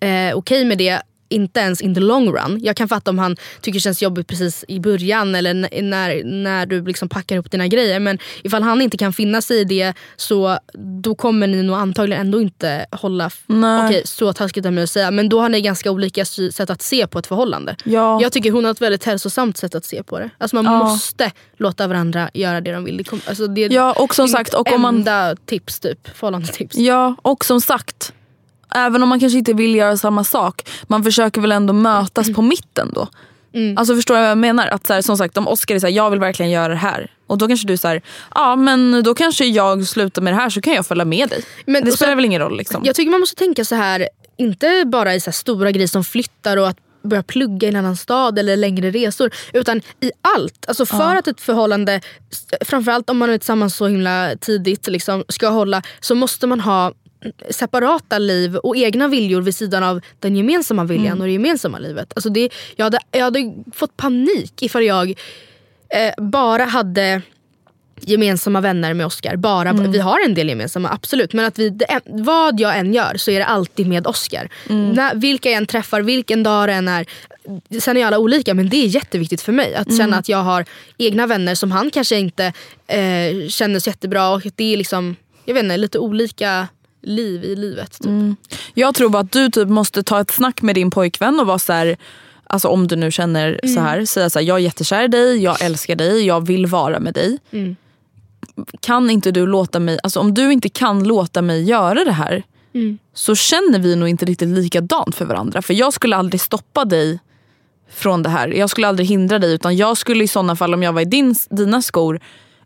eh, 0.00 0.36
okej 0.36 0.64
med 0.64 0.78
det 0.78 1.02
inte 1.28 1.60
ens 1.60 1.80
in 1.80 1.94
the 1.94 2.00
long 2.00 2.28
run. 2.32 2.60
Jag 2.62 2.76
kan 2.76 2.88
fatta 2.88 3.10
om 3.10 3.18
han 3.18 3.36
tycker 3.60 3.78
det 3.78 3.80
känns 3.82 4.02
jobbigt 4.02 4.26
precis 4.26 4.64
i 4.68 4.80
början 4.80 5.34
eller 5.34 5.54
när, 5.82 6.24
när 6.24 6.66
du 6.66 6.84
liksom 6.84 7.08
packar 7.08 7.36
upp 7.36 7.50
dina 7.50 7.66
grejer. 7.68 8.00
Men 8.00 8.18
ifall 8.42 8.62
han 8.62 8.80
inte 8.82 8.96
kan 8.96 9.12
finna 9.12 9.42
sig 9.42 9.60
i 9.60 9.64
det 9.64 9.94
så 10.16 10.58
då 11.02 11.14
kommer 11.14 11.46
ni 11.46 11.62
nog 11.62 11.76
antagligen 11.76 12.20
ändå 12.26 12.40
inte 12.40 12.86
hålla... 12.92 13.30
Okej, 13.86 14.02
så 14.04 14.32
taskigt 14.32 14.66
av 14.66 14.72
mig 14.72 14.84
att 14.84 14.90
säga. 14.90 15.10
Men 15.10 15.28
då 15.28 15.40
har 15.40 15.48
ni 15.48 15.60
ganska 15.60 15.90
olika 15.90 16.24
sätt 16.24 16.70
att 16.70 16.82
se 16.82 17.06
på 17.06 17.18
ett 17.18 17.26
förhållande. 17.26 17.76
Ja. 17.84 18.18
Jag 18.22 18.32
tycker 18.32 18.50
hon 18.52 18.64
har 18.64 18.70
ett 18.72 18.80
väldigt 18.80 19.04
hälsosamt 19.04 19.56
sätt 19.56 19.74
att 19.74 19.84
se 19.84 20.02
på 20.02 20.18
det. 20.18 20.30
Alltså 20.38 20.56
man 20.56 20.64
Ja. 20.64 20.78
måste 20.78 21.32
låta 21.56 21.86
varandra 21.86 22.30
göra 22.34 22.60
det 22.60 22.72
de 22.72 22.84
vill. 22.84 22.96
Det 22.96 23.04
kom, 23.04 23.20
alltså 23.28 23.46
det, 23.46 23.60
Ja, 23.66 23.92
och 23.92 24.14
som 24.14 24.28
sagt, 24.28 24.54
och 24.54 24.72
om 24.72 24.80
man- 24.80 24.94
enda 24.94 25.36
tips 25.46 25.80
typ. 25.80 26.08
Förhållande 26.16 26.46
tips. 26.48 26.76
Ja, 26.76 27.14
och 27.22 27.44
som 27.44 27.60
sagt. 27.60 28.12
Även 28.74 29.02
om 29.02 29.08
man 29.08 29.20
kanske 29.20 29.38
inte 29.38 29.52
vill 29.52 29.74
göra 29.74 29.96
samma 29.96 30.24
sak. 30.24 30.68
Man 30.86 31.04
försöker 31.04 31.40
väl 31.40 31.52
ändå 31.52 31.72
mötas 31.72 32.32
på 32.34 32.42
mitten 32.42 32.90
då. 32.94 33.08
Mm. 33.54 33.78
Alltså 33.78 33.94
förstår 33.96 34.14
du 34.14 34.20
vad 34.20 34.30
jag 34.30 34.38
menar? 34.38 34.66
Att 34.66 34.86
så 34.86 34.92
här, 34.92 35.02
som 35.02 35.18
sagt 35.18 35.36
om 35.36 35.48
Oscar 35.48 35.74
är 35.74 35.78
såhär, 35.78 35.94
jag 35.94 36.10
vill 36.10 36.20
verkligen 36.20 36.50
göra 36.52 36.68
det 36.68 36.74
här. 36.78 37.10
Och 37.26 37.38
då 37.38 37.46
kanske 37.48 37.66
du 37.66 37.76
säger, 37.76 38.02
ja 38.34 38.56
men 38.56 39.02
då 39.04 39.14
kanske 39.14 39.44
jag 39.44 39.86
slutar 39.86 40.22
med 40.22 40.32
det 40.32 40.36
här 40.36 40.50
så 40.50 40.60
kan 40.60 40.72
jag 40.74 40.86
följa 40.86 41.04
med 41.04 41.28
dig. 41.28 41.44
Men- 41.66 41.84
det 41.84 41.92
spelar 41.92 42.10
sen- 42.10 42.16
väl 42.16 42.24
ingen 42.24 42.40
roll 42.40 42.56
liksom. 42.56 42.82
Jag 42.84 42.94
tycker 42.96 43.10
man 43.10 43.20
måste 43.20 43.36
tänka 43.36 43.64
så 43.64 43.74
här, 43.74 44.08
inte 44.36 44.84
bara 44.86 45.14
i 45.14 45.20
så 45.20 45.32
stora 45.32 45.70
grejer 45.70 45.88
som 45.88 46.04
flyttar 46.04 46.56
och 46.56 46.68
att 46.68 46.76
börja 47.02 47.22
plugga 47.22 47.66
i 47.68 47.70
en 47.70 47.76
annan 47.76 47.96
stad 47.96 48.38
eller 48.38 48.56
längre 48.56 48.90
resor. 48.90 49.30
Utan 49.52 49.78
i 50.00 50.10
allt. 50.36 50.64
Alltså 50.68 50.86
för 50.86 51.16
att 51.16 51.28
ett 51.28 51.40
förhållande, 51.40 52.00
framförallt 52.60 53.10
om 53.10 53.18
man 53.18 53.30
är 53.30 53.38
tillsammans 53.38 53.76
så 53.76 53.86
himla 53.86 54.30
tidigt, 54.40 54.86
liksom, 54.88 55.24
ska 55.28 55.48
hålla 55.48 55.82
så 56.00 56.14
måste 56.14 56.46
man 56.46 56.60
ha 56.60 56.92
separata 57.50 58.18
liv 58.18 58.56
och 58.56 58.76
egna 58.76 59.08
viljor 59.08 59.42
vid 59.42 59.54
sidan 59.54 59.82
av 59.82 60.00
den 60.20 60.36
gemensamma 60.36 60.84
viljan 60.84 61.20
och 61.20 61.26
det 61.26 61.32
gemensamma 61.32 61.78
livet. 61.78 62.12
Alltså 62.16 62.28
det, 62.28 62.50
jag, 62.76 62.84
hade, 62.84 62.98
jag 63.10 63.24
hade 63.24 63.54
fått 63.72 63.96
panik 63.96 64.62
ifall 64.62 64.84
jag 64.84 65.10
eh, 65.88 66.24
bara 66.24 66.64
hade 66.64 67.22
gemensamma 68.00 68.60
vänner 68.60 68.94
med 68.94 69.06
Oscar. 69.06 69.36
Bara, 69.36 69.72
Vi 69.72 69.98
har 69.98 70.24
en 70.24 70.34
del 70.34 70.48
gemensamma, 70.48 70.88
absolut. 70.88 71.32
Men 71.32 71.44
att 71.44 71.58
vi, 71.58 71.70
det, 71.70 72.00
vad 72.04 72.60
jag 72.60 72.78
än 72.78 72.94
gör 72.94 73.16
så 73.16 73.30
är 73.30 73.38
det 73.38 73.46
alltid 73.46 73.86
med 73.86 74.06
Oscar. 74.06 74.48
När, 74.68 75.14
vilka 75.14 75.50
jag 75.50 75.56
än 75.56 75.66
träffar, 75.66 76.00
vilken 76.00 76.42
dag 76.42 76.68
det 76.68 76.72
än 76.72 76.88
är. 76.88 77.06
Sen 77.80 77.96
är 77.96 78.06
alla 78.06 78.18
olika 78.18 78.54
men 78.54 78.68
det 78.68 78.76
är 78.76 78.86
jätteviktigt 78.86 79.40
för 79.40 79.52
mig. 79.52 79.74
Att 79.74 79.96
känna 79.96 80.16
att 80.18 80.28
jag 80.28 80.38
har 80.38 80.64
egna 80.98 81.26
vänner 81.26 81.54
som 81.54 81.72
han 81.72 81.90
kanske 81.90 82.16
inte 82.16 82.44
eh, 82.86 83.48
känner 83.48 83.78
så 83.78 83.90
jättebra. 83.90 84.28
Och 84.28 84.42
det 84.56 84.72
är 84.72 84.76
liksom, 84.76 85.16
jag 85.44 85.54
vet 85.54 85.62
inte, 85.62 85.76
lite 85.76 85.98
olika 85.98 86.68
liv 87.04 87.44
i 87.44 87.56
livet. 87.56 87.92
Typ. 88.02 88.38
Jag 88.74 88.94
tror 88.94 89.08
bara 89.08 89.22
att 89.22 89.32
du 89.32 89.50
typ 89.50 89.68
måste 89.68 90.02
ta 90.02 90.20
ett 90.20 90.30
snack 90.30 90.62
med 90.62 90.74
din 90.74 90.90
pojkvän 90.90 91.40
och 91.40 91.46
vara 91.46 91.58
så 91.58 91.72
här. 91.72 91.96
Alltså 92.46 92.68
om 92.68 92.88
du 92.88 92.96
nu 92.96 93.10
känner 93.10 93.60
så 93.74 93.80
här, 93.80 94.04
säga 94.04 94.30
så 94.30 94.38
här, 94.38 94.46
jag 94.46 94.56
är 94.56 94.60
jättekär 94.60 95.04
i 95.04 95.08
dig, 95.08 95.42
jag 95.42 95.62
älskar 95.62 95.96
dig, 95.96 96.26
jag 96.26 96.46
vill 96.46 96.66
vara 96.66 97.00
med 97.00 97.14
dig. 97.14 97.38
Mm. 97.50 97.76
Kan 98.80 99.10
inte 99.10 99.30
du 99.30 99.46
låta 99.46 99.80
mig, 99.80 99.98
alltså 100.02 100.20
om 100.20 100.34
du 100.34 100.52
inte 100.52 100.68
kan 100.68 101.04
låta 101.04 101.42
mig 101.42 101.62
göra 101.62 102.04
det 102.04 102.12
här 102.12 102.42
Mm. 102.74 102.98
så 103.14 103.34
känner 103.34 103.78
vi 103.78 103.96
nog 103.96 104.08
inte 104.08 104.24
riktigt 104.24 104.48
likadant 104.48 105.14
för 105.14 105.24
varandra. 105.24 105.62
För 105.62 105.74
jag 105.74 105.92
skulle 105.92 106.16
aldrig 106.16 106.40
stoppa 106.40 106.84
dig 106.84 107.18
från 107.90 108.22
det 108.22 108.28
här. 108.28 108.48
Jag 108.48 108.70
skulle 108.70 108.88
aldrig 108.88 109.08
hindra 109.08 109.38
dig 109.38 109.54
utan 109.54 109.76
jag 109.76 109.96
skulle 109.96 110.24
i 110.24 110.28
sådana 110.28 110.56
fall 110.56 110.74
om 110.74 110.82
jag 110.82 110.92
var 110.92 111.00
i 111.00 111.04
din, 111.04 111.34
dina 111.50 111.82
skor 111.82 112.20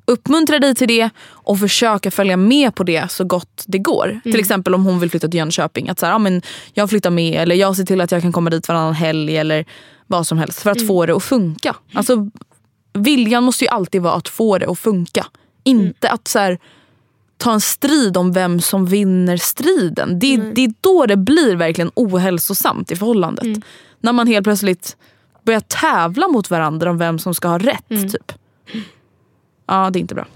uppmuntra 0.09 0.59
dig 0.59 0.75
till 0.75 0.89
det 0.89 1.11
och 1.29 1.59
försöka 1.59 2.11
följa 2.11 2.37
med 2.37 2.75
på 2.75 2.85
det 2.85 3.11
så 3.11 3.25
gott 3.25 3.65
det 3.67 3.79
går. 3.79 4.21
Till 4.23 4.41
exempel 4.41 4.75
om 4.75 4.85
hon 4.85 5.01
vill 5.01 5.11
flytta 5.11 5.29
till 5.29 5.39
Jönköping. 5.39 5.89
Att 5.89 5.99
så 5.99 6.07
här, 6.07 6.13
ja, 6.13 6.19
men 6.19 6.43
jag 6.73 6.91
flyttar 6.91 7.11
med 7.11 7.43
eller 7.43 7.55
jag 7.55 7.77
ser 7.77 7.85
till 7.85 8.01
att 8.01 8.13
jag 8.13 8.23
kan 8.23 8.33
komma 8.33 8.51
dit 8.51 8.69
varannan 8.69 8.95
helg 8.95 9.37
eller 9.37 9.65
vad 10.07 10.27
som 10.27 10.39
helst 10.39 10.63
för 10.63 10.71
att 10.71 10.87
få 10.87 11.07
det 11.07 11.17
att 11.17 11.23
funka. 11.23 11.77
Alltså, 11.93 12.31
viljan 12.93 13.45
måste 13.45 13.65
ju 13.65 13.69
alltid 13.69 14.03
vara 14.03 14.15
att 14.15 14.29
få 14.29 14.59
det 14.59 14.67
att 14.67 14.79
funka. 14.79 15.27
Inte 15.65 16.11
att 16.11 16.29
så 16.29 16.39
här, 16.39 16.59
ta 17.37 17.53
en 17.53 17.61
strid 17.61 18.17
om 18.17 18.33
vem 18.33 18.61
som 18.61 18.87
vinner 18.87 19.37
striden. 19.37 20.19
Det, 20.19 20.37
det 20.37 20.65
är 20.65 20.73
då 20.81 21.07
det 21.07 21.17
blir 21.17 21.57
verkligen 21.57 21.91
ohälsosamt 21.95 22.91
i 22.91 22.97
förhållandet. 22.97 23.65
När 24.01 24.13
man 24.13 24.27
helt 24.27 24.45
plötsligt 24.45 24.97
börjar 25.45 25.61
tävla 25.61 26.29
mot 26.29 26.51
varandra 26.51 26.91
om 26.91 26.99
vem 26.99 27.19
som 27.19 27.35
ska 27.35 27.49
ha 27.49 27.59
rätt. 27.59 27.89
Typ. 27.89 28.33
Ja, 29.69 29.91
det 29.91 29.99
är 29.99 30.01
inte 30.01 30.15
bra. 30.15 30.27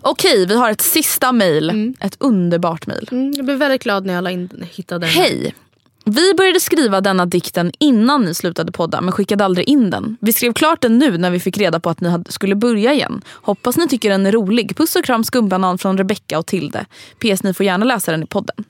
Okej, 0.00 0.46
vi 0.46 0.54
har 0.54 0.70
ett 0.70 0.80
sista 0.80 1.32
mail. 1.32 1.94
Ett 2.00 2.16
underbart 2.20 2.86
mail. 2.86 3.08
Mm, 3.12 3.32
jag 3.36 3.44
blev 3.44 3.58
väldigt 3.58 3.82
glad 3.82 4.06
när 4.06 4.14
jag 4.14 4.32
in, 4.32 4.64
hittade 4.70 5.06
den. 5.06 5.14
Hej! 5.14 5.54
Vi 6.04 6.34
började 6.34 6.60
skriva 6.60 7.00
denna 7.00 7.26
dikten 7.26 7.72
innan 7.78 8.24
ni 8.24 8.34
slutade 8.34 8.72
podda 8.72 9.00
men 9.00 9.12
skickade 9.12 9.44
aldrig 9.44 9.68
in 9.68 9.90
den. 9.90 10.16
Vi 10.20 10.32
skrev 10.32 10.52
klart 10.52 10.82
den 10.82 10.98
nu 10.98 11.18
när 11.18 11.30
vi 11.30 11.40
fick 11.40 11.58
reda 11.58 11.80
på 11.80 11.90
att 11.90 12.00
ni 12.00 12.22
skulle 12.28 12.54
börja 12.54 12.92
igen. 12.92 13.22
Hoppas 13.28 13.76
ni 13.76 13.88
tycker 13.88 14.10
den 14.10 14.26
är 14.26 14.32
rolig. 14.32 14.76
Puss 14.76 14.96
och 14.96 15.04
kram 15.04 15.24
skumbanan 15.24 15.78
från 15.78 15.98
Rebecca 15.98 16.38
och 16.38 16.46
Tilde. 16.46 16.86
PS 17.18 17.42
ni 17.42 17.54
får 17.54 17.66
gärna 17.66 17.84
läsa 17.84 18.10
den 18.10 18.22
i 18.22 18.26
podden. 18.26 18.64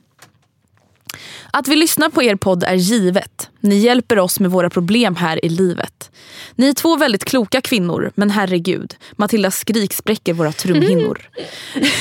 Att 1.53 1.67
vi 1.67 1.75
lyssnar 1.75 2.09
på 2.09 2.23
er 2.23 2.35
podd 2.35 2.63
är 2.63 2.75
givet. 2.75 3.49
Ni 3.61 3.75
hjälper 3.75 4.19
oss 4.19 4.39
med 4.39 4.51
våra 4.51 4.69
problem 4.69 5.15
här 5.15 5.45
i 5.45 5.49
livet. 5.49 6.11
Ni 6.55 6.69
är 6.69 6.73
två 6.73 6.95
väldigt 6.95 7.25
kloka 7.25 7.61
kvinnor, 7.61 8.11
men 8.15 8.29
herregud. 8.29 8.95
Matildas 9.15 9.57
skrik 9.59 9.93
spräcker 9.93 10.33
våra 10.33 10.51
trumhinnor. 10.51 11.29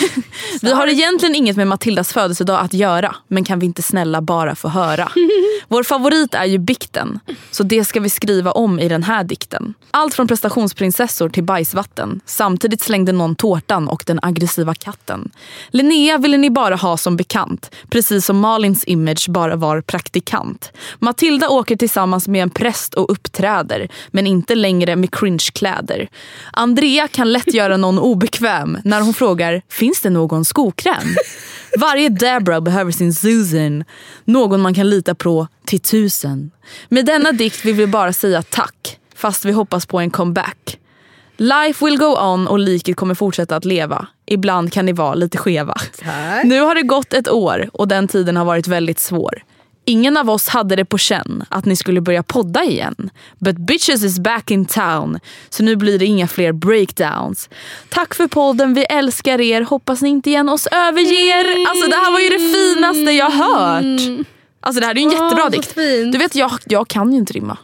vi 0.62 0.72
har 0.72 0.86
egentligen 0.86 1.34
inget 1.34 1.57
med 1.57 1.66
Matildas 1.66 2.12
födelsedag 2.12 2.61
att 2.61 2.74
göra, 2.74 3.16
men 3.28 3.44
kan 3.44 3.59
vi 3.59 3.66
inte 3.66 3.82
snälla 3.82 4.20
bara 4.20 4.55
få 4.55 4.68
höra? 4.68 5.12
Vår 5.68 5.82
favorit 5.82 6.34
är 6.34 6.44
ju 6.44 6.59
bikten, 6.59 7.20
så 7.51 7.62
det 7.62 7.84
ska 7.84 8.01
vi 8.01 8.11
skriva 8.11 8.53
om 8.53 8.80
i 8.80 8.88
den 8.88 9.03
här 9.03 9.24
dikten. 9.24 9.74
Allt 9.90 10.14
från 10.14 10.28
prestationsprinsessor 10.28 11.28
till 11.28 11.44
bajsvatten. 11.44 12.20
Samtidigt 12.26 12.82
slängde 12.82 13.12
någon 13.12 13.36
tårtan 13.36 13.88
och 13.88 14.03
den 14.07 14.18
aggressiva 14.22 14.74
katten. 14.74 15.30
Linnea 15.68 16.18
ville 16.18 16.36
ni 16.36 16.51
bara 16.51 16.76
ha 16.76 16.96
som 16.96 17.16
bekant, 17.16 17.74
precis 17.90 18.26
som 18.26 18.38
Malins 18.38 18.84
image 18.84 19.28
bara 19.39 19.57
var 19.57 19.80
praktikant. 19.80 20.72
Matilda 20.99 21.49
åker 21.49 21.76
tillsammans 21.76 22.28
med 22.28 22.43
en 22.43 22.51
präst 22.51 22.95
och 22.95 23.12
uppträder, 23.12 23.89
men 24.11 24.26
inte 24.26 24.55
längre 24.55 24.97
med 24.97 25.14
cringe-kläder. 25.14 26.09
Andrea 26.53 27.09
kan 27.09 27.32
lätt 27.32 27.55
göra 27.55 27.76
någon 27.76 27.99
obekväm 27.99 28.78
när 28.84 29.01
hon 29.01 29.14
frågar, 29.14 29.62
finns 29.68 30.01
det 30.01 30.11
någon 30.11 30.45
skokräm? 30.45 31.09
Varje 31.78 32.09
Debra 32.09 32.61
behöver 32.61 32.93
sin 32.93 33.14
Susan, 33.14 33.84
någon 34.24 34.61
man 34.61 34.74
kan 34.74 34.91
lita 34.91 35.14
på 35.14 35.49
till 35.66 35.80
tusen. 35.80 36.51
Med 36.89 37.07
denna 37.07 37.32
dikt 37.32 37.64
vill 37.64 37.74
vi 37.74 37.86
bara 37.86 38.12
säga 38.12 38.43
tack, 38.43 38.99
fast 39.14 39.45
vi 39.45 39.53
hoppas 39.53 39.86
på 39.86 40.01
en 40.01 40.11
comeback. 40.11 40.78
Life 41.41 41.84
will 41.84 41.99
go 41.99 42.16
on 42.18 42.49
och 42.49 42.59
liket 42.59 42.97
kommer 42.97 43.14
fortsätta 43.14 43.57
att 43.57 43.64
leva. 43.64 44.07
Ibland 44.26 44.72
kan 44.72 44.86
ni 44.86 44.93
vara 44.93 45.14
lite 45.14 45.39
skeva. 45.39 45.74
Nu 46.45 46.61
har 46.61 46.74
det 46.74 46.82
gått 46.82 47.12
ett 47.12 47.28
år 47.28 47.70
och 47.72 47.89
den 47.89 48.09
tiden 48.09 48.36
har 48.36 48.45
varit 48.45 48.66
väldigt 48.66 48.99
svår. 48.99 49.43
Ingen 49.84 50.16
av 50.16 50.30
oss 50.30 50.49
hade 50.49 50.76
det 50.76 50.84
på 50.84 50.99
känn 50.99 51.45
att 51.49 51.64
ni 51.64 51.76
skulle 51.76 52.01
börja 52.01 52.22
podda 52.22 52.64
igen. 52.64 53.11
But 53.39 53.57
bitches 53.57 54.05
is 54.05 54.18
back 54.18 54.51
in 54.51 54.66
town. 54.66 55.18
Så 55.51 55.62
nu 55.62 55.76
blir 55.76 55.99
det 55.99 56.05
inga 56.07 56.28
fler 56.28 56.53
breakdowns. 56.53 57.49
Tack 57.89 58.14
för 58.14 58.26
podden, 58.26 58.74
vi 58.74 58.84
älskar 58.84 59.41
er. 59.41 59.62
Hoppas 59.62 60.03
ni 60.03 60.09
inte 60.09 60.30
igen 60.30 60.49
oss 60.49 60.66
överger. 60.66 61.68
Alltså 61.68 61.91
det 61.91 61.97
här 61.97 62.12
var 62.12 62.20
ju 62.20 62.28
det 62.28 62.39
finaste 62.39 63.12
jag 63.12 63.30
hört. 63.30 64.26
Alltså 64.61 64.80
det 64.80 64.86
här 64.86 64.95
är 64.95 64.99
ju 64.99 65.05
en 65.05 65.11
jättebra 65.11 65.45
så 65.45 65.49
dikt. 65.49 65.74
Du 66.12 66.18
vet 66.18 66.34
jag, 66.34 66.53
jag 66.64 66.89
kan 66.89 67.12
ju 67.12 67.18
inte 67.18 67.32
rimma. 67.32 67.59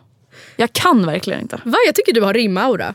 Jag 0.57 0.72
kan 0.72 1.07
verkligen 1.07 1.41
inte. 1.41 1.61
Va? 1.64 1.77
Jag 1.87 1.95
tycker 1.95 2.12
du 2.12 2.20
har 2.20 2.35
rimaura. 2.35 2.95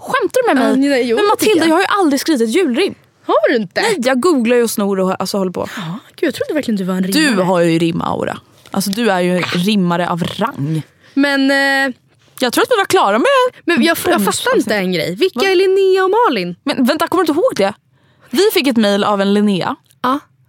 Skämtar 0.00 0.42
du 0.42 0.54
med 0.54 0.56
mig? 0.78 0.86
Ja, 0.88 0.90
nej, 0.96 1.08
jo, 1.08 1.16
men 1.16 1.26
Matilda 1.26 1.58
jag. 1.58 1.68
jag 1.68 1.74
har 1.74 1.80
ju 1.80 1.86
aldrig 2.00 2.20
skrivit 2.20 2.42
ett 2.42 2.54
julrim. 2.54 2.94
Har 3.26 3.48
du 3.50 3.56
inte? 3.56 3.80
Nej, 3.80 3.96
jag 3.98 4.20
googlar 4.20 4.56
ju 4.56 4.62
och 4.62 4.70
snor 4.70 5.00
och 5.00 5.20
alltså, 5.20 5.38
håller 5.38 5.52
på. 5.52 5.68
Ja, 5.76 5.98
Gud, 6.16 6.26
jag 6.26 6.34
trodde 6.34 6.54
verkligen 6.54 6.76
du 6.76 6.84
var 6.84 6.94
en 6.94 7.02
rimmare. 7.04 7.36
Du 7.36 7.42
har 7.42 7.60
ju 7.60 7.78
rimaura. 7.78 8.38
Alltså 8.70 8.90
du 8.90 9.10
är 9.10 9.20
ju 9.20 9.36
en 9.36 9.42
rimmare 9.42 10.08
av 10.08 10.22
rang. 10.22 10.82
Men, 11.14 11.50
eh, 11.50 11.94
Jag 12.40 12.52
tror 12.52 12.62
att 12.64 12.70
vi 12.70 12.76
var 12.76 12.84
klara 12.84 13.18
med... 13.18 13.26
men 13.64 13.82
jag, 13.82 13.96
jag 14.04 14.24
fattar 14.24 14.56
inte 14.56 14.74
en 14.74 14.92
grej. 14.92 15.14
Vilka 15.14 15.40
är 15.50 15.54
Linnea 15.54 16.04
och 16.04 16.10
Malin? 16.10 16.56
Men 16.64 16.84
vänta, 16.84 17.06
kommer 17.08 17.24
du 17.24 17.30
inte 17.32 17.40
ihåg 17.40 17.52
det? 17.56 17.74
Vi 18.30 18.42
fick 18.52 18.66
ett 18.66 18.76
mail 18.76 19.04
av 19.04 19.20
en 19.20 19.34
Linnea 19.34 19.76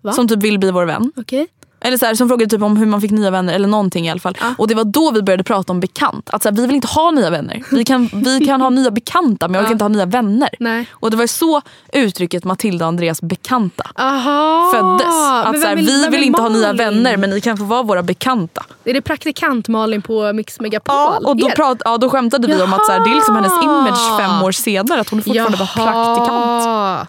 va? 0.02 0.14
som 0.14 0.28
typ 0.28 0.44
vill 0.44 0.60
bli 0.60 0.72
vår 0.72 0.86
vän. 0.86 1.12
Okej. 1.16 1.48
Eller 1.84 1.98
så 1.98 2.06
här, 2.06 2.16
som 2.16 2.28
frågade 2.30 2.50
typ 2.50 2.62
om 2.62 2.78
hur 2.78 2.86
man 2.86 3.02
fick 3.02 3.12
nya 3.12 3.32
vänner 3.32 3.54
eller 3.54 3.68
någonting 3.68 4.08
i 4.08 4.12
alla 4.12 4.20
fall. 4.20 4.38
Och 4.58 4.68
det 4.68 4.76
var 4.76 4.84
då 4.84 5.12
vi 5.12 5.22
började 5.22 5.44
prata 5.44 5.74
om 5.74 5.80
bekant. 5.80 6.30
Att 6.30 6.44
så 6.44 6.50
här, 6.50 6.56
vi 6.56 6.66
vill 6.66 6.76
inte 6.76 6.88
ha 6.88 7.12
nya 7.12 7.30
vänner. 7.30 7.64
Vi 7.72 7.84
kan, 7.84 8.10
vi 8.14 8.46
kan 8.46 8.62
ha 8.62 8.70
nya 8.70 8.92
bekanta 8.92 9.48
men 9.48 9.56
jag 9.56 9.64
vill 9.64 9.72
inte 9.72 9.84
ha 9.84 9.90
nya 9.90 10.06
vänner. 10.06 10.50
Nej. 10.60 10.86
Och 10.92 11.12
det 11.12 11.18
var 11.18 11.28
så 11.28 11.62
uttrycket 11.94 12.44
Matilda 12.44 12.86
och 12.86 12.90
Andreas 12.90 13.22
bekanta 13.22 13.84
Aha. 13.96 14.72
föddes. 14.74 15.06
Att 15.46 15.52
Men 15.52 15.62
så 15.62 15.68
här, 15.68 15.74
är- 15.78 15.82
vi 15.82 16.08
vill 16.08 16.24
inte 16.24 16.42
ha 16.42 16.50
nya 16.50 16.68
Malin? 16.68 16.78
vänner 16.78 17.18
men 17.18 17.30
ni 17.30 17.42
kan 17.42 17.58
få 17.58 17.64
vara 17.64 17.84
våra 17.84 18.04
bekanta. 18.04 18.66
Är 18.86 18.94
det 18.94 19.02
praktikant 19.02 19.68
Malin 19.68 20.02
på 20.02 20.34
Mix 20.34 20.60
Megapol? 20.60 20.96
Ja, 20.96 21.20
och 21.30 21.38
då, 21.38 21.50
prat, 21.50 21.78
ja, 21.86 21.98
då 21.98 22.10
skämtade 22.10 22.48
vi 22.48 22.62
om 22.62 22.74
att 22.74 22.86
så 22.86 22.92
här, 22.92 23.00
det 23.00 23.12
är 23.12 23.16
liksom 23.16 23.36
hennes 23.36 23.52
Jaha. 23.62 23.80
image 23.88 24.20
fem 24.20 24.44
år 24.44 24.52
senare. 24.52 25.02
Att 25.02 25.10
hon 25.10 25.24
fortfarande 25.24 25.58
bara 25.58 25.68
praktikant. 25.68 26.30
Jaha. 26.66 27.08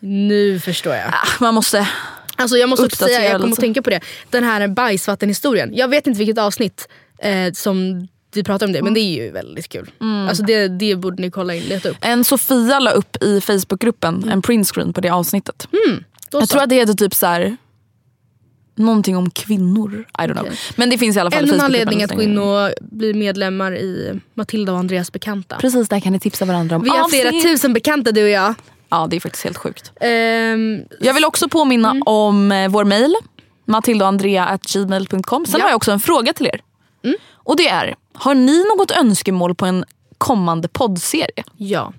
Nu 0.00 0.60
förstår 0.60 0.94
jag. 0.94 1.04
Ah, 1.08 1.26
Man 1.40 1.54
måste... 1.54 1.88
Alltså 2.38 2.56
jag 2.56 2.68
måste 2.68 2.86
också 2.86 3.04
säga, 3.04 3.30
jag 3.30 3.40
kommer 3.40 3.52
att 3.52 3.60
tänka 3.60 3.82
på 3.82 3.90
det. 3.90 4.00
Den 4.30 4.44
här 4.44 4.68
bajsvattenhistorien. 4.68 5.70
Jag 5.74 5.88
vet 5.88 6.06
inte 6.06 6.18
vilket 6.18 6.38
avsnitt 6.38 6.88
eh, 7.18 7.52
som 7.52 8.08
vi 8.34 8.44
pratar 8.44 8.66
om 8.66 8.72
det 8.72 8.82
men 8.82 8.94
det 8.94 9.00
är 9.00 9.24
ju 9.24 9.30
väldigt 9.30 9.68
kul. 9.68 9.90
Mm. 10.00 10.28
Alltså 10.28 10.42
det, 10.42 10.68
det 10.68 10.96
borde 10.96 11.22
ni 11.22 11.30
kolla 11.30 11.54
in, 11.54 11.62
leta 11.62 11.88
upp. 11.88 11.96
En 12.00 12.24
Sofia 12.24 12.78
la 12.78 12.90
upp 12.90 13.22
i 13.22 13.40
Facebookgruppen 13.40 14.28
en 14.28 14.42
printscreen 14.42 14.92
på 14.92 15.00
det 15.00 15.10
avsnittet. 15.10 15.68
Då 16.30 16.40
Jag 16.40 16.48
tror 16.48 16.62
att 16.62 16.68
det 16.68 16.74
heter 16.74 16.94
typ 16.94 17.14
så 17.14 17.26
här. 17.26 17.56
Någonting 18.74 19.16
om 19.16 19.30
kvinnor. 19.30 20.06
I 20.18 20.22
don't 20.22 20.32
know. 20.32 20.48
Men 20.76 20.90
det 20.90 20.98
finns 20.98 21.16
i 21.16 21.20
alla 21.20 21.30
fall 21.30 21.50
en 21.50 21.60
anledning 21.60 22.02
att 22.02 22.14
gå 22.14 22.22
in 22.22 22.38
och 22.38 22.70
bli 22.80 23.14
medlemmar 23.14 23.76
i 23.76 24.20
Matilda 24.34 24.72
och 24.72 24.78
Andreas 24.78 25.12
bekanta. 25.12 25.56
Precis, 25.60 25.88
där 25.88 26.00
kan 26.00 26.12
ni 26.12 26.20
tipsa 26.20 26.44
varandra 26.44 26.76
om 26.76 26.82
Vi 26.82 26.90
har 26.90 27.08
flera 27.08 27.30
tusen 27.30 27.72
bekanta 27.72 28.12
du 28.12 28.22
och 28.22 28.28
jag. 28.28 28.54
Ja, 28.88 29.06
det 29.10 29.16
är 29.16 29.20
faktiskt 29.20 29.44
helt 29.44 29.56
sjukt. 29.56 29.92
Ehm, 30.00 30.82
Jag 31.00 31.14
vill 31.14 31.24
också 31.24 31.48
påminna 31.48 31.94
om 32.06 32.52
eh, 32.52 32.68
vår 32.68 32.84
mail. 32.84 33.14
matildaandrea.gmail.com 33.64 35.46
Sen 35.46 35.58
Ja. 35.58 35.64
har 35.64 35.70
jag 35.70 35.76
också 35.76 35.92
en 35.92 36.00
fråga 36.00 36.32
till 36.32 36.46
er. 36.46 36.60
Och 37.34 37.56
det 37.56 37.68
är, 37.68 37.94
har 38.14 38.34
ni 38.34 38.64
något 38.76 38.90
önskemål 38.90 39.54
på 39.54 39.66
en 39.66 39.84
kommande 40.18 40.68
poddserie? 40.68 41.44
ja. 41.56 41.92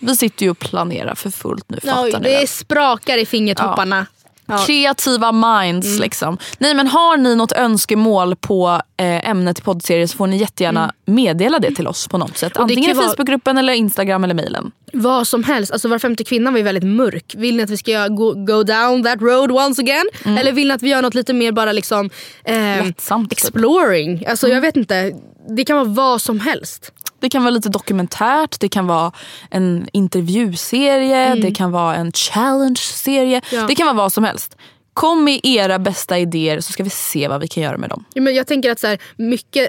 Vi 0.00 0.16
sitter 0.16 0.44
ju 0.44 0.50
och 0.50 0.58
planerar 0.58 1.14
för 1.14 1.30
fullt 1.30 1.64
nu, 1.70 1.78
ni 2.18 2.30
det 2.40 2.46
sprakar 2.48 3.18
i 3.18 3.26
fingertopparna. 3.26 4.06
Ja. 4.46 4.58
Kreativa 4.66 5.32
minds 5.32 5.86
Mm. 5.86 6.00
liksom. 6.00 6.38
Nej 6.58 6.74
men 6.74 6.86
har 6.86 7.16
ni 7.16 7.36
något 7.36 7.52
önskemål 7.52 8.36
på 8.36 8.80
eh, 8.96 9.28
ämnet 9.30 9.58
i 9.58 9.62
poddserie 9.62 10.08
så 10.08 10.16
får 10.16 10.26
ni 10.26 10.36
jättegärna 10.36 10.92
meddela 11.06 11.58
det 11.58 11.70
till 11.74 11.86
oss 11.86 12.08
på 12.08 12.18
något 12.18 12.36
sätt. 12.38 12.56
Mm. 12.56 12.62
Antingen 12.62 12.90
i 12.90 12.94
Facebookgruppen 12.94 13.58
eller 13.58 13.72
Instagram 13.72 14.24
eller 14.24 14.34
mailen. 14.34 14.70
Vad 14.92 15.28
som 15.28 15.44
helst. 15.44 15.72
Alltså 15.72 15.88
var 15.88 15.98
femte 15.98 16.24
kvinna 16.24 16.50
var 16.50 16.58
ju 16.58 16.64
väldigt 16.64 16.84
mörk. 16.84 17.34
Vill 17.36 17.56
ni 17.56 17.62
att 17.62 17.70
vi 17.70 17.76
ska 17.76 18.08
go, 18.08 18.32
go 18.34 18.62
down 18.62 19.02
that 19.02 19.20
road 19.22 19.50
once 19.50 19.82
again? 19.82 20.04
Eller 20.38 20.52
vill 20.52 20.68
ni 20.68 20.74
att 20.74 20.82
vi 20.82 20.88
gör 20.90 21.02
något 21.02 21.14
lite 21.14 21.32
mer 21.32 21.52
bara 21.52 21.72
liksom 21.72 22.10
eh, 22.44 22.54
Lättsamt, 22.86 23.30
typ. 23.30 23.38
exploring? 23.38 24.26
Alltså 24.26 24.48
jag 24.48 24.60
vet 24.60 24.76
inte. 24.76 25.12
Det 25.48 25.64
kan 25.64 25.76
vara 25.76 25.88
vad 25.88 26.22
som 26.22 26.40
helst. 26.40 26.92
Det 27.20 27.28
kan 27.28 27.42
vara 27.42 27.50
lite 27.50 27.68
dokumentärt, 27.68 28.60
det 28.60 28.68
kan 28.68 28.86
vara 28.86 29.12
en 29.50 29.88
intervjuserie, 29.92 31.34
det 31.34 31.54
kan 31.54 31.70
vara 31.72 31.94
en 31.94 32.12
challenge-serie. 32.12 33.40
Mm. 33.50 33.60
Ja. 33.60 33.66
Det 33.66 33.74
kan 33.74 33.86
vara 33.86 33.96
vad 33.96 34.12
som 34.12 34.24
helst. 34.24 34.56
Kom 34.96 35.24
med 35.24 35.40
era 35.42 35.78
bästa 35.78 36.18
idéer 36.18 36.60
så 36.60 36.72
ska 36.72 36.82
vi 36.84 36.90
se 36.90 37.28
vad 37.28 37.40
vi 37.40 37.48
kan 37.48 37.62
göra 37.62 37.76
med 37.78 37.90
dem. 37.90 38.04
Ja, 38.14 38.22
men 38.22 38.34
jag 38.34 38.46
tänker 38.46 38.70
att 38.70 38.80
så 38.80 38.86
här, 38.86 38.98
mycket 39.16 39.68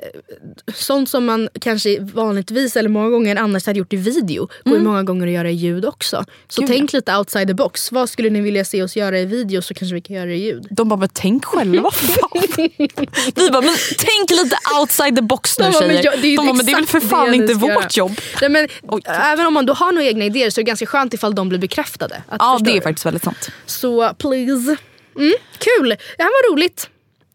sånt 0.75 1.09
som 1.09 1.25
man 1.25 1.49
kanske 1.61 1.99
vanligtvis 1.99 2.75
eller 2.75 2.89
många 2.89 3.09
gånger 3.09 3.35
annars 3.35 3.65
hade 3.65 3.79
gjort 3.79 3.93
i 3.93 3.95
video 3.95 4.47
går 4.65 4.77
ju 4.77 4.83
många 4.83 5.03
gånger 5.03 5.27
att 5.27 5.33
göra 5.33 5.49
i 5.49 5.53
ljud 5.53 5.85
också. 5.85 6.25
Så 6.47 6.61
Mm. 6.61 6.69
Gud, 6.71 6.77
tänk 6.77 6.93
lite 6.93 7.15
outside 7.17 7.47
the 7.47 7.53
box. 7.53 7.91
Vad 7.91 8.09
skulle 8.09 8.29
ni 8.29 8.41
vilja 8.41 8.65
se 8.65 8.83
oss 8.83 8.95
göra 8.95 9.19
i 9.19 9.25
video 9.25 9.61
så 9.61 9.73
kanske 9.73 9.95
vi 9.95 10.01
kan 10.01 10.15
göra 10.15 10.25
det 10.25 10.35
i 10.35 10.43
ljud. 10.45 10.67
De 10.69 10.89
bara, 10.89 10.99
men 10.99 11.09
tänk 11.13 11.45
själva. 11.45 11.91
Vi 13.35 13.49
bara, 13.51 13.61
men 13.61 13.75
tänk 13.97 14.29
lite 14.43 14.57
outside 14.81 15.15
the 15.15 15.21
box 15.21 15.59
nu 15.59 15.65
De 15.65 15.71
bara, 15.71 15.79
men 15.81 15.89
tjejer. 15.89 16.03
jag- 16.05 16.21
det 16.21 16.27
är 16.27 16.37
De 16.37 16.45
bara, 16.47 16.53
men 16.53 16.65
det 16.65 16.71
är 16.71 16.75
väl 16.75 16.85
för 16.87 16.99
fan 16.99 17.33
inte 17.33 17.53
vårt 17.53 17.97
jobb. 17.97 18.21
Nej, 18.41 18.49
men, 18.49 18.67
Oj. 18.87 19.01
även 19.05 19.45
om 19.45 19.53
man 19.53 19.65
då 19.65 19.73
har 19.73 19.91
några 19.91 20.07
egna 20.07 20.25
idéer 20.25 20.49
så 20.49 20.59
är 20.61 20.63
det 20.63 20.67
ganska 20.67 20.85
skönt 20.85 21.13
ifall 21.13 21.35
de 21.35 21.49
blir 21.49 21.59
bekräftade. 21.59 22.15
Att, 22.27 22.37
Ja 22.39 22.59
det 22.61 22.77
är 22.77 22.81
faktiskt 22.81 23.05
väldigt 23.05 23.23
sant. 23.23 23.49
Så 23.65 24.13
please. 24.17 24.75
Mm, 25.17 25.33
kul! 25.57 25.89
Det 25.89 26.23
här 26.23 26.29
var 26.29 26.51
roligt. 26.53 26.89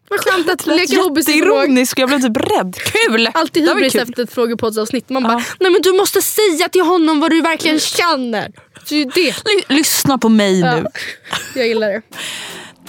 Vad 0.09 0.19
skönt 0.19 0.49
att 0.49 0.65
leker 0.65 1.03
hobbypsykolog. 1.03 1.85
Jag 1.97 2.09
blev 2.09 2.19
typ 2.19 2.37
rädd. 2.37 2.75
Kul! 2.75 3.29
Alltid 3.33 3.69
hybris 3.69 3.95
efter 3.95 4.23
ett 4.23 4.33
frågepoddsavsnitt. 4.33 5.09
Man 5.09 5.23
bara, 5.23 5.43
nej 5.59 5.71
men 5.71 5.81
du 5.81 5.93
måste 5.93 6.21
säga 6.21 6.69
till 6.69 6.81
honom 6.81 7.19
vad 7.19 7.31
du 7.31 7.41
verkligen 7.41 7.79
känner. 7.79 8.51
Det 8.89 9.05
det. 9.05 9.35
Ly- 9.45 9.63
Lyssna 9.75 10.17
på 10.17 10.29
mig 10.29 10.61
nu. 10.61 10.67
Ja, 10.67 10.83
jag 11.55 11.67
gillar 11.67 11.87
det. 11.89 12.01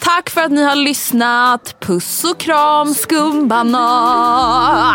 Tack 0.01 0.31
för 0.31 0.41
att 0.41 0.53
ni 0.53 0.63
har 0.63 0.77
lyssnat. 0.77 1.77
Puss 1.81 2.25
och 2.25 2.41
kram 2.41 2.95
skumbanan. 2.95 4.95